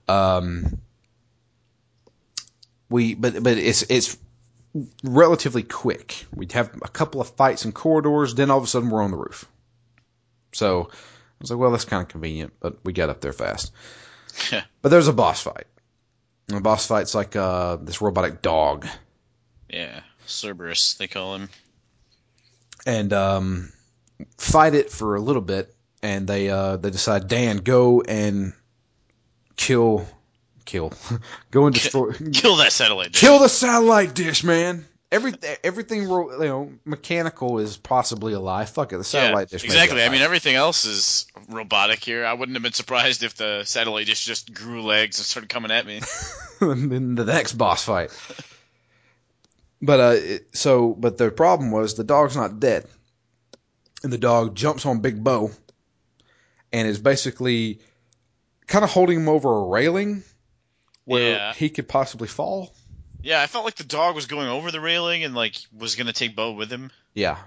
um 0.07 0.79
we 2.89 3.13
but 3.15 3.41
but 3.43 3.57
it's 3.57 3.83
it's 3.83 4.17
relatively 5.03 5.63
quick. 5.63 6.25
We'd 6.33 6.51
have 6.53 6.71
a 6.81 6.87
couple 6.87 7.21
of 7.21 7.29
fights 7.29 7.65
in 7.65 7.71
corridors 7.71 8.33
then 8.35 8.49
all 8.51 8.57
of 8.57 8.63
a 8.63 8.67
sudden 8.67 8.89
we're 8.89 9.03
on 9.03 9.11
the 9.11 9.17
roof. 9.17 9.45
So 10.53 10.89
i 10.91 10.95
was 11.39 11.51
like 11.51 11.59
well 11.59 11.71
that's 11.71 11.85
kind 11.85 12.01
of 12.03 12.09
convenient 12.09 12.53
but 12.59 12.77
we 12.83 12.93
got 12.93 13.09
up 13.09 13.21
there 13.21 13.33
fast. 13.33 13.71
But 14.81 14.89
there's 14.89 15.07
a 15.07 15.13
boss 15.13 15.41
fight. 15.41 15.67
And 16.47 16.57
the 16.57 16.61
boss 16.61 16.87
fight's 16.87 17.13
like 17.15 17.35
uh 17.35 17.75
this 17.77 18.01
robotic 18.01 18.41
dog. 18.41 18.87
Yeah. 19.69 20.01
Cerberus, 20.27 20.93
they 20.95 21.07
call 21.07 21.35
him. 21.35 21.49
and 22.85 23.11
um, 23.11 23.73
fight 24.37 24.75
it 24.75 24.89
for 24.91 25.15
a 25.15 25.19
little 25.21 25.41
bit, 25.41 25.73
and 26.01 26.27
they 26.27 26.49
uh, 26.49 26.77
they 26.77 26.89
decide, 26.89 27.27
Dan, 27.27 27.57
go 27.57 28.01
and 28.01 28.53
kill, 29.55 30.05
kill, 30.65 30.93
go 31.51 31.65
and 31.65 31.75
destroy, 31.75 32.11
Kill 32.33 32.57
that 32.57 32.71
satellite. 32.71 33.13
dish. 33.13 33.21
kill 33.21 33.39
the 33.39 33.49
satellite 33.49 34.13
dish, 34.13 34.43
man. 34.43 34.85
Every 35.11 35.33
everything 35.65 36.03
you 36.03 36.37
know 36.39 36.71
mechanical 36.85 37.59
is 37.59 37.75
possibly 37.75 38.31
alive. 38.31 38.69
Fuck 38.69 38.93
it, 38.93 38.97
the 38.97 39.03
satellite 39.03 39.51
yeah, 39.51 39.57
dish. 39.57 39.65
Exactly. 39.65 40.01
I 40.01 40.07
mean, 40.07 40.21
everything 40.21 40.55
else 40.55 40.85
is 40.85 41.27
robotic 41.49 42.01
here. 42.01 42.25
I 42.25 42.31
wouldn't 42.33 42.55
have 42.55 42.63
been 42.63 42.71
surprised 42.71 43.21
if 43.21 43.35
the 43.35 43.65
satellite 43.65 44.05
dish 44.05 44.23
just 44.23 44.53
grew 44.53 44.83
legs 44.83 45.19
and 45.19 45.25
started 45.25 45.49
coming 45.49 45.69
at 45.69 45.85
me. 45.85 45.99
in 46.61 47.15
the 47.15 47.25
next 47.25 47.53
boss 47.53 47.83
fight. 47.83 48.11
But 49.81 49.99
uh, 49.99 50.13
it, 50.15 50.55
so 50.55 50.93
but 50.93 51.17
the 51.17 51.29
problem 51.29 51.71
was 51.71 51.95
the 51.95 52.03
dog's 52.05 52.37
not 52.37 52.59
dead, 52.61 52.85
and 54.03 54.13
the 54.13 54.17
dog 54.17 54.55
jumps 54.55 54.85
on 54.85 55.01
Big 55.01 55.21
Bo, 55.21 55.51
and 56.71 56.87
is 56.87 56.99
basically 56.99 57.79
kind 58.71 58.83
of 58.83 58.89
holding 58.89 59.17
him 59.19 59.29
over 59.29 59.49
a 59.53 59.65
railing 59.67 60.23
where 61.05 61.35
Yeah. 61.35 61.53
he 61.53 61.69
could 61.69 61.87
possibly 61.87 62.27
fall. 62.27 62.73
Yeah, 63.21 63.41
I 63.41 63.47
felt 63.47 63.65
like 63.65 63.75
the 63.75 63.83
dog 63.83 64.15
was 64.15 64.25
going 64.25 64.47
over 64.47 64.71
the 64.71 64.79
railing 64.79 65.23
and 65.23 65.35
like 65.35 65.55
was 65.77 65.95
gonna 65.95 66.13
take 66.13 66.35
Bo 66.35 66.53
with 66.53 66.71
him. 66.71 66.89
Yeah, 67.13 67.37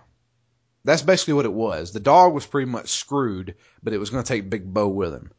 that's 0.85 1.03
basically 1.03 1.35
what 1.35 1.47
it 1.47 1.53
was. 1.53 1.93
The 1.93 2.01
dog 2.01 2.33
was 2.35 2.47
pretty 2.47 2.71
much 2.71 2.91
screwed, 2.91 3.55
but 3.83 3.93
it 3.93 3.99
was 3.99 4.11
going 4.11 4.23
to 4.23 4.29
take 4.29 4.51
Big 4.51 4.65
Bo 4.73 4.87
with 4.89 5.15
him, 5.15 5.31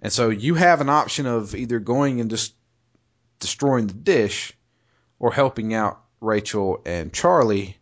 and 0.00 0.10
so 0.12 0.30
you 0.30 0.54
have 0.54 0.80
an 0.80 0.88
option 0.88 1.26
of 1.26 1.54
either 1.54 1.78
going 1.78 2.20
and 2.20 2.30
just 2.30 2.54
destroying 3.38 3.86
the 3.86 3.94
dish, 3.94 4.52
or 5.18 5.32
helping 5.32 5.74
out 5.74 6.00
Rachel 6.20 6.80
and 6.86 7.12
Charlie 7.12 7.76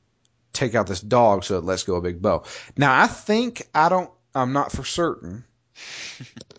take 0.52 0.74
out 0.74 0.88
this 0.88 1.00
dog 1.00 1.44
so 1.44 1.58
it 1.58 1.64
lets 1.64 1.84
go 1.84 1.94
of 1.96 2.02
Big 2.02 2.20
Bo. 2.20 2.42
Now 2.76 3.00
I 3.00 3.06
think 3.06 3.62
I 3.74 3.88
don't. 3.88 4.10
I'm 4.34 4.52
not 4.52 4.72
for 4.72 4.84
certain. 4.84 5.44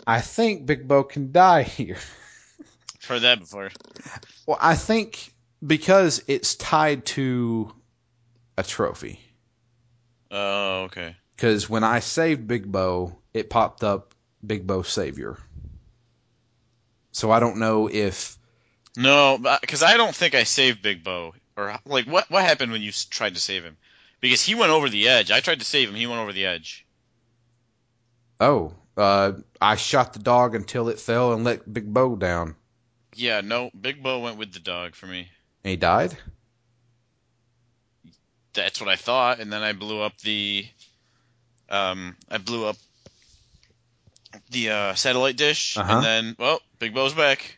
I 0.08 0.22
think 0.22 0.66
Big 0.66 0.88
Bo 0.88 1.04
can 1.04 1.32
die 1.32 1.64
here. 1.64 1.98
heard 3.08 3.22
that 3.24 3.40
before. 3.40 3.70
Well, 4.46 4.58
I 4.60 4.76
think 4.76 5.34
because 5.66 6.24
it's 6.28 6.56
tied 6.56 7.06
to 7.08 7.74
a 8.58 8.64
trophy. 8.64 9.20
Oh, 10.32 10.84
okay. 10.84 11.16
Because 11.36 11.70
when 11.70 11.84
I 11.84 12.00
saved 12.00 12.48
Big 12.48 12.72
Bo, 12.72 13.18
it 13.34 13.50
popped 13.50 13.84
up 13.84 14.14
Big 14.46 14.66
Bo 14.66 14.84
Savior. 14.84 15.38
So 17.12 17.32
I 17.32 17.40
don't 17.40 17.58
know 17.58 17.90
if 17.90 18.38
No, 18.96 19.38
because 19.62 19.84
I 19.84 19.98
don't 19.98 20.16
think 20.16 20.36
I 20.36 20.44
saved 20.44 20.82
Big 20.82 21.04
Bo. 21.04 21.34
Or 21.58 21.78
like, 21.86 22.06
what 22.06 22.30
what 22.30 22.44
happened 22.44 22.72
when 22.72 22.82
you 22.82 22.92
tried 22.92 23.36
to 23.36 23.42
save 23.42 23.64
him? 23.64 23.78
Because 24.22 24.42
he 24.42 24.56
went 24.56 24.72
over 24.72 24.90
the 24.90 25.08
edge. 25.10 25.32
I 25.32 25.40
tried 25.40 25.60
to 25.60 25.66
save 25.66 25.90
him. 25.90 25.96
He 25.96 26.08
went 26.08 26.22
over 26.22 26.34
the 26.34 26.46
edge. 26.46 26.86
oh, 28.40 28.74
uh, 29.00 29.34
I 29.62 29.76
shot 29.76 30.14
the 30.14 30.20
dog 30.20 30.56
until 30.56 30.90
it 30.90 31.00
fell 31.00 31.34
and 31.34 31.44
let 31.44 31.72
Big 31.72 31.92
Bo 31.94 32.16
down, 32.16 32.56
Yeah, 33.16 33.42
no, 33.42 33.72
Big 33.80 34.04
Bo 34.04 34.20
went 34.20 34.38
with 34.38 34.54
the 34.54 34.60
dog 34.60 34.96
for 34.96 35.08
me. 35.08 35.30
and 35.64 35.72
he 35.72 35.76
died. 35.78 36.16
That's 38.54 38.80
what 38.82 38.90
I 38.90 38.96
thought, 38.96 39.40
and 39.40 39.52
then 39.54 39.62
I 39.62 39.74
blew 39.74 40.02
up 40.02 40.18
the, 40.20 40.66
um, 41.70 42.16
I 42.30 42.38
blew 42.40 42.66
up 42.66 42.76
the 44.50 44.70
uh, 44.72 44.94
satellite 44.96 45.38
dish, 45.38 45.78
Uh-huh. 45.78 45.96
and 45.96 46.04
then 46.04 46.36
well, 46.40 46.60
Big 46.80 46.94
Bo's 46.94 47.14
back. 47.14 47.58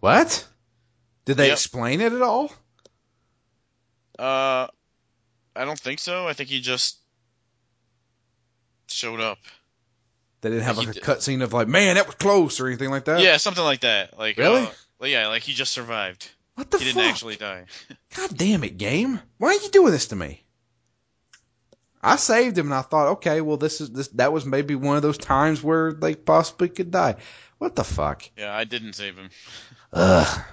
What? 0.00 0.46
Did 1.24 1.36
they 1.36 1.48
Yep. 1.48 1.54
explain 1.54 2.00
it 2.00 2.12
at 2.12 2.22
all? 2.22 2.52
Uh, 4.18 4.66
I 5.56 5.64
don't 5.64 5.78
think 5.78 5.98
so. 5.98 6.26
I 6.28 6.32
think 6.32 6.48
he 6.48 6.60
just 6.60 6.98
showed 8.88 9.20
up. 9.20 9.38
They 10.40 10.50
didn't 10.50 10.64
have 10.64 10.78
like 10.78 10.88
a 10.88 11.00
cutscene 11.00 11.42
of 11.42 11.52
like, 11.52 11.68
man, 11.68 11.96
that 11.96 12.06
was 12.06 12.14
close 12.14 12.60
or 12.60 12.66
anything 12.66 12.90
like 12.90 13.04
that. 13.04 13.20
yeah, 13.20 13.36
something 13.36 13.64
like 13.64 13.80
that. 13.80 14.18
Like 14.18 14.38
Really? 14.38 14.62
uh, 15.02 15.04
yeah, 15.06 15.28
like 15.28 15.42
he 15.42 15.52
just 15.52 15.72
survived. 15.72 16.30
What 16.54 16.70
the 16.70 16.78
fuck? 16.78 16.86
he 16.86 16.92
fuck? 16.92 16.96
didn't 17.02 17.10
actually 17.10 17.36
die. 17.36 17.64
God 18.16 18.36
damn 18.36 18.64
it, 18.64 18.78
game! 18.78 19.20
Why 19.38 19.48
are 19.48 19.60
you 19.62 19.68
doing 19.70 19.92
this 19.92 20.08
to 20.08 20.16
me? 20.16 20.42
I 22.02 22.16
saved 22.16 22.56
him 22.56 22.66
and 22.66 22.74
I 22.74 22.80
thought, 22.82 23.08
okay, 23.12 23.40
well, 23.42 23.58
this 23.58 23.80
is 23.80 23.90
this. 23.90 24.08
That 24.08 24.32
was 24.32 24.46
maybe 24.46 24.74
one 24.74 24.96
of 24.96 25.02
those 25.02 25.18
times 25.18 25.62
where 25.62 25.92
they 25.92 26.14
possibly 26.14 26.68
could 26.70 26.90
die. 26.90 27.16
What 27.58 27.76
the 27.76 27.84
fuck? 27.84 28.22
Yeah, 28.38 28.54
I 28.54 28.64
didn't 28.64 28.94
save 28.94 29.16
him. 29.16 29.28
Ugh. 29.92 30.44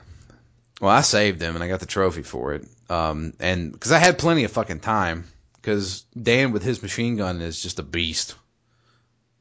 Well, 0.81 0.91
I 0.91 1.01
saved 1.01 1.41
him 1.41 1.55
and 1.55 1.63
I 1.63 1.69
got 1.69 1.79
the 1.79 1.85
trophy 1.85 2.23
for 2.23 2.53
it. 2.53 2.67
Um, 2.89 3.33
and 3.39 3.71
because 3.71 3.93
I 3.93 3.99
had 3.99 4.17
plenty 4.19 4.43
of 4.43 4.51
fucking 4.51 4.81
time, 4.81 5.23
because 5.55 6.01
Dan 6.21 6.51
with 6.51 6.63
his 6.63 6.81
machine 6.83 7.15
gun 7.15 7.41
is 7.41 7.61
just 7.61 7.79
a 7.79 7.83
beast. 7.83 8.35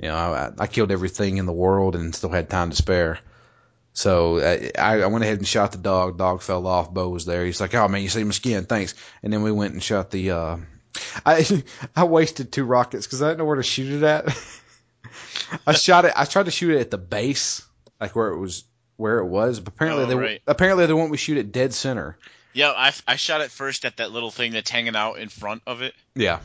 You 0.01 0.09
know, 0.09 0.15
I, 0.15 0.53
I 0.59 0.67
killed 0.67 0.91
everything 0.93 1.39
in 1.39 1.47
the 1.47 1.53
world 1.53 1.97
and 1.97 2.15
still 2.15 2.31
had 2.31 2.51
time 2.51 2.71
to 2.71 2.77
spare. 2.77 3.19
So 3.95 4.39
I, 4.41 4.73
I 4.79 5.07
went 5.07 5.25
ahead 5.25 5.39
and 5.39 5.47
shot 5.49 5.73
the 5.73 5.79
dog. 5.79 6.19
Dog 6.19 6.43
fell 6.43 6.67
off. 6.67 6.93
Bo 6.93 7.09
was 7.09 7.25
there. 7.25 7.47
He's 7.47 7.61
like, 7.63 7.75
"Oh 7.75 7.89
man, 7.89 8.03
you 8.03 8.11
saved 8.11 8.27
my 8.27 8.33
skin, 8.33 8.65
thanks." 8.67 8.95
And 9.23 9.33
then 9.33 9.43
we 9.43 9.51
went 9.53 9.73
and 9.73 9.83
shot 9.83 10.11
the. 10.11 10.33
Uh, 10.33 10.57
I 11.27 11.63
I 11.95 12.05
wasted 12.05 12.53
two 12.53 12.65
rockets 12.65 13.07
because 13.07 13.23
I 13.23 13.29
didn't 13.29 13.39
know 13.39 13.45
where 13.47 13.57
to 13.57 13.63
shoot 13.63 13.91
it 13.91 14.03
at. 14.03 14.27
I 15.67 15.73
shot 15.73 16.05
it. 16.05 16.13
I 16.15 16.27
tried 16.27 16.45
to 16.45 16.51
shoot 16.51 16.75
it 16.77 16.81
at 16.81 16.91
the 16.91 16.99
base, 16.99 17.65
like 17.99 18.15
where 18.15 18.29
it 18.29 18.39
was 18.39 18.65
where 18.99 19.19
it 19.21 19.27
was. 19.27 19.61
But 19.61 19.75
apparently 19.75 20.05
Oh, 20.05 20.07
they 20.09 20.15
right. 20.15 20.43
apparently 20.47 20.85
they 20.85 20.93
want 20.93 21.11
me 21.11 21.17
to 21.17 21.23
shoot 21.23 21.39
it 21.39 21.53
dead 21.53 21.73
center. 21.73 22.19
Yeah, 22.53 22.73
I, 22.77 22.93
I 23.07 23.17
shot 23.17 23.43
it 23.43 23.51
first 23.51 23.85
at 23.85 23.99
that 23.99 24.13
little 24.13 24.31
thing 24.31 24.53
that's 24.53 24.71
hanging 24.71 24.97
out 24.97 25.19
in 25.19 25.29
front 25.29 25.63
of 25.67 25.83
it. 25.83 25.95
Yeah. 26.15 26.41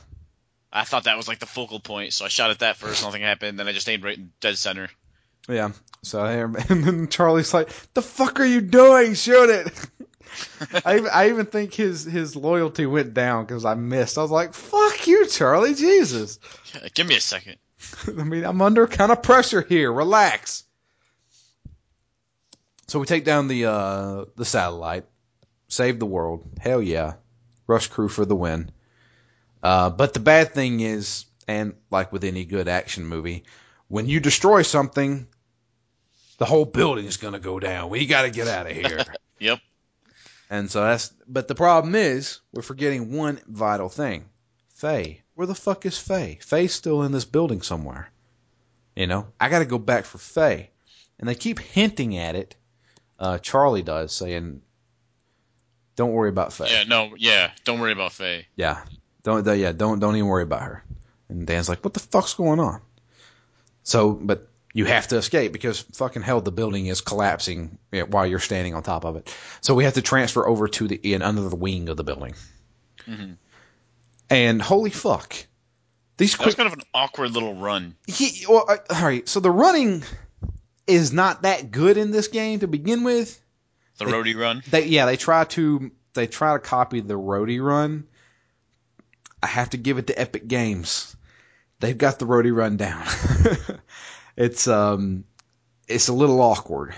I 0.71 0.83
thought 0.85 1.03
that 1.03 1.17
was 1.17 1.27
like 1.27 1.39
the 1.39 1.45
focal 1.45 1.79
point, 1.79 2.13
so 2.13 2.25
I 2.25 2.29
shot 2.29 2.51
at 2.51 2.59
that 2.59 2.77
first. 2.77 3.03
Nothing 3.03 3.21
happened. 3.23 3.59
Then 3.59 3.67
I 3.67 3.73
just 3.73 3.89
aimed 3.89 4.03
right 4.03 4.17
in 4.17 4.31
dead 4.39 4.57
center. 4.57 4.89
Yeah. 5.49 5.71
So 6.03 6.21
I, 6.21 6.33
and 6.69 6.83
then 6.83 7.07
Charlie's 7.09 7.53
like, 7.53 7.69
"The 7.93 8.01
fuck 8.01 8.39
are 8.39 8.45
you 8.45 8.61
doing? 8.61 9.13
Shoot 9.15 9.49
it!" 9.49 9.87
I 10.85 10.95
even- 10.97 11.09
I 11.11 11.29
even 11.29 11.45
think 11.45 11.73
his 11.73 12.05
his 12.05 12.35
loyalty 12.37 12.85
went 12.85 13.13
down 13.13 13.45
because 13.45 13.65
I 13.65 13.73
missed. 13.75 14.17
I 14.17 14.21
was 14.21 14.31
like, 14.31 14.53
"Fuck 14.53 15.07
you, 15.07 15.27
Charlie! 15.27 15.73
Jesus!" 15.75 16.39
Yeah, 16.73 16.87
give 16.93 17.07
me 17.07 17.15
a 17.17 17.21
second. 17.21 17.57
I 18.07 18.23
mean, 18.23 18.45
I'm 18.45 18.61
under 18.61 18.87
kind 18.87 19.11
of 19.11 19.21
pressure 19.23 19.61
here. 19.61 19.91
Relax. 19.91 20.63
So 22.87 22.99
we 22.99 23.05
take 23.05 23.25
down 23.25 23.47
the 23.47 23.65
uh, 23.65 24.25
the 24.37 24.45
satellite, 24.45 25.05
save 25.67 25.99
the 25.99 26.05
world. 26.05 26.47
Hell 26.59 26.81
yeah, 26.81 27.13
Rust 27.67 27.89
crew 27.91 28.07
for 28.09 28.25
the 28.25 28.35
win. 28.35 28.71
Uh, 29.63 29.89
but 29.89 30.13
the 30.13 30.19
bad 30.19 30.53
thing 30.53 30.79
is, 30.79 31.25
and 31.47 31.73
like 31.89 32.11
with 32.11 32.23
any 32.23 32.45
good 32.45 32.67
action 32.67 33.05
movie, 33.05 33.43
when 33.87 34.07
you 34.07 34.19
destroy 34.19 34.61
something, 34.61 35.27
the 36.37 36.45
whole 36.45 36.65
building 36.65 37.05
is 37.05 37.17
gonna 37.17 37.39
go 37.39 37.59
down. 37.59 37.89
We 37.89 38.05
got 38.05 38.23
to 38.23 38.31
get 38.31 38.47
out 38.47 38.65
of 38.65 38.75
here. 38.75 39.03
Yep. 39.39 39.59
And 40.49 40.69
so 40.69 40.81
that's, 40.81 41.13
but 41.27 41.47
the 41.47 41.55
problem 41.55 41.95
is, 41.95 42.39
we're 42.51 42.61
forgetting 42.61 43.13
one 43.15 43.39
vital 43.47 43.89
thing. 43.89 44.25
Faye. 44.75 45.21
Where 45.35 45.47
the 45.47 45.55
fuck 45.55 45.85
is 45.85 45.97
Faye? 45.97 46.39
Faye's 46.41 46.73
still 46.73 47.03
in 47.03 47.11
this 47.11 47.25
building 47.25 47.61
somewhere. 47.61 48.09
You 48.95 49.07
know, 49.07 49.27
I 49.39 49.49
gotta 49.49 49.65
go 49.65 49.77
back 49.77 50.05
for 50.05 50.17
Faye. 50.17 50.69
And 51.19 51.29
they 51.29 51.35
keep 51.35 51.59
hinting 51.59 52.17
at 52.17 52.35
it. 52.35 52.55
Uh, 53.19 53.37
Charlie 53.37 53.83
does, 53.83 54.11
saying, 54.11 54.61
don't 55.95 56.11
worry 56.11 56.29
about 56.29 56.51
Faye. 56.51 56.67
Yeah. 56.69 56.83
No. 56.83 57.13
Yeah. 57.17 57.51
Don't 57.63 57.79
worry 57.79 57.91
about 57.91 58.11
Faye. 58.11 58.47
Yeah. 58.55 58.83
Don't, 59.23 59.43
don't- 59.45 59.59
yeah, 59.59 59.71
don't, 59.71 59.99
don't 59.99 60.15
even 60.15 60.27
worry 60.27 60.43
about 60.43 60.61
her. 60.63 60.83
And 61.29 61.45
Dan's 61.47 61.69
like, 61.69 61.83
what 61.83 61.93
the 61.93 61.99
fuck's 61.99 62.33
going 62.33 62.59
on? 62.59 62.81
So, 63.83 64.11
but 64.11 64.47
you 64.73 64.85
have 64.85 65.07
to 65.09 65.17
escape 65.17 65.51
because 65.53 65.79
fucking 65.79 66.21
hell, 66.21 66.41
the 66.41 66.51
building 66.51 66.85
is 66.87 67.01
collapsing 67.01 67.77
while 68.09 68.25
you're 68.27 68.39
standing 68.39 68.73
on 68.73 68.83
top 68.83 69.05
of 69.05 69.15
it. 69.15 69.33
So 69.61 69.73
we 69.75 69.83
have 69.85 69.93
to 69.95 70.01
transfer 70.01 70.47
over 70.47 70.67
to 70.67 70.87
the, 70.87 70.95
in 70.95 71.21
under 71.21 71.41
the 71.49 71.55
wing 71.55 71.89
of 71.89 71.97
the 71.97 72.03
building. 72.03 72.33
Mhm. 73.07 73.37
And 74.29 74.61
holy 74.61 74.91
fuck. 74.91 75.35
These 76.17 76.37
That 76.37 76.45
was 76.45 76.55
kind 76.55 76.67
of 76.67 76.73
an 76.73 76.83
awkward 76.93 77.31
little 77.31 77.55
run. 77.55 77.95
he, 78.07 78.45
well, 78.47 78.65
all 78.69 79.03
right. 79.03 79.27
So 79.27 79.39
the 79.39 79.51
running 79.51 80.03
is 80.87 81.11
not 81.11 81.41
that 81.43 81.71
good 81.71 81.97
in 81.97 82.11
this 82.11 82.27
game 82.27 82.59
to 82.59 82.67
begin 82.67 83.03
with. 83.03 83.41
The 83.97 84.05
They- 84.05 84.11
roadie 84.11 84.39
run. 84.39 84.61
They 84.69 84.85
yeah, 84.85 85.05
they 85.05 85.17
try 85.17 85.43
to 85.45 85.91
they 86.13 86.27
try 86.27 86.53
to 86.53 86.59
copy 86.59 86.99
the 87.01 87.15
roadie 87.15 87.63
run. 87.63 88.05
I 89.43 89.47
have 89.47 89.71
to 89.71 89.77
give 89.77 89.97
it 89.97 90.07
to 90.07 90.19
Epic 90.19 90.47
Games. 90.47 91.15
They've 91.79 91.97
got 91.97 92.19
the 92.19 92.25
roadie 92.25 92.55
run 92.55 92.77
down. 92.77 93.03
it's 94.37 94.67
um 94.67 95.23
it's 95.87 96.07
a 96.09 96.13
little 96.13 96.41
awkward. 96.41 96.93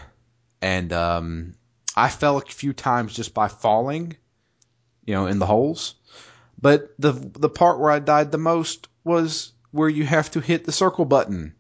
And 0.62 0.92
um 0.94 1.56
I 1.96 2.10
fell 2.10 2.38
a 2.38 2.42
few 2.42 2.74
times 2.74 3.14
just 3.16 3.34
by 3.34 3.48
falling, 3.48 4.18
you 5.06 5.14
know, 5.14 5.28
in 5.28 5.40
the 5.40 5.46
holes. 5.46 5.96
But 6.62 6.94
the 7.00 7.12
the 7.12 7.50
part 7.50 7.80
where 7.80 7.92
I 7.92 8.00
died 8.00 8.32
the 8.32 8.38
most 8.38 8.88
was 9.04 9.52
where 9.72 9.90
you 9.90 10.06
have 10.06 10.32
to 10.32 10.40
hit 10.40 10.66
the 10.66 10.72
circle 10.72 11.06
button 11.06 11.56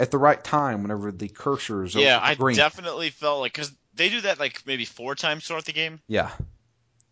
at 0.00 0.10
the 0.10 0.18
right 0.18 0.42
time 0.42 0.82
whenever 0.82 1.12
the 1.12 1.28
cursor's 1.28 1.94
Yeah, 1.94 2.16
over 2.16 2.26
I 2.26 2.34
green. 2.34 2.56
definitely 2.56 3.10
felt 3.10 3.40
like 3.40 3.52
because 3.52 3.72
they 3.94 4.08
do 4.08 4.20
that 4.22 4.38
like 4.40 4.66
maybe 4.66 4.84
four 4.84 5.14
times 5.14 5.46
throughout 5.46 5.64
the 5.64 5.72
game, 5.72 6.00
yeah, 6.08 6.30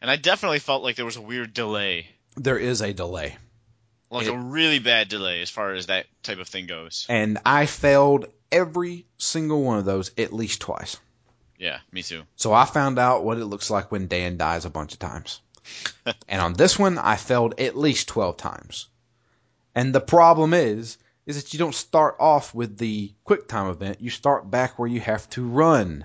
and 0.00 0.10
I 0.10 0.16
definitely 0.16 0.58
felt 0.58 0.82
like 0.82 0.96
there 0.96 1.04
was 1.04 1.16
a 1.16 1.22
weird 1.22 1.54
delay, 1.54 2.08
there 2.36 2.58
is 2.58 2.80
a 2.80 2.92
delay. 2.92 3.36
like 4.10 4.26
It- 4.26 4.34
a 4.34 4.36
really 4.36 4.78
bad 4.78 5.08
delay 5.08 5.40
as 5.40 5.48
far 5.48 5.72
as 5.72 5.86
that 5.86 6.06
type 6.22 6.38
of 6.38 6.46
thing 6.46 6.66
goes. 6.66 7.06
and 7.08 7.38
I 7.46 7.64
failed 7.64 8.26
every 8.50 9.06
single 9.16 9.62
one 9.62 9.78
of 9.78 9.86
those 9.86 10.10
at 10.18 10.34
least 10.34 10.60
twice. 10.60 10.98
Yeah, 11.58 11.78
me 11.92 12.02
too. 12.02 12.24
So 12.36 12.52
I 12.52 12.66
found 12.66 12.98
out 12.98 13.24
what 13.24 13.38
it 13.38 13.46
looks 13.46 13.70
like 13.70 13.90
when 13.90 14.08
Dan 14.08 14.36
dies 14.36 14.66
a 14.66 14.70
bunch 14.70 14.92
of 14.92 14.98
times. 14.98 15.40
and 16.28 16.42
on 16.42 16.52
this 16.52 16.78
one, 16.78 16.98
I 16.98 17.16
failed 17.16 17.58
at 17.58 17.74
least 17.78 18.08
12 18.08 18.36
times. 18.36 18.88
And 19.74 19.94
the 19.94 20.00
problem 20.00 20.52
is, 20.52 20.98
is 21.24 21.36
that 21.42 21.52
you 21.54 21.58
don't 21.58 21.74
start 21.74 22.16
off 22.20 22.52
with 22.52 22.76
the 22.76 23.12
quick 23.24 23.48
time 23.48 23.68
event. 23.68 24.00
You 24.00 24.10
start 24.10 24.50
back 24.50 24.78
where 24.78 24.88
you 24.88 25.00
have 25.00 25.26
to 25.30 25.46
run. 25.46 26.04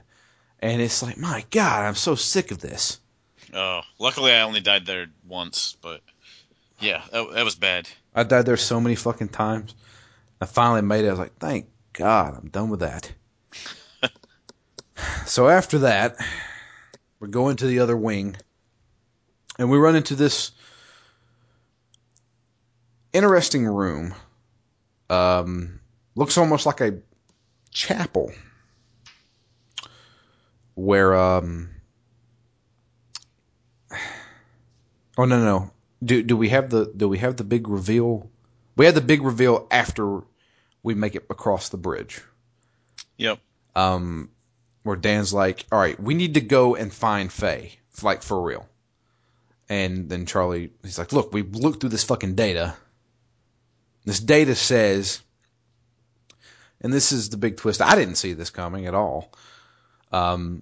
And 0.60 0.82
it's 0.82 1.04
like, 1.04 1.18
my 1.18 1.44
God, 1.52 1.84
I'm 1.86 1.96
so 1.96 2.16
sick 2.16 2.52
of 2.52 2.60
this. 2.60 3.00
Oh, 3.54 3.82
luckily 4.00 4.32
I 4.32 4.42
only 4.44 4.62
died 4.62 4.86
there 4.86 5.08
once, 5.28 5.76
but 5.82 6.02
yeah, 6.80 7.04
that, 7.12 7.32
that 7.34 7.46
was 7.46 7.56
bad. 7.56 7.90
I 8.14 8.24
died 8.24 8.46
there 8.46 8.58
so 8.58 8.80
many 8.80 8.96
fucking 8.96 9.30
times. 9.30 9.76
I 10.40 10.46
finally 10.46 10.82
made 10.82 11.06
it. 11.06 11.08
I 11.08 11.12
was 11.12 11.20
like, 11.20 11.38
thank 11.38 11.68
God, 11.94 12.38
I'm 12.38 12.50
done 12.50 12.70
with 12.70 12.82
that. 12.82 13.12
so 15.26 15.48
after 15.48 15.80
that, 15.80 16.18
we're 17.20 17.28
going 17.28 17.58
to 17.58 17.66
the 17.66 17.80
other 17.80 17.98
wing, 17.98 18.36
and 19.58 19.72
we 19.72 19.78
run 19.78 19.96
into 19.96 20.16
this 20.16 20.52
interesting 23.14 23.66
room. 23.66 24.14
Um, 25.10 25.80
looks 26.16 26.38
almost 26.38 26.66
like 26.66 26.82
a 26.82 27.00
chapel, 27.72 28.32
where 30.76 31.16
um. 31.16 31.70
Oh 35.20 35.26
no 35.26 35.44
no! 35.44 35.72
Do 36.04 36.22
do 36.22 36.38
we 36.38 36.50
have 36.50 36.70
the 36.70 36.92
do 36.96 37.10
we 37.10 37.18
have 37.20 37.38
the 37.38 37.44
big 37.44 37.68
reveal? 37.68 38.30
We 38.76 38.86
had 38.86 38.96
the 38.96 39.02
big 39.02 39.24
reveal 39.24 39.68
after 39.72 40.22
we 40.84 40.94
make 40.94 41.16
it 41.16 41.26
across 41.30 41.70
the 41.70 41.78
bridge. 41.78 42.22
Yep. 43.18 43.40
Um, 43.76 44.30
where 44.84 44.96
Dan's 44.96 45.34
like, 45.34 45.66
"All 45.72 45.80
right, 45.80 46.00
we 46.00 46.14
need 46.14 46.36
to 46.36 46.42
go 46.42 46.76
and 46.76 46.94
find 46.94 47.32
Faye, 47.32 47.80
like 48.04 48.22
for 48.22 48.42
real." 48.42 48.68
And 49.70 50.10
then 50.10 50.26
Charlie, 50.26 50.72
he's 50.84 51.00
like, 51.00 51.12
"Look, 51.12 51.34
we 51.34 51.42
looked 51.42 51.82
through 51.82 51.90
this 51.90 52.04
fucking 52.04 52.36
data. 52.36 52.76
This 54.06 54.20
data 54.20 54.56
says, 54.56 55.22
and 56.80 56.94
this 56.94 57.12
is 57.12 57.30
the 57.30 57.38
big 57.38 57.58
twist. 57.58 57.82
I 57.82 57.96
didn't 57.96 58.16
see 58.16 58.34
this 58.34 58.50
coming 58.50 58.86
at 58.86 58.96
all. 58.96 59.32
Um, 60.12 60.62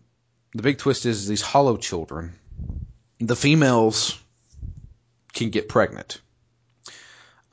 the 0.54 0.64
big 0.64 0.78
twist 0.78 1.06
is 1.06 1.28
these 1.28 1.42
hollow 1.42 1.78
children. 1.78 2.34
The 3.20 3.36
females 3.36 4.18
can 5.36 5.52
get 5.52 5.70
pregnant. 5.70 6.20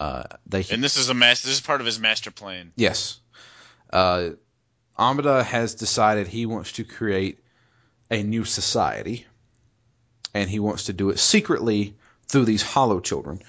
Uh, 0.00 0.24
they 0.46 0.64
And 0.70 0.82
this 0.82 0.96
is 0.96 1.10
a 1.10 1.14
master. 1.14 1.48
This 1.48 1.56
is 1.56 1.60
part 1.60 1.80
of 1.80 1.86
his 1.86 1.98
master 1.98 2.30
plan. 2.30 2.72
Yes. 2.76 3.20
Uh, 3.92 4.30
Amada 4.98 5.42
has 5.42 5.74
decided 5.74 6.26
he 6.26 6.46
wants 6.46 6.72
to 6.72 6.84
create 6.84 7.38
a 8.10 8.22
new 8.22 8.44
society, 8.44 9.26
and 10.32 10.48
he 10.48 10.60
wants 10.60 10.84
to 10.84 10.92
do 10.92 11.10
it 11.10 11.18
secretly 11.18 11.94
through 12.26 12.46
these 12.46 12.62
hollow 12.62 13.00
children. 13.00 13.42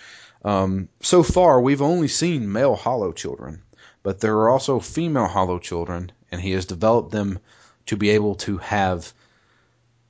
Um, 0.43 0.89
so 1.01 1.23
far, 1.23 1.61
we've 1.61 1.81
only 1.81 2.07
seen 2.07 2.51
male 2.51 2.75
hollow 2.75 3.13
children, 3.13 3.63
but 4.03 4.19
there 4.19 4.35
are 4.39 4.49
also 4.49 4.79
female 4.79 5.27
hollow 5.27 5.59
children, 5.59 6.11
and 6.31 6.41
he 6.41 6.51
has 6.51 6.65
developed 6.65 7.11
them 7.11 7.39
to 7.85 7.97
be 7.97 8.11
able 8.11 8.35
to 8.35 8.57
have 8.57 9.13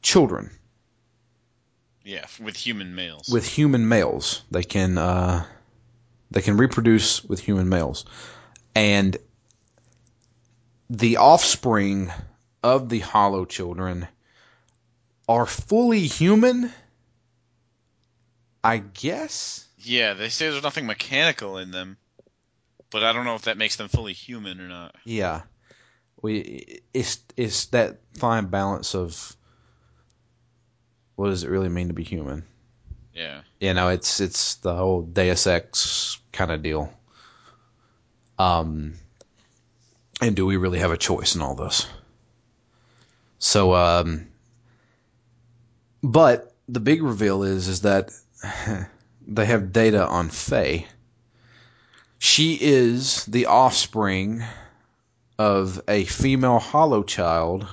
children 0.02 0.52
Yeah, 2.04 2.26
with 2.42 2.56
human 2.58 2.96
males. 2.96 3.30
with 3.30 3.48
human 3.48 3.88
males. 3.88 4.44
They 4.52 4.64
can 4.64 4.98
uh, 4.98 5.46
they 6.32 6.42
can 6.42 6.58
reproduce 6.58 7.24
with 7.24 7.40
human 7.40 7.70
males, 7.70 8.06
and 8.76 9.16
the 10.90 11.18
offspring 11.18 12.12
of 12.62 12.90
the 12.90 13.00
Hollow 13.00 13.46
children 13.46 14.08
are 15.28 15.46
fully 15.46 16.06
human. 16.08 16.72
I 18.66 18.78
guess. 18.78 19.66
yeah, 19.80 20.14
they 20.14 20.30
say 20.30 20.50
there's 20.50 20.64
nothing 20.64 20.86
mechanical 20.86 21.58
in 21.58 21.72
them, 21.72 21.98
but 22.92 23.04
I 23.04 23.12
don't 23.12 23.26
know 23.26 23.36
if 23.36 23.44
that 23.44 23.58
makes 23.58 23.76
them 23.76 23.90
fully 23.90 24.14
human 24.14 24.62
or 24.62 24.68
not. 24.68 24.96
Yeah, 25.04 25.42
we 26.22 26.82
it's 26.94 27.20
it's 27.36 27.66
that 27.68 28.00
fine 28.18 28.48
balance 28.48 28.96
of 28.96 29.36
what 31.16 31.30
does 31.30 31.44
it 31.44 31.50
really 31.50 31.70
mean 31.70 31.90
to 31.90 31.94
be 31.94 32.04
human. 32.04 32.44
Yeah. 33.14 33.42
You 33.60 33.74
know, 33.74 33.90
it's 33.90 34.20
it's 34.20 34.56
the 34.56 34.76
whole 34.76 35.02
Deus 35.04 35.46
Ex 35.48 36.20
kind 36.32 36.52
of 36.52 36.64
deal. 36.64 36.92
Um, 38.40 38.96
and 40.22 40.36
do 40.36 40.46
we 40.46 40.58
really 40.58 40.80
have 40.80 40.92
a 40.92 40.98
choice 40.98 41.36
in 41.36 41.42
all 41.42 41.56
this? 41.56 41.86
So, 43.38 43.76
um, 43.76 44.28
but 46.02 46.54
the 46.68 46.80
big 46.80 47.04
reveal 47.04 47.44
is 47.44 47.68
is 47.68 47.82
that 47.82 48.12
they 49.28 49.46
have 49.46 49.72
data 49.72 50.06
on 50.06 50.30
Faye. 50.30 50.88
She 52.18 52.58
is 52.60 53.26
the 53.26 53.48
offspring 53.48 54.44
of 55.38 55.82
a 55.88 56.06
female 56.06 56.60
hollow 56.60 57.04
child 57.04 57.68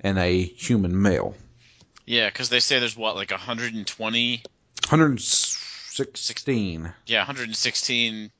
and 0.00 0.18
a 0.18 0.42
human 0.42 1.00
male. 1.00 1.34
Yeah, 2.10 2.28
because 2.28 2.48
they 2.48 2.58
say 2.58 2.80
there's 2.80 2.96
what, 2.96 3.14
like 3.14 3.30
120? 3.30 4.42
116. 4.88 6.92
Yeah, 7.06 7.18
116 7.20 8.30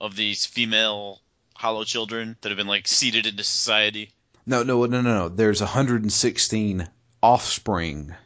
of 0.00 0.16
these 0.16 0.46
female 0.46 1.20
hollow 1.54 1.84
children 1.84 2.36
that 2.40 2.48
have 2.48 2.56
been 2.56 2.66
like 2.66 2.88
seeded 2.88 3.26
into 3.26 3.44
society. 3.44 4.10
No, 4.46 4.64
no, 4.64 4.84
no, 4.86 5.00
no, 5.00 5.14
no. 5.14 5.28
There's 5.28 5.60
116 5.60 6.88
offspring 7.22 8.16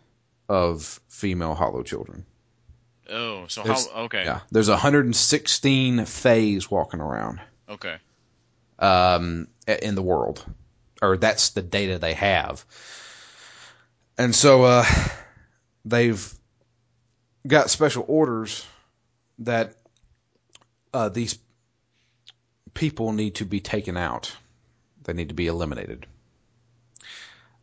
of 0.49 1.01
female 1.09 1.55
hollow 1.55 1.83
children. 1.83 2.25
Oh, 3.11 3.45
so 3.49 3.65
There's- 3.65 3.89
how? 3.93 4.05
Okay. 4.05 4.25
Yeah, 4.25 4.41
there's 4.53 4.71
116 4.71 6.07
fays 6.07 6.71
walking 6.71 7.01
around 7.01 7.43
Okay. 7.69 7.97
um, 8.79 9.49
in 9.67 9.97
the 9.97 10.03
world, 10.03 10.43
or 11.03 11.19
that's 11.19 11.51
the 11.51 11.61
data 11.61 11.99
they 11.99 12.15
have. 12.15 12.65
And 14.23 14.37
so 14.37 14.63
uh, 14.63 14.85
they've 15.85 16.33
got 17.45 17.71
special 17.71 18.05
orders 18.07 18.65
that 19.41 19.75
uh, 20.95 21.09
these 21.09 21.41
people 22.73 23.11
need 23.11 23.35
to 23.37 23.45
be 23.45 23.59
taken 23.59 23.97
out. 23.97 24.33
They 25.03 25.13
need 25.13 25.31
to 25.31 25.35
be 25.35 25.49
eliminated. 25.49 26.07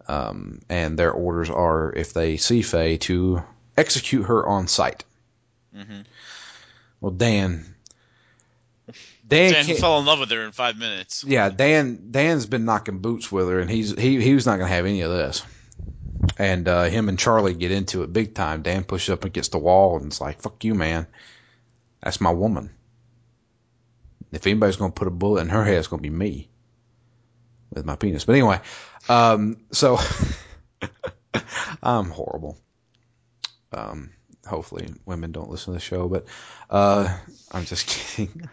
Um, 0.05 0.59
and 0.67 0.99
their 0.99 1.13
orders 1.13 1.49
are, 1.49 1.93
if 1.95 2.11
they 2.11 2.35
see 2.35 2.61
Faye, 2.61 2.97
to 2.97 3.41
execute 3.77 4.25
her 4.25 4.45
on 4.45 4.67
sight. 4.67 5.05
hmm 5.73 6.01
Well, 6.99 7.11
Dan. 7.11 7.73
Dan, 9.25 9.53
Dan 9.53 9.75
fell 9.77 9.99
in 9.99 10.05
love 10.05 10.19
with 10.19 10.31
her 10.31 10.43
in 10.43 10.51
five 10.51 10.77
minutes. 10.77 11.23
yeah, 11.23 11.47
Dan 11.47 12.11
Dan's 12.11 12.47
been 12.47 12.65
knocking 12.65 12.99
boots 12.99 13.31
with 13.31 13.47
her, 13.47 13.59
and 13.59 13.69
he's 13.69 13.97
he 13.97 14.21
he 14.21 14.33
was 14.33 14.45
not 14.45 14.57
gonna 14.57 14.67
have 14.67 14.85
any 14.85 15.01
of 15.01 15.11
this. 15.11 15.41
And 16.39 16.67
uh, 16.69 16.83
him 16.85 17.09
and 17.09 17.19
Charlie 17.19 17.53
get 17.53 17.71
into 17.71 18.01
it 18.01 18.13
big 18.13 18.33
time. 18.33 18.61
Dan 18.61 18.85
pushes 18.85 19.09
up 19.09 19.25
against 19.25 19.51
the 19.51 19.57
wall 19.57 19.97
and 19.97 20.07
it's 20.07 20.21
like, 20.21 20.41
"Fuck 20.41 20.63
you, 20.63 20.73
man. 20.73 21.05
That's 22.01 22.21
my 22.21 22.31
woman. 22.31 22.71
If 24.31 24.47
anybody's 24.47 24.77
gonna 24.77 24.91
put 24.91 25.09
a 25.09 25.11
bullet 25.11 25.41
in 25.41 25.49
her 25.49 25.65
head, 25.65 25.75
it's 25.75 25.87
gonna 25.87 26.01
be 26.01 26.09
me 26.09 26.49
with 27.71 27.85
my 27.85 27.97
penis." 27.97 28.23
But 28.23 28.33
anyway, 28.33 28.61
um, 29.09 29.57
so 29.73 29.99
I'm 31.83 32.09
horrible. 32.09 32.57
Um, 33.73 34.11
hopefully 34.47 34.93
women 35.05 35.33
don't 35.33 35.49
listen 35.49 35.73
to 35.73 35.79
the 35.79 35.83
show, 35.83 36.07
but 36.07 36.25
uh, 36.69 37.17
I'm 37.51 37.65
just 37.65 37.85
kidding. 38.15 38.49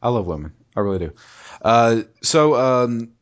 I 0.00 0.08
love 0.08 0.26
women. 0.26 0.52
I 0.76 0.80
really 0.80 0.98
do. 0.98 1.12
Uh, 1.62 2.02
so 2.22 2.54
um, 2.54 3.12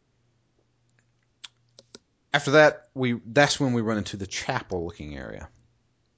after 2.33 2.53
that, 2.53 2.89
we 2.95 3.21
that's 3.27 3.59
when 3.61 3.73
we 3.73 3.83
run 3.83 3.99
into 3.99 4.17
the 4.17 4.27
chapel 4.27 4.85
looking 4.85 5.17
area. 5.17 5.49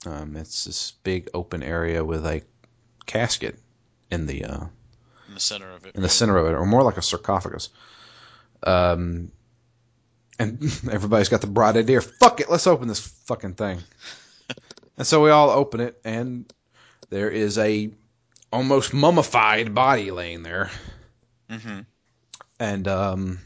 Um, 0.06 0.36
it's 0.36 0.64
this 0.64 0.92
big 1.02 1.30
open 1.34 1.62
area 1.62 2.04
with 2.04 2.26
a 2.26 2.42
casket 3.06 3.58
in 4.10 4.26
the 4.26 4.44
uh, 4.44 4.64
In 5.28 5.34
the 5.34 5.40
center 5.40 5.70
of 5.70 5.86
it. 5.86 5.94
in 5.94 6.02
the 6.02 6.08
center 6.08 6.36
of 6.36 6.46
it, 6.46 6.54
or 6.56 6.66
more 6.66 6.82
like 6.82 6.96
a 6.98 7.02
sarcophagus. 7.02 7.70
Um, 8.62 9.30
and 10.38 10.62
everybody's 10.90 11.28
got 11.28 11.40
the 11.40 11.46
bright 11.46 11.76
idea. 11.76 12.00
Fuck 12.00 12.40
it, 12.40 12.50
let's 12.50 12.66
open 12.66 12.88
this 12.88 13.00
fucking 13.26 13.54
thing. 13.54 13.78
and 14.98 15.06
so 15.06 15.22
we 15.22 15.30
all 15.30 15.50
open 15.50 15.80
it, 15.80 16.00
and 16.04 16.52
there 17.10 17.30
is 17.30 17.56
a 17.58 17.90
almost 18.52 18.92
mummified 18.94 19.74
body 19.74 20.10
laying 20.10 20.42
there. 20.42 20.70
hmm 21.50 21.80
And 22.58 22.86
um, 22.88 23.38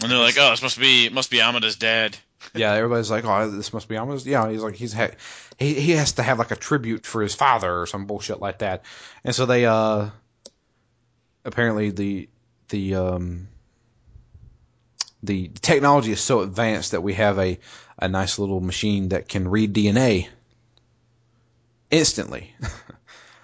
And 0.00 0.10
they're 0.10 0.18
like, 0.18 0.36
"Oh, 0.38 0.50
this 0.50 0.62
must 0.62 0.78
be 0.78 1.08
must 1.08 1.30
be 1.30 1.40
Amada's 1.40 1.76
dad." 1.76 2.16
yeah, 2.54 2.72
everybody's 2.72 3.10
like, 3.10 3.24
"Oh, 3.24 3.50
this 3.50 3.72
must 3.72 3.88
be 3.88 3.96
almost." 3.96 4.26
Yeah, 4.26 4.48
he's 4.50 4.62
like, 4.62 4.74
he's 4.74 4.92
ha- 4.92 5.10
he 5.58 5.74
he 5.74 5.92
has 5.92 6.12
to 6.12 6.22
have 6.22 6.38
like 6.38 6.50
a 6.50 6.56
tribute 6.56 7.04
for 7.04 7.22
his 7.22 7.34
father 7.34 7.80
or 7.80 7.86
some 7.86 8.06
bullshit 8.06 8.40
like 8.40 8.58
that. 8.58 8.84
And 9.24 9.34
so 9.34 9.46
they 9.46 9.66
uh, 9.66 10.10
apparently 11.44 11.90
the 11.90 12.28
the 12.68 12.94
um 12.94 13.48
the 15.22 15.50
technology 15.60 16.12
is 16.12 16.20
so 16.20 16.40
advanced 16.40 16.92
that 16.92 17.02
we 17.02 17.14
have 17.14 17.38
a 17.38 17.58
a 17.98 18.08
nice 18.08 18.38
little 18.38 18.60
machine 18.60 19.08
that 19.08 19.28
can 19.28 19.48
read 19.48 19.72
DNA 19.72 20.28
instantly. 21.90 22.54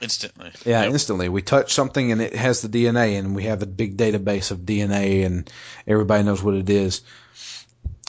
Instantly. 0.05 0.53
Yeah, 0.65 0.83
Yep. 0.83 0.93
instantly. 0.93 1.29
We 1.29 1.43
touch 1.43 1.73
something 1.73 2.13
and 2.13 2.21
it 2.21 2.37
has 2.37 2.61
the 2.61 2.69
DNA, 2.69 3.19
and 3.19 3.35
we 3.35 3.45
have 3.45 3.63
a 3.63 3.67
big 3.67 3.97
database 3.97 4.51
of 4.51 4.59
DNA, 4.61 5.25
and 5.25 5.51
everybody 5.87 6.23
knows 6.23 6.43
what 6.43 6.55
it 6.55 6.71
is. 6.71 7.03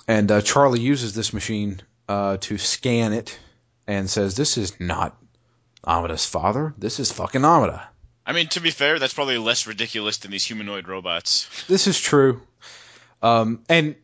And 0.07 0.31
uh, 0.31 0.41
Charlie 0.41 0.81
uses 0.81 1.15
this 1.15 1.33
machine 1.33 1.81
uh, 2.07 2.37
to 2.41 2.57
scan 2.57 3.13
it 3.13 3.39
and 3.87 4.09
says, 4.09 4.35
"This 4.35 4.57
is 4.57 4.79
not 4.79 5.17
Amada's 5.83 6.25
father. 6.25 6.73
This 6.77 6.99
is 6.99 7.11
fucking 7.11 7.43
Amada. 7.43 7.87
I 8.25 8.33
mean, 8.33 8.47
to 8.49 8.59
be 8.59 8.71
fair, 8.71 8.99
that's 8.99 9.13
probably 9.13 9.37
less 9.37 9.65
ridiculous 9.67 10.17
than 10.17 10.31
these 10.31 10.45
humanoid 10.45 10.87
robots. 10.87 11.47
This 11.67 11.87
is 11.87 11.99
true." 11.99 12.41
Um, 13.21 13.63
and 13.69 13.95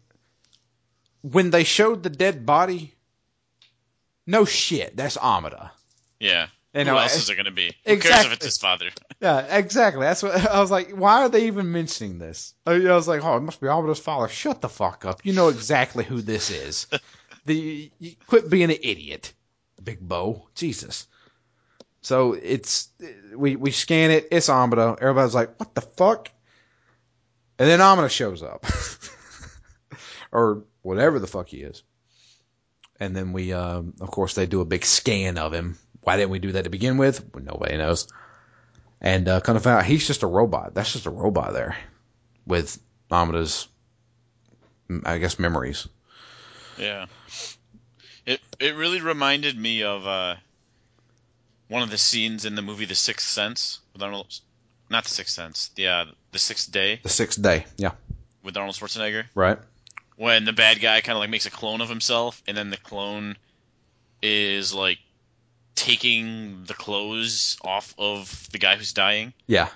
when 1.22 1.52
they 1.52 1.64
showed 1.64 2.02
the 2.02 2.10
dead 2.10 2.46
body, 2.46 2.96
no 4.26 4.46
shit, 4.46 4.96
that's 4.96 5.18
Amada. 5.18 5.72
Yeah. 6.20 6.48
You 6.74 6.86
Who 6.86 6.92
else 6.98 7.16
I- 7.16 7.18
is 7.18 7.30
it 7.30 7.36
going 7.36 7.46
to 7.46 7.52
be? 7.52 7.76
Who 7.86 7.98
cares 7.98 8.26
if 8.26 8.34
it's 8.34 8.46
his 8.46 8.58
father? 8.58 8.90
Yeah, 9.22 9.56
exactly. 9.58 10.02
That's 10.02 10.24
what 10.24 10.34
I 10.34 10.60
was 10.60 10.72
like. 10.72 10.92
Why 10.92 11.22
are 11.22 11.30
they 11.30 11.46
even 11.46 11.72
mentioning 11.72 12.18
this? 12.18 12.56
I 12.66 12.72
I 12.72 12.96
was 12.96 13.08
like, 13.08 13.24
oh, 13.24 13.38
it 13.38 13.42
must 13.42 13.62
be 13.62 13.68
Alberto's 13.68 14.00
father. 14.00 14.28
Shut 14.28 14.62
the 14.62 14.70
fuck 14.70 15.06
up. 15.06 15.24
You 15.24 15.34
know 15.34 15.50
exactly 15.50 16.04
who 16.04 16.24
this 16.24 16.50
is. 16.50 16.88
the 17.46 17.92
you 18.00 18.16
quit 18.26 18.50
being 18.50 18.72
an 18.72 18.78
idiot, 18.82 19.32
Big 19.84 20.00
Bo. 20.00 20.48
Jesus. 20.56 21.06
So 22.02 22.34
it's 22.34 22.90
we 23.36 23.56
we 23.58 23.70
scan 23.70 24.10
it. 24.10 24.30
It's 24.32 24.50
Amada. 24.50 24.96
Everybody's 25.00 25.36
like, 25.36 25.60
what 25.60 25.76
the 25.76 25.82
fuck? 25.82 26.32
And 27.60 27.70
then 27.70 27.80
Amada 27.80 28.10
shows 28.10 28.42
up, 28.42 28.66
or 30.32 30.64
whatever 30.82 31.20
the 31.20 31.28
fuck 31.28 31.48
he 31.50 31.58
is. 31.58 31.84
And 33.00 33.16
then 33.16 33.34
we, 33.34 33.54
um, 33.54 33.94
of 34.02 34.10
course, 34.10 34.34
they 34.34 34.48
do 34.48 34.62
a 34.62 34.66
big 34.66 34.84
scan 34.84 35.38
of 35.38 35.54
him. 35.54 35.78
Why 36.02 36.18
didn't 36.18 36.32
we 36.32 36.40
do 36.40 36.54
that 36.54 36.64
to 36.64 36.70
begin 36.70 36.98
with? 36.98 37.24
Nobody 37.36 37.78
knows. 37.78 38.08
And 39.00 39.28
uh, 39.28 39.42
kind 39.42 39.58
of 39.58 39.64
found 39.64 39.80
out 39.80 39.86
he's 39.86 40.06
just 40.06 40.24
a 40.24 40.28
robot. 40.28 40.74
That's 40.74 40.94
just 40.94 41.06
a 41.06 41.12
robot 41.12 41.54
there 41.54 41.76
with 42.46 42.80
Amada's, 43.10 43.68
I 45.06 45.18
guess, 45.18 45.40
memories. 45.40 45.88
Yeah. 46.78 47.06
It 48.26 48.40
it 48.60 48.76
really 48.76 49.02
reminded 49.02 49.58
me 49.58 49.84
of 49.84 50.06
uh, 50.06 50.36
one 51.68 51.82
of 51.84 51.90
the 51.90 51.98
scenes 51.98 52.46
in 52.46 52.56
the 52.56 52.62
movie 52.62 52.86
The 52.86 52.96
Sixth 52.96 53.28
Sense 53.28 53.80
with 53.94 54.02
Arnold. 54.04 54.40
Not 54.90 55.04
The 55.06 55.10
Sixth 55.10 55.34
Sense. 55.34 55.70
The 55.76 55.88
uh, 55.88 56.06
The 56.32 56.40
Sixth 56.40 56.72
Day 56.72 57.00
The 57.02 57.10
sixth 57.10 57.42
day. 57.42 57.66
Yeah. 57.78 57.92
with 58.44 58.56
Arnold 58.58 58.76
Schwarzenegger. 58.76 59.26
Right. 59.36 59.58
when 60.18 60.46
the 60.46 60.54
bad 60.54 60.80
guy 60.80 61.02
kind 61.02 61.16
of 61.18 61.22
like 61.22 61.30
makes 61.32 61.46
a 61.48 61.52
clone 61.52 61.82
of 61.82 61.90
himself, 61.90 62.42
and 62.48 62.56
then 62.56 62.70
the 62.70 62.78
clone 62.78 63.36
is 64.22 64.74
like 64.74 65.00
taking 65.76 66.64
the 66.66 66.74
clothes 66.74 67.58
off 67.64 67.94
of 67.98 68.50
the 68.52 68.58
guy 68.60 68.76
who's 68.76 68.94
dying, 68.94 69.34
Yeah. 69.48 69.70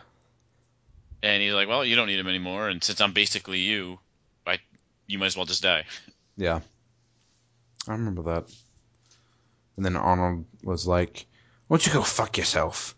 and 1.23 1.41
he's 1.41 1.53
like, 1.53 1.67
"Well, 1.67 1.83
you 1.85 1.95
don't 1.95 2.07
need 2.07 2.19
him 2.19 2.27
anymore, 2.27 2.69
and 2.69 2.83
since 2.83 3.01
I'm 3.01 3.13
basically 3.13 3.59
you, 3.59 3.99
I 4.45 4.59
you 5.07 5.17
might 5.19 5.27
as 5.27 5.37
well 5.37 5.45
just 5.45 5.63
die." 5.63 5.85
Yeah. 6.37 6.59
I 7.87 7.91
remember 7.93 8.23
that. 8.23 8.51
And 9.77 9.85
then 9.85 9.95
Arnold 9.95 10.43
was 10.63 10.85
like, 10.85 11.25
Why 11.67 11.77
don't 11.77 11.87
you 11.87 11.93
go 11.93 12.01
fuck 12.03 12.37
yourself? 12.37 12.93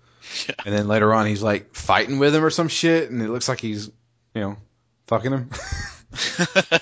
Yeah. 0.49 0.55
And 0.65 0.73
then 0.75 0.87
later 0.87 1.13
on, 1.13 1.27
he's 1.27 1.43
like 1.43 1.75
fighting 1.75 2.17
with 2.17 2.33
him 2.33 2.43
or 2.43 2.49
some 2.49 2.67
shit, 2.67 3.11
and 3.11 3.21
it 3.21 3.29
looks 3.29 3.47
like 3.47 3.59
he's, 3.59 3.87
you 4.33 4.41
know, 4.41 4.57
fucking 5.05 5.31
him. 5.33 5.49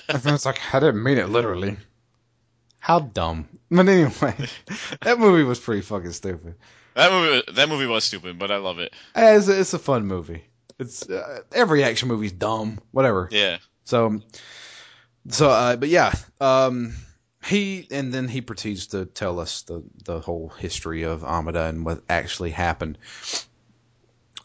and 0.08 0.20
then 0.22 0.32
it's 0.34 0.46
like, 0.46 0.60
I 0.72 0.80
didn't 0.80 1.02
mean 1.02 1.18
it 1.18 1.28
literally. 1.28 1.76
How 2.86 3.00
dumb. 3.00 3.48
But 3.68 3.88
anyway, 3.88 4.36
that 5.02 5.18
movie 5.18 5.42
was 5.42 5.58
pretty 5.58 5.82
fucking 5.82 6.12
stupid. 6.12 6.54
that 6.94 7.10
movie 7.10 7.42
that 7.54 7.68
movie 7.68 7.86
was 7.86 8.04
stupid, 8.04 8.38
but 8.38 8.52
I 8.52 8.58
love 8.58 8.78
it. 8.78 8.92
Eh, 9.16 9.36
It's 9.38 9.48
a, 9.48 9.60
it's 9.60 9.74
a 9.74 9.78
fun 9.80 10.06
movie. 10.06 10.44
It's 10.78 11.02
uh, 11.10 11.40
every 11.50 11.82
action 11.82 12.06
movie's 12.06 12.30
dumb, 12.30 12.78
whatever. 12.92 13.28
Yeah, 13.32 13.58
So, 13.86 14.20
so, 15.28 15.50
uh, 15.50 15.74
but 15.74 15.88
yeah, 15.88 16.12
um, 16.40 16.94
he 17.44 17.88
and 17.90 18.14
then 18.14 18.28
he 18.28 18.40
proceeds 18.40 18.86
to 18.88 19.04
tell 19.04 19.40
us 19.40 19.62
the 19.62 19.82
the 20.04 20.20
whole 20.20 20.50
history 20.50 21.02
of 21.02 21.24
Amada 21.24 21.64
and 21.64 21.84
what 21.84 22.04
actually 22.08 22.52
happened. 22.52 22.98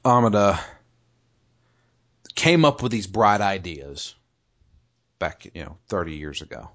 Amada 0.03 0.59
came 2.33 2.65
up 2.65 2.81
with 2.81 2.91
these 2.91 3.05
bright 3.05 3.41
ideas 3.41 4.15
back, 5.19 5.45
you 5.53 5.63
know, 5.63 5.77
30 5.89 6.15
years 6.15 6.41
ago, 6.41 6.71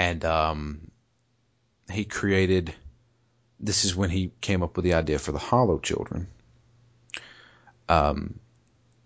and 0.00 0.24
um, 0.24 0.90
he 1.92 2.04
created. 2.06 2.74
This 3.60 3.84
is 3.84 3.94
when 3.94 4.08
he 4.08 4.32
came 4.40 4.62
up 4.62 4.74
with 4.76 4.84
the 4.86 4.94
idea 4.94 5.18
for 5.18 5.30
the 5.30 5.38
Hollow 5.38 5.78
Children. 5.78 6.26
Um, 7.86 8.40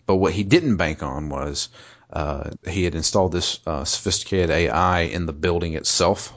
but 0.06 0.16
what 0.16 0.32
he 0.32 0.44
didn't 0.44 0.76
bank 0.76 1.02
on 1.02 1.30
was 1.30 1.68
uh, 2.12 2.50
he 2.68 2.84
had 2.84 2.94
installed 2.94 3.32
this 3.32 3.58
uh, 3.66 3.84
sophisticated 3.84 4.50
AI 4.50 5.00
in 5.00 5.26
the 5.26 5.32
building 5.32 5.74
itself, 5.74 6.32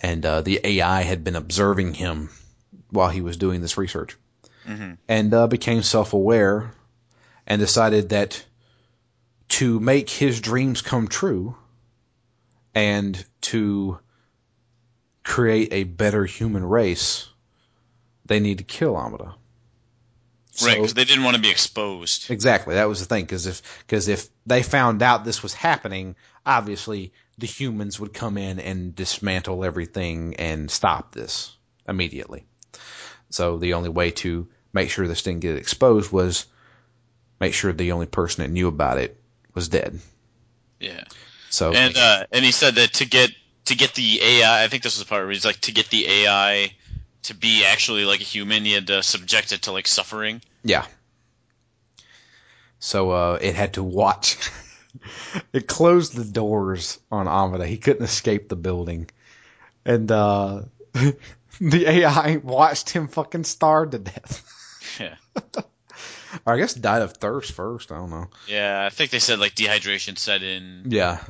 and 0.00 0.24
uh, 0.24 0.40
the 0.40 0.58
AI 0.64 1.02
had 1.02 1.22
been 1.24 1.36
observing 1.36 1.92
him 1.92 2.30
while 2.88 3.10
he 3.10 3.20
was 3.20 3.36
doing 3.36 3.60
this 3.60 3.76
research, 3.76 4.16
hmm 4.64 4.92
and 5.06 5.34
uh, 5.34 5.46
became 5.46 5.82
self-aware, 5.82 6.72
and 7.46 7.60
decided 7.60 8.10
that 8.10 8.42
to 9.48 9.78
make 9.78 10.08
his 10.08 10.40
dreams 10.40 10.80
come 10.80 11.08
true, 11.08 11.54
and 12.78 13.24
to 13.40 13.98
create 15.24 15.72
a 15.72 15.82
better 15.82 16.24
human 16.24 16.64
race, 16.64 17.28
they 18.24 18.38
need 18.38 18.58
to 18.58 18.64
kill 18.64 18.96
Amada. 18.96 19.34
right. 20.62 20.76
Because 20.76 20.94
they 20.94 21.04
didn't 21.04 21.24
want 21.24 21.34
to 21.34 21.42
be 21.42 21.50
exposed. 21.50 22.30
Exactly. 22.30 22.76
That 22.76 22.88
was 22.88 23.00
the 23.00 23.06
thing. 23.06 23.24
Because 23.24 23.46
if 23.46 23.62
because 23.84 24.06
if 24.06 24.28
they 24.46 24.62
found 24.62 25.02
out 25.02 25.24
this 25.24 25.42
was 25.42 25.54
happening, 25.54 26.14
obviously 26.46 27.12
the 27.36 27.48
humans 27.48 27.98
would 27.98 28.14
come 28.14 28.38
in 28.38 28.60
and 28.60 28.94
dismantle 28.94 29.64
everything 29.64 30.36
and 30.36 30.70
stop 30.70 31.12
this 31.12 31.56
immediately. 31.88 32.46
So 33.30 33.58
the 33.58 33.74
only 33.74 33.88
way 33.88 34.12
to 34.22 34.46
make 34.72 34.90
sure 34.90 35.08
this 35.08 35.22
didn't 35.24 35.40
get 35.40 35.56
exposed 35.56 36.12
was 36.12 36.46
make 37.40 37.54
sure 37.54 37.72
the 37.72 37.90
only 37.90 38.06
person 38.06 38.44
that 38.44 38.52
knew 38.52 38.68
about 38.68 38.98
it 38.98 39.20
was 39.52 39.68
dead. 39.68 39.98
Yeah, 40.78 41.02
So 41.50 41.72
and 41.72 41.96
uh, 41.96 42.26
and 42.32 42.44
he 42.44 42.52
said 42.52 42.74
that 42.76 42.94
to 42.94 43.06
get 43.06 43.30
to 43.66 43.74
get 43.74 43.94
the 43.94 44.20
AI, 44.22 44.64
I 44.64 44.68
think 44.68 44.82
this 44.82 44.96
was 44.96 45.04
the 45.04 45.08
part 45.08 45.24
where 45.24 45.32
he's 45.32 45.44
like 45.44 45.60
to 45.62 45.72
get 45.72 45.88
the 45.90 46.06
AI 46.08 46.72
to 47.24 47.34
be 47.34 47.64
actually 47.64 48.04
like 48.04 48.20
a 48.20 48.24
human, 48.24 48.64
he 48.64 48.72
had 48.72 48.86
to 48.86 49.02
subject 49.02 49.52
it 49.52 49.62
to 49.62 49.72
like 49.72 49.86
suffering. 49.86 50.40
Yeah. 50.62 50.86
So 52.78 53.10
uh, 53.10 53.38
it 53.40 53.54
had 53.54 53.74
to 53.74 53.82
watch. 53.82 54.36
it 55.52 55.66
closed 55.66 56.14
the 56.14 56.24
doors 56.24 56.98
on 57.10 57.28
Amada. 57.28 57.66
He 57.66 57.76
couldn't 57.76 58.04
escape 58.04 58.48
the 58.48 58.56
building, 58.56 59.10
and 59.84 60.10
uh, 60.10 60.62
the 61.60 61.84
AI 61.86 62.36
watched 62.36 62.90
him 62.90 63.08
fucking 63.08 63.44
starve 63.44 63.90
to 63.90 63.98
death. 63.98 64.44
Yeah. 65.00 65.16
or 66.46 66.54
I 66.54 66.58
guess 66.58 66.74
died 66.74 67.02
of 67.02 67.14
thirst 67.14 67.52
first. 67.52 67.92
I 67.92 67.96
don't 67.96 68.10
know. 68.10 68.28
Yeah, 68.46 68.84
I 68.84 68.90
think 68.90 69.10
they 69.10 69.18
said 69.18 69.38
like 69.38 69.54
dehydration 69.54 70.18
set 70.18 70.42
in. 70.42 70.84
Yeah, 70.86 71.20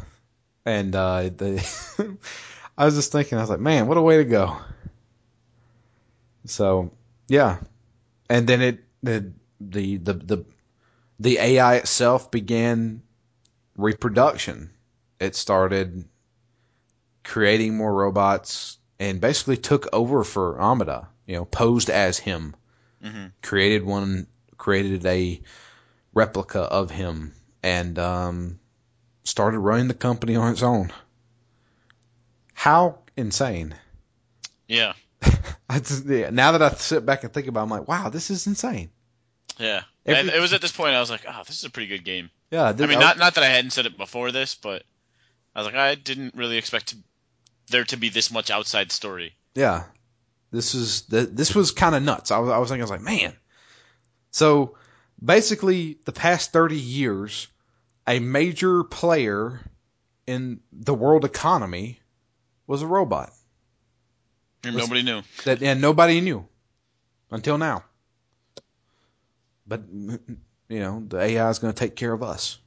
and 0.65 0.95
uh, 0.95 1.23
the 1.23 2.17
I 2.79 2.85
was 2.85 2.95
just 2.95 3.13
thinking, 3.13 3.39
I 3.39 3.41
was 3.41 3.51
like, 3.51 3.61
man, 3.61 3.87
what 3.87 3.97
a 3.97 4.03
way 4.03 4.19
to 4.19 4.25
go. 4.25 4.57
So 6.47 6.93
yeah, 7.29 7.59
and 8.31 8.47
then 8.47 8.63
it 8.63 8.85
the 9.03 9.33
the 9.61 9.97
the 9.99 10.13
the, 10.15 10.45
the 11.21 11.39
AI 11.39 11.77
itself 11.77 12.31
began 12.31 13.03
reproduction. 13.77 14.71
It 15.21 15.35
started 15.35 16.05
creating 17.25 17.77
more 17.77 17.93
robots 17.93 18.79
and 18.99 19.21
basically 19.21 19.57
took 19.57 19.89
over 19.93 20.25
for 20.25 20.61
Amada. 20.61 21.09
You 21.27 21.37
know, 21.37 21.45
posed 21.45 21.91
as 21.91 22.19
him, 22.19 22.55
hmm 23.03 23.27
created 23.43 23.85
one, 23.85 24.27
created 24.59 25.07
a 25.07 25.41
replica 26.13 26.61
of 26.61 26.91
him, 26.91 27.33
and 27.63 27.99
um, 27.99 28.59
started 29.25 29.59
running 29.61 29.89
the 29.89 29.95
company 29.95 30.37
on 30.37 30.53
its 30.53 30.63
own. 30.63 30.93
How 32.55 32.99
insane! 33.17 33.75
Yeah, 34.67 34.95
I 35.69 35.79
just, 35.79 36.05
yeah, 36.07 36.31
now 36.31 36.53
that 36.53 36.63
I 36.63 36.71
sit 36.71 37.07
back 37.07 37.25
and 37.25 37.33
think 37.33 37.47
about, 37.47 37.61
it, 37.61 37.63
I'm 37.65 37.71
like, 37.71 37.89
wow, 37.89 38.09
this 38.11 38.31
is 38.31 38.47
insane. 38.47 38.91
yeah. 39.59 39.83
Every- 40.05 40.33
it 40.33 40.41
was 40.41 40.53
at 40.55 40.61
this 40.63 40.73
point 40.73 40.95
I 40.95 41.01
was 41.01 41.11
like, 41.11 41.25
oh, 41.29 41.43
this 41.47 41.59
is 41.59 41.65
a 41.65 41.71
pretty 41.71 41.89
good 41.89 42.05
game. 42.05 42.31
Yeah, 42.51 42.65
I 42.65 42.73
mean, 42.87 42.99
not 42.99 43.19
not 43.19 43.35
that 43.35 43.45
I 43.45 43.49
hadn't 43.49 43.73
said 43.73 43.85
it 43.87 43.99
before 43.99 44.33
this, 44.33 44.55
but 44.55 44.83
I 45.55 45.61
was 45.61 45.67
like, 45.67 45.75
I 45.75 45.95
didn't 45.97 46.35
really 46.35 46.57
expect 46.57 46.89
to, 46.89 46.97
there 47.71 47.85
to 47.85 47.97
be 47.99 48.09
this 48.09 48.31
much 48.31 48.51
outside 48.51 48.91
story. 48.91 49.35
yeah, 49.55 49.85
this 50.51 50.75
is 50.75 51.03
this 51.03 51.55
was 51.55 51.73
kind 51.73 51.95
of 51.95 52.03
nuts. 52.03 52.31
I 52.31 52.39
was 52.39 52.49
I 52.51 52.57
was 52.59 52.71
thinking, 52.71 52.83
I 52.83 52.85
was 52.85 52.91
like, 52.91 53.03
man. 53.03 53.37
So 54.31 54.77
basically, 55.23 55.99
the 56.05 56.13
past 56.13 56.53
thirty 56.53 56.77
years, 56.79 57.49
a 58.07 58.19
major 58.19 58.85
player 58.85 59.61
in 60.27 60.61
the 60.73 60.95
world 60.95 61.25
economy 61.25 62.01
was 62.67 62.83
a 62.83 62.87
robot 62.87 63.33
And 64.65 64.75
Listen- 64.75 64.89
nobody 64.91 65.03
knew. 65.03 65.23
that 65.45 65.63
and 65.63 65.81
nobody 65.81 66.21
knew 66.21 66.47
until 67.31 67.57
now. 67.59 67.85
But 69.67 69.83
you 69.91 70.19
know, 70.81 71.03
the 71.07 71.19
AI 71.21 71.49
is 71.51 71.59
going 71.59 71.73
to 71.73 71.79
take 71.79 71.97
care 71.97 72.13
of 72.13 72.23
us. 72.23 72.59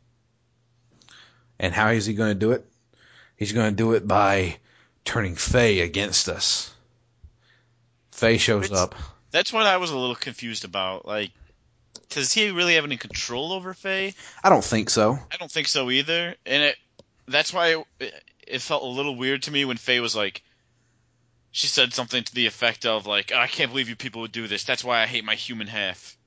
And 1.60 1.74
how 1.74 1.90
is 1.90 2.06
he 2.08 2.14
going 2.16 2.32
to 2.34 2.40
do 2.40 2.52
it? 2.54 2.66
He's 3.38 3.54
going 3.54 3.70
to 3.72 3.76
do 3.76 3.94
it 3.94 4.08
by 4.08 4.58
turning 5.06 5.36
Faye 5.36 5.82
against 5.82 6.30
us. 6.30 6.72
Faye 8.12 8.38
shows 8.38 8.66
It's- 8.66 8.80
up. 8.80 8.96
That's 9.32 9.54
what 9.54 9.66
I 9.66 9.78
was 9.78 9.92
a 9.92 9.98
little 9.98 10.16
confused 10.16 10.66
about. 10.66 11.06
Like, 11.08 11.32
does 12.12 12.32
he 12.32 12.52
really 12.52 12.76
have 12.76 12.86
any 12.86 12.98
control 12.98 13.52
over 13.52 13.74
Faye? 13.74 14.14
I 14.44 14.50
don't 14.50 14.64
think 14.64 14.90
so. 14.90 15.18
I 15.32 15.38
don't 15.38 15.52
think 15.52 15.68
so 15.68 15.90
either. 15.90 16.36
And 16.46 16.64
it 16.64 16.76
that's 17.28 17.54
why 17.54 17.84
it, 18.00 18.14
it 18.48 18.62
felt 18.62 18.84
a 18.84 18.88
little 18.88 19.16
weird 19.16 19.44
to 19.44 19.52
me 19.52 19.66
when 19.66 19.78
Faye 19.78 20.00
was 20.00 20.16
like, 20.16 20.44
she 21.52 21.68
said 21.68 21.94
something 21.94 22.24
to 22.24 22.36
the 22.36 22.46
effect 22.48 22.86
of 22.86 23.08
like, 23.08 23.32
oh, 23.34 23.40
I 23.40 23.48
can't 23.48 23.72
believe 23.72 23.90
you 23.90 23.96
people 23.96 24.22
would 24.22 24.32
do 24.32 24.48
this. 24.48 24.64
That's 24.64 24.84
why 24.84 25.02
I 25.02 25.06
hate 25.06 25.26
my 25.26 25.36
human 25.36 25.68
half. 25.68 26.18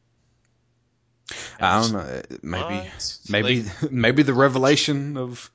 I 1.58 1.80
don't 1.80 1.92
know. 1.92 2.22
Maybe, 2.42 2.74
What? 2.74 3.18
maybe, 3.28 3.62
Like, 3.62 3.90
maybe 3.90 4.22
the 4.22 4.34
revelation 4.34 5.16
of 5.16 5.50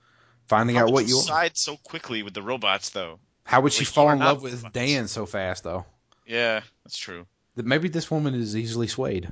finding 0.48 0.78
out 0.78 0.92
what 0.92 1.08
you 1.08 1.16
side 1.22 1.58
so 1.58 1.78
quickly 1.78 2.24
with 2.24 2.34
the 2.34 2.42
robots 2.42 2.90
though. 2.90 3.20
How 3.44 3.62
would 3.62 3.74
she 3.74 3.86
like, 3.86 3.94
fall 3.94 4.10
in 4.12 4.20
love 4.20 4.42
with 4.44 4.56
robots. 4.56 4.74
Dan 4.74 5.08
so 5.08 5.26
fast, 5.26 5.64
though? 5.64 5.86
Yeah, 6.28 6.62
that's 6.84 6.98
true. 6.98 7.26
that 7.56 7.66
maybe 7.66 7.90
this 7.90 8.12
woman 8.12 8.36
is 8.36 8.56
easily 8.56 8.88
swayed. 8.88 9.32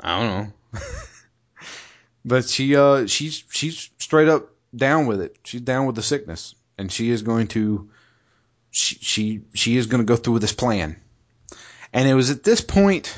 I 0.00 0.20
don't 0.20 0.52
know. 0.72 0.80
but 2.24 2.48
she 2.48 2.76
uh 2.76 3.06
she's 3.06 3.44
she's 3.50 3.90
straight 3.98 4.28
up 4.28 4.50
down 4.74 5.06
with 5.06 5.20
it. 5.20 5.36
She's 5.44 5.60
down 5.60 5.86
with 5.86 5.96
the 5.96 6.02
sickness, 6.02 6.54
and 6.76 6.90
she 6.90 7.10
is 7.10 7.22
going 7.22 7.48
to 7.48 7.90
she 8.70 8.96
she 8.96 9.42
she 9.54 9.76
is 9.76 9.86
going 9.86 10.00
to 10.00 10.06
go 10.06 10.16
through 10.16 10.34
with 10.34 10.42
this 10.42 10.52
plan. 10.52 10.96
And 11.92 12.08
it 12.08 12.14
was 12.14 12.30
at 12.30 12.42
this 12.42 12.60
point 12.60 13.16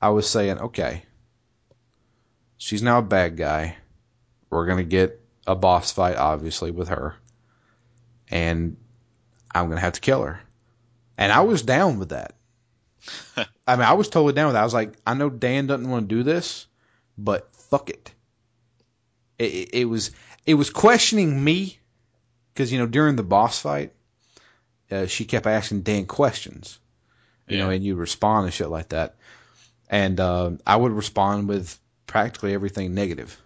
I 0.00 0.10
was 0.10 0.28
saying, 0.28 0.58
okay, 0.58 1.02
she's 2.56 2.82
now 2.82 2.98
a 2.98 3.02
bad 3.02 3.36
guy. 3.36 3.76
We're 4.50 4.66
going 4.66 4.78
to 4.78 4.84
get 4.84 5.20
a 5.46 5.54
boss 5.54 5.92
fight, 5.92 6.16
obviously, 6.16 6.70
with 6.70 6.88
her. 6.88 7.16
And 8.30 8.76
I'm 9.52 9.66
going 9.66 9.76
to 9.76 9.82
have 9.82 9.94
to 9.94 10.00
kill 10.00 10.22
her. 10.22 10.40
And 11.16 11.32
I 11.32 11.40
was 11.40 11.62
down 11.62 11.98
with 11.98 12.10
that. 12.10 12.34
I 13.66 13.76
mean, 13.76 13.84
I 13.84 13.92
was 13.94 14.08
totally 14.08 14.32
down 14.32 14.46
with 14.46 14.54
that. 14.54 14.60
I 14.60 14.64
was 14.64 14.74
like, 14.74 14.94
I 15.06 15.14
know 15.14 15.30
Dan 15.30 15.66
doesn't 15.66 15.88
want 15.88 16.08
to 16.08 16.14
do 16.14 16.22
this, 16.22 16.66
but 17.16 17.52
fuck 17.54 17.90
it. 17.90 18.12
It, 19.38 19.54
it, 19.54 19.74
it 19.74 19.84
was 19.84 20.10
it 20.46 20.54
was 20.54 20.70
questioning 20.70 21.42
me 21.42 21.78
because 22.52 22.72
you 22.72 22.78
know 22.78 22.86
during 22.86 23.16
the 23.16 23.22
boss 23.22 23.60
fight, 23.60 23.92
uh, 24.90 25.06
she 25.06 25.24
kept 25.24 25.46
asking 25.46 25.82
Dan 25.82 26.06
questions, 26.06 26.78
you 27.46 27.58
know, 27.58 27.70
and 27.70 27.84
you 27.84 27.94
respond 27.94 28.46
and 28.46 28.54
shit 28.54 28.68
like 28.68 28.88
that, 28.88 29.16
and 29.88 30.18
uh, 30.18 30.50
I 30.66 30.76
would 30.76 30.92
respond 30.92 31.48
with 31.48 31.78
practically 32.06 32.54
everything 32.54 32.94
negative. 32.94 33.40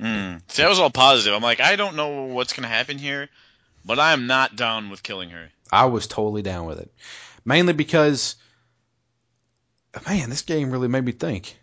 Mm. 0.00 0.42
See, 0.48 0.62
that 0.62 0.68
was 0.68 0.80
all 0.80 0.90
positive. 0.90 1.34
I'm 1.34 1.42
like, 1.42 1.60
I 1.60 1.76
don't 1.76 1.96
know 1.96 2.24
what's 2.24 2.52
gonna 2.52 2.68
happen 2.68 2.98
here, 2.98 3.28
but 3.84 3.98
I 3.98 4.12
am 4.12 4.26
not 4.26 4.56
down 4.56 4.90
with 4.90 5.02
killing 5.02 5.30
her. 5.30 5.48
I 5.72 5.86
was 5.86 6.06
totally 6.06 6.42
down 6.42 6.66
with 6.66 6.80
it, 6.80 6.92
mainly 7.44 7.72
because, 7.72 8.36
man, 10.06 10.30
this 10.30 10.42
game 10.42 10.70
really 10.70 10.88
made 10.88 11.04
me 11.04 11.12
think. 11.12 11.58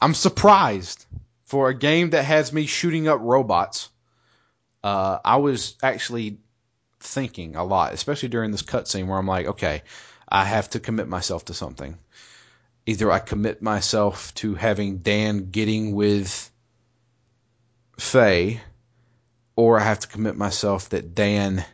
I'm 0.00 0.14
surprised 0.14 1.06
for 1.44 1.68
a 1.68 1.74
game 1.74 2.10
that 2.10 2.24
has 2.24 2.52
me 2.52 2.66
shooting 2.66 3.08
up 3.08 3.20
robots. 3.22 3.88
Uh, 4.82 5.18
I 5.24 5.36
was 5.36 5.76
actually 5.82 6.38
thinking 7.00 7.56
a 7.56 7.64
lot, 7.64 7.92
especially 7.92 8.28
during 8.28 8.50
this 8.50 8.62
cutscene 8.62 9.06
where 9.06 9.18
I'm 9.18 9.26
like, 9.26 9.46
okay, 9.46 9.82
I 10.28 10.44
have 10.44 10.70
to 10.70 10.80
commit 10.80 11.08
myself 11.08 11.46
to 11.46 11.54
something. 11.54 11.98
Either 12.86 13.10
I 13.10 13.18
commit 13.18 13.62
myself 13.62 14.34
to 14.34 14.54
having 14.54 14.98
Dan 14.98 15.50
getting 15.50 15.94
with 15.94 16.50
Faye, 17.98 18.60
or 19.56 19.78
I 19.78 19.84
have 19.84 20.00
to 20.00 20.08
commit 20.08 20.36
myself 20.36 20.90
that 20.90 21.14
Dan 21.14 21.64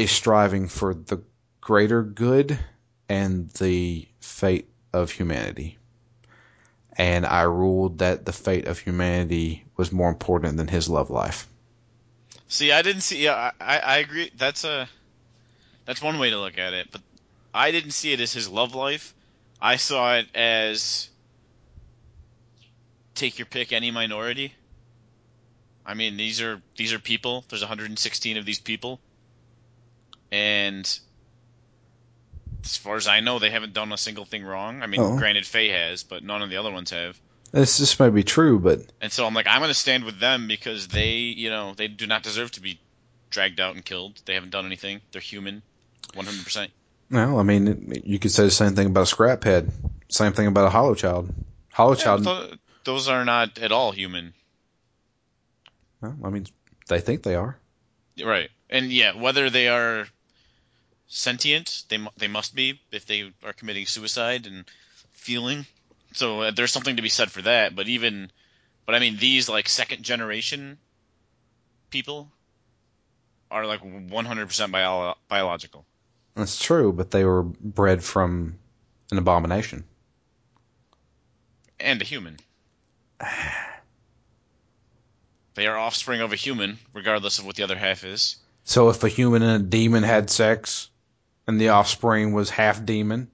is 0.00 0.10
striving 0.10 0.68
for 0.68 0.94
the 0.94 1.22
greater 1.60 2.02
good 2.02 2.58
and 3.08 3.50
the 3.50 4.08
fate 4.20 4.68
of 4.92 5.10
humanity. 5.10 5.76
And 6.96 7.26
I 7.26 7.42
ruled 7.42 7.98
that 7.98 8.24
the 8.24 8.32
fate 8.32 8.66
of 8.66 8.78
humanity 8.78 9.64
was 9.76 9.92
more 9.92 10.08
important 10.08 10.56
than 10.56 10.68
his 10.68 10.88
love 10.88 11.10
life. 11.10 11.46
See, 12.48 12.72
I 12.72 12.82
didn't 12.82 13.02
see. 13.02 13.24
Yeah, 13.24 13.52
I, 13.60 13.78
I 13.78 13.96
agree. 13.98 14.30
That's 14.36 14.64
a 14.64 14.88
that's 15.84 16.02
one 16.02 16.18
way 16.18 16.30
to 16.30 16.38
look 16.38 16.58
at 16.58 16.72
it, 16.72 16.88
but 16.90 17.00
I 17.52 17.70
didn't 17.70 17.92
see 17.92 18.12
it 18.12 18.20
as 18.20 18.32
his 18.32 18.48
love 18.48 18.74
life. 18.74 19.14
I 19.60 19.76
saw 19.76 20.16
it 20.16 20.26
as 20.34 21.08
take 23.14 23.38
your 23.38 23.46
pick, 23.46 23.72
any 23.72 23.90
minority. 23.90 24.54
I 25.84 25.94
mean, 25.94 26.16
these 26.16 26.40
are 26.40 26.60
these 26.76 26.92
are 26.92 26.98
people. 26.98 27.44
There's 27.48 27.62
116 27.62 28.36
of 28.36 28.44
these 28.44 28.60
people, 28.60 29.00
and 30.32 30.86
as 32.64 32.76
far 32.76 32.96
as 32.96 33.08
I 33.08 33.20
know, 33.20 33.38
they 33.38 33.50
haven't 33.50 33.72
done 33.72 33.92
a 33.92 33.96
single 33.96 34.24
thing 34.24 34.44
wrong. 34.44 34.82
I 34.82 34.86
mean, 34.86 35.00
Oh. 35.00 35.16
granted, 35.16 35.46
Faye 35.46 35.68
has, 35.70 36.02
but 36.02 36.22
none 36.22 36.42
of 36.42 36.50
the 36.50 36.56
other 36.58 36.70
ones 36.70 36.90
have. 36.90 37.18
This 37.52 37.78
this 37.78 37.98
may 37.98 38.10
be 38.10 38.22
true, 38.22 38.58
but 38.60 38.80
And 39.00 39.10
so 39.10 39.26
I'm 39.26 39.34
like, 39.34 39.46
I'm 39.48 39.58
going 39.60 39.70
to 39.70 39.74
stand 39.74 40.04
with 40.04 40.20
them 40.20 40.46
because 40.46 40.86
they, 40.88 41.14
you 41.16 41.50
know, 41.50 41.74
they 41.74 41.88
do 41.88 42.06
not 42.06 42.22
deserve 42.22 42.52
to 42.52 42.60
be 42.60 42.78
dragged 43.30 43.58
out 43.60 43.74
and 43.74 43.84
killed. 43.84 44.20
They 44.24 44.34
haven't 44.34 44.50
done 44.50 44.66
anything. 44.66 45.00
They're 45.10 45.20
human, 45.20 45.62
100%. 46.14 46.68
well, 47.10 47.38
I 47.40 47.42
mean, 47.42 48.02
you 48.04 48.18
could 48.20 48.30
say 48.30 48.44
the 48.44 48.50
same 48.52 48.74
thing 48.76 48.86
about 48.88 49.02
a 49.02 49.06
scrap 49.06 49.42
head. 49.42 49.72
Same 50.08 50.32
thing 50.32 50.46
about 50.46 50.66
a 50.66 50.70
hollow 50.70 50.94
child. 50.94 51.32
Hollow 51.72 51.96
Yeah, 51.96 52.02
child. 52.04 52.24
tho- 52.24 52.52
those 52.84 53.08
are 53.08 53.24
not 53.24 53.58
at 53.58 53.72
all 53.72 53.90
human. 53.92 54.32
well, 56.00 56.16
I 56.24 56.28
mean, 56.30 56.46
they 56.88 57.00
think 57.00 57.22
they 57.22 57.34
are. 57.34 57.56
Right. 58.22 58.50
And 58.68 58.92
yeah, 58.92 59.14
whether 59.16 59.50
they 59.50 59.68
are 59.68 60.06
sentient, 61.10 61.84
they 61.88 61.98
they 62.16 62.28
must 62.28 62.54
be 62.54 62.80
if 62.90 63.04
they 63.04 63.30
are 63.44 63.52
committing 63.52 63.84
suicide 63.84 64.46
and 64.46 64.64
feeling. 65.12 65.66
So 66.14 66.40
uh, 66.40 66.50
there's 66.52 66.72
something 66.72 66.96
to 66.96 67.02
be 67.02 67.08
said 67.10 67.30
for 67.30 67.42
that, 67.42 67.76
but 67.76 67.88
even 67.88 68.30
but 68.86 68.94
I 68.94 69.00
mean 69.00 69.18
these 69.18 69.48
like 69.48 69.68
second 69.68 70.02
generation 70.02 70.78
people 71.90 72.30
are 73.50 73.66
like 73.66 73.82
100% 73.82 74.70
bio- 74.70 75.16
biological. 75.28 75.84
That's 76.36 76.62
true, 76.62 76.92
but 76.92 77.10
they 77.10 77.24
were 77.24 77.42
bred 77.42 78.02
from 78.02 78.56
an 79.10 79.18
abomination. 79.18 79.84
and 81.78 82.00
a 82.00 82.04
human. 82.04 82.38
They 85.54 85.66
are 85.66 85.76
offspring 85.76 86.20
of 86.20 86.32
a 86.32 86.36
human, 86.36 86.78
regardless 86.94 87.38
of 87.40 87.44
what 87.44 87.56
the 87.56 87.64
other 87.64 87.76
half 87.76 88.04
is. 88.04 88.36
So 88.64 88.88
if 88.88 89.02
a 89.02 89.08
human 89.08 89.42
and 89.42 89.60
a 89.62 89.66
demon 89.66 90.04
had 90.04 90.30
sex, 90.30 90.88
and 91.46 91.60
the 91.60 91.70
offspring 91.70 92.32
was 92.32 92.50
half 92.50 92.84
demon, 92.84 93.30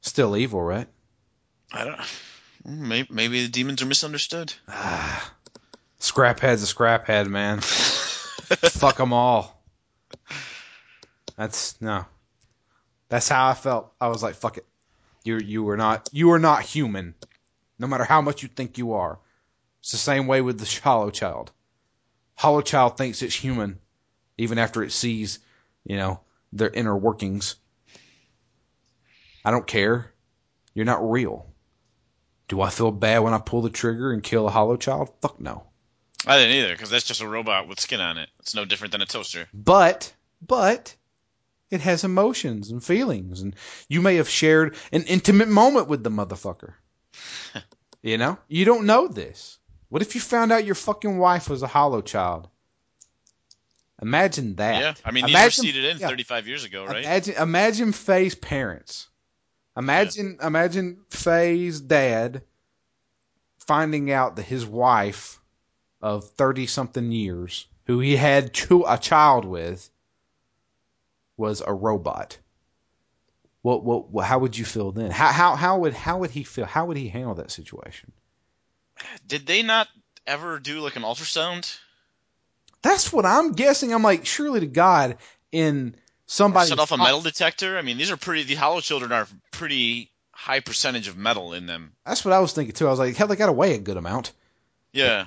still 0.00 0.36
evil, 0.36 0.62
right? 0.62 0.88
I 1.72 1.84
don't. 1.84 2.00
Maybe, 2.64 3.08
maybe 3.10 3.42
the 3.42 3.48
demons 3.48 3.82
are 3.82 3.86
misunderstood. 3.86 4.52
Scraphead's 5.98 6.62
a 6.62 6.66
scraphead, 6.66 7.28
man. 7.28 7.60
Fuck 7.62 8.96
them 8.96 9.12
all. 9.12 9.62
That's 11.36 11.80
no. 11.80 12.04
That's 13.08 13.28
how 13.28 13.48
I 13.48 13.54
felt. 13.54 13.92
I 14.00 14.08
was 14.08 14.22
like, 14.22 14.34
fuck 14.34 14.58
it. 14.58 14.66
You 15.24 15.38
you 15.38 15.62
were 15.62 15.76
not 15.76 16.08
you 16.12 16.32
are 16.32 16.38
not 16.38 16.62
human. 16.62 17.14
No 17.78 17.86
matter 17.86 18.04
how 18.04 18.20
much 18.20 18.42
you 18.42 18.48
think 18.48 18.78
you 18.78 18.94
are. 18.94 19.18
It's 19.80 19.92
the 19.92 19.98
same 19.98 20.26
way 20.26 20.40
with 20.40 20.58
the 20.58 20.80
hollow 20.82 21.10
child. 21.10 21.50
Hollow 22.34 22.62
child 22.62 22.96
thinks 22.96 23.22
it's 23.22 23.34
human, 23.34 23.78
even 24.38 24.58
after 24.58 24.82
it 24.82 24.92
sees, 24.92 25.38
you 25.84 25.96
know, 25.96 26.20
their 26.52 26.70
inner 26.70 26.96
workings. 26.96 27.56
I 29.44 29.50
don't 29.50 29.66
care. 29.66 30.12
You're 30.74 30.86
not 30.86 31.10
real. 31.10 31.46
Do 32.48 32.60
I 32.60 32.70
feel 32.70 32.90
bad 32.90 33.20
when 33.20 33.34
I 33.34 33.38
pull 33.38 33.62
the 33.62 33.70
trigger 33.70 34.12
and 34.12 34.22
kill 34.22 34.46
a 34.46 34.50
hollow 34.50 34.76
child? 34.76 35.10
Fuck 35.20 35.40
no. 35.40 35.64
I 36.26 36.38
didn't 36.38 36.56
either, 36.56 36.74
because 36.74 36.90
that's 36.90 37.06
just 37.06 37.22
a 37.22 37.28
robot 37.28 37.66
with 37.66 37.80
skin 37.80 38.00
on 38.00 38.18
it. 38.18 38.28
It's 38.40 38.54
no 38.54 38.64
different 38.64 38.92
than 38.92 39.02
a 39.02 39.06
toaster. 39.06 39.48
But, 39.52 40.12
but, 40.40 40.94
it 41.70 41.80
has 41.80 42.04
emotions 42.04 42.70
and 42.70 42.84
feelings, 42.84 43.40
and 43.40 43.56
you 43.88 44.02
may 44.02 44.16
have 44.16 44.28
shared 44.28 44.76
an 44.92 45.04
intimate 45.04 45.48
moment 45.48 45.88
with 45.88 46.04
the 46.04 46.10
motherfucker. 46.10 46.74
you 48.02 48.18
know? 48.18 48.38
You 48.46 48.64
don't 48.64 48.86
know 48.86 49.08
this. 49.08 49.58
What 49.88 50.02
if 50.02 50.14
you 50.14 50.20
found 50.20 50.52
out 50.52 50.64
your 50.64 50.74
fucking 50.74 51.18
wife 51.18 51.48
was 51.48 51.62
a 51.62 51.66
hollow 51.66 52.02
child? 52.02 52.48
Imagine 54.02 54.56
that. 54.56 54.80
Yeah, 54.80 54.94
I 55.04 55.12
mean 55.12 55.26
these 55.26 55.34
were 55.34 55.50
seeded 55.50 55.84
in 55.84 55.98
yeah. 55.98 56.08
35 56.08 56.48
years 56.48 56.64
ago, 56.64 56.84
right? 56.84 57.04
Imagine, 57.04 57.34
imagine 57.36 57.92
Faye's 57.92 58.34
parents. 58.34 59.06
Imagine, 59.76 60.38
imagine 60.42 60.98
Faye's 61.08 61.80
dad 61.80 62.42
finding 63.60 64.10
out 64.10 64.36
that 64.36 64.42
his 64.42 64.66
wife 64.66 65.40
of 66.02 66.28
thirty 66.30 66.66
something 66.66 67.12
years, 67.12 67.66
who 67.86 68.00
he 68.00 68.16
had 68.16 68.52
two, 68.52 68.84
a 68.86 68.98
child 68.98 69.44
with, 69.44 69.88
was 71.36 71.62
a 71.64 71.72
robot. 71.72 72.38
What, 73.62 73.84
what, 73.84 74.10
what, 74.10 74.26
how 74.26 74.40
would 74.40 74.58
you 74.58 74.64
feel 74.64 74.90
then? 74.90 75.12
How, 75.12 75.30
how, 75.30 75.54
how 75.54 75.78
would, 75.78 75.94
how 75.94 76.18
would 76.18 76.32
he 76.32 76.42
feel? 76.42 76.64
How 76.64 76.86
would 76.86 76.96
he 76.96 77.08
handle 77.08 77.36
that 77.36 77.52
situation? 77.52 78.10
Did 79.28 79.46
they 79.46 79.62
not 79.62 79.86
ever 80.26 80.58
do 80.58 80.80
like 80.80 80.96
an 80.96 81.02
ultrasound? 81.02 81.78
That's 82.82 83.12
what 83.12 83.24
I'm 83.24 83.52
guessing. 83.52 83.92
I'm 83.94 84.02
like, 84.02 84.26
surely 84.26 84.60
to 84.60 84.66
God, 84.66 85.18
in 85.50 85.94
somebody 86.26 86.68
Set 86.68 86.78
off 86.78 86.92
a 86.92 86.96
metal 86.96 87.20
detector? 87.20 87.78
I 87.78 87.82
mean, 87.82 87.98
these 87.98 88.10
are 88.10 88.16
pretty. 88.16 88.42
The 88.42 88.54
hollow 88.54 88.80
children 88.80 89.12
are 89.12 89.26
pretty 89.52 90.10
high 90.32 90.60
percentage 90.60 91.08
of 91.08 91.16
metal 91.16 91.52
in 91.52 91.66
them. 91.66 91.92
That's 92.04 92.24
what 92.24 92.32
I 92.32 92.40
was 92.40 92.52
thinking 92.52 92.74
too. 92.74 92.86
I 92.86 92.90
was 92.90 92.98
like, 92.98 93.16
hell, 93.16 93.28
they 93.28 93.36
got 93.36 93.46
to 93.46 93.52
weigh 93.52 93.74
a 93.74 93.78
good 93.78 93.96
amount. 93.96 94.32
Yeah. 94.92 95.26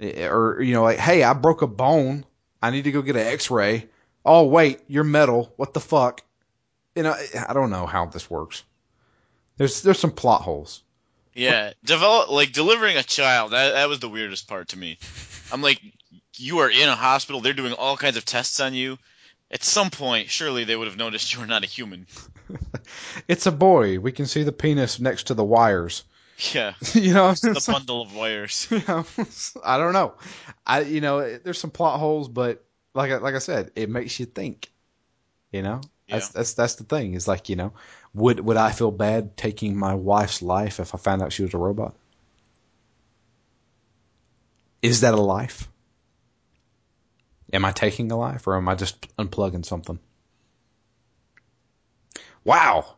Eh, 0.00 0.26
or 0.26 0.60
you 0.60 0.74
know 0.74 0.82
like 0.82 0.98
hey 0.98 1.22
i 1.22 1.32
broke 1.32 1.62
a 1.62 1.66
bone 1.66 2.26
i 2.60 2.70
need 2.70 2.84
to 2.84 2.92
go 2.92 3.00
get 3.00 3.16
an 3.16 3.26
x-ray 3.26 3.88
oh 4.26 4.44
wait 4.44 4.80
you're 4.88 5.04
metal 5.04 5.50
what 5.56 5.72
the 5.72 5.80
fuck 5.80 6.20
you 6.94 7.02
know 7.02 7.14
i 7.48 7.54
don't 7.54 7.70
know 7.70 7.86
how 7.86 8.04
this 8.04 8.28
works 8.28 8.62
there's 9.56 9.80
there's 9.80 9.98
some 9.98 10.10
plot 10.10 10.42
holes 10.42 10.82
Yeah, 11.32 11.72
develop 11.84 12.30
like 12.30 12.52
delivering 12.52 12.96
a 12.98 13.02
child. 13.02 13.52
That 13.52 13.72
that 13.72 13.88
was 13.88 14.00
the 14.00 14.08
weirdest 14.08 14.48
part 14.48 14.68
to 14.68 14.78
me. 14.78 14.98
I'm 15.52 15.62
like, 15.62 15.80
you 16.38 16.58
are 16.58 16.70
in 16.70 16.88
a 16.88 16.94
hospital. 16.94 17.40
They're 17.40 17.52
doing 17.52 17.72
all 17.72 17.96
kinds 17.96 18.16
of 18.16 18.24
tests 18.24 18.60
on 18.60 18.74
you. 18.74 18.98
At 19.50 19.62
some 19.62 19.90
point, 19.90 20.28
surely 20.28 20.64
they 20.64 20.74
would 20.76 20.88
have 20.88 20.96
noticed 20.96 21.32
you 21.32 21.40
were 21.40 21.46
not 21.46 21.62
a 21.64 21.66
human. 21.68 22.06
it's 23.28 23.46
a 23.46 23.52
boy 23.52 23.98
we 23.98 24.12
can 24.12 24.26
see 24.26 24.42
the 24.42 24.52
penis 24.52 25.00
next 25.00 25.28
to 25.28 25.34
the 25.34 25.44
wires 25.44 26.04
Yeah, 26.52 26.74
you 26.94 27.14
know, 27.14 27.30
the 27.32 27.50
it's 27.52 27.66
bundle 27.66 28.02
of 28.02 28.14
wires. 28.14 28.66
you 28.70 28.82
know, 28.86 29.04
I 29.64 29.78
don't 29.78 29.92
know. 29.92 30.14
I 30.66 30.80
you 30.80 31.00
know, 31.00 31.38
there's 31.38 31.58
some 31.58 31.70
plot 31.70 31.98
holes, 31.98 32.28
but 32.28 32.64
like 32.94 33.10
I- 33.10 33.18
like 33.18 33.34
I 33.34 33.38
said, 33.38 33.70
it 33.76 33.88
makes 33.90 34.18
you 34.20 34.26
think. 34.26 34.70
You 35.52 35.62
know, 35.62 35.80
that's 36.08 36.28
that's 36.28 36.54
that's 36.54 36.74
the 36.74 36.84
thing. 36.84 37.14
Is 37.14 37.26
like 37.26 37.48
you 37.48 37.56
know, 37.56 37.72
would 38.14 38.40
would 38.40 38.56
I 38.56 38.72
feel 38.72 38.90
bad 38.90 39.36
taking 39.36 39.76
my 39.76 39.94
wife's 39.94 40.42
life 40.42 40.80
if 40.80 40.94
I 40.94 40.98
found 40.98 41.22
out 41.22 41.32
she 41.32 41.42
was 41.42 41.54
a 41.54 41.58
robot? 41.58 41.94
Is 44.82 45.00
that 45.00 45.14
a 45.14 45.20
life? 45.20 45.68
Am 47.52 47.64
I 47.64 47.72
taking 47.72 48.10
a 48.10 48.16
life, 48.16 48.46
or 48.46 48.56
am 48.56 48.68
I 48.68 48.74
just 48.74 49.16
unplugging 49.16 49.64
something? 49.64 49.98
Wow, 52.44 52.96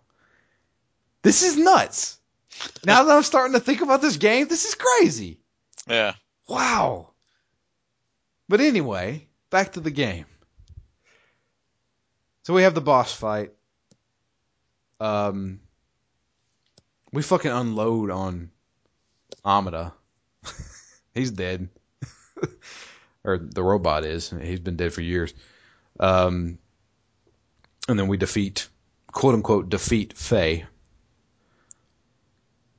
this 1.23 1.43
is 1.43 1.57
nuts. 1.57 2.19
Now 2.85 3.05
that 3.05 3.17
I'm 3.17 3.23
starting 3.23 3.55
to 3.55 3.61
think 3.61 3.83
about 3.83 4.01
this 4.01 4.17
game, 4.17 4.49
this 4.49 4.65
is 4.65 4.75
crazy. 4.75 5.41
Yeah, 5.89 6.15
Wow. 6.49 7.11
But 8.49 8.61
anyway, 8.61 9.29
back 9.51 9.73
to 9.73 9.81
the 9.81 9.91
game. 9.91 10.25
So 12.45 12.55
we 12.55 12.63
have 12.63 12.75
the 12.75 12.81
boss 12.81 13.13
fight. 13.13 13.53
Um, 15.01 15.61
we 17.13 17.23
fucking 17.23 17.51
unload 17.51 18.11
on 18.11 18.51
Amada. 19.45 19.93
He's 21.15 21.31
dead. 21.31 21.69
Or 23.25 23.39
the 23.39 23.63
robot 23.63 24.05
is. 24.05 24.33
He's 24.43 24.61
been 24.61 24.77
dead 24.77 24.93
for 24.93 25.01
years. 25.01 25.35
Um, 26.01 26.59
and 27.89 27.99
then 27.99 28.09
we 28.09 28.17
defeat, 28.17 28.69
quote 29.13 29.35
unquote, 29.35 29.69
defeat 29.69 30.17
Faye. 30.17 30.67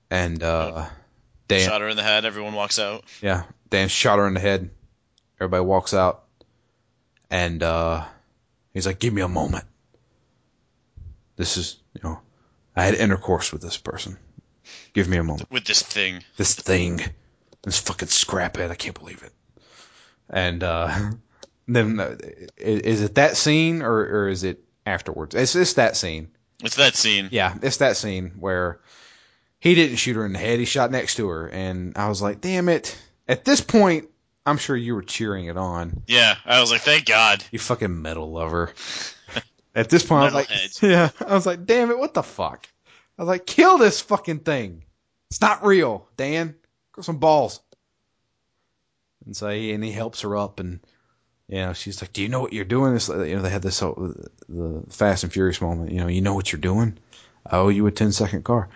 And, 0.10 0.42
uh, 0.42 0.88
Dan. 1.50 1.68
shot 1.68 1.82
her 1.82 1.90
in 1.90 1.98
the 1.98 2.04
head. 2.04 2.26
Everyone 2.26 2.54
walks 2.54 2.80
out. 2.80 3.04
Yeah, 3.22 3.44
Dan 3.70 3.90
shot 3.90 4.20
her 4.20 4.28
in 4.28 4.36
the 4.36 4.40
head. 4.40 4.70
Everybody 5.42 5.64
walks 5.66 5.94
out, 5.94 6.24
and 7.30 7.64
uh, 7.64 8.06
he's 8.74 8.86
like, 8.86 9.00
"Give 9.00 9.14
me 9.14 9.22
a 9.24 9.28
moment. 9.28 9.66
This 11.38 11.58
is, 11.58 11.78
you 11.94 12.02
know, 12.04 12.20
I 12.76 12.84
had 12.84 12.94
intercourse 12.94 13.52
with 13.52 13.62
this 13.62 13.78
person. 13.78 14.18
Give 14.94 15.08
me 15.08 15.18
a 15.18 15.24
moment. 15.24 15.50
with 15.50 15.66
this 15.66 15.82
thing. 15.82 16.24
This 16.38 16.54
thing, 16.54 17.02
this 17.64 17.80
fucking 17.80 18.10
scraphead. 18.10 18.70
I 18.70 18.76
can't 18.76 18.98
believe 18.98 19.24
it." 19.24 19.34
And 20.30 20.64
uh, 20.64 21.12
then, 21.68 22.00
uh, 22.00 22.18
is 22.58 23.02
it 23.02 23.16
that 23.16 23.38
scene 23.38 23.82
or 23.82 24.00
or 24.00 24.30
is 24.30 24.44
it 24.44 24.64
afterwards? 24.86 25.36
It's 25.36 25.56
it's 25.56 25.74
that 25.74 25.98
scene. 25.98 26.30
It's 26.64 26.76
that 26.76 26.96
scene. 26.96 27.30
Yeah, 27.32 27.56
it's 27.62 27.78
that 27.78 27.98
scene 27.98 28.34
where 28.40 28.82
he 29.60 29.76
didn't 29.76 29.98
shoot 29.98 30.16
her 30.16 30.26
in 30.26 30.34
the 30.34 30.40
head. 30.40 30.60
He 30.60 30.66
shot 30.66 30.92
next 30.92 31.16
to 31.16 31.28
her, 31.30 31.48
and 31.48 31.98
I 31.98 32.10
was 32.10 32.22
like, 32.22 32.42
"Damn 32.42 32.70
it!" 32.70 32.98
At 33.28 33.46
this 33.46 33.62
point, 33.62 34.10
I'm 34.46 34.58
sure 34.58 34.76
you 34.76 34.96
were 34.96 35.04
cheering 35.04 35.46
it 35.46 35.58
on. 35.58 36.04
Yeah, 36.08 36.36
I 36.46 36.60
was 36.62 36.72
like, 36.72 36.82
thank 36.82 37.06
God. 37.06 37.44
You 37.52 37.60
fucking 37.60 38.02
metal 38.02 38.32
lover. 38.32 38.74
At 39.76 39.90
this 39.90 40.04
point, 40.04 40.22
I 40.22 40.26
was 40.26 40.34
like, 40.34 40.48
Metalhead. 40.48 40.82
"Yeah." 40.90 41.10
I 41.26 41.34
was 41.34 41.46
like, 41.46 41.66
"Damn 41.66 41.92
it! 41.92 42.00
What 42.00 42.14
the 42.14 42.24
fuck?" 42.24 42.68
I 43.18 43.22
was 43.22 43.28
like, 43.28 43.46
"Kill 43.46 43.78
this 43.78 44.02
fucking 44.02 44.40
thing. 44.40 44.84
It's 45.30 45.42
not 45.42 45.66
real, 45.66 46.10
Dan. 46.18 46.56
Grow 46.92 47.04
some 47.04 47.18
balls." 47.20 47.62
And 49.30 49.38
so 49.38 49.48
he 49.48 49.74
and 49.74 49.84
he 49.84 49.92
helps 49.92 50.22
her 50.22 50.36
up, 50.36 50.60
and 50.60 50.80
you 51.48 51.58
know, 51.58 51.74
she's 51.74 52.02
like, 52.02 52.12
"Do 52.14 52.24
you 52.24 52.30
know 52.30 52.40
what 52.40 52.52
you're 52.52 52.66
doing?" 52.66 52.96
This, 52.96 53.10
you 53.10 53.36
know, 53.36 53.44
they 53.44 53.52
had 53.52 53.62
this 53.62 53.80
whole, 53.80 54.16
the 54.50 54.84
Fast 54.90 55.24
and 55.24 55.32
Furious 55.32 55.62
moment. 55.62 55.92
You 55.92 56.00
know, 56.00 56.08
you 56.08 56.22
know 56.22 56.34
what 56.34 56.52
you're 56.52 56.60
doing. 56.60 56.98
I 57.46 57.58
owe 57.58 57.70
you 57.70 57.86
a 57.86 57.92
10 57.92 58.12
second 58.12 58.44
car. 58.44 58.70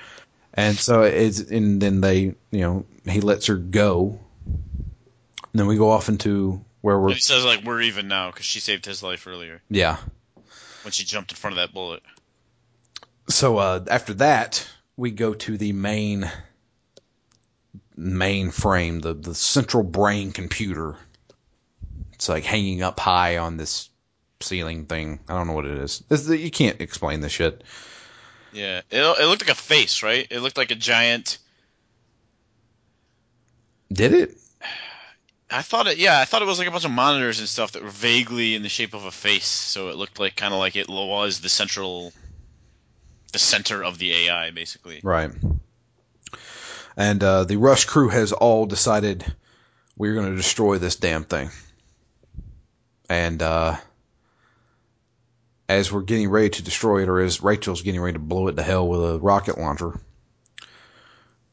And 0.53 0.77
so 0.77 1.01
it's, 1.01 1.39
and 1.39 1.81
then 1.81 2.01
they, 2.01 2.19
you 2.19 2.35
know, 2.51 2.85
he 3.03 3.19
lets 3.19 3.47
her 3.47 3.55
go. 3.55 4.19
And 4.45 5.59
then 5.59 5.65
we 5.65 5.75
go 5.75 5.89
off 5.89 6.07
into 6.07 6.63
where 6.81 6.99
we're, 6.99 7.13
He 7.13 7.19
says 7.19 7.43
like 7.43 7.63
we're 7.63 7.81
even 7.81 8.07
now 8.07 8.29
because 8.29 8.45
she 8.45 8.59
saved 8.59 8.85
his 8.85 9.01
life 9.01 9.25
earlier 9.25 9.59
yeah. 9.71 9.97
when 10.83 10.91
she 10.91 11.03
jumped 11.03 11.31
in 11.31 11.35
front 11.35 11.57
of 11.57 11.67
that 11.67 11.73
bullet. 11.73 12.03
So 13.27 13.57
uh, 13.57 13.83
after 13.89 14.13
that, 14.15 14.67
we 14.97 15.09
go 15.09 15.33
to 15.33 15.57
the 15.57 15.73
main 15.73 16.29
main 17.95 18.51
frame, 18.51 18.99
the 18.99 19.13
the 19.13 19.35
central 19.35 19.83
brain 19.83 20.31
computer. 20.31 20.95
It's 22.13 22.29
like 22.29 22.43
hanging 22.43 22.81
up 22.81 22.99
high 22.99 23.37
on 23.37 23.57
this 23.57 23.89
ceiling 24.39 24.85
thing. 24.85 25.19
I 25.27 25.35
don't 25.35 25.47
know 25.47 25.53
what 25.53 25.65
it 25.65 25.77
is. 25.77 26.03
The- 26.09 26.37
you 26.37 26.51
can't 26.51 26.81
explain 26.81 27.21
this 27.21 27.31
shit. 27.31 27.63
Yeah, 28.51 28.81
it, 28.91 29.01
it 29.01 29.25
looked 29.25 29.41
like 29.41 29.51
a 29.51 29.59
face, 29.59 30.03
right? 30.03 30.27
It 30.29 30.39
looked 30.39 30.57
like 30.57 30.71
a 30.71 30.75
giant. 30.75 31.39
Did 33.91 34.13
it? 34.13 34.37
I 35.49 35.61
thought 35.61 35.87
it. 35.87 35.97
Yeah, 35.97 36.19
I 36.19 36.25
thought 36.25 36.41
it 36.41 36.45
was 36.45 36.59
like 36.59 36.67
a 36.67 36.71
bunch 36.71 36.85
of 36.85 36.91
monitors 36.91 37.39
and 37.39 37.47
stuff 37.47 37.73
that 37.73 37.83
were 37.83 37.89
vaguely 37.89 38.55
in 38.55 38.63
the 38.63 38.69
shape 38.69 38.93
of 38.93 39.05
a 39.05 39.11
face. 39.11 39.45
So 39.45 39.89
it 39.89 39.95
looked 39.95 40.19
like 40.19 40.35
kind 40.35 40.53
of 40.53 40.59
like 40.59 40.75
it 40.75 40.89
was 40.89 41.41
the 41.41 41.49
central, 41.49 42.11
the 43.31 43.39
center 43.39 43.83
of 43.83 43.97
the 43.99 44.27
AI, 44.27 44.51
basically. 44.51 44.99
Right. 45.03 45.31
And 46.95 47.23
uh, 47.23 47.43
the 47.45 47.57
Rust 47.57 47.87
crew 47.87 48.09
has 48.09 48.31
all 48.33 48.65
decided 48.65 49.25
we're 49.97 50.13
going 50.13 50.29
to 50.29 50.35
destroy 50.35 50.77
this 50.77 50.95
damn 50.95 51.23
thing. 51.23 51.49
And 53.09 53.41
uh, 53.41 53.77
as 55.67 55.91
we're 55.91 56.01
getting 56.01 56.29
ready 56.29 56.49
to 56.49 56.63
destroy 56.63 57.03
it, 57.03 57.09
or 57.09 57.19
as 57.19 57.41
Rachel's 57.41 57.81
getting 57.81 58.01
ready 58.01 58.13
to 58.13 58.19
blow 58.19 58.47
it 58.47 58.55
to 58.55 58.63
hell 58.63 58.87
with 58.87 59.03
a 59.03 59.19
rocket 59.19 59.57
launcher, 59.57 59.99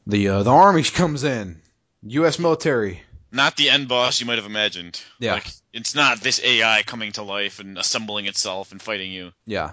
the 0.07 0.27
uh, 0.29 0.43
the 0.43 0.51
army 0.51 0.83
comes 0.83 1.23
in, 1.23 1.61
U.S. 2.03 2.39
military. 2.39 3.01
Not 3.31 3.55
the 3.55 3.69
end 3.69 3.87
boss 3.87 4.19
you 4.19 4.25
might 4.25 4.37
have 4.37 4.45
imagined. 4.45 5.01
Yeah. 5.19 5.35
Like 5.35 5.47
it's 5.71 5.95
not 5.95 6.19
this 6.19 6.43
AI 6.43 6.83
coming 6.83 7.13
to 7.13 7.23
life 7.23 7.59
and 7.59 7.77
assembling 7.77 8.25
itself 8.25 8.71
and 8.71 8.81
fighting 8.81 9.11
you. 9.11 9.31
Yeah. 9.45 9.71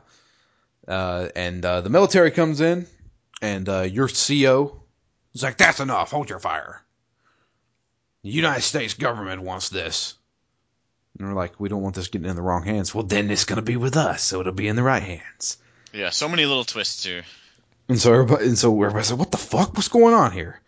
Uh, 0.86 1.28
and 1.34 1.64
uh, 1.64 1.80
the 1.80 1.90
military 1.90 2.30
comes 2.30 2.60
in, 2.60 2.86
and 3.42 3.68
uh, 3.68 3.82
your 3.82 4.08
CO 4.08 4.82
is 5.34 5.42
like, 5.42 5.58
"That's 5.58 5.80
enough. 5.80 6.10
Hold 6.10 6.30
your 6.30 6.38
fire. 6.38 6.82
The 8.22 8.30
United 8.30 8.62
States 8.62 8.94
government 8.94 9.42
wants 9.42 9.68
this." 9.68 10.14
And 11.18 11.28
we're 11.28 11.34
like, 11.34 11.58
"We 11.58 11.68
don't 11.68 11.82
want 11.82 11.94
this 11.94 12.08
getting 12.08 12.28
in 12.28 12.36
the 12.36 12.42
wrong 12.42 12.64
hands." 12.64 12.94
Well, 12.94 13.04
then 13.04 13.30
it's 13.30 13.44
gonna 13.44 13.62
be 13.62 13.76
with 13.76 13.96
us, 13.96 14.22
so 14.22 14.40
it'll 14.40 14.52
be 14.52 14.68
in 14.68 14.76
the 14.76 14.82
right 14.82 15.02
hands. 15.02 15.58
Yeah, 15.92 16.10
so 16.10 16.28
many 16.28 16.44
little 16.44 16.64
twists 16.64 17.04
here. 17.04 17.24
And 17.88 18.00
so 18.00 18.12
everybody, 18.12 18.46
and 18.46 18.58
so 18.58 18.70
everybody's 18.82 19.10
like, 19.10 19.20
"What 19.20 19.30
the 19.30 19.38
fuck? 19.38 19.74
What's 19.74 19.88
going 19.88 20.14
on 20.14 20.32
here?" 20.32 20.60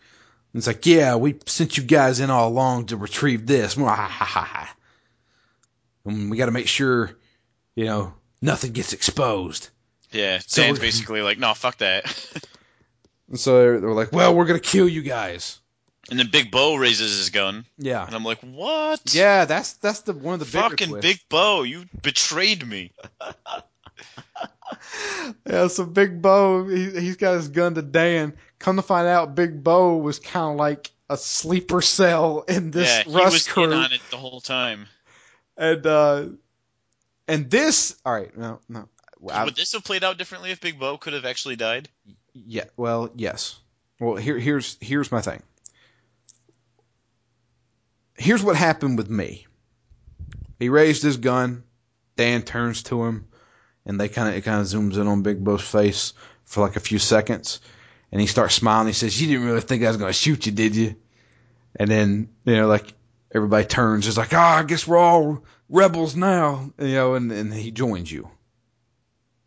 And 0.53 0.61
it's 0.61 0.67
like, 0.67 0.87
"Yeah, 0.87 1.17
we 1.17 1.39
sent 1.47 1.77
you 1.77 1.85
guys 1.85 2.21
in 2.21 2.31
all 2.31 2.49
along 2.49 2.87
to 2.87 2.97
retrieve 2.97 3.47
this." 3.47 3.77
And 3.77 3.87
we 6.31 6.39
got 6.39 6.47
to 6.47 6.53
make 6.53 6.69
sure, 6.69 7.17
you 7.77 7.85
know, 7.85 8.15
nothing 8.41 8.73
gets 8.73 8.93
exposed. 8.93 9.69
Yeah, 10.13 10.41
So 10.45 10.63
Dan's 10.63 10.79
basically 10.79 11.23
like, 11.23 11.39
no, 11.39 11.55
fuck 11.55 11.79
that. 11.79 12.05
And 13.31 13.39
so 13.41 13.59
they're, 13.61 13.81
they're 13.81 13.93
like, 13.93 14.13
"Well, 14.13 14.35
we're 14.35 14.45
gonna 14.47 14.61
kill 14.61 14.89
you 14.89 15.03
guys." 15.03 15.59
and 16.11 16.19
then 16.19 16.29
Big 16.33 16.51
Bo 16.51 16.75
raises 16.75 17.17
his 17.17 17.31
gun, 17.31 17.65
Yeah. 17.79 18.05
and 18.05 18.15
I'm 18.17 18.25
like, 18.25 18.41
what? 18.41 19.01
Yeah, 19.15 19.45
that's 19.45 19.75
that's 19.75 20.01
the 20.01 20.13
one 20.13 20.35
of 20.35 20.41
the 20.41 20.47
Fucking. 20.47 20.99
Big 21.01 21.21
Bo, 21.29 21.63
you 21.63 21.85
betrayed 22.03 22.67
me. 22.67 22.93
Yeah, 25.47 25.67
so 25.67 25.85
Big 25.85 26.23
Bo, 26.23 26.67
he, 26.67 26.91
he's 27.01 27.17
got 27.17 27.35
his 27.35 27.49
gun 27.49 27.75
to 27.75 27.83
Dan. 27.83 28.35
Come 28.59 28.77
to 28.77 28.83
find 28.83 29.07
out, 29.07 29.35
Big 29.35 29.63
Bo 29.63 29.97
was 29.97 30.19
kind 30.19 30.53
of 30.53 30.57
like 30.57 30.91
a 31.09 31.17
sleeper 31.17 31.83
cell 31.83 32.45
in 32.49 32.71
this 32.71 32.89
yeah, 32.89 33.03
he 33.03 33.11
was 33.11 33.47
crew, 33.49 33.65
in 33.65 33.73
on 33.73 33.93
it 33.93 34.01
the 34.11 34.17
whole 34.17 34.41
time. 34.41 34.87
and 35.57 35.85
uh, 35.87 36.27
and 37.29 37.51
this. 37.51 37.97
All 38.05 38.13
right, 38.13 38.37
no, 38.37 38.61
no. 38.69 38.89
I- 39.31 39.45
Would 39.45 39.57
this 39.57 39.73
have 39.73 39.85
played 39.85 40.05
out 40.05 40.19
differently 40.19 40.51
if 40.51 40.61
Big 40.61 40.79
Bo 40.79 40.97
could 40.97 41.13
have 41.13 41.25
actually 41.27 41.57
died? 41.57 41.89
Yeah, 42.33 42.65
well, 42.77 43.11
yes. 43.15 43.59
Well, 43.99 44.17
here, 44.17 44.39
here's 44.39 44.77
here's 44.81 45.13
my 45.13 45.21
thing. 45.21 45.43
Here's 48.17 48.43
what 48.43 48.57
happened 48.57 48.99
with 48.99 49.11
me. 49.11 49.47
He 50.59 50.69
raised 50.69 51.03
his 51.03 51.17
gun. 51.17 51.65
Dan 52.17 52.43
turns 52.43 52.83
to 52.85 53.05
him, 53.05 53.29
and 53.87 53.99
they 53.99 54.09
kind 54.09 54.29
of 54.29 54.35
it 54.35 54.43
kind 54.43 54.61
of 54.61 54.67
zooms 54.67 54.97
in 54.97 55.07
on 55.07 55.23
Big 55.23 55.43
Bo's 55.43 55.63
face 55.63 56.13
for 56.45 56.61
like 56.61 56.77
a 56.77 56.81
few 56.81 56.99
seconds, 56.99 57.61
and 58.13 58.21
he 58.21 58.27
starts 58.27 58.55
smiling. 58.55 58.89
He 58.89 58.93
says, 58.93 59.21
"You 59.21 59.29
didn't 59.29 59.47
really 59.47 59.61
think 59.61 59.83
I 59.83 59.89
was 59.89 59.97
going 59.97 60.11
to 60.11 60.13
shoot 60.13 60.45
you, 60.47 60.53
did 60.53 60.77
you?" 60.77 60.97
And 61.77 61.91
then 61.91 62.29
you 62.45 62.57
know, 62.57 62.67
like 62.67 62.93
everybody 63.35 63.67
turns, 63.67 64.07
it's 64.07 64.19
like, 64.19 64.35
"Ah, 64.35 64.59
I 64.59 64.65
guess 64.65 64.87
we're 64.87 64.99
all 64.99 65.45
rebels 65.69 66.15
now," 66.15 66.73
you 66.79 66.95
know, 66.95 67.15
and 67.15 67.33
and 67.33 67.55
he 67.55 67.71
joins 67.71 68.11
you. 68.11 68.31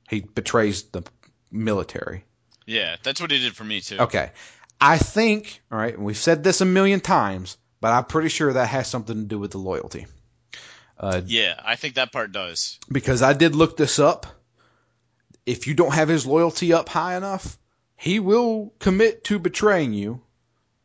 He 0.09 0.21
betrays 0.21 0.83
the 0.83 1.03
military. 1.51 2.25
Yeah, 2.65 2.95
that's 3.03 3.19
what 3.21 3.31
he 3.31 3.39
did 3.39 3.55
for 3.55 3.63
me 3.63 3.81
too. 3.81 3.99
Okay. 3.99 4.31
I 4.79 4.97
think, 4.97 5.61
all 5.71 5.77
right, 5.77 5.93
and 5.95 6.03
we've 6.05 6.17
said 6.17 6.43
this 6.43 6.61
a 6.61 6.65
million 6.65 6.99
times, 6.99 7.57
but 7.79 7.91
I'm 7.93 8.05
pretty 8.05 8.29
sure 8.29 8.51
that 8.53 8.67
has 8.67 8.87
something 8.87 9.15
to 9.15 9.23
do 9.23 9.39
with 9.39 9.51
the 9.51 9.57
loyalty. 9.57 10.07
Uh, 10.99 11.21
Yeah, 11.25 11.59
I 11.63 11.75
think 11.75 11.95
that 11.95 12.11
part 12.11 12.31
does. 12.31 12.79
because 12.91 13.21
I 13.21 13.33
did 13.33 13.55
look 13.55 13.77
this 13.77 13.99
up. 13.99 14.25
If 15.45 15.67
you 15.67 15.73
don't 15.73 15.93
have 15.93 16.07
his 16.09 16.25
loyalty 16.25 16.73
up 16.73 16.87
high 16.89 17.15
enough, 17.17 17.57
he 17.95 18.19
will 18.19 18.73
commit 18.79 19.23
to 19.25 19.39
betraying 19.39 19.93
you 19.93 20.21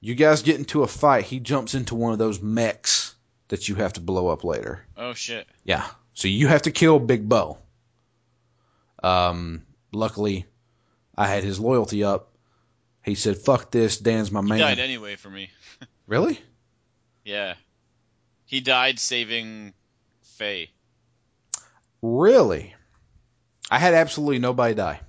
You 0.00 0.14
guys 0.14 0.42
get 0.42 0.58
into 0.58 0.82
a 0.84 0.86
fight. 0.86 1.24
He 1.24 1.40
jumps 1.40 1.74
into 1.74 1.94
one 1.96 2.12
of 2.12 2.18
those 2.18 2.40
mechs 2.40 3.14
that 3.48 3.68
you 3.68 3.74
have 3.76 3.94
to 3.94 4.00
blow 4.00 4.28
up 4.28 4.44
later. 4.44 4.84
Oh 4.96 5.14
shit. 5.14 5.46
Yeah. 5.64 5.84
So 6.14 6.28
you 6.28 6.46
have 6.48 6.62
to 6.62 6.70
kill 6.70 6.98
Big 7.00 7.28
Bo. 7.28 7.58
Um, 9.02 9.62
luckily, 9.92 10.46
I 11.18 11.26
had 11.26 11.42
his 11.42 11.58
loyalty 11.58 12.04
up. 12.04 12.32
He 13.02 13.16
said, 13.16 13.38
"Fuck 13.38 13.72
this, 13.72 13.98
Dan's 13.98 14.30
my 14.30 14.40
He 14.40 14.48
man." 14.48 14.58
died 14.60 14.78
anyway 14.78 15.16
for 15.16 15.28
me. 15.28 15.50
Really? 16.06 16.40
Yeah. 17.22 17.52
He 18.46 18.60
died 18.60 18.98
saving 18.98 19.74
Faye. 20.38 20.70
Really? 22.00 22.74
I 23.70 23.78
had 23.78 23.92
absolutely 23.92 24.38
nobody 24.38 24.74
die. 24.74 25.00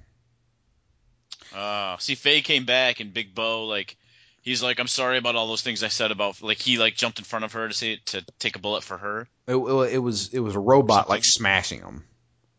Uh, 1.56 1.96
see, 2.00 2.16
Faye 2.16 2.42
came 2.42 2.66
back 2.66 3.00
and 3.00 3.14
Big 3.14 3.34
Bo, 3.34 3.66
like, 3.66 3.96
he's 4.42 4.62
like, 4.62 4.80
I'm 4.80 4.88
sorry 4.88 5.18
about 5.18 5.38
all 5.38 5.48
those 5.48 5.62
things 5.62 5.84
I 5.84 5.88
said 5.88 6.12
about, 6.12 6.42
like, 6.42 6.60
he, 6.60 6.78
like, 6.78 6.96
jumped 6.96 7.20
in 7.20 7.24
front 7.24 7.46
of 7.46 7.54
her 7.54 7.70
to 7.70 7.74
say, 7.74 8.02
to 8.08 8.26
take 8.40 8.58
a 8.58 8.60
bullet 8.60 8.84
for 8.84 8.98
her. 8.98 9.30
It, 9.48 9.56
it 9.56 10.00
was 10.00 10.34
it 10.34 10.40
was 10.40 10.56
a 10.56 10.60
robot 10.60 11.08
like 11.08 11.24
smashing 11.24 11.80
him. 11.80 12.04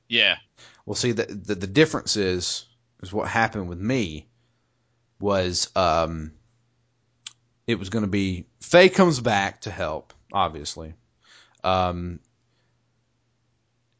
Yeah. 0.09 0.37
Well, 0.87 0.95
see, 0.95 1.13
the, 1.13 1.27
the 1.27 1.55
the 1.57 1.67
difference 1.67 2.17
is 2.17 2.65
is 3.03 3.13
what 3.13 3.29
happened 3.29 3.69
with 3.69 3.79
me 3.79 4.29
was 5.21 5.71
um, 5.77 6.33
it 7.67 7.79
was 7.79 7.91
going 7.91 8.05
to 8.05 8.11
be 8.11 8.47
Faye 8.61 8.89
comes 8.89 9.21
back 9.21 9.63
to 9.63 9.71
help, 9.71 10.13
obviously, 10.33 10.95
um, 11.65 12.21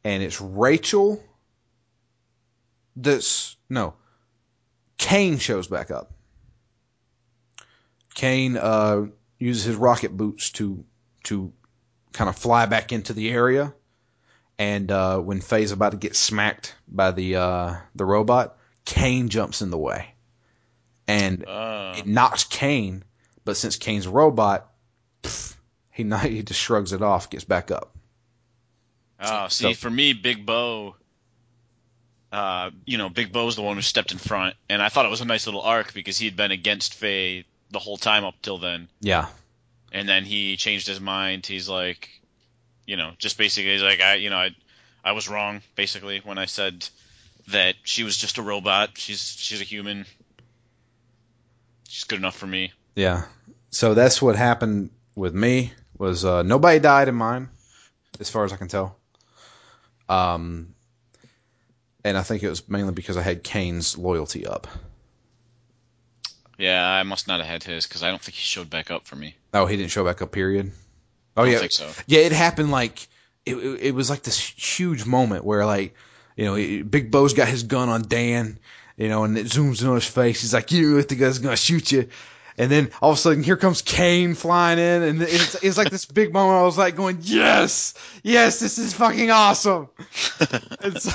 and 0.03 0.23
it's 0.23 0.41
Rachel. 0.41 1.23
That's 2.95 3.55
no, 3.69 3.93
Cain 4.97 5.37
shows 5.37 5.67
back 5.67 5.91
up. 5.91 6.11
Cain 8.13 8.57
uh, 8.57 9.05
uses 9.39 9.63
his 9.63 9.75
rocket 9.75 10.15
boots 10.15 10.51
to 10.51 10.83
to 11.23 11.53
kind 12.13 12.29
of 12.29 12.35
fly 12.35 12.65
back 12.65 12.91
into 12.91 13.13
the 13.13 13.31
area 13.31 13.73
and 14.61 14.91
uh, 14.91 15.17
when 15.17 15.41
Faye's 15.41 15.71
about 15.71 15.93
to 15.93 15.97
get 15.97 16.15
smacked 16.15 16.75
by 16.87 17.09
the 17.09 17.37
uh, 17.37 17.75
the 17.95 18.05
robot, 18.05 18.57
Cain 18.85 19.29
jumps 19.29 19.61
in 19.61 19.69
the 19.69 19.77
way, 19.77 20.13
and 21.07 21.45
Uh, 21.45 21.95
it 21.97 22.05
knocks 22.07 22.43
Cain. 22.45 23.03
But 23.43 23.57
since 23.57 23.75
Cain's 23.77 24.05
a 24.05 24.09
robot, 24.11 24.69
pff, 25.23 25.55
he 25.91 26.03
not, 26.03 26.25
he 26.25 26.43
just 26.43 26.59
shrugs 26.59 26.93
it 26.93 27.01
off, 27.01 27.29
gets 27.29 27.43
back 27.43 27.71
up. 27.71 27.95
oh, 29.19 29.47
see, 29.49 29.73
so- 29.73 29.79
for 29.79 29.89
me, 29.89 30.13
Big 30.13 30.45
Bo, 30.45 30.95
uh, 32.31 32.71
you 32.85 32.97
know, 32.97 33.09
Big 33.09 33.31
Bo's 33.31 33.55
the 33.55 33.61
one 33.61 33.75
who 33.75 33.81
stepped 33.81 34.11
in 34.11 34.17
front, 34.17 34.55
and 34.69 34.81
I 34.81 34.89
thought 34.89 35.05
it 35.05 35.09
was 35.09 35.21
a 35.21 35.25
nice 35.25 35.45
little 35.47 35.61
arc 35.61 35.93
because 35.93 36.17
he 36.17 36.25
had 36.25 36.35
been 36.35 36.51
against 36.51 36.93
Faye 36.95 37.45
the 37.71 37.79
whole 37.79 37.97
time 37.97 38.23
up 38.23 38.35
till 38.41 38.57
then. 38.57 38.87
Yeah, 39.01 39.27
and 39.91 40.07
then 40.07 40.23
he 40.25 40.55
changed 40.57 40.87
his 40.87 40.99
mind. 41.01 41.45
He's 41.45 41.67
like, 41.69 42.09
you 42.85 42.95
know, 42.95 43.11
just 43.17 43.37
basically 43.37 43.73
he's 43.73 43.83
like, 43.83 44.01
I, 44.01 44.15
you 44.15 44.29
know, 44.29 44.37
I, 44.37 44.55
I 45.03 45.11
was 45.11 45.27
wrong 45.29 45.61
basically 45.75 46.19
when 46.23 46.37
I 46.37 46.45
said 46.45 46.87
that 47.49 47.75
she 47.83 48.03
was 48.03 48.17
just 48.17 48.37
a 48.37 48.41
robot. 48.41 48.91
She's 48.95 49.21
she's 49.21 49.61
a 49.61 49.65
human. 49.65 50.05
She's 51.87 52.05
good 52.05 52.19
enough 52.19 52.35
for 52.35 52.47
me. 52.47 52.71
yeah. 52.95 53.23
So 53.73 53.93
that's 53.93 54.21
what 54.21 54.35
happened 54.35 54.89
with 55.15 55.33
me. 55.33 55.71
Was 55.97 56.25
uh, 56.25 56.43
nobody 56.43 56.79
died 56.79 57.07
in 57.07 57.15
mine, 57.15 57.49
as 58.19 58.29
far 58.29 58.43
as 58.43 58.51
I 58.51 58.57
can 58.57 58.67
tell. 58.67 58.97
Um, 60.09 60.75
and 62.03 62.17
I 62.17 62.23
think 62.23 62.43
it 62.43 62.49
was 62.49 62.67
mainly 62.67 62.91
because 62.91 63.17
I 63.17 63.21
had 63.21 63.43
Cain's 63.43 63.97
loyalty 63.97 64.45
up. 64.45 64.67
Yeah, 66.57 66.85
I 66.85 67.03
must 67.03 67.27
not 67.27 67.39
have 67.39 67.47
had 67.47 67.63
his 67.63 67.87
because 67.87 68.03
I 68.03 68.09
don't 68.09 68.21
think 68.21 68.35
he 68.35 68.43
showed 68.43 68.69
back 68.69 68.91
up 68.91 69.07
for 69.07 69.15
me. 69.15 69.35
Oh, 69.53 69.65
he 69.65 69.77
didn't 69.77 69.91
show 69.91 70.03
back 70.03 70.21
up. 70.21 70.31
Period. 70.31 70.71
Oh 71.37 71.43
I 71.43 71.45
don't 71.45 71.53
yeah, 71.53 71.59
think 71.59 71.71
so. 71.71 71.89
Yeah, 72.07 72.19
it 72.21 72.31
happened 72.33 72.71
like 72.71 73.07
it, 73.45 73.55
it, 73.55 73.79
it 73.81 73.95
was 73.95 74.09
like 74.09 74.23
this 74.23 74.39
huge 74.39 75.05
moment 75.05 75.43
where 75.45 75.65
like 75.65 75.95
you 76.35 76.45
know 76.45 76.55
he- 76.55 76.81
Big 76.81 77.11
Bo's 77.11 77.33
got 77.33 77.47
his 77.47 77.63
gun 77.63 77.89
on 77.89 78.03
Dan, 78.07 78.59
you 78.97 79.09
know, 79.09 79.23
and 79.23 79.37
it 79.37 79.47
zooms 79.47 79.81
in 79.81 79.87
on 79.87 79.95
his 79.95 80.07
face. 80.07 80.41
He's 80.41 80.53
like, 80.53 80.71
"You 80.71 80.97
think 80.97 81.09
the 81.09 81.15
guy's 81.15 81.39
gonna 81.39 81.57
shoot 81.57 81.91
you?" 81.91 82.07
And 82.57 82.69
then 82.69 82.91
all 83.01 83.11
of 83.11 83.17
a 83.17 83.19
sudden, 83.19 83.43
here 83.43 83.57
comes 83.57 83.81
Cain 83.81 84.35
flying 84.35 84.77
in, 84.77 85.03
and 85.03 85.21
it's, 85.21 85.55
it's 85.63 85.77
like 85.77 85.89
this 85.91 86.05
big 86.05 86.33
moment. 86.33 86.59
I 86.59 86.63
was 86.63 86.77
like 86.77 86.95
going, 86.95 87.19
"Yes, 87.21 87.93
yes, 88.23 88.59
this 88.59 88.77
is 88.77 88.93
fucking 88.93 89.31
awesome!" 89.31 89.89
and, 90.81 91.01
so, 91.01 91.11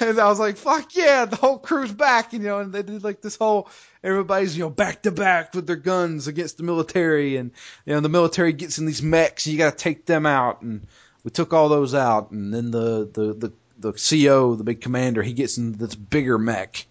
and 0.00 0.18
I 0.18 0.28
was 0.28 0.38
like, 0.38 0.56
"Fuck 0.56 0.94
yeah!" 0.96 1.24
The 1.24 1.36
whole 1.36 1.58
crew's 1.58 1.92
back, 1.92 2.32
you 2.32 2.40
know, 2.40 2.58
and 2.58 2.72
they 2.72 2.82
did 2.82 3.04
like 3.04 3.22
this 3.22 3.36
whole 3.36 3.68
everybody's 4.02 4.56
you 4.56 4.64
know 4.64 4.70
back 4.70 5.02
to 5.02 5.10
back 5.10 5.54
with 5.54 5.66
their 5.66 5.76
guns 5.76 6.26
against 6.26 6.56
the 6.56 6.64
military, 6.64 7.36
and 7.36 7.52
you 7.86 7.94
know 7.94 8.00
the 8.00 8.08
military 8.08 8.52
gets 8.52 8.78
in 8.78 8.86
these 8.86 9.02
mechs, 9.02 9.46
and 9.46 9.52
you 9.52 9.58
got 9.58 9.70
to 9.70 9.76
take 9.82 10.06
them 10.06 10.26
out, 10.26 10.62
and 10.62 10.86
we 11.24 11.30
took 11.30 11.52
all 11.52 11.68
those 11.68 11.94
out, 11.94 12.30
and 12.30 12.52
then 12.52 12.70
the 12.70 13.08
the 13.12 13.34
the 13.34 13.52
the 13.80 13.92
CO, 13.92 14.54
the 14.54 14.64
big 14.64 14.80
commander, 14.80 15.22
he 15.22 15.32
gets 15.32 15.58
into 15.58 15.78
this 15.78 15.94
bigger 15.94 16.38
mech, 16.38 16.86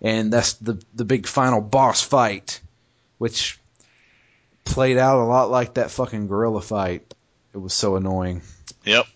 and 0.00 0.32
that's 0.32 0.54
the 0.54 0.82
the 0.94 1.04
big 1.04 1.26
final 1.26 1.60
boss 1.60 2.02
fight, 2.02 2.60
which 3.18 3.58
played 4.64 4.98
out 4.98 5.22
a 5.22 5.24
lot 5.24 5.50
like 5.50 5.74
that 5.74 5.90
fucking 5.90 6.26
gorilla 6.26 6.60
fight. 6.60 7.14
It 7.52 7.58
was 7.58 7.74
so 7.74 7.96
annoying. 7.96 8.42
Yep. 8.84 9.06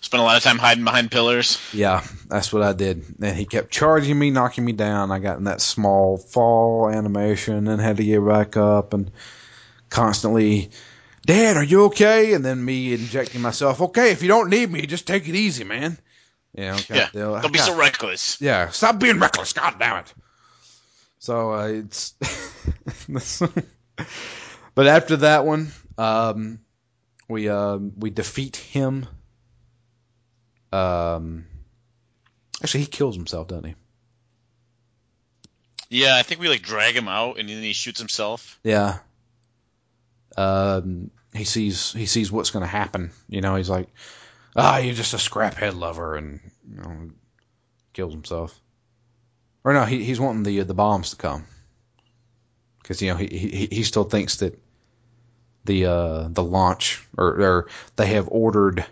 Spent 0.00 0.20
a 0.20 0.24
lot 0.24 0.36
of 0.36 0.42
time 0.42 0.58
hiding 0.58 0.84
behind 0.84 1.10
pillars. 1.10 1.58
Yeah, 1.72 2.04
that's 2.28 2.52
what 2.52 2.62
I 2.62 2.74
did. 2.74 3.04
And 3.22 3.36
he 3.36 3.46
kept 3.46 3.70
charging 3.70 4.18
me, 4.18 4.30
knocking 4.30 4.64
me 4.64 4.72
down. 4.72 5.10
I 5.10 5.18
got 5.18 5.38
in 5.38 5.44
that 5.44 5.62
small 5.62 6.18
fall 6.18 6.90
animation 6.90 7.68
and 7.68 7.80
had 7.80 7.96
to 7.96 8.04
get 8.04 8.26
back 8.26 8.58
up 8.58 8.92
and 8.92 9.10
constantly, 9.88 10.70
Dad, 11.24 11.56
are 11.56 11.64
you 11.64 11.84
okay? 11.84 12.34
And 12.34 12.44
then 12.44 12.62
me 12.62 12.92
injecting 12.92 13.40
myself, 13.40 13.80
okay, 13.80 14.10
if 14.10 14.20
you 14.22 14.28
don't 14.28 14.50
need 14.50 14.70
me, 14.70 14.86
just 14.86 15.06
take 15.06 15.26
it 15.26 15.34
easy, 15.34 15.64
man. 15.64 15.96
You 16.56 16.64
know, 16.64 16.78
Yeah. 16.88 17.08
God, 17.12 17.42
Don't 17.42 17.52
be 17.52 17.58
so 17.58 17.76
reckless. 17.76 18.40
yeah, 18.40 18.70
stop 18.70 18.98
being 18.98 19.18
reckless. 19.18 19.52
God 19.52 19.74
damn 19.78 19.98
it. 20.04 20.14
So 21.18 21.52
uh, 21.54 21.66
it's, 21.68 22.14
but 24.74 24.86
after 24.86 25.16
that 25.18 25.44
one, 25.46 25.72
um, 25.98 26.60
we 27.28 27.48
um, 27.48 27.92
we 27.96 28.10
defeat 28.10 28.56
him. 28.56 29.06
Um, 30.72 31.46
actually, 32.62 32.80
he 32.80 32.86
kills 32.86 33.16
himself, 33.16 33.48
doesn't 33.48 33.64
he? 33.64 33.74
Yeah, 35.90 36.16
I 36.16 36.22
think 36.22 36.40
we 36.40 36.48
like 36.48 36.62
drag 36.62 36.96
him 36.96 37.08
out 37.08 37.38
and 37.38 37.48
then 37.48 37.62
he 37.62 37.72
shoots 37.72 38.00
himself. 38.00 38.58
Yeah. 38.64 38.98
Um, 40.36 41.10
he 41.32 41.44
sees 41.44 41.92
he 41.92 42.06
sees 42.06 42.30
what's 42.32 42.50
going 42.50 42.64
to 42.64 42.68
happen. 42.70 43.12
You 43.28 43.40
know, 43.40 43.54
he's 43.56 43.70
like, 43.70 43.88
ah, 44.56 44.78
you're 44.78 44.94
just 44.94 45.14
a 45.14 45.18
scrap 45.18 45.54
head 45.54 45.74
lover, 45.74 46.16
and 46.16 46.40
you 46.68 46.76
know, 46.76 47.10
kills 47.92 48.12
himself. 48.12 48.58
Or 49.64 49.72
no, 49.72 49.84
he, 49.84 50.04
he's 50.04 50.20
wanting 50.20 50.42
the 50.42 50.62
the 50.62 50.74
bombs 50.74 51.10
to 51.10 51.16
come 51.16 51.46
because 52.82 53.00
you 53.00 53.10
know 53.10 53.16
he, 53.16 53.26
he 53.26 53.68
he 53.70 53.82
still 53.82 54.04
thinks 54.04 54.36
that 54.36 54.58
the 55.64 55.86
uh 55.86 56.28
the 56.28 56.44
launch 56.44 57.02
or 57.16 57.26
or 57.26 57.68
they 57.96 58.06
have 58.08 58.28
ordered 58.28 58.84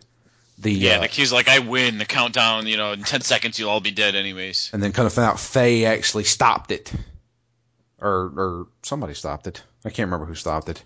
the 0.58 0.72
Yeah, 0.72 0.96
uh, 0.96 1.00
like 1.00 1.10
he's 1.10 1.32
like, 1.32 1.48
I 1.48 1.58
win. 1.58 1.98
The 1.98 2.06
countdown, 2.06 2.66
you 2.66 2.76
know, 2.76 2.92
in 2.92 3.02
ten 3.02 3.20
seconds 3.20 3.58
you'll 3.58 3.68
all 3.68 3.80
be 3.80 3.90
dead 3.90 4.14
anyways. 4.14 4.70
and 4.72 4.82
then 4.82 4.92
kind 4.92 5.06
of 5.06 5.12
found 5.12 5.30
out 5.30 5.40
Faye 5.40 5.84
actually 5.84 6.24
stopped 6.24 6.70
it, 6.70 6.90
or 8.00 8.32
or 8.36 8.66
somebody 8.82 9.14
stopped 9.14 9.46
it. 9.46 9.62
I 9.84 9.90
can't 9.90 10.06
remember 10.06 10.26
who 10.26 10.34
stopped 10.34 10.68
it. 10.70 10.82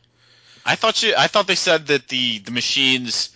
I 0.64 0.74
thought 0.74 1.02
you. 1.02 1.14
I 1.16 1.28
thought 1.28 1.46
they 1.46 1.54
said 1.54 1.86
that 1.88 2.08
the 2.08 2.40
the 2.40 2.50
machines 2.50 3.30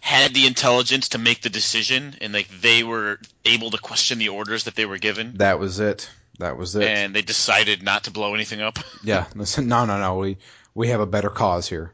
had 0.00 0.34
the 0.34 0.46
intelligence 0.46 1.10
to 1.10 1.18
make 1.18 1.40
the 1.42 1.50
decision, 1.50 2.14
and 2.20 2.32
like 2.32 2.48
they 2.60 2.82
were 2.82 3.18
able 3.44 3.70
to 3.70 3.78
question 3.78 4.18
the 4.18 4.28
orders 4.28 4.64
that 4.64 4.74
they 4.74 4.86
were 4.86 4.98
given, 4.98 5.34
That 5.38 5.58
was 5.58 5.80
it. 5.80 6.10
That 6.40 6.56
was 6.56 6.74
it. 6.74 6.82
and 6.82 7.14
they 7.14 7.22
decided 7.22 7.82
not 7.82 8.04
to 8.04 8.10
blow 8.10 8.34
anything 8.34 8.60
up. 8.60 8.78
Yeah, 9.04 9.26
listen, 9.34 9.68
no, 9.68 9.84
no, 9.84 9.98
no. 10.00 10.16
We 10.16 10.38
we 10.74 10.88
have 10.88 11.00
a 11.00 11.06
better 11.06 11.30
cause 11.30 11.68
here, 11.68 11.92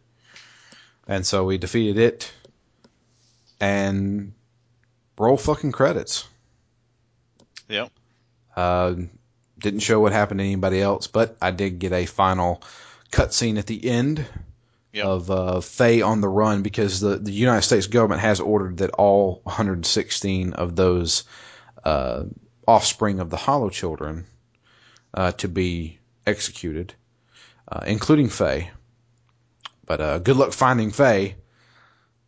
and 1.07 1.27
so 1.27 1.45
we 1.45 1.59
defeated 1.59 1.99
it, 1.99 2.33
and 3.61 4.33
roll 5.19 5.37
fucking 5.37 5.73
credits. 5.73 6.27
yep. 7.69 7.91
Uh, 8.57 8.95
didn't 9.59 9.81
show 9.81 10.01
what 10.01 10.13
happened 10.13 10.39
to 10.41 10.45
anybody 10.45 10.81
else, 10.81 11.07
but 11.07 11.37
I 11.41 11.51
did 11.51 11.79
get 11.79 11.93
a 11.93 12.07
final 12.07 12.63
cutscene 13.13 13.59
at 13.59 13.67
the 13.67 13.89
end 13.91 14.25
Yep. 14.93 15.05
of 15.05 15.31
uh, 15.31 15.61
Faye 15.61 16.03
on 16.03 16.21
the 16.21 16.29
run 16.29 16.63
because 16.63 16.99
the 17.01 17.17
the 17.17 17.31
United 17.33 17.63
States 17.63 17.87
government 17.87 18.21
has 18.23 18.41
ordered 18.41 18.79
that 18.79 18.91
all 18.91 19.41
116 19.45 20.53
of 20.55 20.75
those 20.75 21.25
uh, 21.85 22.25
offspring 22.67 23.21
of 23.21 23.31
the 23.31 23.37
Hollow 23.37 23.71
Children 23.71 24.27
uh, 25.15 25.31
to 25.33 25.49
be 25.49 25.99
executed, 26.27 26.93
uh, 27.71 27.85
including 27.87 28.29
Faye. 28.29 28.71
But 29.87 30.01
uh, 30.01 30.19
good 30.19 30.37
luck 30.37 30.53
finding 30.53 30.91
Faye. 30.91 31.37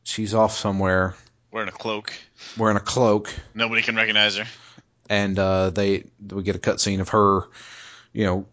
She's 0.04 0.34
off 0.34 0.56
somewhere 0.56 1.14
Wearing 1.52 1.68
a 1.68 1.72
cloak. 1.72 2.12
wearing 2.56 2.76
a 2.76 2.80
cloak, 2.80 3.32
Nobody 3.54 3.82
can 3.82 3.94
recognize 3.96 4.36
her. 4.36 4.44
and 5.10 5.38
uh, 5.38 5.70
they 5.70 6.04
we 6.30 6.42
get 6.44 6.56
a 6.56 6.60
cutscene 6.60 7.00
of 7.00 7.10
her, 7.10 7.42
you 8.12 8.24
know, 8.24 8.46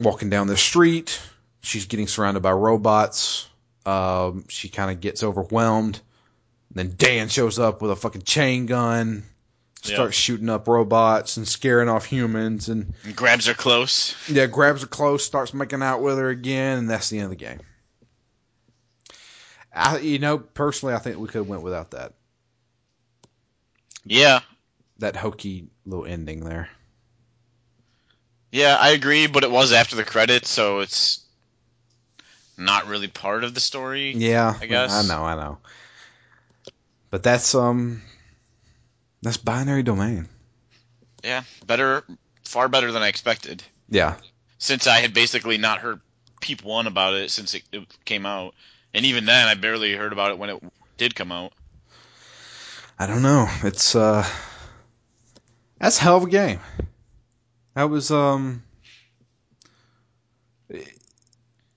walking 0.00 0.30
down 0.30 0.46
the 0.46 0.56
street, 0.56 1.20
she's 1.60 1.86
getting 1.86 2.06
surrounded 2.06 2.40
by 2.40 2.52
robots. 2.52 3.48
Um, 3.86 4.44
she 4.48 4.68
kind 4.68 4.90
of 4.90 5.00
gets 5.00 5.22
overwhelmed. 5.22 6.00
Then 6.72 6.94
Dan 6.96 7.28
shows 7.28 7.58
up 7.58 7.80
with 7.80 7.90
a 7.90 7.96
fucking 7.96 8.22
chain 8.22 8.66
gun, 8.66 9.24
starts 9.82 10.16
shooting 10.16 10.50
up 10.50 10.68
robots 10.68 11.38
and 11.38 11.48
scaring 11.48 11.88
off 11.88 12.04
humans, 12.04 12.68
and 12.68 12.92
And 13.04 13.16
grabs 13.16 13.46
her 13.46 13.54
close. 13.54 14.14
yeah, 14.28 14.46
grabs 14.46 14.82
her 14.82 14.86
close, 14.86 15.24
starts 15.24 15.54
making 15.54 15.82
out 15.82 16.02
with 16.02 16.18
her 16.18 16.28
again, 16.28 16.78
and 16.78 16.90
that's 16.90 17.08
the 17.08 17.18
end 17.18 17.24
of 17.24 17.30
the 17.30 17.36
game. 17.36 17.60
I, 19.72 19.98
you 19.98 20.18
know, 20.18 20.38
personally, 20.38 20.94
I 20.94 20.98
think 20.98 21.18
we 21.18 21.26
could 21.28 21.38
have 21.38 21.48
went 21.48 21.62
without 21.62 21.92
that 21.92 22.14
Yeah, 24.04 24.40
that 24.98 25.16
hokey 25.16 25.68
little 25.86 26.04
ending 26.06 26.40
there. 26.40 26.68
yeah, 28.50 28.76
I 28.78 28.90
agree, 28.90 29.26
but 29.26 29.44
it 29.44 29.50
was 29.50 29.72
after 29.72 29.96
the 29.96 30.04
credits, 30.04 30.50
so 30.50 30.80
it's 30.80 31.20
not 32.58 32.86
really 32.86 33.08
part 33.08 33.44
of 33.44 33.54
the 33.54 33.60
story. 33.60 34.12
Yeah, 34.12 34.54
I 34.60 34.66
guess. 34.66 34.92
I 34.92 35.06
know, 35.06 35.22
I 35.22 35.34
know. 35.36 35.58
But 37.10 37.22
that's 37.22 37.54
um, 37.54 38.02
that's 39.22 39.36
binary 39.36 39.82
domain. 39.82 40.28
Yeah, 41.24 41.42
better, 41.66 42.04
far 42.44 42.68
better 42.68 42.92
than 42.92 43.02
I 43.02 43.08
expected. 43.08 43.62
Yeah, 43.88 44.16
Since 44.58 44.86
I 44.86 44.98
had 44.98 45.14
basically 45.14 45.56
not 45.58 45.78
heard 45.78 46.00
peep 46.40 46.62
one 46.62 46.86
about 46.86 47.14
it 47.14 47.30
since 47.30 47.54
it, 47.54 47.62
it 47.72 47.86
came 48.04 48.26
out, 48.26 48.54
and 48.92 49.06
even 49.06 49.24
then, 49.24 49.48
I 49.48 49.54
barely 49.54 49.94
heard 49.94 50.12
about 50.12 50.30
it 50.32 50.38
when 50.38 50.50
it 50.50 50.62
did 50.96 51.14
come 51.14 51.32
out. 51.32 51.52
I 52.98 53.06
don't 53.06 53.22
know. 53.22 53.48
It's 53.62 53.94
uh, 53.94 54.26
that's 55.78 55.98
a 55.98 56.02
hell 56.02 56.16
of 56.16 56.24
a 56.24 56.28
game. 56.28 56.60
That 57.74 57.84
was 57.84 58.10
um, 58.10 58.62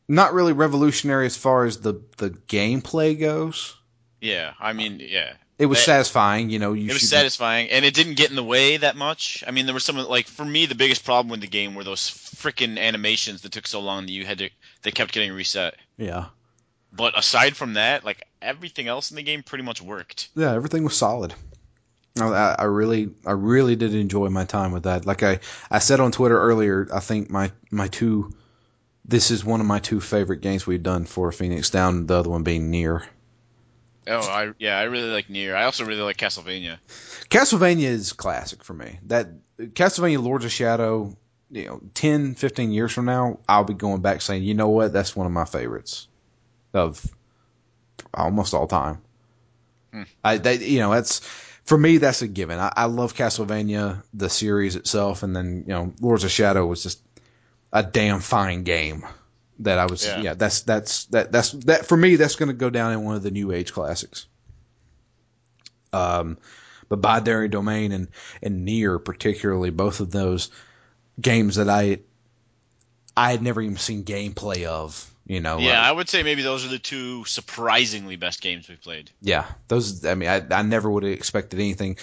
not 0.08 0.34
really 0.34 0.54
revolutionary 0.54 1.26
as 1.26 1.38
far 1.38 1.66
as 1.66 1.80
the 1.80 2.02
the 2.18 2.30
gameplay 2.48 3.20
goes. 3.20 3.76
Yeah, 4.20 4.54
I 4.60 4.74
mean, 4.74 5.00
yeah, 5.00 5.34
It 5.58 5.66
was 5.66 5.80
satisfying, 5.80 6.50
you 6.52 6.60
know. 6.60 6.74
You 6.74 6.90
it 6.90 6.94
was 6.94 7.10
satisfying, 7.10 7.70
and 7.72 7.84
it 7.86 7.94
didn't 7.94 8.16
get 8.16 8.30
in 8.30 8.36
the 8.36 8.44
way 8.44 8.78
that 8.78 8.96
much. 8.96 9.44
I 9.48 9.52
mean, 9.52 9.66
there 9.66 9.74
were 9.74 9.80
some 9.80 9.98
like 9.98 10.28
for 10.28 10.46
me, 10.46 10.66
the 10.68 10.76
biggest 10.76 11.04
problem 11.06 11.30
with 11.32 11.42
the 11.42 11.48
game 11.48 11.74
were 11.76 11.84
those 11.84 12.10
freaking 12.10 12.78
animations 12.78 13.42
that 13.42 13.52
took 13.52 13.68
so 13.68 13.80
long 13.80 14.06
that 14.06 14.12
you 14.12 14.26
had 14.26 14.38
to 14.40 14.50
they 14.84 14.92
kept 14.92 15.14
getting 15.14 15.32
reset. 15.34 15.76
Yeah, 15.98 16.26
But 16.92 17.18
aside 17.18 17.56
from 17.58 17.74
that, 17.74 18.04
like 18.04 18.24
everything 18.42 18.88
else 18.88 19.12
in 19.12 19.16
the 19.18 19.24
game 19.24 19.44
pretty 19.44 19.64
much 19.64 19.82
worked. 19.82 20.30
yeah, 20.36 20.54
everything 20.54 20.84
was 20.84 20.96
solid. 20.98 21.34
I, 22.20 22.26
I 22.26 22.56
I 22.60 22.64
really, 22.66 23.10
I 23.26 23.32
really 23.32 23.76
did 23.76 23.96
enjoy 23.96 24.30
my 24.30 24.46
time 24.46 24.72
with 24.72 24.84
that. 24.84 25.06
Like 25.06 25.24
I, 25.24 25.40
I 25.70 25.80
said 25.80 26.00
on 26.00 26.12
Twitter 26.12 26.40
earlier, 26.40 26.88
I 26.94 27.00
think 27.00 27.30
my 27.30 27.52
my 27.72 27.88
two, 27.88 28.34
this 29.06 29.32
is 29.32 29.44
one 29.44 29.62
of 29.62 29.68
my 29.68 29.80
two 29.80 30.00
favorite 30.00 30.42
games 30.42 30.66
we've 30.66 30.84
done 30.84 31.06
for 31.06 31.32
Phoenix 31.32 31.70
Down. 31.70 32.06
The 32.06 32.16
other 32.16 32.30
one 32.30 32.44
being 32.44 32.72
NieR. 32.72 33.06
Oh, 34.08 34.20
I 34.20 34.52
yeah, 34.58 34.78
I 34.78 34.84
really 34.84 35.10
like 35.10 35.28
NieR. 35.28 35.56
I 35.56 35.66
also 35.66 35.86
really 35.86 36.02
like 36.02 36.18
Castlevania. 36.18 36.78
Castlevania 37.30 37.84
is 37.84 38.14
classic 38.14 38.64
for 38.64 38.74
me. 38.74 39.00
That 39.08 39.30
Castlevania 39.60 40.22
Lords 40.22 40.46
of 40.46 40.52
Shadow, 40.52 41.16
you 41.52 41.66
know, 41.66 41.82
10, 41.94 42.36
15 42.36 42.72
years 42.72 42.92
from 42.92 43.06
now, 43.06 43.40
I'll 43.48 43.64
be 43.64 43.74
going 43.74 44.02
back 44.02 44.22
saying, 44.22 44.44
you 44.44 44.54
know 44.54 44.70
what, 44.70 44.92
that's 44.92 45.16
one 45.16 45.28
of 45.28 45.32
my 45.32 45.46
favorites 45.46 46.08
of 46.74 47.06
almost 48.14 48.54
all 48.54 48.68
time. 48.68 49.02
Hmm. 49.94 50.04
I 50.24 50.38
that 50.38 50.62
you 50.62 50.80
know, 50.80 50.92
that's 50.92 51.20
for 51.64 51.78
me 51.78 51.98
that's 51.98 52.22
a 52.22 52.28
given. 52.28 52.60
I, 52.60 52.74
I 52.76 52.86
love 52.86 53.14
Castlevania, 53.14 54.04
the 54.14 54.30
series 54.30 54.76
itself, 54.76 55.22
and 55.24 55.36
then, 55.36 55.66
you 55.68 55.74
know, 55.74 55.94
Lords 56.02 56.24
of 56.24 56.32
Shadow 56.32 56.66
was 56.66 56.82
just 56.82 57.02
a 57.74 57.84
damn 57.84 58.20
fine 58.20 58.64
game. 58.64 59.06
That 59.60 59.78
I 59.78 59.86
was 59.86 60.04
Yeah. 60.06 60.22
yeah, 60.22 60.34
that's 60.34 60.62
that's 60.62 61.06
that 61.06 61.32
that's 61.32 61.52
that 61.52 61.86
for 61.86 61.96
me 61.96 62.16
that's 62.16 62.36
gonna 62.36 62.54
go 62.54 62.70
down 62.72 62.94
in 62.94 63.04
one 63.04 63.16
of 63.16 63.22
the 63.24 63.32
new 63.32 63.52
age 63.52 63.72
classics. 63.74 64.26
Um 65.94 66.38
but 66.90 67.02
Binary 67.02 67.48
Domain 67.48 67.92
and 67.92 68.08
and 68.42 68.68
NieR 68.68 69.04
particularly 69.04 69.70
both 69.70 70.00
of 70.00 70.12
those 70.12 70.50
games 71.20 71.56
that 71.56 71.70
I 71.70 72.00
I 73.16 73.32
had 73.32 73.42
never 73.42 73.62
even 73.62 73.78
seen 73.78 74.04
gameplay 74.04 74.66
of. 74.66 75.08
You 75.28 75.40
know, 75.40 75.60
Yeah, 75.60 75.80
like- 75.80 75.90
I 75.90 75.92
would 75.92 76.10
say 76.10 76.24
maybe 76.24 76.42
those 76.42 76.66
are 76.66 76.70
the 76.70 76.80
two 76.80 77.24
surprisingly 77.26 78.16
best 78.16 78.42
games 78.42 78.68
we've 78.68 78.82
played. 78.82 79.12
yeah. 79.22 79.46
Those, 79.68 80.04
I 80.04 80.16
mean, 80.16 80.28
I, 80.28 80.44
I 80.52 80.62
never 80.64 80.90
would 80.90 81.04
have 81.04 81.14
expected 81.14 81.60
anything 81.60 81.98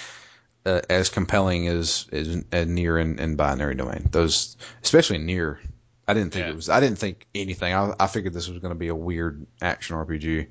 uh, 0.67 0.81
as 0.91 1.09
compelling 1.09 1.69
as 1.69 2.07
as, 2.13 2.29
as 2.53 2.67
NieR 2.67 3.01
and, 3.01 3.19
and 3.21 3.37
Binary 3.37 3.75
Domain. 3.75 4.09
Those, 4.11 4.57
especially 4.83 5.19
NieR, 5.19 5.59
I 6.07 6.15
didn't 6.15 6.33
think 6.33 6.45
Yeah. 6.47 6.51
it 6.53 6.57
was. 6.57 6.69
I 6.69 6.81
didn't 6.81 6.99
think 6.99 7.27
anything. 7.35 7.73
I, 7.75 7.95
I 8.01 8.07
figured 8.07 8.33
this 8.35 8.49
was 8.49 8.59
going 8.59 8.73
to 8.73 8.79
be 8.79 8.89
a 8.89 8.95
weird 8.95 9.47
action 9.63 9.97
RPG, 9.97 10.49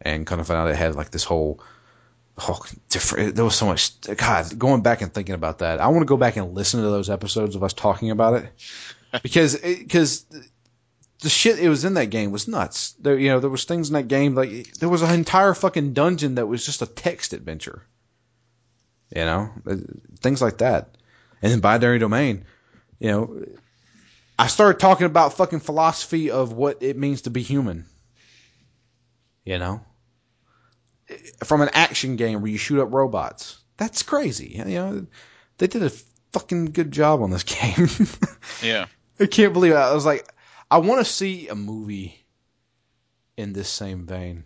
and 0.00 0.26
kind 0.26 0.40
of 0.40 0.46
found 0.46 0.58
out 0.60 0.70
it 0.70 0.76
had 0.76 0.94
like 0.94 1.10
this 1.10 1.24
whole. 1.24 1.60
Oh, 2.38 2.58
different. 2.88 3.34
There 3.34 3.44
was 3.44 3.54
so 3.54 3.66
much. 3.66 4.00
God, 4.16 4.58
going 4.58 4.80
back 4.80 5.02
and 5.02 5.12
thinking 5.12 5.34
about 5.34 5.58
that, 5.58 5.80
I 5.80 5.88
want 5.88 6.00
to 6.00 6.06
go 6.06 6.16
back 6.16 6.36
and 6.36 6.54
listen 6.54 6.80
to 6.80 6.86
those 6.88 7.10
episodes 7.10 7.54
of 7.56 7.62
us 7.62 7.74
talking 7.74 8.10
about 8.10 8.42
it 8.42 8.50
because 9.22 9.56
because 9.58 10.24
the 11.20 11.28
shit 11.28 11.58
it 11.58 11.68
was 11.68 11.84
in 11.84 11.94
that 11.94 12.06
game 12.06 12.32
was 12.32 12.48
nuts. 12.48 12.94
There, 13.00 13.18
you 13.18 13.28
know, 13.28 13.38
there 13.38 13.50
was 13.50 13.64
things 13.64 13.90
in 13.90 13.94
that 13.94 14.08
game 14.08 14.34
like 14.34 14.72
there 14.74 14.88
was 14.88 15.02
an 15.02 15.12
entire 15.12 15.52
fucking 15.52 15.92
dungeon 15.92 16.36
that 16.36 16.46
was 16.48 16.64
just 16.64 16.80
a 16.80 16.86
text 16.86 17.34
adventure. 17.34 17.82
You 19.14 19.24
know, 19.24 19.50
things 20.20 20.40
like 20.40 20.58
that. 20.58 20.96
And 21.42 21.52
then 21.52 21.60
binary 21.60 21.98
domain, 21.98 22.44
you 22.98 23.10
know, 23.10 23.44
I 24.38 24.46
started 24.46 24.80
talking 24.80 25.06
about 25.06 25.36
fucking 25.36 25.60
philosophy 25.60 26.30
of 26.30 26.52
what 26.52 26.82
it 26.82 26.96
means 26.96 27.22
to 27.22 27.30
be 27.30 27.42
human. 27.42 27.84
You 29.44 29.58
know, 29.58 29.80
from 31.44 31.62
an 31.62 31.70
action 31.72 32.16
game 32.16 32.40
where 32.40 32.50
you 32.50 32.58
shoot 32.58 32.80
up 32.80 32.92
robots. 32.92 33.58
That's 33.76 34.02
crazy. 34.02 34.54
You 34.54 34.64
know, 34.64 35.06
they 35.58 35.66
did 35.66 35.82
a 35.82 35.90
fucking 36.32 36.66
good 36.66 36.92
job 36.92 37.22
on 37.22 37.30
this 37.30 37.42
game. 37.42 37.88
Yeah. 38.62 38.86
I 39.18 39.26
can't 39.26 39.52
believe 39.52 39.72
it. 39.72 39.76
I 39.76 39.94
was 39.94 40.06
like, 40.06 40.26
I 40.70 40.78
want 40.78 41.04
to 41.04 41.12
see 41.12 41.48
a 41.48 41.54
movie 41.54 42.24
in 43.36 43.52
this 43.52 43.68
same 43.68 44.06
vein. 44.06 44.44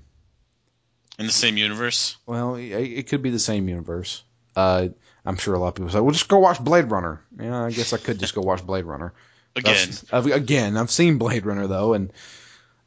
In 1.18 1.26
the 1.26 1.32
same 1.32 1.56
universe. 1.56 2.16
Well, 2.26 2.56
it 2.56 3.08
could 3.08 3.22
be 3.22 3.30
the 3.30 3.38
same 3.38 3.68
universe. 3.68 4.22
Uh, 4.56 4.88
I'm 5.24 5.36
sure 5.36 5.54
a 5.54 5.58
lot 5.58 5.68
of 5.68 5.74
people 5.74 5.90
say, 5.90 6.00
"Well, 6.00 6.12
just 6.12 6.28
go 6.28 6.38
watch 6.38 6.62
Blade 6.62 6.90
Runner." 6.90 7.20
Yeah, 7.38 7.64
I 7.64 7.70
guess 7.70 7.92
I 7.92 7.98
could 7.98 8.18
just 8.18 8.34
go 8.34 8.40
watch 8.40 8.64
Blade 8.64 8.84
Runner. 8.84 9.12
Again. 9.56 9.88
I've, 10.12 10.26
again, 10.26 10.76
I've 10.76 10.90
seen 10.90 11.16
Blade 11.16 11.46
Runner 11.46 11.66
though, 11.66 11.94
and 11.94 12.12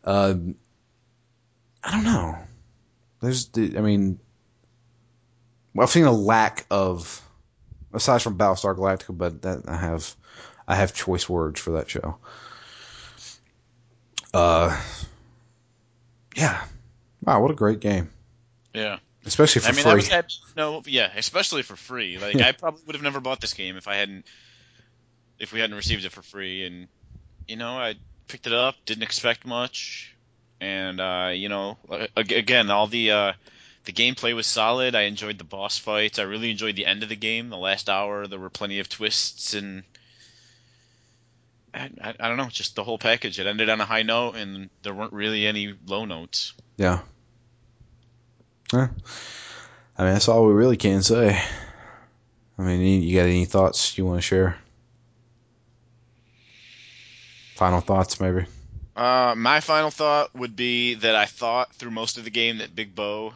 uh, 0.04 0.36
I 1.84 1.92
don't 1.92 2.04
know. 2.04 2.38
There's, 3.22 3.50
I 3.58 3.82
mean, 3.82 4.20
well, 5.74 5.86
I've 5.86 5.90
seen 5.90 6.06
a 6.06 6.12
lack 6.12 6.66
of, 6.70 7.22
aside 7.92 8.22
from 8.22 8.38
Battlestar 8.38 8.78
Galactica, 8.78 9.18
but 9.18 9.42
that 9.42 9.64
I 9.68 9.78
have, 9.78 10.16
I 10.68 10.76
have 10.76 10.94
choice 10.94 11.28
words 11.28 11.60
for 11.60 11.72
that 11.72 11.90
show. 11.90 12.18
Uh, 14.34 14.80
yeah, 16.36 16.64
wow, 17.24 17.42
what 17.42 17.52
a 17.52 17.56
great 17.56 17.80
game, 17.80 18.10
Yeah. 18.76 19.00
Especially 19.30 19.62
for 19.62 19.70
I 19.70 19.72
mean, 19.72 19.84
free. 19.84 19.92
I 19.92 19.96
was 19.96 20.08
happy. 20.08 20.34
No, 20.58 20.82
yeah, 20.86 21.10
especially 21.16 21.62
for 21.62 21.76
free. 21.76 22.18
Like. 22.18 22.36
I 22.36 22.52
probably 22.52 22.82
would 22.86 22.96
have 22.96 23.04
never 23.04 23.20
bought 23.20 23.40
this 23.40 23.54
game 23.54 23.78
if 23.78 23.88
I 23.88 23.96
hadn't, 23.96 24.26
if 25.40 25.54
we 25.54 25.60
hadn't 25.60 25.76
received 25.76 26.04
it 26.04 26.12
for 26.12 26.22
free. 26.22 26.66
And 26.66 26.88
you 27.48 27.56
know, 27.56 27.78
I 27.78 27.96
picked 28.28 28.48
it 28.48 28.54
up, 28.54 28.76
didn't 28.86 29.04
expect 29.04 29.46
much, 29.46 30.16
and 30.60 31.00
uh, 31.00 31.32
you 31.34 31.48
know, 31.48 31.78
again, 32.18 32.70
all 32.72 32.88
the 32.88 33.12
uh, 33.12 33.34
the 33.86 33.94
gameplay 33.94 34.36
was 34.36 34.48
solid. 34.48 34.96
I 34.96 35.04
enjoyed 35.04 35.38
the 35.38 35.44
boss 35.44 35.78
fights. 35.78 36.20
I 36.20 36.24
really 36.24 36.52
enjoyed 36.52 36.76
the 36.76 36.86
end 36.86 37.04
of 37.04 37.10
the 37.10 37.16
game, 37.16 37.50
the 37.50 37.58
last 37.58 37.90
hour. 37.90 38.28
There 38.28 38.40
were 38.40 38.50
plenty 38.50 38.80
of 38.80 38.90
twists 38.90 39.54
and. 39.54 39.84
I, 41.72 41.92
I, 42.02 42.16
I 42.20 42.28
don't 42.28 42.38
know, 42.38 42.50
just 42.50 42.76
the 42.76 42.84
whole 42.84 42.98
package. 42.98 43.40
It 43.40 43.46
ended 43.46 43.70
on 43.70 43.80
a 43.80 43.86
high 43.86 44.02
note, 44.02 44.36
and 44.36 44.72
there 44.82 44.92
weren't 44.92 45.14
really 45.14 45.46
any 45.46 45.76
low 45.86 46.06
notes. 46.06 46.54
Yeah. 46.78 47.02
I 48.74 50.04
mean, 50.04 50.14
that's 50.14 50.28
all 50.28 50.46
we 50.46 50.54
really 50.54 50.78
can 50.78 51.02
say. 51.04 51.42
I 52.58 52.62
mean, 52.62 52.82
you- 52.82 53.00
you 53.02 53.16
got 53.18 53.26
any 53.26 53.46
thoughts 53.46 53.98
you 53.98 54.06
want 54.06 54.18
to 54.20 54.22
share? 54.22 54.58
Final 57.56 57.82
thoughts, 57.82 58.20
maybe. 58.20 58.46
Uh, 58.96 59.34
my 59.36 59.60
final 59.60 59.92
thought 59.92 60.34
would 60.36 60.56
be 60.56 60.96
that 60.96 61.16
I 61.16 61.26
thought 61.26 61.74
through 61.76 61.92
most 61.92 62.18
of 62.18 62.24
the 62.24 62.30
game 62.30 62.58
that 62.60 62.76
Big 62.76 62.94
Bo 62.96 63.34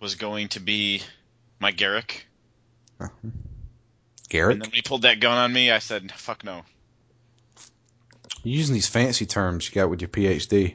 was 0.00 0.16
going 0.16 0.48
to 0.50 0.60
be 0.60 1.02
my 1.60 1.70
Garrick. 1.70 2.26
Garrick, 4.28 4.54
And 4.54 4.62
then 4.62 4.70
when 4.70 4.74
he 4.74 4.82
pulled 4.82 5.02
that 5.02 5.20
gun 5.20 5.36
on 5.36 5.52
me, 5.52 5.70
I 5.70 5.78
said, 5.78 6.10
fuck 6.12 6.42
no. 6.44 6.62
You're 8.42 8.56
using 8.58 8.74
these 8.74 8.88
fancy 8.88 9.26
terms 9.26 9.68
you 9.68 9.74
got 9.74 9.88
with 9.90 10.00
your 10.00 10.08
PhD. 10.08 10.74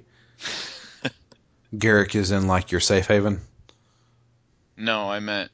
Garrick 1.77 2.15
is 2.15 2.31
in 2.31 2.48
like 2.48 2.72
your 2.72 2.81
safe 2.81 3.07
haven. 3.07 3.41
No, 4.80 5.10
I 5.11 5.19
meant 5.19 5.51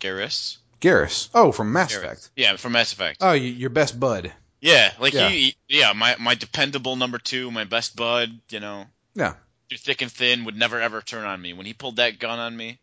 Garrus. 0.00 0.58
Garrus. 0.80 1.28
Oh, 1.34 1.52
from 1.52 1.72
Mass 1.72 1.92
Garrus. 1.94 2.04
Effect. 2.04 2.30
Yeah, 2.36 2.56
from 2.56 2.72
Mass 2.72 2.92
Effect. 2.92 3.18
Oh, 3.20 3.32
you, 3.32 3.50
your 3.50 3.70
best 3.70 3.98
bud. 3.98 4.32
Yeah, 4.60 4.92
like 5.00 5.12
Yeah. 5.14 5.28
he, 5.28 5.54
yeah, 5.68 5.92
my 5.92 6.16
my 6.18 6.34
dependable 6.34 6.96
number 6.96 7.18
two, 7.18 7.50
my 7.50 7.64
best 7.64 7.94
bud, 7.96 8.30
you 8.50 8.60
know, 8.60 8.84
Yeah. 9.14 9.34
through 9.68 9.78
thick 9.78 10.02
and 10.02 10.10
thin, 10.10 10.44
would 10.44 10.56
never 10.56 10.80
ever 10.80 11.00
turn 11.00 11.24
on 11.24 11.40
me. 11.40 11.52
When 11.52 11.64
he 11.66 11.74
pulled 11.74 11.96
that 11.96 12.18
gun 12.18 12.38
on 12.38 12.56
me, 12.56 12.78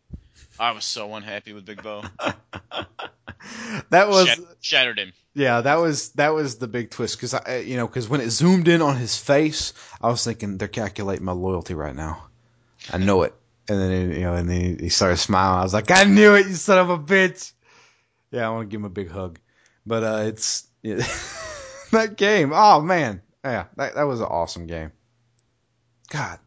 I 0.58 0.70
was 0.72 0.84
so 0.84 1.14
unhappy 1.14 1.52
with 1.52 1.64
Big 1.66 1.82
Bo. 1.82 2.02
That 3.90 4.08
was 4.08 4.26
Shat- 4.26 4.38
shattered 4.60 4.98
him. 4.98 5.12
yeah, 5.34 5.60
that 5.60 5.76
was 5.76 6.10
that 6.12 6.30
was 6.34 6.56
the 6.56 6.66
big 6.66 6.90
twist 6.90 7.16
because 7.16 7.32
I 7.34 7.58
you 7.58 7.76
know 7.76 7.86
because 7.86 8.08
when 8.08 8.20
it 8.20 8.30
zoomed 8.30 8.66
in 8.66 8.82
on 8.82 8.96
his 8.96 9.16
face, 9.16 9.72
I 10.02 10.08
was 10.08 10.24
thinking 10.24 10.58
they're 10.58 10.66
calculating 10.66 11.24
my 11.24 11.32
loyalty 11.32 11.74
right 11.74 11.94
now. 11.94 12.26
I 12.92 12.98
know 12.98 13.22
it, 13.22 13.34
and 13.68 13.80
then 13.80 14.10
you 14.12 14.20
know, 14.20 14.34
and 14.34 14.48
then 14.48 14.78
he, 14.78 14.88
started 14.88 15.16
smiling. 15.16 15.60
I 15.60 15.62
was 15.62 15.74
like, 15.74 15.90
I 15.90 16.04
knew 16.04 16.34
it, 16.34 16.46
you 16.46 16.54
son 16.54 16.78
of 16.78 16.90
a 16.90 16.98
bitch. 16.98 17.52
Yeah, 18.30 18.46
I 18.46 18.50
want 18.50 18.68
to 18.68 18.70
give 18.70 18.80
him 18.80 18.86
a 18.86 18.90
big 18.90 19.10
hug, 19.10 19.38
but 19.84 20.02
uh, 20.02 20.22
it's 20.26 20.66
yeah, 20.82 20.96
that 21.92 22.16
game. 22.16 22.52
Oh 22.54 22.80
man, 22.80 23.22
yeah, 23.44 23.64
that 23.76 23.94
that 23.94 24.04
was 24.04 24.20
an 24.20 24.26
awesome 24.26 24.66
game. 24.66 24.92
God, 26.08 26.38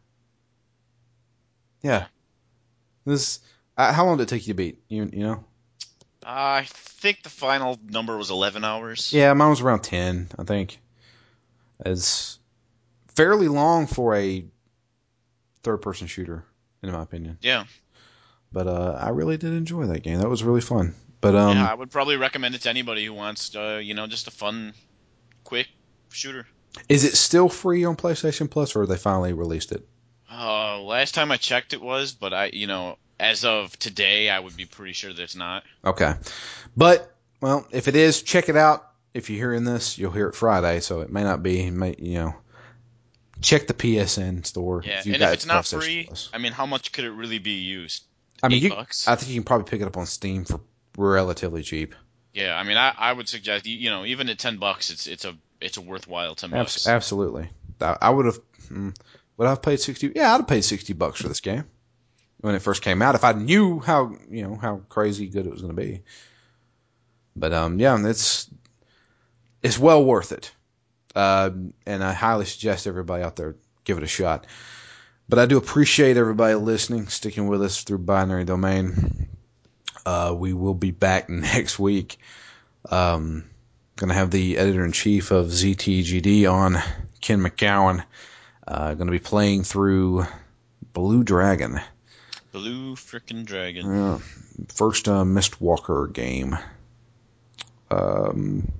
yeah. 1.82 2.06
This 3.04 3.40
uh, 3.76 3.92
how 3.92 4.06
long 4.06 4.18
did 4.18 4.24
it 4.24 4.28
take 4.28 4.46
you 4.46 4.54
to 4.54 4.56
beat? 4.56 4.82
You 4.88 5.08
you 5.12 5.22
know? 5.24 5.44
I 6.24 6.66
think 6.68 7.22
the 7.22 7.30
final 7.30 7.78
number 7.82 8.16
was 8.16 8.30
eleven 8.30 8.64
hours. 8.64 9.12
Yeah, 9.12 9.32
mine 9.32 9.50
was 9.50 9.60
around 9.60 9.80
ten, 9.80 10.28
I 10.38 10.44
think. 10.44 10.78
It's 11.84 12.38
fairly 13.14 13.48
long 13.48 13.86
for 13.86 14.14
a 14.14 14.44
third 15.62 15.78
person 15.78 16.06
shooter, 16.06 16.44
in 16.82 16.92
my 16.92 17.02
opinion. 17.02 17.38
Yeah, 17.40 17.64
But 18.52 18.66
uh, 18.66 18.98
I 19.00 19.10
really 19.10 19.36
did 19.36 19.52
enjoy 19.52 19.86
that 19.86 20.02
game. 20.02 20.18
That 20.18 20.28
was 20.28 20.42
really 20.42 20.60
fun. 20.60 20.94
But 21.20 21.34
um, 21.36 21.56
yeah, 21.56 21.70
I 21.70 21.74
would 21.74 21.90
probably 21.90 22.16
recommend 22.16 22.54
it 22.54 22.62
to 22.62 22.70
anybody 22.70 23.04
who 23.04 23.12
wants, 23.12 23.54
uh, 23.54 23.80
you 23.82 23.94
know, 23.94 24.06
just 24.06 24.26
a 24.26 24.30
fun, 24.30 24.72
quick 25.44 25.68
shooter. 26.10 26.46
is 26.88 27.04
it 27.04 27.14
still 27.14 27.48
free 27.48 27.84
on 27.84 27.96
PlayStation 27.96 28.50
Plus, 28.50 28.74
or 28.74 28.86
they 28.86 28.96
finally 28.96 29.32
released 29.34 29.72
it? 29.72 29.86
Uh, 30.32 30.80
last 30.80 31.14
time 31.14 31.30
I 31.30 31.36
checked, 31.36 31.74
it 31.74 31.82
was, 31.82 32.12
but 32.12 32.32
I, 32.32 32.46
you 32.52 32.66
know, 32.66 32.96
as 33.18 33.44
of 33.44 33.78
today, 33.78 34.30
I 34.30 34.40
would 34.40 34.56
be 34.56 34.64
pretty 34.64 34.94
sure 34.94 35.12
that 35.12 35.22
it's 35.22 35.36
not. 35.36 35.64
Okay, 35.84 36.14
but 36.76 37.14
well, 37.42 37.66
if 37.70 37.86
it 37.88 37.96
is, 37.96 38.22
check 38.22 38.48
it 38.48 38.56
out. 38.56 38.86
If 39.12 39.28
you're 39.28 39.38
hearing 39.38 39.64
this, 39.64 39.98
you'll 39.98 40.12
hear 40.12 40.28
it 40.28 40.34
Friday, 40.36 40.80
so 40.80 41.00
it 41.00 41.10
may 41.10 41.24
not 41.24 41.42
be. 41.42 41.70
May 41.70 41.96
you 41.98 42.14
know, 42.14 42.34
check 43.40 43.66
the 43.66 43.74
PSN 43.74 44.44
store. 44.46 44.82
Yeah, 44.84 45.02
you 45.04 45.14
and 45.14 45.22
if 45.22 45.32
it's 45.32 45.46
not 45.46 45.66
free, 45.66 46.04
Plus. 46.06 46.30
I 46.32 46.38
mean, 46.38 46.52
how 46.52 46.66
much 46.66 46.92
could 46.92 47.04
it 47.04 47.10
really 47.10 47.38
be 47.38 47.52
used? 47.60 48.04
I 48.42 48.48
mean, 48.48 48.56
eight 48.58 48.62
you, 48.64 48.70
bucks? 48.70 49.06
I 49.08 49.16
think 49.16 49.30
you 49.30 49.36
can 49.36 49.44
probably 49.44 49.68
pick 49.70 49.80
it 49.80 49.86
up 49.86 49.96
on 49.96 50.06
Steam 50.06 50.44
for 50.44 50.60
relatively 50.96 51.62
cheap. 51.62 51.94
Yeah, 52.32 52.56
I 52.56 52.62
mean, 52.62 52.76
I, 52.76 52.94
I 52.96 53.12
would 53.12 53.28
suggest, 53.28 53.66
you- 53.66 53.90
know, 53.90 54.04
even 54.04 54.28
at 54.28 54.38
ten 54.38 54.56
bucks, 54.58 54.90
it's 54.90 55.06
it's 55.06 55.24
a 55.24 55.34
it's 55.60 55.76
a 55.76 55.80
worthwhile 55.80 56.34
ten 56.34 56.50
bucks. 56.50 56.76
Abs- 56.76 56.88
absolutely. 56.88 57.50
I, 57.80 57.96
I 58.00 58.10
would 58.10 58.26
have. 58.26 58.40
mm, 58.68 58.94
Would 59.36 59.46
I 59.46 59.50
have 59.50 59.62
paid 59.62 59.80
sixty? 59.80 60.12
Yeah, 60.14 60.32
I'd 60.32 60.38
have 60.38 60.46
paid 60.48 60.62
sixty 60.62 60.92
bucks 60.92 61.20
for 61.20 61.28
this 61.28 61.40
game 61.40 61.64
when 62.40 62.54
it 62.54 62.62
first 62.62 62.82
came 62.82 63.02
out 63.02 63.14
if 63.14 63.24
I 63.24 63.32
knew 63.32 63.80
how 63.80 64.16
you 64.30 64.42
know 64.42 64.54
how 64.56 64.76
crazy 64.88 65.26
good 65.28 65.46
it 65.46 65.52
was 65.52 65.60
going 65.60 65.74
to 65.74 65.82
be. 65.82 66.02
But 67.36 67.52
um, 67.52 67.78
yeah, 67.78 67.98
it's 68.08 68.48
it's 69.62 69.78
well 69.78 70.04
worth 70.04 70.32
it, 70.32 70.52
uh, 71.14 71.50
and 71.86 72.04
I 72.04 72.12
highly 72.12 72.44
suggest 72.44 72.86
everybody 72.86 73.22
out 73.22 73.36
there 73.36 73.56
give 73.84 73.98
it 73.98 74.04
a 74.04 74.08
shot. 74.08 74.46
But 75.28 75.38
I 75.38 75.46
do 75.46 75.58
appreciate 75.58 76.16
everybody 76.16 76.54
listening, 76.54 77.06
sticking 77.08 77.46
with 77.46 77.62
us 77.62 77.82
through 77.84 77.98
Binary 77.98 78.44
Domain. 78.44 79.28
Uh, 80.04 80.34
we 80.36 80.52
will 80.52 80.74
be 80.74 80.90
back 80.90 81.28
next 81.28 81.78
week. 81.78 82.18
Um, 82.90 83.44
Gonna 83.96 84.14
have 84.14 84.30
the 84.30 84.56
editor 84.56 84.86
in 84.86 84.92
chief 84.92 85.30
of 85.30 85.48
ZTGD 85.48 86.50
on, 86.50 86.78
Ken 87.20 87.38
McGowan. 87.38 88.02
Uh, 88.66 88.94
gonna 88.94 89.10
be 89.10 89.18
playing 89.18 89.62
through 89.62 90.24
Blue 90.94 91.22
Dragon, 91.22 91.78
Blue 92.50 92.94
frickin' 92.96 93.44
dragon. 93.44 93.86
uh, 93.94 94.18
first 94.68 95.06
uh, 95.06 95.24
Mistwalker 95.24 96.10
game. 96.10 96.56
Um, 97.90 98.72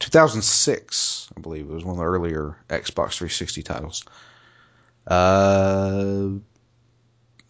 2006, 0.00 1.28
I 1.36 1.40
believe, 1.40 1.70
it 1.70 1.72
was 1.72 1.84
one 1.84 1.92
of 1.92 1.98
the 1.98 2.04
earlier 2.04 2.56
Xbox 2.68 3.14
360 3.18 3.62
titles. 3.62 4.04
Uh, 5.06 6.30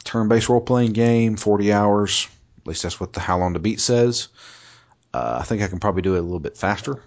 turn-based 0.04 0.48
role-playing 0.48 0.92
game, 0.92 1.36
40 1.36 1.72
hours. 1.72 2.28
At 2.58 2.66
least 2.66 2.82
that's 2.82 3.00
what 3.00 3.12
the 3.12 3.20
How 3.20 3.38
Long 3.38 3.54
to 3.54 3.60
Beat 3.60 3.80
says. 3.80 4.28
Uh, 5.14 5.38
I 5.40 5.44
think 5.44 5.62
I 5.62 5.68
can 5.68 5.78
probably 5.78 6.02
do 6.02 6.16
it 6.16 6.18
a 6.18 6.22
little 6.22 6.40
bit 6.40 6.56
faster. 6.56 7.02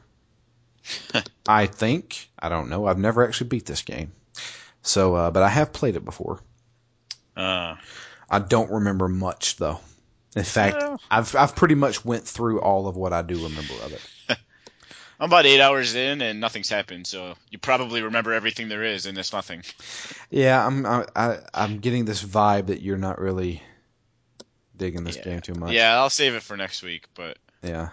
I 1.48 1.68
think. 1.68 2.30
I 2.40 2.50
don't 2.50 2.70
know. 2.70 2.86
I've 2.86 2.98
never 2.98 3.26
actually 3.26 3.50
beat 3.50 3.66
this 3.66 3.84
game. 3.84 4.12
So, 4.82 5.16
uh, 5.16 5.32
but 5.32 5.44
I 5.44 5.50
have 5.50 5.72
played 5.72 5.96
it 5.96 6.04
before. 6.04 6.40
Uh, 7.36 7.76
I 8.30 8.40
don't 8.40 8.72
remember 8.72 9.08
much 9.08 9.58
though. 9.58 9.80
In 10.36 10.44
fact. 10.44 10.84
I've 11.10 11.36
I've 11.36 11.56
pretty 11.56 11.76
much 11.76 12.04
went 12.04 12.26
through 12.26 12.62
all 12.62 12.88
of 12.88 12.98
what 12.98 13.14
I 13.14 13.22
do 13.22 13.36
remember 13.36 13.74
of 13.86 13.94
it. 13.94 14.02
I'm 15.20 15.30
about 15.30 15.46
eight 15.46 15.62
hours 15.62 15.96
in 15.96 16.22
and 16.22 16.40
nothing's 16.40 16.70
happened, 16.70 17.08
so 17.08 17.36
you 17.50 17.58
probably 17.60 18.02
remember 18.02 18.34
everything 18.34 18.68
there 18.70 18.84
is, 18.84 19.06
and 19.06 19.18
it's 19.18 19.32
nothing. 19.34 19.64
Yeah, 20.30 20.66
I'm 20.66 20.86
I, 20.86 21.06
I 21.16 21.38
I'm 21.54 21.80
getting 21.80 22.06
this 22.06 22.24
vibe 22.24 22.68
that 22.68 22.82
you're 22.82 22.98
not 22.98 23.20
really 23.20 23.62
digging 24.76 25.04
this 25.04 25.18
Yeah. 25.18 25.24
game 25.24 25.42
too 25.42 25.54
much. 25.54 25.72
Yeah, 25.72 25.96
I'll 25.98 26.10
save 26.10 26.34
it 26.36 26.44
for 26.44 26.58
next 26.58 26.82
week, 26.84 27.06
but 27.14 27.38
Yeah. 27.62 27.90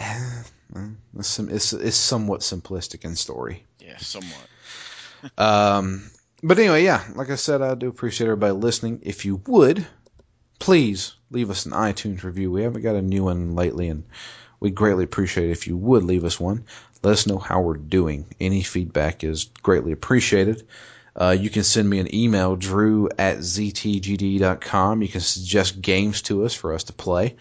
It's, 1.18 1.38
it's, 1.38 1.72
it's 1.72 1.96
somewhat 1.96 2.40
simplistic 2.40 3.04
in 3.06 3.16
story. 3.16 3.64
yeah, 3.80 3.96
somewhat. 3.96 4.46
Um, 5.38 6.10
but 6.44 6.58
anyway, 6.60 6.84
yeah, 6.84 7.02
like 7.16 7.30
I 7.30 7.34
said, 7.34 7.60
I 7.60 7.74
do 7.74 7.88
appreciate 7.88 8.26
everybody 8.28 8.52
listening. 8.52 9.00
If 9.02 9.24
you 9.24 9.42
would, 9.48 9.84
please 10.60 11.14
leave 11.32 11.50
us 11.50 11.66
an 11.66 11.72
iTunes 11.72 12.22
review. 12.22 12.52
We 12.52 12.62
haven't 12.62 12.82
got 12.82 12.94
a 12.94 13.02
new 13.02 13.24
one 13.24 13.56
lately, 13.56 13.88
and 13.88 14.04
we'd 14.60 14.74
greatly 14.74 15.04
appreciate 15.04 15.48
it 15.48 15.52
if 15.52 15.66
you 15.66 15.76
would 15.76 16.04
leave 16.04 16.24
us 16.24 16.38
one. 16.38 16.64
Let 17.02 17.12
us 17.12 17.26
know 17.26 17.38
how 17.38 17.60
we're 17.60 17.76
doing. 17.76 18.26
Any 18.40 18.62
feedback 18.62 19.22
is 19.24 19.44
greatly 19.62 19.92
appreciated. 19.92 20.66
Uh, 21.14 21.36
you 21.38 21.50
can 21.50 21.64
send 21.64 21.88
me 21.88 21.98
an 21.98 22.14
email, 22.14 22.56
drew 22.56 23.08
at 23.18 23.38
ztgd.com. 23.38 25.02
You 25.02 25.08
can 25.08 25.20
suggest 25.20 25.80
games 25.80 26.22
to 26.22 26.44
us 26.44 26.54
for 26.54 26.74
us 26.74 26.84
to 26.84 26.92
play. 26.92 27.36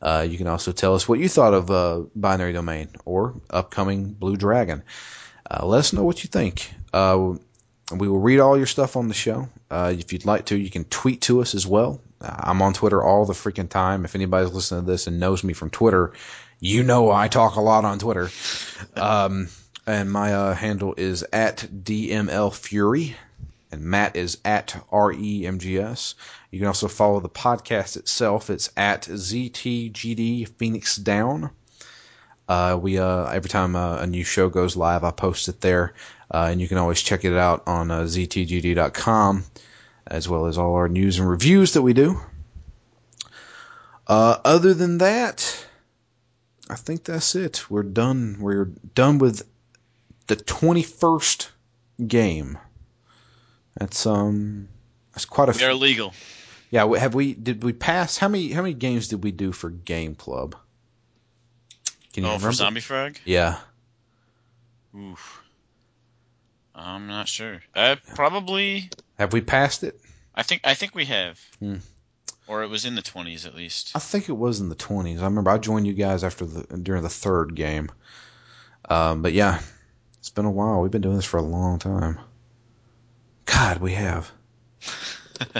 Uh, 0.00 0.26
you 0.28 0.36
can 0.36 0.48
also 0.48 0.72
tell 0.72 0.94
us 0.96 1.08
what 1.08 1.20
you 1.20 1.28
thought 1.28 1.54
of 1.54 1.70
uh, 1.70 2.02
Binary 2.16 2.52
Domain 2.52 2.88
or 3.04 3.40
upcoming 3.48 4.12
Blue 4.12 4.36
Dragon. 4.36 4.82
Uh, 5.48 5.64
let 5.64 5.78
us 5.78 5.92
know 5.92 6.02
what 6.02 6.24
you 6.24 6.28
think. 6.28 6.72
Uh, 6.92 7.34
we 7.96 8.08
will 8.08 8.18
read 8.18 8.40
all 8.40 8.56
your 8.56 8.66
stuff 8.66 8.96
on 8.96 9.06
the 9.06 9.14
show. 9.14 9.48
Uh, 9.70 9.94
if 9.96 10.12
you'd 10.12 10.24
like 10.24 10.46
to, 10.46 10.56
you 10.56 10.70
can 10.70 10.84
tweet 10.84 11.22
to 11.22 11.40
us 11.40 11.54
as 11.54 11.66
well. 11.66 12.00
I'm 12.20 12.62
on 12.62 12.72
Twitter 12.72 13.02
all 13.02 13.26
the 13.26 13.32
freaking 13.32 13.68
time. 13.68 14.04
If 14.04 14.14
anybody's 14.14 14.52
listening 14.52 14.84
to 14.84 14.90
this 14.90 15.06
and 15.06 15.20
knows 15.20 15.44
me 15.44 15.52
from 15.52 15.70
Twitter, 15.70 16.12
you 16.62 16.84
know 16.84 17.10
I 17.10 17.26
talk 17.26 17.56
a 17.56 17.60
lot 17.60 17.84
on 17.84 17.98
Twitter. 17.98 18.30
Um, 18.94 19.48
and 19.84 20.10
my 20.10 20.32
uh, 20.32 20.54
handle 20.54 20.94
is 20.96 21.24
at 21.32 21.56
DML 21.58 22.54
Fury, 22.54 23.16
and 23.72 23.82
Matt 23.82 24.14
is 24.14 24.38
at 24.44 24.68
REMGS. 24.92 26.14
You 26.52 26.58
can 26.60 26.68
also 26.68 26.86
follow 26.86 27.18
the 27.18 27.28
podcast 27.28 27.96
itself. 27.96 28.48
It's 28.48 28.70
at 28.76 29.02
ZTGD 29.02 30.50
Phoenix 30.50 30.96
Down. 30.96 31.50
Uh, 32.48 32.78
we 32.80 32.96
uh, 32.96 33.24
every 33.26 33.50
time 33.50 33.74
uh, 33.74 33.96
a 33.96 34.06
new 34.06 34.22
show 34.22 34.48
goes 34.48 34.76
live, 34.76 35.02
I 35.02 35.10
post 35.10 35.48
it 35.48 35.60
there, 35.60 35.94
uh, 36.30 36.46
and 36.52 36.60
you 36.60 36.68
can 36.68 36.78
always 36.78 37.02
check 37.02 37.24
it 37.24 37.36
out 37.36 37.64
on 37.66 37.90
uh, 37.90 38.02
ztgd.com, 38.02 39.44
as 40.06 40.28
well 40.28 40.46
as 40.46 40.58
all 40.58 40.76
our 40.76 40.88
news 40.88 41.18
and 41.18 41.28
reviews 41.28 41.72
that 41.72 41.82
we 41.82 41.92
do. 41.92 42.20
Other 44.06 44.74
than 44.74 44.98
that, 44.98 45.66
I 46.72 46.76
think 46.76 47.04
that's 47.04 47.34
it. 47.34 47.70
We're 47.70 47.82
done. 47.82 48.38
We're 48.40 48.64
done 48.64 49.18
with 49.18 49.46
the 50.26 50.36
21st 50.36 51.48
game. 52.06 52.58
That's 53.78 54.06
um, 54.06 54.68
that's 55.12 55.26
quite 55.26 55.50
a. 55.50 55.52
We 55.52 55.64
are 55.64 55.74
legal. 55.74 56.14
Yeah, 56.70 56.86
have 56.96 57.14
we 57.14 57.34
did 57.34 57.62
we 57.62 57.74
pass 57.74 58.16
how 58.16 58.28
many 58.28 58.50
how 58.50 58.62
many 58.62 58.72
games 58.72 59.08
did 59.08 59.22
we 59.22 59.32
do 59.32 59.52
for 59.52 59.68
Game 59.68 60.14
Club? 60.14 60.56
Can 62.14 62.22
you 62.24 62.30
Oh, 62.30 62.32
remember? 62.32 62.48
for 62.48 62.52
Zombie 62.54 62.80
Frog? 62.80 63.18
Yeah. 63.26 63.58
Oof. 64.96 65.42
I'm 66.74 67.06
not 67.06 67.28
sure. 67.28 67.60
Uh, 67.74 67.96
probably. 68.14 68.88
Have 69.18 69.34
we 69.34 69.42
passed 69.42 69.84
it? 69.84 70.00
I 70.34 70.42
think 70.42 70.62
I 70.64 70.72
think 70.72 70.94
we 70.94 71.04
have. 71.04 71.38
Hmm. 71.58 71.76
Or 72.46 72.62
it 72.62 72.68
was 72.68 72.84
in 72.84 72.94
the 72.94 73.02
20s 73.02 73.46
at 73.46 73.54
least. 73.54 73.92
I 73.94 73.98
think 73.98 74.28
it 74.28 74.32
was 74.32 74.60
in 74.60 74.68
the 74.68 74.74
twenties. 74.74 75.22
I 75.22 75.26
remember 75.26 75.50
I 75.50 75.58
joined 75.58 75.86
you 75.86 75.92
guys 75.92 76.24
after 76.24 76.44
the 76.44 76.76
during 76.76 77.02
the 77.02 77.08
third 77.08 77.54
game. 77.54 77.90
Um, 78.88 79.22
but 79.22 79.32
yeah, 79.32 79.60
it's 80.18 80.30
been 80.30 80.44
a 80.44 80.50
while. 80.50 80.80
We've 80.80 80.90
been 80.90 81.02
doing 81.02 81.16
this 81.16 81.24
for 81.24 81.38
a 81.38 81.42
long 81.42 81.78
time. 81.78 82.18
God, 83.46 83.78
we 83.78 83.92
have. 83.92 84.30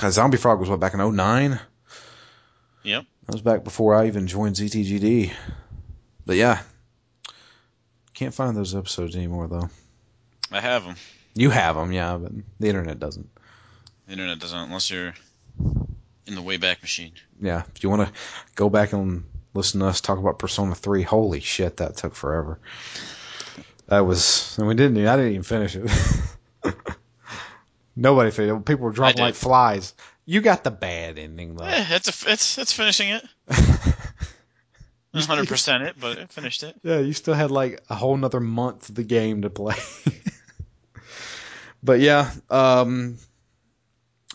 God, 0.00 0.12
Zombie 0.12 0.36
Frog 0.36 0.60
was 0.60 0.68
what 0.68 0.80
back 0.80 0.94
in 0.94 1.16
09? 1.16 1.58
Yep. 2.84 3.04
That 3.26 3.32
was 3.32 3.42
back 3.42 3.64
before 3.64 3.94
I 3.94 4.06
even 4.06 4.26
joined 4.26 4.56
ZTGD. 4.56 5.32
But 6.24 6.36
yeah. 6.36 6.60
Can't 8.14 8.34
find 8.34 8.56
those 8.56 8.74
episodes 8.74 9.16
anymore 9.16 9.48
though. 9.48 9.68
I 10.50 10.60
have 10.60 10.84
them. 10.84 10.96
You 11.34 11.50
have 11.50 11.76
them, 11.76 11.92
yeah, 11.92 12.16
but 12.16 12.32
the 12.58 12.68
internet 12.68 12.98
doesn't. 12.98 13.28
The 14.06 14.12
internet 14.12 14.38
doesn't 14.38 14.58
unless 14.58 14.90
you're 14.90 15.14
in 16.26 16.34
the 16.34 16.42
Wayback 16.42 16.82
Machine. 16.82 17.12
Yeah, 17.40 17.62
if 17.74 17.82
you 17.82 17.90
want 17.90 18.08
to 18.08 18.12
go 18.54 18.68
back 18.68 18.92
and 18.92 19.24
listen 19.54 19.80
to 19.80 19.86
us 19.86 20.00
talk 20.00 20.18
about 20.18 20.38
Persona 20.38 20.74
3, 20.74 21.02
holy 21.02 21.40
shit, 21.40 21.78
that 21.78 21.96
took 21.96 22.14
forever. 22.14 22.58
That 23.86 24.00
was, 24.00 24.56
and 24.58 24.66
we 24.66 24.74
didn't. 24.74 24.98
I 25.06 25.16
didn't 25.16 25.32
even 25.32 25.42
finish 25.44 25.76
it. 25.76 25.90
Nobody 27.96 28.30
finished 28.30 28.56
it. 28.56 28.64
People 28.64 28.86
were 28.86 28.92
dropping 28.92 29.20
like 29.20 29.34
flies. 29.34 29.94
You 30.24 30.40
got 30.40 30.64
the 30.64 30.72
bad 30.72 31.18
ending 31.18 31.54
though. 31.54 31.64
Eh, 31.64 31.86
it's 31.90 32.08
a, 32.08 32.32
it's 32.32 32.58
it's 32.58 32.72
finishing 32.72 33.10
it. 33.10 33.24
100 35.12 35.48
percent 35.48 35.82
it, 35.84 35.96
but 35.98 36.18
it 36.18 36.32
finished 36.32 36.62
it. 36.62 36.76
Yeah, 36.82 36.98
you 36.98 37.12
still 37.12 37.34
had 37.34 37.50
like 37.50 37.80
a 37.88 37.94
whole 37.94 38.16
nother 38.16 38.40
month 38.40 38.88
of 38.88 38.96
the 38.96 39.04
game 39.04 39.42
to 39.42 39.50
play. 39.50 39.76
but 41.82 42.00
yeah, 42.00 42.30
um, 42.50 43.16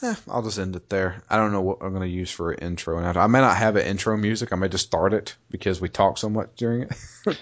eh, 0.03 0.15
I'll 0.29 0.41
just 0.43 0.59
end 0.59 0.75
it 0.75 0.89
there. 0.89 1.23
I 1.29 1.37
don't 1.37 1.51
know 1.51 1.61
what 1.61 1.79
I'm 1.81 1.89
going 1.93 2.01
to 2.01 2.07
use 2.15 2.31
for 2.31 2.51
an 2.51 2.59
intro. 2.59 2.97
And 2.97 3.17
I 3.17 3.27
may 3.27 3.39
not 3.39 3.57
have 3.57 3.75
an 3.75 3.85
intro 3.85 4.15
music. 4.17 4.51
I 4.51 4.55
may 4.55 4.69
just 4.69 4.85
start 4.85 5.13
it 5.13 5.35
because 5.49 5.79
we 5.81 5.89
talk 5.89 6.17
so 6.17 6.29
much 6.29 6.49
during 6.57 6.83
it. 6.83 6.93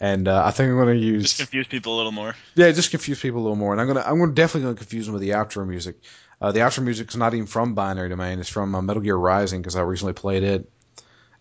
and 0.00 0.28
uh, 0.28 0.42
I 0.44 0.50
think 0.50 0.70
I'm 0.70 0.76
going 0.76 0.98
to 0.98 1.04
use 1.04 1.22
Just 1.24 1.38
confuse 1.38 1.66
people 1.66 1.94
a 1.94 1.98
little 1.98 2.12
more. 2.12 2.34
yeah, 2.54 2.70
just 2.72 2.90
confuse 2.90 3.20
people 3.20 3.40
a 3.40 3.42
little 3.42 3.56
more. 3.56 3.72
And 3.72 3.80
I'm 3.80 3.86
gonna 3.86 4.02
I'm 4.06 4.18
gonna 4.18 4.32
definitely 4.32 4.68
gonna 4.68 4.76
confuse 4.76 5.06
them 5.06 5.14
with 5.14 5.22
the 5.22 5.30
outro 5.30 5.66
music. 5.66 5.96
Uh, 6.40 6.52
the 6.52 6.60
outro 6.60 6.82
music 6.82 7.08
is 7.08 7.16
not 7.16 7.34
even 7.34 7.46
from 7.46 7.74
Binary 7.74 8.08
Domain. 8.08 8.38
It's 8.38 8.48
from 8.48 8.74
uh, 8.74 8.80
Metal 8.82 9.02
Gear 9.02 9.16
Rising 9.16 9.60
because 9.60 9.76
I 9.76 9.82
recently 9.82 10.14
played 10.14 10.42
it, 10.42 10.70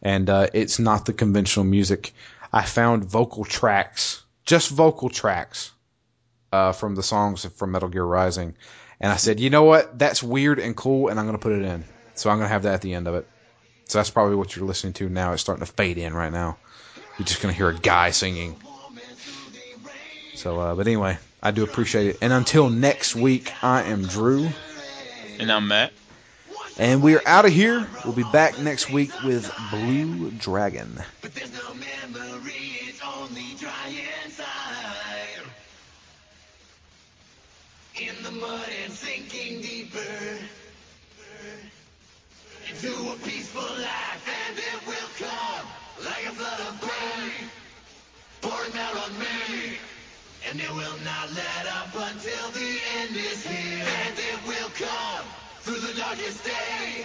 and 0.02 0.30
uh, 0.30 0.48
it's 0.54 0.80
not 0.80 1.06
the 1.06 1.14
conventional 1.14 1.66
music. 1.66 2.14
I 2.52 2.64
found 2.66 3.06
vocal 3.06 3.46
tracks, 3.46 4.24
just 4.46 4.70
vocal 4.72 5.10
tracks, 5.10 5.72
uh, 6.52 6.72
from 6.74 6.96
the 6.96 7.04
songs 7.04 7.46
from 7.46 7.72
Metal 7.72 7.88
Gear 7.90 8.04
Rising, 8.04 8.56
and 9.02 9.12
I 9.12 9.16
said, 9.18 9.40
you 9.40 9.50
know 9.50 9.64
what, 9.64 9.98
that's 9.98 10.22
weird 10.22 10.60
and 10.60 10.76
cool, 10.76 11.08
and 11.10 11.20
I'm 11.20 11.26
gonna 11.26 11.38
put 11.38 11.54
it 11.54 11.64
in. 11.64 11.84
So 12.16 12.30
I'm 12.30 12.38
gonna 12.38 12.50
have 12.50 12.64
that 12.64 12.74
at 12.76 12.82
the 12.82 12.94
end 12.94 13.08
of 13.08 13.16
it. 13.16 13.28
So 13.88 13.98
that's 13.98 14.10
probably 14.10 14.36
what 14.36 14.56
you're 14.56 14.66
listening 14.66 14.94
to 14.94 15.10
now. 15.10 15.34
It's 15.34 15.42
starting 15.42 15.66
to 15.66 15.72
fade 15.72 15.98
in 15.98 16.14
right 16.14 16.32
now. 16.32 16.58
You're 17.18 17.26
just 17.26 17.42
gonna 17.42 17.54
hear 17.54 17.70
a 17.70 17.76
guy 17.76 18.12
singing. 18.12 18.56
So, 20.36 20.60
uh, 20.60 20.76
but 20.76 20.88
anyway, 20.88 21.18
I 21.42 21.52
do 21.52 21.64
appreciate 21.64 22.08
it. 22.08 22.18
And 22.22 22.32
until 22.32 22.70
next 22.70 23.16
week, 23.16 23.52
I 23.62 23.84
am 23.84 24.06
Drew, 24.06 24.50
And 25.40 25.52
I'm 25.52 25.68
Matt. 25.68 25.92
and 26.78 27.02
we 27.02 27.16
are 27.16 27.22
out 27.26 27.46
of 27.46 27.52
here. 27.52 27.86
We'll 28.06 28.14
be 28.14 28.24
back 28.24 28.58
next 28.60 28.90
week 28.90 29.12
with 29.24 29.52
Blue 29.72 30.32
Dragon. 30.32 31.02
In 38.02 38.24
the 38.24 38.32
mud 38.32 38.70
and 38.86 38.94
sinking 38.94 39.60
deeper 39.60 40.40
into 42.70 43.12
a 43.12 43.16
peaceful 43.28 43.62
life, 43.62 44.24
and 44.48 44.58
it 44.58 44.88
will 44.88 45.10
come 45.20 45.68
like 46.06 46.26
a 46.26 46.32
flood 46.32 46.62
of 46.62 46.80
pain, 46.80 47.50
pouring 48.40 48.78
out 48.78 48.96
on 49.04 49.20
me. 49.20 49.78
And 50.50 50.62
it 50.62 50.72
will 50.72 50.98
not 51.04 51.34
let 51.36 51.68
up 51.68 51.94
until 51.94 52.50
the 52.52 52.80
end 53.00 53.18
is 53.18 53.46
here, 53.46 53.86
and 54.08 54.16
it 54.18 54.48
will 54.48 54.70
come 54.80 55.26
through 55.60 55.82
the 55.82 56.00
darkest 56.00 56.46
day 56.46 57.04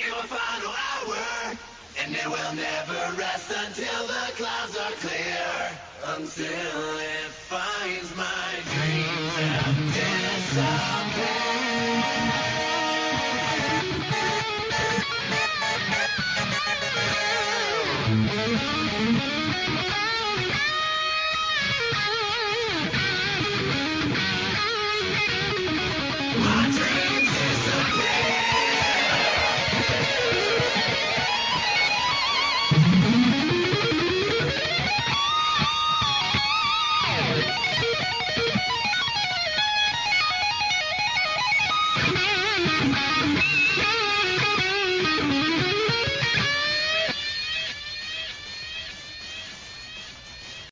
in 0.00 0.10
my 0.10 0.26
final 0.26 0.74
hour. 0.74 1.73
And 2.02 2.14
it 2.14 2.26
will 2.26 2.54
never 2.54 3.12
rest 3.16 3.50
until 3.56 4.06
the 4.06 4.32
clouds 4.36 4.76
are 4.76 4.92
clear. 4.92 5.70
Until 6.04 6.98
it 6.98 7.30
finds 7.48 8.14
my 8.16 8.54
dreams 8.74 9.38
and 9.38 9.92
disappears. 9.92 11.24